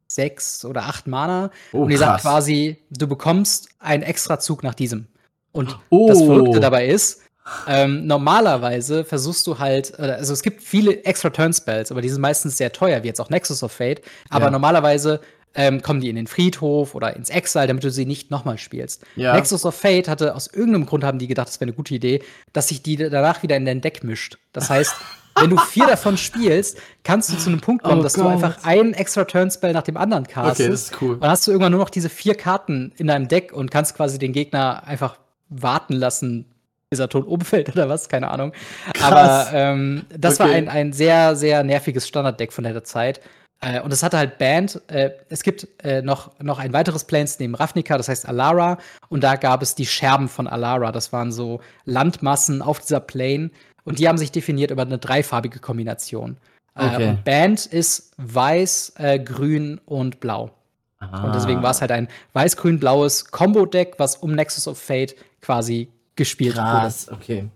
sechs 0.07 0.65
oder 0.65 0.85
acht 0.85 1.05
Mana. 1.05 1.51
Oh, 1.73 1.83
und 1.83 1.89
die 1.89 1.97
sagt 1.97 2.21
quasi, 2.21 2.77
du 2.89 3.07
bekommst 3.07 3.69
einen 3.77 4.01
extra 4.01 4.39
Zug 4.39 4.63
nach 4.63 4.73
diesem. 4.73 5.07
Und 5.51 5.77
oh. 5.91 6.07
das 6.07 6.17
Verrückte 6.17 6.59
dabei 6.59 6.87
ist, 6.87 7.21
ähm, 7.67 8.07
normalerweise 8.07 9.05
versuchst 9.05 9.45
du 9.45 9.59
halt, 9.59 9.99
also 9.99 10.33
es 10.33 10.41
gibt 10.41 10.63
viele 10.63 11.03
extra 11.03 11.29
Turn-Spells, 11.29 11.91
aber 11.91 12.01
die 12.01 12.09
sind 12.09 12.21
meistens 12.21 12.57
sehr 12.57 12.71
teuer, 12.71 13.03
wie 13.03 13.07
jetzt 13.07 13.21
auch 13.21 13.29
Nexus 13.29 13.61
of 13.61 13.71
Fate. 13.71 14.01
Aber 14.29 14.45
ja. 14.45 14.51
normalerweise 14.51 15.21
ähm, 15.55 15.81
kommen 15.81 15.99
die 15.99 16.09
in 16.09 16.15
den 16.15 16.27
Friedhof 16.27 16.95
oder 16.95 17.15
ins 17.15 17.29
Exile, 17.29 17.67
damit 17.67 17.83
du 17.83 17.91
sie 17.91 18.05
nicht 18.05 18.31
nochmal 18.31 18.57
spielst. 18.57 19.03
Ja. 19.15 19.33
Nexus 19.33 19.65
of 19.65 19.75
Fate 19.75 20.07
hatte 20.07 20.35
aus 20.35 20.47
irgendeinem 20.47 20.85
Grund 20.85 21.03
haben 21.03 21.19
die 21.19 21.27
gedacht, 21.27 21.47
das 21.47 21.59
wäre 21.59 21.69
eine 21.69 21.75
gute 21.75 21.95
Idee, 21.95 22.21
dass 22.53 22.67
sich 22.67 22.81
die 22.83 22.95
danach 22.95 23.43
wieder 23.43 23.57
in 23.57 23.65
dein 23.65 23.81
Deck 23.81 24.03
mischt. 24.03 24.37
Das 24.53 24.69
heißt, 24.69 24.95
wenn 25.35 25.49
du 25.49 25.57
vier 25.57 25.87
davon 25.87 26.17
spielst, 26.17 26.77
kannst 27.03 27.31
du 27.31 27.37
zu 27.37 27.49
einem 27.49 27.61
Punkt 27.61 27.83
kommen, 27.83 28.01
oh 28.01 28.03
dass 28.03 28.13
Gott. 28.13 28.25
du 28.25 28.29
einfach 28.29 28.63
einen 28.63 28.93
extra 28.93 29.25
Turnspell 29.25 29.73
nach 29.73 29.83
dem 29.83 29.97
anderen 29.97 30.27
castest. 30.27 30.59
Okay, 30.59 30.69
das 30.69 30.81
ist 30.83 31.01
cool. 31.01 31.17
Dann 31.19 31.29
hast 31.29 31.47
du 31.47 31.51
irgendwann 31.51 31.71
nur 31.71 31.81
noch 31.81 31.89
diese 31.89 32.09
vier 32.09 32.35
Karten 32.35 32.93
in 32.97 33.07
deinem 33.07 33.27
Deck 33.27 33.51
und 33.53 33.71
kannst 33.71 33.95
quasi 33.95 34.19
den 34.19 34.33
Gegner 34.33 34.83
einfach 34.85 35.17
warten 35.49 35.93
lassen, 35.93 36.45
bis 36.89 36.99
er 36.99 37.09
tot 37.09 37.27
umfällt 37.27 37.69
oder 37.69 37.89
was, 37.89 38.09
keine 38.09 38.29
Ahnung. 38.29 38.53
Krass. 38.93 39.11
Aber 39.11 39.49
ähm, 39.53 40.05
das 40.15 40.39
okay. 40.39 40.49
war 40.49 40.55
ein, 40.55 40.69
ein 40.69 40.93
sehr, 40.93 41.35
sehr 41.35 41.63
nerviges 41.63 42.07
Standarddeck 42.07 42.53
von 42.53 42.63
der 42.63 42.83
Zeit. 42.83 43.21
Äh, 43.61 43.81
und 43.81 43.91
es 43.91 44.03
hatte 44.03 44.17
halt 44.17 44.37
Band. 44.37 44.81
Äh, 44.87 45.11
es 45.29 45.43
gibt 45.43 45.67
äh, 45.83 46.01
noch, 46.01 46.39
noch 46.39 46.59
ein 46.59 46.73
weiteres 46.73 47.03
Planes 47.03 47.39
neben 47.39 47.55
Ravnica, 47.55 47.97
das 47.97 48.07
heißt 48.07 48.27
Alara. 48.27 48.77
Und 49.09 49.23
da 49.23 49.35
gab 49.35 49.61
es 49.61 49.75
die 49.75 49.85
Scherben 49.85 50.29
von 50.29 50.47
Alara. 50.47 50.91
Das 50.91 51.11
waren 51.11 51.31
so 51.31 51.59
Landmassen 51.85 52.61
auf 52.61 52.79
dieser 52.79 52.99
Plane, 52.99 53.51
und 53.89 53.97
die 53.97 54.07
haben 54.07 54.19
sich 54.19 54.31
definiert 54.31 54.69
über 54.69 54.83
eine 54.83 54.99
dreifarbige 54.99 55.57
Kombination. 55.57 56.37
Äh, 56.75 56.85
okay. 56.85 57.09
Und 57.09 57.23
Band 57.23 57.65
ist 57.65 58.11
weiß, 58.17 58.93
äh, 58.97 59.17
grün 59.17 59.81
und 59.85 60.19
blau. 60.19 60.51
Ah. 60.99 61.23
Und 61.25 61.33
deswegen 61.33 61.63
war 61.63 61.71
es 61.71 61.81
halt 61.81 61.91
ein 61.91 62.07
weiß-grün-blaues 62.33 63.31
Combo-Deck, 63.31 63.95
was 63.97 64.17
um 64.17 64.35
Nexus 64.35 64.67
of 64.67 64.77
Fate 64.77 65.15
quasi 65.41 65.89
gespielt 66.15 66.53
Krass, 66.53 67.07
wurde. 67.07 67.17
okay. 67.19 67.49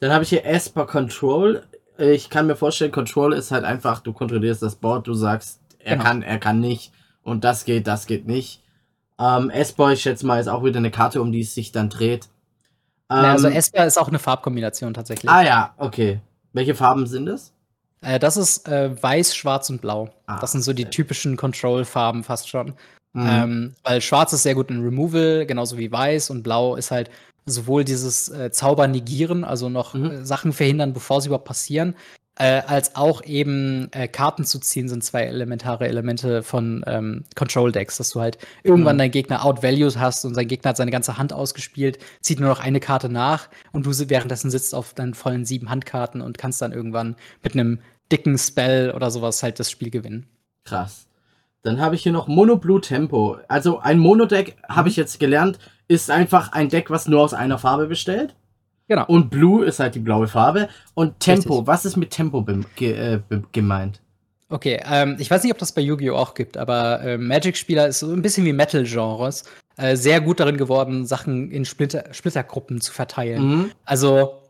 Dann 0.00 0.12
habe 0.12 0.24
ich 0.24 0.28
hier 0.28 0.44
Esper 0.44 0.86
Control. 0.86 1.62
Ich 1.98 2.30
kann 2.30 2.46
mir 2.46 2.56
vorstellen, 2.56 2.92
Control 2.92 3.32
ist 3.32 3.50
halt 3.50 3.64
einfach, 3.64 4.00
du 4.00 4.12
kontrollierst 4.12 4.62
das 4.62 4.76
Board, 4.76 5.06
du 5.06 5.14
sagst, 5.14 5.60
er 5.78 5.96
genau. 5.96 6.04
kann, 6.04 6.22
er 6.22 6.38
kann 6.38 6.60
nicht 6.60 6.92
und 7.22 7.44
das 7.44 7.64
geht, 7.64 7.86
das 7.86 8.06
geht 8.06 8.26
nicht. 8.26 8.62
Ähm, 9.18 9.50
Esper, 9.50 9.92
ich 9.92 10.02
schätze 10.02 10.24
mal, 10.24 10.40
ist 10.40 10.48
auch 10.48 10.62
wieder 10.64 10.78
eine 10.78 10.92
Karte, 10.92 11.20
um 11.20 11.32
die 11.32 11.40
es 11.40 11.54
sich 11.54 11.72
dann 11.72 11.90
dreht. 11.90 12.28
Ähm, 13.10 13.16
also 13.18 13.48
Esper 13.48 13.84
ist 13.84 13.98
auch 13.98 14.08
eine 14.08 14.20
Farbkombination 14.20 14.94
tatsächlich. 14.94 15.30
Ah 15.30 15.42
ja, 15.42 15.74
okay. 15.76 16.20
Welche 16.52 16.74
Farben 16.74 17.06
sind 17.06 17.28
es? 17.28 17.52
Äh, 18.00 18.18
das 18.18 18.36
ist 18.36 18.68
äh, 18.68 18.90
weiß, 19.02 19.34
schwarz 19.34 19.70
und 19.70 19.80
blau. 19.80 20.10
Ah, 20.26 20.38
das 20.40 20.52
sind 20.52 20.62
so 20.62 20.72
die 20.72 20.84
okay. 20.84 20.90
typischen 20.90 21.36
Control-Farben 21.36 22.22
fast 22.22 22.48
schon. 22.48 22.74
Mhm. 23.12 23.26
Ähm, 23.28 23.74
weil 23.82 24.00
schwarz 24.00 24.32
ist 24.32 24.44
sehr 24.44 24.54
gut 24.54 24.70
in 24.70 24.82
Removal, 24.82 25.46
genauso 25.46 25.78
wie 25.78 25.90
weiß 25.90 26.30
und 26.30 26.42
blau 26.42 26.76
ist 26.76 26.90
halt 26.90 27.10
sowohl 27.50 27.84
dieses 27.84 28.28
äh, 28.28 28.50
Zauber 28.50 28.86
negieren, 28.86 29.44
also 29.44 29.68
noch 29.68 29.94
mhm. 29.94 30.10
Äh, 30.10 30.24
Sachen 30.24 30.52
verhindern, 30.52 30.92
bevor 30.92 31.20
sie 31.20 31.28
überhaupt 31.28 31.46
passieren, 31.46 31.94
äh, 32.38 32.62
als 32.66 32.94
auch 32.94 33.24
eben 33.24 33.88
äh, 33.92 34.06
Karten 34.06 34.44
zu 34.44 34.60
ziehen, 34.60 34.88
sind 34.88 35.02
zwei 35.02 35.22
elementare 35.24 35.88
Elemente 35.88 36.44
von 36.44 36.84
ähm, 36.86 37.24
Control 37.34 37.72
Decks, 37.72 37.96
dass 37.96 38.10
du 38.10 38.20
halt 38.20 38.38
irgendwann 38.62 38.96
mhm. 38.96 39.00
deinen 39.00 39.10
Gegner 39.10 39.44
outvalues 39.44 39.98
hast 39.98 40.24
und 40.24 40.34
sein 40.34 40.46
Gegner 40.46 40.70
hat 40.70 40.76
seine 40.76 40.92
ganze 40.92 41.18
Hand 41.18 41.32
ausgespielt, 41.32 41.98
zieht 42.20 42.38
nur 42.38 42.48
noch 42.48 42.60
eine 42.60 42.78
Karte 42.78 43.08
nach 43.08 43.48
und 43.72 43.86
du 43.86 43.90
währenddessen 44.08 44.50
sitzt 44.50 44.74
auf 44.74 44.94
deinen 44.94 45.14
vollen 45.14 45.44
sieben 45.44 45.68
Handkarten 45.68 46.20
und 46.20 46.38
kannst 46.38 46.62
dann 46.62 46.72
irgendwann 46.72 47.16
mit 47.42 47.54
einem 47.54 47.80
dicken 48.12 48.38
Spell 48.38 48.92
oder 48.92 49.10
sowas 49.10 49.42
halt 49.42 49.58
das 49.58 49.70
Spiel 49.70 49.90
gewinnen. 49.90 50.26
Krass. 50.64 51.06
Dann 51.62 51.80
habe 51.80 51.96
ich 51.96 52.04
hier 52.04 52.12
noch 52.12 52.28
Mono 52.28 52.56
Blue 52.56 52.80
Tempo. 52.80 53.38
Also 53.48 53.80
ein 53.80 53.98
Mono-Deck, 53.98 54.56
habe 54.68 54.88
ich 54.88 54.96
jetzt 54.96 55.18
gelernt, 55.18 55.58
ist 55.88 56.10
einfach 56.10 56.52
ein 56.52 56.68
Deck, 56.68 56.90
was 56.90 57.08
nur 57.08 57.22
aus 57.22 57.34
einer 57.34 57.58
Farbe 57.58 57.86
bestellt. 57.86 58.34
Genau. 58.86 59.04
Und 59.06 59.30
Blue 59.30 59.64
ist 59.64 59.80
halt 59.80 59.94
die 59.94 60.00
blaue 60.00 60.28
Farbe. 60.28 60.68
Und 60.94 61.20
Tempo, 61.20 61.54
Richtig. 61.54 61.66
was 61.66 61.84
ist 61.84 61.96
mit 61.96 62.10
Tempo 62.10 62.46
ge 62.76 62.92
äh, 62.92 63.20
gemeint? 63.52 64.00
Okay, 64.50 64.80
ähm, 64.90 65.16
ich 65.18 65.30
weiß 65.30 65.42
nicht, 65.42 65.52
ob 65.52 65.58
das 65.58 65.72
bei 65.72 65.82
Yu-Gi-Oh! 65.82 66.16
auch 66.16 66.32
gibt, 66.32 66.56
aber 66.56 67.02
äh, 67.02 67.18
Magic-Spieler 67.18 67.86
ist 67.88 67.98
so 67.98 68.10
ein 68.10 68.22
bisschen 68.22 68.46
wie 68.46 68.54
Metal-Genres. 68.54 69.44
Äh, 69.76 69.96
sehr 69.96 70.22
gut 70.22 70.40
darin 70.40 70.56
geworden, 70.56 71.04
Sachen 71.04 71.50
in 71.50 71.66
Splitter 71.66 72.04
Splittergruppen 72.12 72.80
zu 72.80 72.92
verteilen. 72.92 73.46
Mhm. 73.46 73.70
Also, 73.84 74.40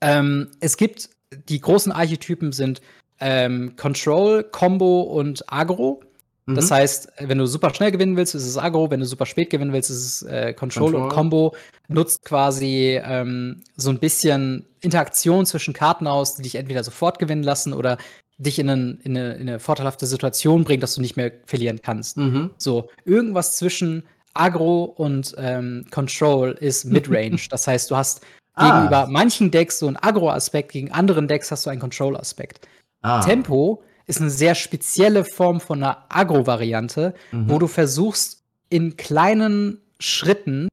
ähm, 0.00 0.50
es 0.58 0.76
gibt 0.76 1.10
die 1.48 1.60
großen 1.60 1.92
Archetypen 1.92 2.52
sind 2.52 2.80
ähm, 3.20 3.76
Control, 3.76 4.44
Combo 4.44 5.02
und 5.02 5.44
Agro. 5.52 6.02
Mhm. 6.46 6.56
Das 6.56 6.70
heißt, 6.70 7.12
wenn 7.20 7.38
du 7.38 7.46
super 7.46 7.72
schnell 7.72 7.90
gewinnen 7.90 8.16
willst, 8.16 8.34
ist 8.34 8.46
es 8.46 8.58
Agro. 8.58 8.90
Wenn 8.90 9.00
du 9.00 9.06
super 9.06 9.26
spät 9.26 9.50
gewinnen 9.50 9.72
willst, 9.72 9.90
ist 9.90 10.04
es 10.04 10.22
äh, 10.22 10.52
Control, 10.52 10.92
Control, 10.92 11.02
und 11.02 11.08
Combo. 11.10 11.56
Nutzt 11.88 12.24
quasi 12.24 13.00
ähm, 13.02 13.62
so 13.76 13.90
ein 13.90 13.98
bisschen 13.98 14.66
Interaktion 14.80 15.46
zwischen 15.46 15.72
Karten 15.72 16.06
aus, 16.06 16.34
die 16.34 16.42
dich 16.42 16.56
entweder 16.56 16.84
sofort 16.84 17.18
gewinnen 17.18 17.42
lassen 17.42 17.72
oder 17.72 17.96
dich 18.36 18.58
in, 18.58 18.68
einen, 18.68 19.00
in, 19.02 19.16
eine, 19.16 19.34
in, 19.34 19.48
eine, 19.48 19.60
vorteilhafte 19.60 20.06
Situation 20.06 20.64
bringt, 20.64 20.82
dass 20.82 20.96
du 20.96 21.00
nicht 21.00 21.16
mehr 21.16 21.32
verlieren 21.46 21.80
kannst. 21.82 22.16
Mhm. 22.16 22.50
So, 22.58 22.90
irgendwas 23.04 23.56
zwischen 23.56 24.02
Agro 24.34 24.84
und 24.84 25.34
ähm, 25.38 25.86
Control 25.90 26.50
ist 26.50 26.84
Midrange. 26.84 27.40
das 27.48 27.66
heißt, 27.66 27.90
du 27.90 27.96
hast 27.96 28.22
ah. 28.54 28.70
gegenüber 28.70 29.06
manchen 29.06 29.50
Decks 29.50 29.78
so 29.78 29.86
einen 29.86 29.96
Agro-Aspekt, 29.96 30.72
gegen 30.72 30.90
anderen 30.90 31.28
Decks 31.28 31.50
hast 31.50 31.64
du 31.64 31.70
einen 31.70 31.80
Control-Aspekt. 31.80 32.66
Ah. 33.02 33.20
Tempo 33.20 33.82
ist 34.06 34.20
eine 34.20 34.30
sehr 34.30 34.54
spezielle 34.54 35.24
Form 35.24 35.60
von 35.60 35.82
einer 35.82 36.04
Agro-Variante, 36.08 37.14
mhm. 37.32 37.48
wo 37.48 37.58
du 37.58 37.66
versuchst, 37.66 38.42
in 38.68 38.96
kleinen 38.96 39.78
Schritten 39.98 40.68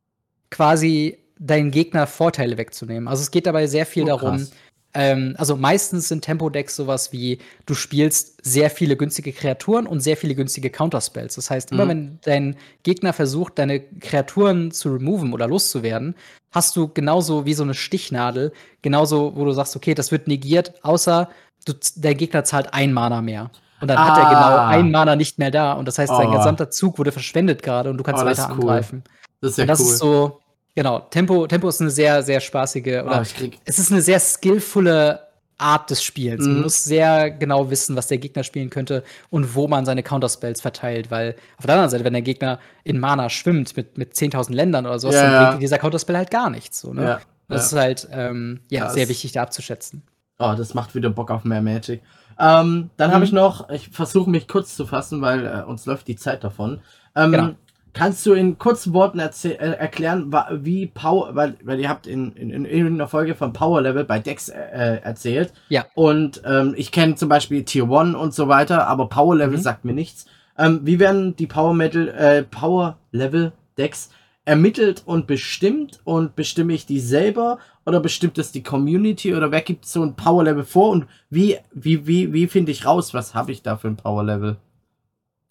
quasi 0.50 1.18
deinen 1.40 1.72
Gegner 1.72 2.08
Vorteile 2.08 2.58
wegzunehmen. 2.58 3.08
Also 3.08 3.22
es 3.22 3.32
geht 3.32 3.48
dabei 3.48 3.68
sehr 3.68 3.86
viel 3.86 4.04
oh, 4.04 4.08
darum, 4.08 4.48
ähm, 4.94 5.36
also 5.38 5.56
meistens 5.56 6.10
sind 6.10 6.24
Tempo-Decks 6.24 6.76
sowas 6.76 7.14
wie, 7.14 7.40
du 7.66 7.74
spielst 7.74 8.44
sehr 8.44 8.70
viele 8.70 8.98
günstige 8.98 9.32
Kreaturen 9.32 9.88
und 9.88 10.02
sehr 10.02 10.18
viele 10.18 10.36
günstige 10.36 10.70
Counterspells. 10.70 11.36
Das 11.36 11.50
heißt, 11.50 11.72
immer 11.72 11.86
mhm. 11.86 11.90
wenn 11.90 12.20
dein 12.24 12.56
Gegner 12.84 13.14
versucht, 13.14 13.58
deine 13.58 13.80
Kreaturen 13.80 14.72
zu 14.72 14.92
removen 14.94 15.34
oder 15.34 15.48
loszuwerden, 15.48 16.16
hast 16.52 16.76
du 16.76 16.90
genauso 16.90 17.46
wie 17.46 17.54
so 17.54 17.64
eine 17.64 17.74
Stichnadel, 17.74 18.52
genauso, 18.82 19.36
wo 19.36 19.46
du 19.46 19.52
sagst, 19.52 19.76
okay, 19.76 19.94
das 19.94 20.12
wird 20.12 20.28
negiert, 20.28 20.74
außer 20.84 21.30
du, 21.66 21.74
der 21.96 22.16
Gegner 22.16 22.44
zahlt 22.44 22.74
ein 22.74 22.94
Mana 22.94 23.22
mehr. 23.22 23.52
Und 23.82 23.88
dann 23.88 23.98
ah. 23.98 24.10
hat 24.10 24.18
er 24.18 24.30
genau 24.30 24.58
ah. 24.58 24.68
ein 24.68 24.92
Mana 24.92 25.16
nicht 25.16 25.40
mehr 25.40 25.52
da. 25.52 25.74
Und 25.74 25.88
das 25.88 25.98
heißt, 25.98 26.14
sein 26.14 26.30
oh. 26.30 26.38
gesamter 26.38 26.70
Zug 26.70 27.00
wurde 27.00 27.12
verschwendet 27.12 27.64
gerade 27.64 27.90
und 27.90 27.98
du 27.98 28.04
kannst 28.04 28.24
oh, 28.24 28.26
weiter 28.26 28.48
cool. 28.50 28.62
angreifen. 28.62 29.04
Das 29.42 29.52
ist 29.52 29.58
ja 29.58 29.64
und 29.64 29.68
das 29.70 29.80
cool. 29.80 29.86
ist 29.88 29.98
so, 29.98 30.40
genau, 30.76 31.00
Tempo, 31.00 31.48
Tempo 31.48 31.68
ist 31.68 31.82
eine 31.82 31.90
sehr, 31.90 32.22
sehr 32.22 32.40
spaßige, 32.40 33.02
oder 33.04 33.24
oh, 33.26 33.48
es 33.66 33.80
ist 33.80 33.92
eine 33.92 34.02
sehr 34.02 34.20
skillvolle 34.20 35.20
Art 35.62 35.90
des 35.90 36.04
Spiels. 36.04 36.46
Mhm. 36.46 36.54
Man 36.54 36.62
muss 36.64 36.84
sehr 36.84 37.32
genau 37.32 37.70
wissen, 37.70 37.96
was 37.96 38.08
der 38.08 38.18
Gegner 38.18 38.44
spielen 38.44 38.70
könnte 38.70 39.04
und 39.30 39.56
wo 39.56 39.68
man 39.68 39.86
seine 39.86 40.04
Counterspells 40.04 40.60
verteilt, 40.60 41.12
weil 41.12 41.36
auf 41.58 41.66
der 41.66 41.76
anderen 41.76 41.90
Seite, 41.90 42.04
wenn 42.04 42.14
der 42.14 42.24
Gegner 42.24 42.60
in 42.84 43.00
Mana 43.00 43.30
schwimmt 43.30 43.78
mit, 43.78 43.98
mit 43.98 44.14
10.000 44.14 44.54
Ländern 44.54 44.86
oder 44.86 45.00
so, 45.00 45.12
ja, 45.12 45.22
dann 45.22 45.48
bringt 45.50 45.64
dieser 45.64 45.78
Counterspell 45.78 46.18
halt 46.18 46.32
gar 46.32 46.50
nichts. 46.50 46.82
So, 46.82 46.94
ne? 46.94 47.04
ja, 47.04 47.22
das 47.48 47.72
ja. 47.72 47.78
ist 47.78 47.82
halt 47.82 48.08
ähm, 48.12 48.62
ja, 48.70 48.90
sehr 48.90 49.08
wichtig 49.08 49.32
da 49.34 49.44
abzuschätzen. 49.44 50.04
Oh, 50.42 50.56
das 50.58 50.74
macht 50.74 50.96
wieder 50.96 51.10
Bock 51.10 51.32
auf 51.32 51.44
mehr 51.44 51.62
Magic. 51.62 52.02
Ähm, 52.40 52.90
dann 52.98 53.10
mhm. 53.10 53.14
habe 53.14 53.26
ich 53.26 53.32
noch, 53.32 53.70
ich 53.70 53.90
versuche 53.90 54.30
mich 54.30 54.48
kurz 54.48 54.76
zu 54.76 54.86
fassen, 54.86 55.22
weil 55.22 55.46
äh, 55.46 55.64
uns 55.64 55.86
läuft 55.86 56.08
die 56.08 56.16
Zeit 56.16 56.44
davon. 56.44 56.80
Ähm, 57.16 57.32
genau. 57.32 57.50
Kannst 57.94 58.26
du 58.26 58.34
in 58.34 58.58
kurzen 58.58 58.94
Worten 58.94 59.20
äh, 59.20 59.50
erklären, 59.50 60.34
wie 60.64 60.88
Power, 60.88 61.36
weil, 61.36 61.56
weil 61.64 61.80
ihr 61.80 61.90
habt 61.90 62.08
in, 62.08 62.32
in, 62.34 62.66
in 62.66 62.88
einer 62.88 63.08
Folge 63.08 63.36
von 63.36 63.52
Power 63.52 63.82
Level 63.82 64.06
bei 64.06 64.18
Dex 64.18 64.48
äh, 64.48 65.02
erzählt. 65.04 65.52
Ja. 65.68 65.86
Und 65.94 66.42
ähm, 66.46 66.74
ich 66.78 66.94
kenne 66.94 67.16
zum 67.16 67.28
Beispiel 67.28 67.64
Tier 67.64 67.92
1 67.92 68.16
und 68.16 68.34
so 68.34 68.48
weiter, 68.48 68.88
aber 68.88 69.10
Power 69.10 69.36
Level 69.36 69.58
mhm. 69.58 69.62
sagt 69.62 69.84
mir 69.84 69.94
nichts. 69.94 70.26
Ähm, 70.58 70.82
wie 70.84 71.00
werden 71.00 71.36
die 71.36 71.48
Power 71.48 71.74
Metal, 71.74 72.08
äh, 72.08 72.44
Power 72.44 72.98
Level 73.12 73.52
Decks 73.78 74.10
ermittelt 74.46 75.04
und 75.06 75.28
bestimmt 75.28 76.00
und 76.04 76.36
bestimme 76.36 76.74
ich 76.74 76.86
die 76.86 77.00
selber 77.00 77.60
oder 77.86 78.00
bestimmt 78.00 78.38
es 78.38 78.52
die 78.52 78.64
Community 78.64 79.36
oder 79.36 79.52
wer 79.52 79.62
gibt 79.62 79.86
so 79.86 80.04
ein 80.04 80.16
Power 80.16 80.44
Level 80.44 80.64
vor 80.64 80.90
und 80.90 81.08
wie, 81.30 81.58
wie, 81.74 82.08
wie, 82.08 82.34
wie 82.34 82.48
finde 82.48 82.72
ich 82.72 82.86
raus, 82.86 83.14
was 83.14 83.36
habe 83.36 83.52
ich 83.52 83.62
da 83.62 83.78
für 83.78 83.88
ein 83.88 83.98
Power 83.98 84.24
Level? 84.24 84.58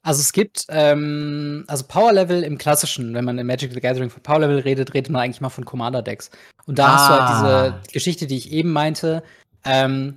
Also 0.03 0.20
es 0.20 0.32
gibt, 0.32 0.64
ähm, 0.70 1.64
also 1.66 1.84
Power 1.86 2.12
Level 2.12 2.43
im 2.43 2.57
klassischen, 2.57 3.12
wenn 3.12 3.24
man 3.24 3.38
in 3.38 3.47
Magic 3.47 3.72
the 3.72 3.80
Gathering 3.80 4.09
von 4.09 4.22
Power 4.22 4.41
Level 4.41 4.59
redet, 4.61 4.95
redet 4.95 5.12
man 5.12 5.22
eigentlich 5.22 5.43
mal 5.43 5.51
von 5.51 5.64
Commander 5.64 6.03
Decks. 6.03 6.30
Und 6.66 6.78
da 6.78 6.86
ah. 6.86 6.93
hast 6.93 7.09
du 7.09 7.14
halt 7.14 7.30
diese 7.36 7.74
ah. 7.74 7.93
Geschichte, 7.93 8.26
die 8.26 8.38
ich 8.38 8.51
eben 8.51 8.72
meinte. 8.72 9.22
Ähm, 9.64 10.16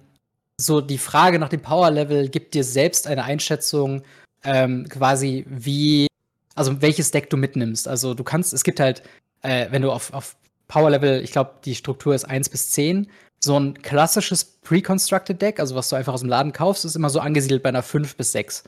so 0.57 0.79
die 0.79 0.97
Frage 0.97 1.37
nach 1.37 1.49
dem 1.49 1.61
Power 1.61 1.91
Level 1.91 2.29
gibt 2.29 2.53
dir 2.53 2.63
selbst 2.63 3.07
eine 3.07 3.25
Einschätzung, 3.25 4.03
ähm, 4.45 4.87
quasi 4.87 5.45
wie, 5.49 6.07
also 6.55 6.81
welches 6.81 7.11
Deck 7.11 7.29
du 7.29 7.37
mitnimmst. 7.37 7.87
Also 7.87 8.13
du 8.13 8.23
kannst, 8.23 8.53
es 8.53 8.63
gibt 8.63 8.79
halt, 8.79 9.03
äh, 9.41 9.67
wenn 9.71 9.81
du 9.81 9.91
auf, 9.91 10.13
auf 10.13 10.35
Power 10.67 10.89
Level, 10.89 11.21
ich 11.21 11.31
glaube, 11.31 11.51
die 11.65 11.75
Struktur 11.75 12.15
ist 12.15 12.25
1 12.25 12.49
bis 12.49 12.71
10. 12.71 13.07
So 13.39 13.59
ein 13.59 13.81
klassisches 13.81 14.45
Pre-Constructed 14.45 15.41
Deck, 15.41 15.59
also 15.59 15.75
was 15.75 15.89
du 15.89 15.95
einfach 15.95 16.13
aus 16.13 16.21
dem 16.21 16.29
Laden 16.29 16.53
kaufst, 16.53 16.85
ist 16.85 16.95
immer 16.95 17.09
so 17.09 17.19
angesiedelt 17.19 17.61
bei 17.61 17.69
einer 17.69 17.83
5 17.83 18.15
bis 18.15 18.31
6. 18.31 18.63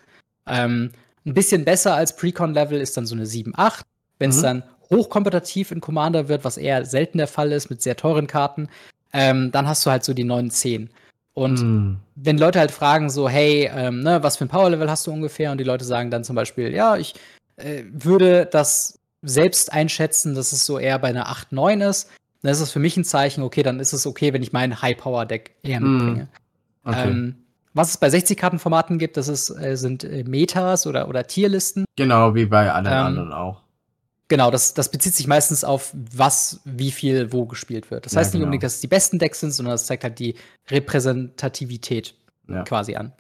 Ähm, 0.48 0.92
ein 1.26 1.34
bisschen 1.34 1.66
besser 1.66 1.96
als 1.96 2.16
Precon-Level 2.16 2.80
ist 2.80 2.98
dann 2.98 3.06
so 3.06 3.16
eine 3.16 3.26
7, 3.26 3.54
8. 3.56 3.86
Wenn 4.20 4.30
es 4.30 4.38
mhm. 4.38 4.44
dann 4.44 4.64
hochkompetitiv 4.90 5.72
in 5.72 5.82
Commander 5.82 6.28
wird, 6.28 6.44
was 6.44 6.58
eher 6.58 6.86
selten 6.86 7.18
der 7.18 7.28
Fall 7.28 7.52
ist, 7.52 7.70
mit 7.70 7.82
sehr 7.82 7.96
teuren 7.96 8.28
Karten, 8.28 8.70
ähm, 9.14 9.52
dann 9.52 9.68
hast 9.68 9.86
du 9.86 9.92
halt 9.92 10.04
so 10.04 10.14
die 10.14 10.24
9, 10.24 10.52
10. 10.52 10.90
Und 11.34 11.62
mm. 11.62 11.98
wenn 12.16 12.38
Leute 12.38 12.60
halt 12.60 12.72
fragen, 12.72 13.10
so, 13.10 13.28
hey, 13.28 13.70
ähm, 13.74 14.02
ne, 14.04 14.24
was 14.24 14.38
für 14.38 14.46
ein 14.46 14.50
Power-Level 14.50 14.90
hast 14.90 15.06
du 15.06 15.12
ungefähr? 15.12 15.52
Und 15.52 15.58
die 15.58 15.66
Leute 15.66 15.84
sagen 15.84 16.10
dann 16.10 16.24
zum 16.24 16.36
Beispiel, 16.36 16.74
ja, 16.74 16.96
ich 16.96 17.14
äh, 17.58 17.84
würde 17.92 18.46
das 18.46 19.00
selbst 19.22 19.72
einschätzen, 19.72 20.36
dass 20.36 20.52
es 20.52 20.66
so 20.66 20.78
eher 20.78 21.00
bei 21.00 21.10
einer 21.10 21.30
8, 21.30 21.52
9 21.52 21.82
ist. 21.82 22.10
Dann 22.42 22.52
ist 22.52 22.60
es 22.60 22.72
für 22.72 22.80
mich 22.80 22.96
ein 22.96 23.04
Zeichen, 23.04 23.44
okay, 23.44 23.64
dann 23.64 23.80
ist 23.80 23.94
es 23.94 24.06
okay, 24.06 24.34
wenn 24.34 24.44
ich 24.44 24.54
mein 24.54 24.82
High-Power-Deck 24.82 25.56
eher 25.64 25.80
mm. 25.80 25.84
mitbringe. 25.84 26.28
Okay. 26.84 27.10
Ähm, 27.10 27.36
was 27.74 27.90
es 27.90 27.98
bei 27.98 28.08
60-Karten-Formaten 28.08 29.00
gibt, 29.00 29.18
das 29.18 29.28
ist, 29.28 29.50
äh, 29.50 29.76
sind 29.76 30.04
äh, 30.04 30.24
Metas 30.24 30.88
oder, 30.88 31.10
oder 31.10 31.26
Tierlisten. 31.26 31.86
Genau, 31.96 32.36
wie 32.36 32.46
bei 32.46 32.72
allen 32.72 32.86
ähm, 32.86 32.94
anderen 32.94 33.34
auch. 33.34 33.64
Genau, 34.28 34.50
das, 34.50 34.74
das 34.74 34.90
bezieht 34.90 35.14
sich 35.14 35.28
meistens 35.28 35.64
auf 35.64 35.92
was, 35.94 36.62
wie 36.66 36.92
viel, 36.92 37.32
wo 37.32 37.46
gespielt 37.46 37.92
wird. 37.92 38.06
Das 38.06 38.14
ja, 38.14 38.20
heißt 38.20 38.34
nicht 38.34 38.40
genau. 38.40 38.46
unbedingt, 38.46 38.64
dass 38.64 38.76
es 38.76 38.82
die 38.82 38.88
besten 38.88 39.20
Decks 39.20 39.40
sind, 39.40 39.52
sondern 39.52 39.74
das 39.74 39.86
zeigt 39.86 40.04
halt 40.04 40.18
die 40.20 40.36
Repräsentativität 40.70 42.16
ja. 42.48 42.64
quasi 42.64 42.96
an. 42.96 43.12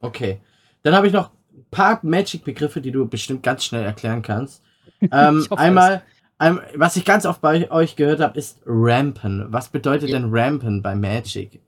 Okay. 0.00 0.40
Dann 0.82 0.94
habe 0.94 1.06
ich 1.06 1.12
noch 1.12 1.30
ein 1.54 1.66
paar 1.70 2.00
Magic-Begriffe, 2.02 2.80
die 2.80 2.90
du 2.90 3.06
bestimmt 3.06 3.42
ganz 3.42 3.64
schnell 3.64 3.84
erklären 3.84 4.22
kannst. 4.22 4.62
Ähm, 5.12 5.46
einmal, 5.50 6.02
ein, 6.38 6.60
was 6.76 6.96
ich 6.96 7.04
ganz 7.04 7.26
oft 7.26 7.42
bei 7.42 7.70
euch 7.70 7.94
gehört 7.94 8.20
habe, 8.20 8.38
ist 8.38 8.60
Rampen. 8.64 9.46
Was 9.48 9.68
bedeutet 9.68 10.08
ja. 10.08 10.18
denn 10.18 10.30
Rampen 10.32 10.80
bei 10.80 10.94
Magic? 10.94 11.60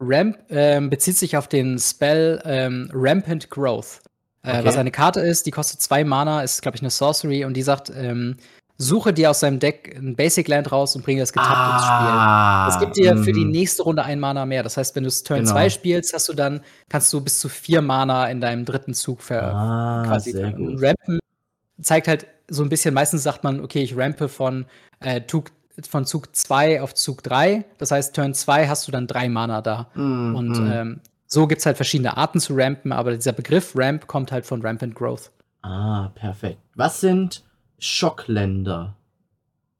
Ramp 0.00 0.38
ähm, 0.48 0.88
bezieht 0.88 1.18
sich 1.18 1.36
auf 1.36 1.48
den 1.48 1.78
Spell 1.78 2.40
ähm, 2.46 2.90
Rampant 2.94 3.50
Growth. 3.50 4.00
Äh, 4.42 4.50
okay. 4.50 4.64
Was 4.64 4.76
eine 4.76 4.90
Karte 4.90 5.20
ist, 5.20 5.46
die 5.46 5.50
kostet 5.50 5.82
zwei 5.82 6.04
Mana, 6.04 6.42
ist, 6.42 6.62
glaube 6.62 6.76
ich, 6.76 6.82
eine 6.82 6.90
Sorcery 6.90 7.44
und 7.44 7.54
die 7.54 7.62
sagt, 7.62 7.90
ähm, 7.94 8.36
suche 8.78 9.12
dir 9.12 9.30
aus 9.30 9.40
deinem 9.40 9.58
Deck 9.58 9.96
ein 9.98 10.14
Basic 10.14 10.46
Land 10.46 10.70
raus 10.70 10.94
und 10.94 11.04
bringe 11.04 11.20
das 11.20 11.32
getappt 11.32 11.50
ah, 11.52 11.74
ins 11.74 11.84
Spiel. 11.84 12.70
Das 12.70 12.80
gibt 12.80 12.96
dir 12.96 13.22
für 13.22 13.32
die 13.32 13.44
mhm. 13.44 13.50
nächste 13.50 13.82
Runde 13.82 14.04
ein 14.04 14.20
Mana 14.20 14.46
mehr. 14.46 14.62
Das 14.62 14.76
heißt, 14.76 14.94
wenn 14.94 15.02
du 15.02 15.08
es 15.08 15.24
Turn 15.24 15.44
2 15.44 15.58
genau. 15.58 15.70
spielst, 15.70 16.14
hast 16.14 16.28
du 16.28 16.32
dann, 16.32 16.60
kannst 16.88 17.12
du 17.12 17.20
bis 17.20 17.40
zu 17.40 17.48
vier 17.48 17.82
Mana 17.82 18.28
in 18.28 18.40
deinem 18.40 18.64
dritten 18.64 18.94
Zug 18.94 19.20
ver 19.20 19.52
ah, 19.52 20.04
quasi 20.06 20.32
rampen. 20.40 21.18
Zeigt 21.82 22.08
halt 22.08 22.26
so 22.48 22.62
ein 22.62 22.68
bisschen, 22.68 22.94
meistens 22.94 23.24
sagt 23.24 23.42
man, 23.44 23.60
okay, 23.60 23.82
ich 23.82 23.96
rampe 23.96 24.28
von 24.28 24.66
äh, 25.00 25.20
Zug 25.26 25.50
von 25.88 26.04
Zug 26.04 26.34
2 26.34 26.82
auf 26.82 26.94
Zug 26.94 27.22
3. 27.22 27.64
Das 27.78 27.90
heißt, 27.90 28.14
Turn 28.14 28.34
2 28.34 28.68
hast 28.68 28.88
du 28.88 28.92
dann 28.92 29.06
drei 29.06 29.28
Mana 29.28 29.60
da. 29.60 29.88
Mm, 29.94 30.34
und 30.34 30.58
mm. 30.58 30.72
Ähm, 30.72 31.00
so 31.26 31.46
gibt 31.46 31.60
es 31.60 31.66
halt 31.66 31.76
verschiedene 31.76 32.16
Arten 32.16 32.40
zu 32.40 32.54
rampen, 32.56 32.90
aber 32.90 33.14
dieser 33.14 33.32
Begriff 33.32 33.74
Ramp 33.76 34.06
kommt 34.08 34.32
halt 34.32 34.44
von 34.44 34.60
Rampant 34.62 34.94
Growth. 34.96 35.30
Ah, 35.62 36.10
perfekt. 36.14 36.58
Was 36.74 37.00
sind 37.00 37.44
Schockländer? 37.78 38.96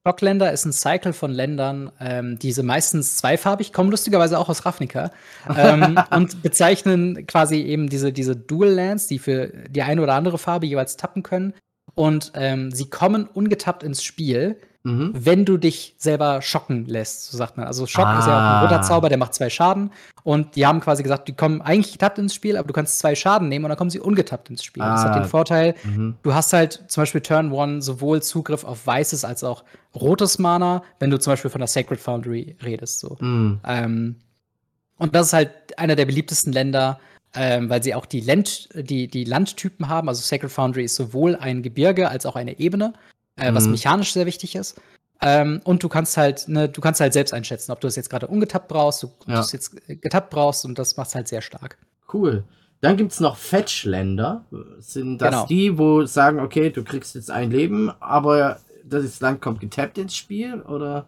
Schockländer 0.06 0.52
ist 0.52 0.64
ein 0.64 0.72
Cycle 0.72 1.12
von 1.12 1.32
Ländern, 1.32 1.92
ähm, 2.00 2.38
diese 2.38 2.62
meistens 2.62 3.16
zweifarbig, 3.16 3.72
kommen 3.72 3.90
lustigerweise 3.90 4.38
auch 4.38 4.48
aus 4.48 4.64
Ravnica 4.64 5.10
ähm, 5.54 5.98
und 6.10 6.42
bezeichnen 6.42 7.26
quasi 7.26 7.56
eben 7.56 7.88
diese, 7.88 8.12
diese 8.12 8.34
Dual 8.34 8.70
Lands, 8.70 9.06
die 9.06 9.18
für 9.18 9.48
die 9.68 9.82
eine 9.82 10.02
oder 10.02 10.14
andere 10.14 10.38
Farbe 10.38 10.66
jeweils 10.66 10.96
tappen 10.96 11.22
können. 11.22 11.52
Und 11.94 12.32
ähm, 12.34 12.70
sie 12.70 12.88
kommen 12.88 13.26
ungetappt 13.26 13.82
ins 13.82 14.02
Spiel 14.02 14.58
mhm. 14.82 15.12
wenn 15.14 15.44
du 15.44 15.56
dich 15.56 15.94
selber 15.98 16.42
schocken 16.42 16.86
lässt, 16.86 17.30
so 17.30 17.36
sagt 17.36 17.56
man. 17.56 17.66
Also 17.66 17.86
Schock 17.86 18.06
ah. 18.06 18.18
ist 18.18 18.26
ja 18.26 18.36
auch 18.36 18.56
ein 18.56 18.62
roter 18.64 18.80
ah. 18.80 18.82
Zauber, 18.82 19.08
der 19.08 19.18
macht 19.18 19.34
zwei 19.34 19.50
Schaden. 19.50 19.90
Und 20.22 20.56
die 20.56 20.66
haben 20.66 20.80
quasi 20.80 21.02
gesagt, 21.02 21.28
die 21.28 21.34
kommen 21.34 21.60
eigentlich 21.62 21.92
getappt 21.92 22.18
ins 22.18 22.34
Spiel, 22.34 22.56
aber 22.56 22.68
du 22.68 22.74
kannst 22.74 22.98
zwei 22.98 23.14
Schaden 23.14 23.48
nehmen 23.48 23.64
und 23.64 23.70
dann 23.70 23.78
kommen 23.78 23.90
sie 23.90 24.00
ungetappt 24.00 24.50
ins 24.50 24.64
Spiel. 24.64 24.82
Ah. 24.82 24.94
Das 24.94 25.04
hat 25.04 25.14
den 25.14 25.22
ah. 25.22 25.28
Vorteil, 25.28 25.74
mhm. 25.84 26.16
du 26.22 26.34
hast 26.34 26.52
halt 26.52 26.84
zum 26.88 27.02
Beispiel 27.02 27.20
Turn 27.20 27.52
One 27.52 27.82
sowohl 27.82 28.22
Zugriff 28.22 28.64
auf 28.64 28.86
weißes 28.86 29.24
als 29.24 29.44
auch 29.44 29.64
rotes 29.94 30.38
Mana, 30.38 30.82
wenn 30.98 31.10
du 31.10 31.18
zum 31.18 31.32
Beispiel 31.32 31.50
von 31.50 31.60
der 31.60 31.68
Sacred 31.68 32.00
Foundry 32.00 32.56
redest. 32.62 33.00
So. 33.00 33.16
Mhm. 33.20 33.60
Ähm, 33.66 34.16
und 34.98 35.14
das 35.14 35.28
ist 35.28 35.32
halt 35.32 35.78
einer 35.78 35.96
der 35.96 36.06
beliebtesten 36.06 36.52
Länder, 36.52 36.98
ähm, 37.34 37.70
weil 37.70 37.82
sie 37.82 37.94
auch 37.94 38.06
die, 38.06 38.20
Land, 38.20 38.68
die, 38.74 39.08
die 39.08 39.24
Landtypen 39.24 39.88
haben. 39.88 40.08
Also 40.08 40.22
Sacred 40.22 40.50
Foundry 40.50 40.84
ist 40.84 40.96
sowohl 40.96 41.36
ein 41.36 41.62
Gebirge 41.62 42.08
als 42.08 42.26
auch 42.26 42.36
eine 42.36 42.58
Ebene 42.58 42.94
äh, 43.38 43.50
mhm. 43.50 43.54
was 43.54 43.66
mechanisch 43.66 44.12
sehr 44.12 44.26
wichtig 44.26 44.54
ist. 44.56 44.80
Ähm, 45.20 45.60
und 45.64 45.82
du 45.82 45.88
kannst 45.88 46.16
halt, 46.16 46.46
ne, 46.48 46.68
du 46.68 46.80
kannst 46.80 47.00
halt 47.00 47.12
selbst 47.12 47.34
einschätzen, 47.34 47.72
ob 47.72 47.80
du 47.80 47.88
es 47.88 47.96
jetzt 47.96 48.08
gerade 48.08 48.28
ungetappt 48.28 48.68
brauchst, 48.68 49.02
ob 49.04 49.12
ja. 49.26 49.34
du 49.34 49.40
es 49.40 49.52
jetzt 49.52 49.74
getappt 49.86 50.30
brauchst 50.30 50.64
und 50.64 50.78
das 50.78 50.96
macht 50.96 51.08
es 51.08 51.14
halt 51.14 51.28
sehr 51.28 51.40
stark. 51.40 51.76
Cool. 52.12 52.44
Dann 52.80 52.96
gibt 52.96 53.10
es 53.10 53.18
noch 53.18 53.36
Fetch-Länder. 53.36 54.44
Sind 54.78 55.18
das 55.18 55.30
genau. 55.30 55.46
die, 55.46 55.78
wo 55.78 56.04
sagen, 56.06 56.38
okay, 56.38 56.70
du 56.70 56.84
kriegst 56.84 57.16
jetzt 57.16 57.30
ein 57.30 57.50
Leben, 57.50 57.90
aber 57.98 58.60
das 58.84 59.20
Land 59.20 59.40
kommt 59.40 59.60
getappt 59.60 59.98
ins 59.98 60.14
Spiel, 60.14 60.60
oder? 60.62 61.06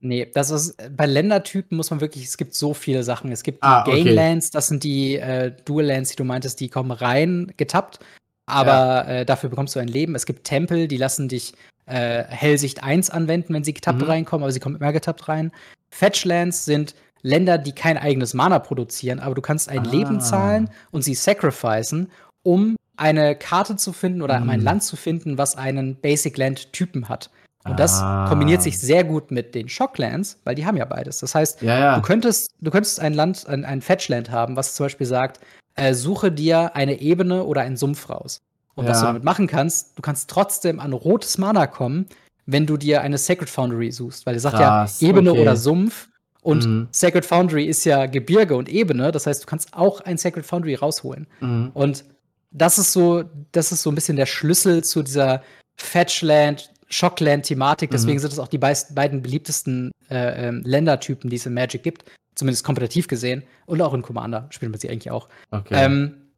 Nee, 0.00 0.30
das 0.32 0.50
ist 0.50 0.76
bei 0.96 1.04
Ländertypen 1.04 1.76
muss 1.76 1.90
man 1.90 2.00
wirklich, 2.00 2.24
es 2.24 2.38
gibt 2.38 2.54
so 2.54 2.72
viele 2.72 3.02
Sachen. 3.02 3.30
Es 3.32 3.42
gibt 3.42 3.62
die 3.62 3.66
ah, 3.66 3.82
okay. 3.82 4.02
Game 4.02 4.14
Lands, 4.14 4.50
das 4.50 4.68
sind 4.68 4.82
die 4.82 5.16
äh, 5.16 5.52
Dual 5.66 5.84
Lands, 5.84 6.10
die 6.10 6.16
du 6.16 6.24
meintest, 6.24 6.58
die 6.60 6.70
kommen 6.70 6.90
rein 6.90 7.52
getappt, 7.58 7.98
aber 8.46 8.70
ja. 8.70 9.04
äh, 9.08 9.26
dafür 9.26 9.50
bekommst 9.50 9.76
du 9.76 9.80
ein 9.80 9.88
Leben. 9.88 10.14
Es 10.14 10.24
gibt 10.24 10.44
Tempel, 10.44 10.88
die 10.88 10.96
lassen 10.96 11.28
dich 11.28 11.52
äh, 11.90 12.24
Hellsicht 12.28 12.82
1 12.82 13.10
anwenden, 13.10 13.54
wenn 13.54 13.64
sie 13.64 13.74
getappt 13.74 14.00
mhm. 14.00 14.06
reinkommen, 14.06 14.44
aber 14.44 14.52
sie 14.52 14.60
kommen 14.60 14.76
immer 14.76 14.92
getappt 14.92 15.28
rein. 15.28 15.52
Fetchlands 15.90 16.64
sind 16.64 16.94
Länder, 17.22 17.58
die 17.58 17.72
kein 17.72 17.98
eigenes 17.98 18.34
Mana 18.34 18.58
produzieren, 18.58 19.18
aber 19.18 19.34
du 19.34 19.42
kannst 19.42 19.68
ein 19.68 19.86
ah. 19.86 19.90
Leben 19.90 20.20
zahlen 20.20 20.70
und 20.90 21.02
sie 21.02 21.14
sacrificen, 21.14 22.10
um 22.42 22.76
eine 22.96 23.34
Karte 23.34 23.76
zu 23.76 23.92
finden 23.92 24.22
oder 24.22 24.40
mhm. 24.40 24.50
ein 24.50 24.60
Land 24.60 24.82
zu 24.82 24.96
finden, 24.96 25.38
was 25.38 25.56
einen 25.56 25.96
Basic 25.96 26.36
Land 26.36 26.72
Typen 26.72 27.08
hat. 27.08 27.30
Und 27.64 27.78
das 27.78 28.00
ah. 28.00 28.26
kombiniert 28.28 28.62
sich 28.62 28.78
sehr 28.78 29.04
gut 29.04 29.30
mit 29.30 29.54
den 29.54 29.68
Shocklands, 29.68 30.38
weil 30.44 30.54
die 30.54 30.64
haben 30.64 30.78
ja 30.78 30.86
beides. 30.86 31.18
Das 31.18 31.34
heißt, 31.34 31.60
ja, 31.60 31.78
ja. 31.78 31.96
du 31.96 32.02
könntest, 32.02 32.52
du 32.60 32.70
könntest 32.70 33.00
ein 33.00 33.12
Land, 33.12 33.46
ein, 33.46 33.64
ein 33.66 33.82
Fetchland 33.82 34.30
haben, 34.30 34.56
was 34.56 34.74
zum 34.74 34.86
Beispiel 34.86 35.06
sagt, 35.06 35.40
äh, 35.74 35.92
suche 35.92 36.32
dir 36.32 36.74
eine 36.74 37.00
Ebene 37.00 37.44
oder 37.44 37.60
einen 37.60 37.76
Sumpf 37.76 38.08
raus. 38.08 38.40
Und 38.80 38.86
ja. 38.86 38.92
was 38.92 39.00
du 39.00 39.06
damit 39.06 39.24
machen 39.24 39.46
kannst, 39.46 39.98
du 39.98 40.00
kannst 40.00 40.30
trotzdem 40.30 40.80
an 40.80 40.94
rotes 40.94 41.36
Mana 41.36 41.66
kommen, 41.66 42.06
wenn 42.46 42.64
du 42.64 42.78
dir 42.78 43.02
eine 43.02 43.18
Sacred 43.18 43.50
Foundry 43.50 43.92
suchst. 43.92 44.24
Weil 44.24 44.34
er 44.34 44.40
sagt 44.40 44.56
Krass, 44.56 45.02
ja 45.02 45.08
Ebene 45.08 45.32
okay. 45.32 45.42
oder 45.42 45.54
Sumpf. 45.54 46.08
Und 46.40 46.64
mhm. 46.64 46.88
Sacred 46.90 47.26
Foundry 47.26 47.66
ist 47.66 47.84
ja 47.84 48.06
Gebirge 48.06 48.56
und 48.56 48.70
Ebene. 48.70 49.12
Das 49.12 49.26
heißt, 49.26 49.42
du 49.42 49.46
kannst 49.46 49.74
auch 49.74 50.00
ein 50.00 50.16
Sacred 50.16 50.46
Foundry 50.46 50.76
rausholen. 50.76 51.26
Mhm. 51.40 51.72
Und 51.74 52.06
das 52.52 52.78
ist 52.78 52.94
so, 52.94 53.24
das 53.52 53.70
ist 53.70 53.82
so 53.82 53.90
ein 53.90 53.94
bisschen 53.94 54.16
der 54.16 54.24
Schlüssel 54.24 54.82
zu 54.82 55.02
dieser 55.02 55.42
Fetchland, 55.76 56.72
Shockland-Thematik. 56.88 57.90
Deswegen 57.90 58.16
mhm. 58.16 58.20
sind 58.20 58.32
es 58.32 58.38
auch 58.38 58.48
die 58.48 58.56
beiden 58.56 59.20
beliebtesten 59.20 59.90
äh, 60.10 60.48
äh, 60.48 60.50
Ländertypen, 60.50 61.28
die 61.28 61.36
es 61.36 61.44
in 61.44 61.52
Magic 61.52 61.82
gibt. 61.82 62.06
Zumindest 62.34 62.64
kompetitiv 62.64 63.08
gesehen. 63.08 63.42
Und 63.66 63.82
auch 63.82 63.92
in 63.92 64.00
Commander 64.00 64.46
spielt 64.48 64.70
man 64.70 64.80
sie 64.80 64.88
eigentlich 64.88 65.10
auch. 65.10 65.28
Okay. 65.50 65.74
Ähm, 65.74 66.29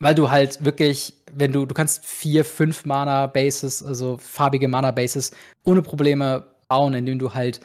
weil 0.00 0.14
du 0.14 0.30
halt 0.30 0.64
wirklich, 0.64 1.14
wenn 1.32 1.52
du, 1.52 1.66
du 1.66 1.74
kannst 1.74 2.04
vier, 2.04 2.44
fünf 2.44 2.84
Mana-Bases, 2.86 3.82
also 3.82 4.16
farbige 4.16 4.66
Mana-Bases, 4.66 5.30
ohne 5.64 5.82
Probleme 5.82 6.46
bauen, 6.68 6.94
indem 6.94 7.18
du 7.18 7.34
halt, 7.34 7.60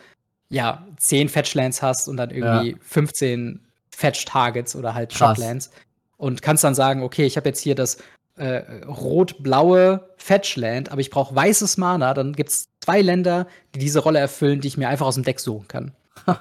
ja, 0.49 0.85
zehn 0.97 1.29
Fetchlands 1.29 1.81
hast 1.81 2.07
und 2.07 2.17
dann 2.17 2.29
irgendwie 2.29 2.71
ja. 2.71 2.77
15 2.81 3.61
Fetch-Targets 3.89 4.75
oder 4.75 4.93
halt 4.93 5.13
Shoplands. 5.13 5.71
Und 6.17 6.41
kannst 6.41 6.63
dann 6.63 6.75
sagen, 6.75 7.03
okay, 7.03 7.25
ich 7.25 7.37
habe 7.37 7.49
jetzt 7.49 7.61
hier 7.61 7.75
das 7.75 7.97
äh, 8.35 8.61
rot-blaue 8.85 10.09
Fetchland, 10.17 10.91
aber 10.91 11.01
ich 11.01 11.09
brauche 11.09 11.33
weißes 11.33 11.77
Mana, 11.77 12.13
dann 12.13 12.33
gibt 12.33 12.49
es 12.49 12.67
zwei 12.81 13.01
Länder, 13.01 13.47
die 13.73 13.79
diese 13.79 13.99
Rolle 13.99 14.19
erfüllen, 14.19 14.59
die 14.59 14.67
ich 14.67 14.77
mir 14.77 14.89
einfach 14.89 15.05
aus 15.05 15.15
dem 15.15 15.23
Deck 15.23 15.39
suchen 15.39 15.67
kann. 15.67 15.91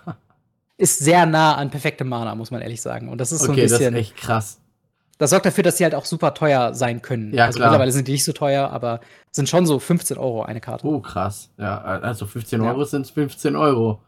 ist 0.77 0.99
sehr 0.99 1.25
nah 1.25 1.55
an 1.55 1.71
perfektem 1.71 2.09
Mana, 2.09 2.35
muss 2.35 2.51
man 2.51 2.62
ehrlich 2.62 2.83
sagen. 2.83 3.09
Und 3.09 3.19
das 3.19 3.31
ist 3.31 3.43
okay, 3.43 3.69
so 3.69 3.77
ein 3.77 3.79
bisschen. 3.79 3.95
Das 3.95 4.03
ist 4.03 4.09
echt 4.11 4.16
krass 4.16 4.59
das 5.25 5.31
sorgt 5.31 5.47
dafür, 5.47 5.65
dass 5.65 5.79
sie 5.79 5.85
halt 5.85 5.95
auch 5.95 6.05
super 6.05 6.35
teuer 6.35 6.75
sein 6.75 7.03
können. 7.03 7.33
Ja, 7.35 7.47
also 7.47 7.59
klar. 7.59 7.69
mittlerweile 7.69 7.93
sind 7.93 8.09
die 8.09 8.13
nicht 8.13 8.25
so 8.25 8.33
teuer, 8.33 8.71
aber 8.71 9.01
sind 9.33 9.49
schon 9.49 9.67
so 9.67 9.79
15 9.79 10.19
Euro 10.19 10.43
eine 10.43 10.61
Karte. 10.61 10.87
Oh, 10.87 11.01
krass. 11.01 11.51
Ja, 11.59 11.81
also 11.81 12.27
15 12.27 12.63
ja. 12.63 12.71
Euro 12.71 12.85
sind 12.85 13.07
15 13.07 13.57
Euro. 13.57 14.01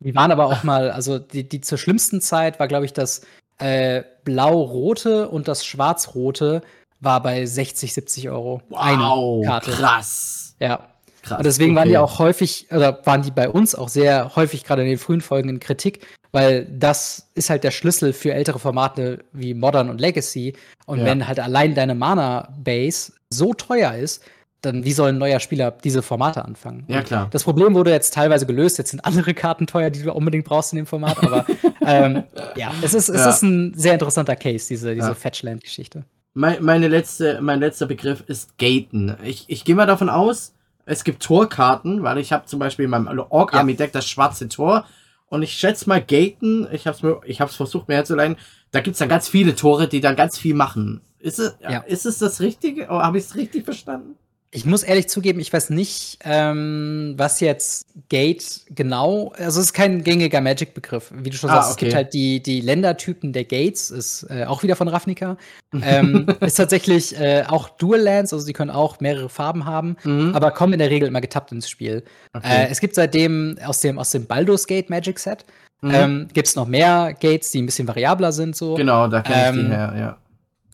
Die 0.00 0.14
waren 0.14 0.32
aber 0.32 0.46
auch 0.46 0.64
mal, 0.64 0.90
also 0.90 1.18
die, 1.18 1.48
die 1.48 1.60
zur 1.60 1.78
schlimmsten 1.78 2.20
Zeit 2.20 2.58
war, 2.58 2.68
glaube 2.68 2.84
ich, 2.84 2.92
das 2.92 3.22
äh, 3.58 4.02
blau-rote 4.24 5.28
und 5.28 5.46
das 5.48 5.64
schwarz-rote 5.64 6.62
war 7.00 7.22
bei 7.22 7.46
60, 7.46 7.94
70 7.94 8.30
Euro. 8.30 8.62
Wow, 8.68 8.78
eine 8.80 9.46
Karte. 9.46 9.70
krass. 9.70 10.56
Ja. 10.58 10.88
Krass, 11.22 11.38
und 11.38 11.46
deswegen 11.46 11.72
okay. 11.72 11.78
waren 11.78 11.88
die 11.88 11.98
auch 11.98 12.18
häufig, 12.18 12.66
oder 12.72 13.00
waren 13.06 13.22
die 13.22 13.30
bei 13.30 13.48
uns 13.48 13.76
auch 13.76 13.88
sehr 13.88 14.34
häufig 14.34 14.64
gerade 14.64 14.82
in 14.82 14.88
den 14.88 14.98
frühen 14.98 15.20
Folgen 15.20 15.48
in 15.48 15.60
Kritik, 15.60 16.04
weil 16.32 16.66
das 16.66 17.28
ist 17.34 17.50
halt 17.50 17.62
der 17.62 17.70
Schlüssel 17.70 18.12
für 18.12 18.32
ältere 18.32 18.58
Formate 18.58 19.24
wie 19.32 19.54
Modern 19.54 19.90
und 19.90 20.00
Legacy. 20.00 20.54
Und 20.86 21.00
ja. 21.00 21.04
wenn 21.04 21.28
halt 21.28 21.38
allein 21.38 21.74
deine 21.74 21.94
Mana-Base 21.94 23.12
so 23.30 23.52
teuer 23.52 23.94
ist, 23.94 24.24
dann 24.62 24.84
wie 24.84 24.92
soll 24.92 25.10
ein 25.10 25.18
neuer 25.18 25.40
Spieler 25.40 25.72
diese 25.72 26.02
Formate 26.02 26.44
anfangen? 26.44 26.84
Ja, 26.88 27.02
klar. 27.02 27.28
Das 27.32 27.44
Problem 27.44 27.74
wurde 27.74 27.90
jetzt 27.90 28.14
teilweise 28.14 28.46
gelöst. 28.46 28.78
Jetzt 28.78 28.90
sind 28.90 29.04
andere 29.04 29.34
Karten 29.34 29.66
teuer, 29.66 29.90
die 29.90 30.02
du 30.02 30.12
unbedingt 30.12 30.44
brauchst 30.44 30.72
in 30.72 30.76
dem 30.76 30.86
Format. 30.86 31.18
Aber 31.18 31.44
ähm, 31.86 32.22
ja, 32.56 32.72
es 32.80 32.94
ist, 32.94 33.08
es 33.08 33.20
ja. 33.20 33.28
ist 33.28 33.42
ein 33.42 33.74
sehr 33.74 33.92
interessanter 33.92 34.36
Case, 34.36 34.68
diese, 34.68 34.94
diese 34.94 35.08
ja. 35.08 35.14
Fetchland-Geschichte. 35.14 36.04
Mein, 36.34 36.62
meine 36.62 36.88
letzte, 36.88 37.40
mein 37.42 37.60
letzter 37.60 37.86
Begriff 37.86 38.22
ist 38.26 38.56
Gaten. 38.56 39.16
Ich, 39.24 39.44
ich 39.48 39.64
gehe 39.64 39.74
mal 39.74 39.86
davon 39.86 40.08
aus, 40.08 40.54
es 40.86 41.04
gibt 41.04 41.22
Torkarten, 41.22 42.02
weil 42.02 42.18
ich 42.18 42.32
habe 42.32 42.46
zum 42.46 42.58
Beispiel 42.58 42.84
in 42.86 42.90
meinem 42.90 43.22
Ork 43.28 43.54
Army 43.54 43.74
Deck 43.74 43.92
das 43.92 44.08
schwarze 44.08 44.48
Tor 44.48 44.86
und 45.32 45.42
ich 45.42 45.54
schätze 45.54 45.88
mal 45.88 46.02
Gaten, 46.02 46.68
ich 46.72 46.86
habe 46.86 46.94
es 46.94 47.02
mir 47.02 47.18
ich 47.24 47.40
hab's 47.40 47.56
versucht 47.56 47.88
mir 47.88 47.94
herzuleiten, 47.94 48.36
da 48.70 48.80
gibt 48.80 48.96
es 48.96 48.98
dann 48.98 49.08
ganz 49.08 49.28
viele 49.28 49.54
Tore, 49.54 49.88
die 49.88 50.02
dann 50.02 50.14
ganz 50.14 50.36
viel 50.36 50.54
machen. 50.54 51.00
Ist 51.20 51.38
es, 51.38 51.56
ja. 51.62 51.78
ist 51.78 52.04
es 52.04 52.18
das 52.18 52.42
Richtige? 52.42 52.84
Oder 52.84 53.04
habe 53.04 53.16
ich 53.16 53.24
es 53.24 53.34
richtig 53.34 53.64
verstanden? 53.64 54.18
Ich 54.54 54.66
muss 54.66 54.82
ehrlich 54.82 55.08
zugeben, 55.08 55.40
ich 55.40 55.50
weiß 55.50 55.70
nicht, 55.70 56.18
ähm, 56.24 57.14
was 57.16 57.40
jetzt 57.40 57.86
Gate 58.10 58.60
genau, 58.68 59.32
also 59.38 59.60
es 59.60 59.66
ist 59.66 59.72
kein 59.72 60.04
gängiger 60.04 60.42
Magic-Begriff. 60.42 61.10
Wie 61.16 61.30
du 61.30 61.36
schon 61.38 61.48
ah, 61.48 61.54
sagst, 61.54 61.70
okay. 61.70 61.72
es 61.72 61.78
gibt 61.78 61.94
halt 61.94 62.12
die, 62.12 62.42
die 62.42 62.60
Ländertypen 62.60 63.32
der 63.32 63.44
Gates, 63.44 63.90
ist 63.90 64.26
äh, 64.28 64.44
auch 64.44 64.62
wieder 64.62 64.76
von 64.76 64.88
Ravnica. 64.88 65.38
ähm, 65.82 66.26
ist 66.40 66.56
tatsächlich 66.56 67.18
äh, 67.18 67.44
auch 67.48 67.70
Dual 67.70 68.00
Lands, 68.00 68.34
also 68.34 68.44
sie 68.44 68.52
können 68.52 68.70
auch 68.70 69.00
mehrere 69.00 69.30
Farben 69.30 69.64
haben, 69.64 69.96
mhm. 70.04 70.34
aber 70.34 70.50
kommen 70.50 70.74
in 70.74 70.80
der 70.80 70.90
Regel 70.90 71.08
immer 71.08 71.22
getappt 71.22 71.50
ins 71.50 71.70
Spiel. 71.70 72.04
Okay. 72.34 72.64
Äh, 72.64 72.68
es 72.68 72.80
gibt 72.80 72.94
seitdem 72.94 73.56
aus 73.64 73.80
dem, 73.80 73.98
aus 73.98 74.10
dem 74.10 74.26
Baldur's 74.26 74.66
Gate 74.66 74.90
Magic 74.90 75.18
Set, 75.18 75.46
mhm. 75.80 75.90
ähm, 75.94 76.28
gibt 76.30 76.48
es 76.48 76.56
noch 76.56 76.66
mehr 76.66 77.14
Gates, 77.18 77.52
die 77.52 77.62
ein 77.62 77.66
bisschen 77.66 77.88
variabler 77.88 78.32
sind. 78.32 78.54
So. 78.54 78.74
Genau, 78.74 79.08
da 79.08 79.22
kenne 79.22 79.42
ich 79.42 79.48
ähm, 79.48 79.64
die 79.64 79.74
her, 79.74 79.94
ja. 79.96 80.18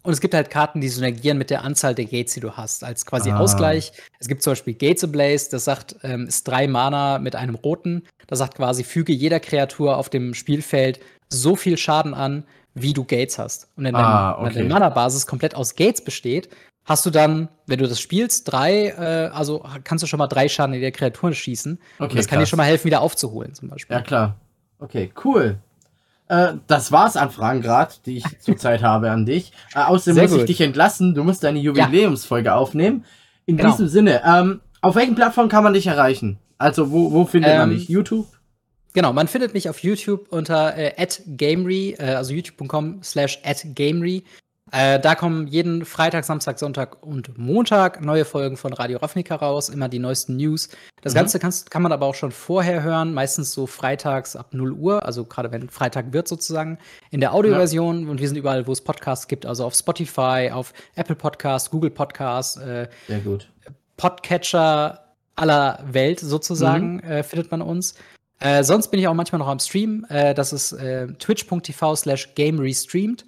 Und 0.09 0.15
es 0.15 0.23
gibt 0.23 0.33
halt 0.33 0.49
Karten, 0.49 0.81
die 0.81 0.89
synergieren 0.89 1.37
mit 1.37 1.51
der 1.51 1.65
Anzahl 1.65 1.95
der 1.95 2.07
Gates, 2.07 2.33
die 2.33 2.41
du 2.41 2.53
hast, 2.53 2.83
als 2.83 3.05
quasi 3.05 3.31
ah. 3.31 3.37
Ausgleich. 3.41 3.93
Es 4.19 4.27
gibt 4.27 4.43
zum 4.43 4.53
Beispiel 4.53 4.73
Gates 4.73 5.05
Ablaze, 5.05 5.51
das 5.51 5.67
sagt, 5.67 5.97
ähm, 6.03 6.29
ist 6.29 6.49
drei 6.49 6.67
Mana 6.67 7.19
mit 7.19 7.37
einem 7.37 7.57
roten. 7.57 8.05
Das 8.27 8.39
sagt 8.39 8.55
quasi, 8.55 8.85
füge 8.85 9.13
jeder 9.13 9.39
Kreatur 9.39 9.99
auf 9.99 10.09
dem 10.09 10.33
Spielfeld 10.33 10.99
so 11.29 11.57
viel 11.57 11.77
Schaden 11.77 12.15
an, 12.15 12.45
wie 12.73 12.95
du 12.95 13.05
Gates 13.05 13.39
hast. 13.39 13.69
Und 13.77 13.85
wenn 13.85 13.95
ah, 13.97 14.39
okay. 14.41 14.55
deine 14.55 14.69
Mana-Basis 14.71 15.27
komplett 15.27 15.55
aus 15.55 15.77
Gates 15.77 16.03
besteht, 16.03 16.49
hast 16.87 17.05
du 17.05 17.11
dann, 17.11 17.51
wenn 17.67 17.79
du 17.79 17.87
das 17.87 18.01
spielst, 18.01 18.51
drei, 18.51 18.87
äh, 18.87 19.29
also 19.35 19.63
kannst 19.85 20.03
du 20.03 20.07
schon 20.07 20.17
mal 20.17 20.27
drei 20.27 20.49
Schaden 20.49 20.75
in 20.75 20.81
der 20.81 20.93
Kreatur 20.93 21.35
schießen. 21.35 21.79
Okay, 21.99 22.09
und 22.09 22.19
das 22.19 22.29
kann 22.29 22.39
dir 22.39 22.47
schon 22.47 22.57
mal 22.57 22.65
helfen, 22.65 22.87
wieder 22.87 23.03
aufzuholen, 23.03 23.53
zum 23.55 23.69
Beispiel. 23.69 23.97
Ja, 23.97 24.01
klar. 24.01 24.37
Okay, 24.79 25.13
cool. 25.23 25.59
Äh, 26.29 26.55
das 26.67 26.93
war's 26.93 27.17
an 27.17 27.31
Fragen 27.31 27.61
gerade, 27.63 27.95
die 28.07 28.19
ich 28.19 28.25
zurzeit 28.41 28.83
habe 28.83 29.11
an 29.11 29.27
dich. 29.27 29.53
Äh, 29.75 29.81
außerdem 29.81 30.15
Sehr 30.15 30.23
muss 30.25 30.33
gut. 30.33 30.41
ich 30.41 30.47
dich 30.47 30.61
entlassen. 30.61 31.15
Du 31.15 31.25
musst 31.25 31.43
deine 31.43 31.59
Jubiläumsfolge 31.59 32.47
ja. 32.47 32.57
aufnehmen. 32.57 33.05
In 33.47 33.57
genau. 33.57 33.71
diesem 33.71 33.89
Sinne, 33.89 34.23
ähm, 34.25 34.61
auf 34.83 34.95
welchen 34.95 35.15
Plattformen 35.15 35.49
kann 35.49 35.65
man 35.65 35.73
dich 35.73 35.87
erreichen? 35.87 36.39
Also, 36.59 36.91
wo, 36.93 37.13
wo 37.13 37.25
findet 37.25 37.53
ähm, 37.53 37.59
man 37.59 37.71
dich? 37.71 37.89
YouTube? 37.89 38.27
Genau, 38.93 39.13
man 39.13 39.29
findet 39.29 39.55
mich 39.55 39.69
auf 39.69 39.83
YouTube 39.83 40.27
unter 40.31 40.77
äh, 40.77 41.07
@gamery, 41.37 41.97
äh, 41.99 42.15
also 42.15 42.33
youtube.com 42.35 43.03
slash 43.03 43.41
@gamery. 43.75 44.25
Äh, 44.73 45.01
da 45.01 45.15
kommen 45.15 45.47
jeden 45.47 45.85
Freitag, 45.85 46.25
Samstag, 46.25 46.59
Sonntag 46.59 47.03
und 47.03 47.39
Montag 47.39 48.05
neue 48.05 48.25
Folgen 48.25 48.57
von 48.57 48.73
Radio 48.73 48.99
Ravnica 48.99 49.37
raus, 49.37 49.69
immer 49.69 49.89
die 49.89 49.99
neuesten 49.99 50.37
News. 50.37 50.69
Das 51.03 51.15
mhm. 51.15 51.19
Ganze 51.19 51.39
kannst, 51.39 51.71
kann 51.71 51.83
man 51.83 51.93
aber 51.93 52.07
auch 52.07 52.15
schon 52.15 52.33
vorher 52.33 52.83
hören, 52.83 53.15
meistens 53.15 53.53
so 53.53 53.67
freitags 53.67 54.37
ab 54.37 54.53
0 54.53 54.73
Uhr, 54.73 55.05
also 55.05 55.25
gerade 55.25 55.51
wenn 55.53 55.71
Freitag 55.71 56.13
wird 56.13 56.29
sozusagen, 56.29 56.79
in 57.11 57.21
der 57.21 57.33
Audioversion. 57.33 58.05
Ja. 58.05 58.11
Und 58.11 58.21
wir 58.21 58.29
sind 58.29 58.37
überall, 58.37 58.67
wo 58.67 58.73
es 58.73 58.81
Podcasts 58.81 59.29
gibt, 59.29 59.47
also 59.47 59.65
auf 59.65 59.75
Spotify, 59.75 60.51
auf 60.53 60.73
Apple 60.97 61.17
Podcasts, 61.17 61.71
Google 61.71 61.91
Podcasts, 61.91 62.57
äh, 62.57 62.89
Sehr 63.07 63.21
gut. 63.21 63.49
Podcatcher, 63.97 65.05
aller 65.35 65.79
Welt 65.91 66.21
sozusagen 66.21 66.97
mhm. 66.97 67.03
äh, 67.11 67.23
findet 67.23 67.51
man 67.51 67.63
uns. 67.63 67.95
Äh, 68.41 68.63
sonst 68.63 68.89
bin 68.89 69.01
ich 69.01 69.09
auch 69.09 69.15
manchmal 69.15 69.41
noch 69.41 69.49
am 69.49 69.59
Stream. 69.59 70.07
Äh, 70.09 70.35
das 70.35 70.53
ist 70.53 70.73
äh, 70.73 71.09
twitch.tv 71.15 71.97
slash 71.97 72.35
game 72.35 72.59
restreamed. 72.59 73.25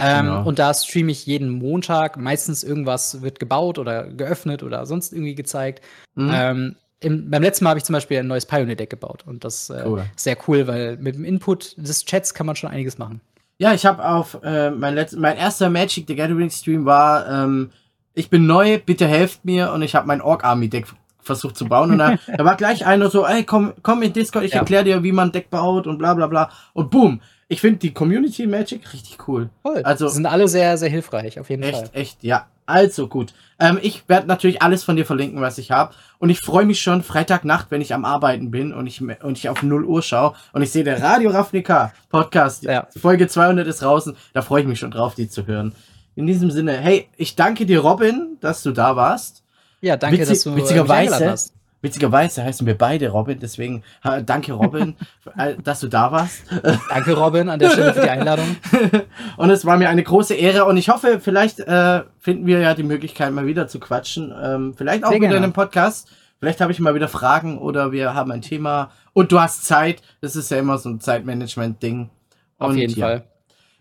Ähm, 0.00 0.26
genau. 0.26 0.44
Und 0.44 0.58
da 0.58 0.72
streame 0.72 1.12
ich 1.12 1.26
jeden 1.26 1.50
Montag. 1.50 2.16
Meistens 2.16 2.64
irgendwas 2.64 3.22
wird 3.22 3.38
gebaut 3.38 3.78
oder 3.78 4.04
geöffnet 4.04 4.62
oder 4.62 4.86
sonst 4.86 5.12
irgendwie 5.12 5.34
gezeigt. 5.34 5.82
Mhm. 6.14 6.30
Ähm, 6.32 6.76
im, 7.00 7.30
beim 7.30 7.42
letzten 7.42 7.64
Mal 7.64 7.70
habe 7.70 7.78
ich 7.78 7.84
zum 7.84 7.94
Beispiel 7.94 8.18
ein 8.18 8.26
neues 8.26 8.46
Pioneer-Deck 8.46 8.90
gebaut. 8.90 9.24
Und 9.26 9.44
das 9.44 9.70
äh, 9.70 9.82
cool. 9.86 10.04
ist 10.14 10.24
sehr 10.24 10.36
cool, 10.46 10.66
weil 10.66 10.96
mit 10.98 11.14
dem 11.14 11.24
Input 11.24 11.74
des 11.76 12.04
Chats 12.04 12.34
kann 12.34 12.46
man 12.46 12.56
schon 12.56 12.70
einiges 12.70 12.98
machen. 12.98 13.20
Ja, 13.58 13.74
ich 13.74 13.84
habe 13.84 14.06
auf 14.06 14.38
äh, 14.42 14.70
mein, 14.70 14.94
letzt, 14.94 15.16
mein 15.16 15.36
erster 15.36 15.68
Magic 15.68 16.06
the 16.08 16.16
Gathering 16.16 16.50
Stream 16.50 16.86
war, 16.86 17.28
ähm, 17.28 17.70
ich 18.14 18.30
bin 18.30 18.46
neu, 18.46 18.78
bitte 18.78 19.06
helft 19.06 19.44
mir 19.44 19.72
und 19.72 19.82
ich 19.82 19.94
habe 19.94 20.06
mein 20.06 20.20
Orc 20.20 20.44
Army 20.44 20.68
Deck 20.68 20.86
versucht 21.22 21.56
zu 21.56 21.66
bauen. 21.66 21.92
Und 21.92 21.98
da, 21.98 22.16
da 22.36 22.44
war 22.44 22.56
gleich 22.56 22.86
einer 22.86 23.10
so, 23.10 23.26
ey, 23.26 23.44
komm, 23.44 23.72
komm 23.82 24.02
in 24.02 24.12
Discord, 24.12 24.44
ich 24.44 24.52
ja. 24.52 24.60
erkläre 24.60 24.84
dir, 24.84 25.02
wie 25.02 25.12
man 25.12 25.32
Deck 25.32 25.50
baut 25.50 25.86
und 25.86 25.98
bla 25.98 26.14
bla 26.14 26.26
bla. 26.26 26.50
Und 26.72 26.90
boom. 26.90 27.20
Ich 27.52 27.60
finde 27.60 27.80
die 27.80 27.92
Community 27.92 28.46
Magic 28.46 28.92
richtig 28.92 29.26
cool. 29.26 29.50
Cool. 29.64 29.82
Also, 29.82 30.06
sind 30.06 30.24
alle 30.24 30.46
sehr, 30.46 30.78
sehr 30.78 30.88
hilfreich, 30.88 31.40
auf 31.40 31.50
jeden 31.50 31.64
echt, 31.64 31.72
Fall. 31.72 31.82
Echt, 31.86 31.96
echt, 31.96 32.22
ja. 32.22 32.46
Also 32.64 33.08
gut. 33.08 33.34
Ähm, 33.58 33.80
ich 33.82 34.08
werde 34.08 34.28
natürlich 34.28 34.62
alles 34.62 34.84
von 34.84 34.94
dir 34.94 35.04
verlinken, 35.04 35.40
was 35.40 35.58
ich 35.58 35.72
habe. 35.72 35.92
Und 36.20 36.30
ich 36.30 36.38
freue 36.38 36.64
mich 36.64 36.80
schon 36.80 37.02
Freitagnacht, 37.02 37.72
wenn 37.72 37.80
ich 37.80 37.92
am 37.92 38.04
Arbeiten 38.04 38.52
bin 38.52 38.72
und 38.72 38.86
ich, 38.86 39.02
und 39.02 39.36
ich 39.36 39.48
auf 39.48 39.64
0 39.64 39.84
Uhr 39.84 40.00
schaue 40.00 40.34
und 40.52 40.62
ich 40.62 40.70
sehe 40.70 40.84
der 40.84 41.02
Radio 41.02 41.30
Ravnica 41.30 41.92
Podcast. 42.08 42.62
Ja. 42.62 42.86
Folge 42.96 43.26
200 43.26 43.66
ist 43.66 43.82
draußen. 43.82 44.16
Da 44.32 44.42
freue 44.42 44.62
ich 44.62 44.68
mich 44.68 44.78
schon 44.78 44.92
drauf, 44.92 45.16
die 45.16 45.28
zu 45.28 45.48
hören. 45.48 45.74
In 46.14 46.28
diesem 46.28 46.52
Sinne, 46.52 46.76
hey, 46.76 47.08
ich 47.16 47.34
danke 47.34 47.66
dir, 47.66 47.80
Robin, 47.80 48.36
dass 48.40 48.62
du 48.62 48.70
da 48.70 48.94
warst. 48.94 49.42
Ja, 49.80 49.96
danke, 49.96 50.18
Witzig, 50.18 50.28
dass 50.28 50.44
du 50.44 50.54
witzigerweise, 50.54 51.30
hast. 51.30 51.52
Witzigerweise 51.82 52.44
heißen 52.44 52.66
wir 52.66 52.76
beide 52.76 53.08
Robin, 53.08 53.38
deswegen 53.40 53.82
danke 54.26 54.52
Robin, 54.52 54.96
äh, 55.38 55.54
dass 55.62 55.80
du 55.80 55.88
da 55.88 56.12
warst. 56.12 56.42
Danke 56.90 57.14
Robin 57.14 57.48
an 57.48 57.58
der 57.58 57.70
Stelle 57.70 57.94
für 57.94 58.02
die 58.02 58.10
Einladung. 58.10 58.56
und 59.38 59.50
es 59.50 59.64
war 59.64 59.78
mir 59.78 59.88
eine 59.88 60.02
große 60.02 60.34
Ehre 60.34 60.66
und 60.66 60.76
ich 60.76 60.90
hoffe, 60.90 61.20
vielleicht 61.20 61.60
äh, 61.60 62.02
finden 62.18 62.46
wir 62.46 62.60
ja 62.60 62.74
die 62.74 62.82
Möglichkeit, 62.82 63.32
mal 63.32 63.46
wieder 63.46 63.66
zu 63.66 63.80
quatschen. 63.80 64.32
Ähm, 64.42 64.74
vielleicht 64.76 65.04
auch 65.04 65.08
Sehr 65.08 65.16
wieder 65.16 65.28
gerne. 65.28 65.38
in 65.38 65.44
einem 65.44 65.52
Podcast. 65.52 66.08
Vielleicht 66.38 66.60
habe 66.60 66.72
ich 66.72 66.80
mal 66.80 66.94
wieder 66.94 67.08
Fragen 67.08 67.58
oder 67.58 67.92
wir 67.92 68.14
haben 68.14 68.30
ein 68.30 68.42
Thema 68.42 68.90
und 69.12 69.32
du 69.32 69.40
hast 69.40 69.64
Zeit. 69.64 70.02
Das 70.20 70.36
ist 70.36 70.50
ja 70.50 70.58
immer 70.58 70.78
so 70.78 70.88
ein 70.88 71.00
Zeitmanagement-Ding. 71.00 72.10
Auf 72.58 72.74
jeden 72.76 72.98
ja. 72.98 73.06
Fall. 73.06 73.24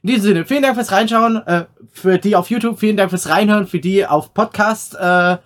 In 0.01 0.09
diesem 0.09 0.23
Sinne, 0.23 0.45
vielen 0.45 0.61
Dank 0.61 0.75
fürs 0.75 0.91
Reinschauen. 0.91 1.45
Äh, 1.45 1.65
für 1.91 2.17
die 2.17 2.35
auf 2.35 2.49
YouTube, 2.49 2.79
vielen 2.79 2.95
Dank 2.95 3.09
fürs 3.09 3.29
Reinhören. 3.29 3.67
Für 3.67 3.79
die 3.79 4.05
auf 4.05 4.33
Podcast. 4.33 4.95
Äh, 4.95 5.37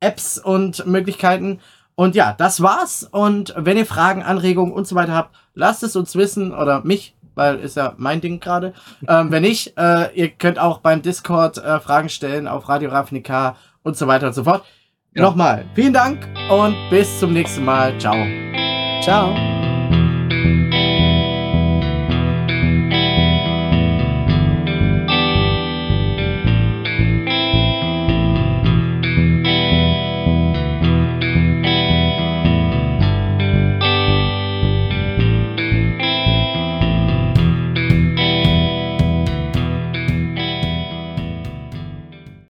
Apps 0.00 0.38
und 0.38 0.86
Möglichkeiten. 0.86 1.60
Und 1.94 2.14
ja, 2.14 2.34
das 2.36 2.60
war's. 2.60 3.08
Und 3.10 3.54
wenn 3.56 3.76
ihr 3.76 3.86
Fragen, 3.86 4.22
Anregungen 4.22 4.72
und 4.72 4.86
so 4.86 4.94
weiter 4.94 5.14
habt, 5.14 5.34
lasst 5.54 5.82
es 5.82 5.96
uns 5.96 6.14
wissen 6.14 6.52
oder 6.52 6.82
mich, 6.84 7.14
weil 7.34 7.58
ist 7.58 7.76
ja 7.76 7.94
mein 7.96 8.20
Ding 8.20 8.40
gerade. 8.40 8.74
ähm, 9.08 9.30
wenn 9.30 9.42
nicht, 9.42 9.76
äh, 9.78 10.12
ihr 10.14 10.28
könnt 10.28 10.58
auch 10.58 10.78
beim 10.78 11.02
Discord 11.02 11.58
äh, 11.58 11.80
Fragen 11.80 12.08
stellen 12.08 12.48
auf 12.48 12.68
Radio 12.68 12.90
Ravnica 12.90 13.56
und 13.82 13.96
so 13.96 14.06
weiter 14.06 14.28
und 14.28 14.34
so 14.34 14.44
fort. 14.44 14.64
Ja. 15.14 15.22
Nochmal, 15.22 15.64
vielen 15.74 15.94
Dank 15.94 16.28
und 16.50 16.76
bis 16.90 17.18
zum 17.18 17.32
nächsten 17.32 17.64
Mal. 17.64 17.98
Ciao. 17.98 18.14
Ciao. 19.02 19.65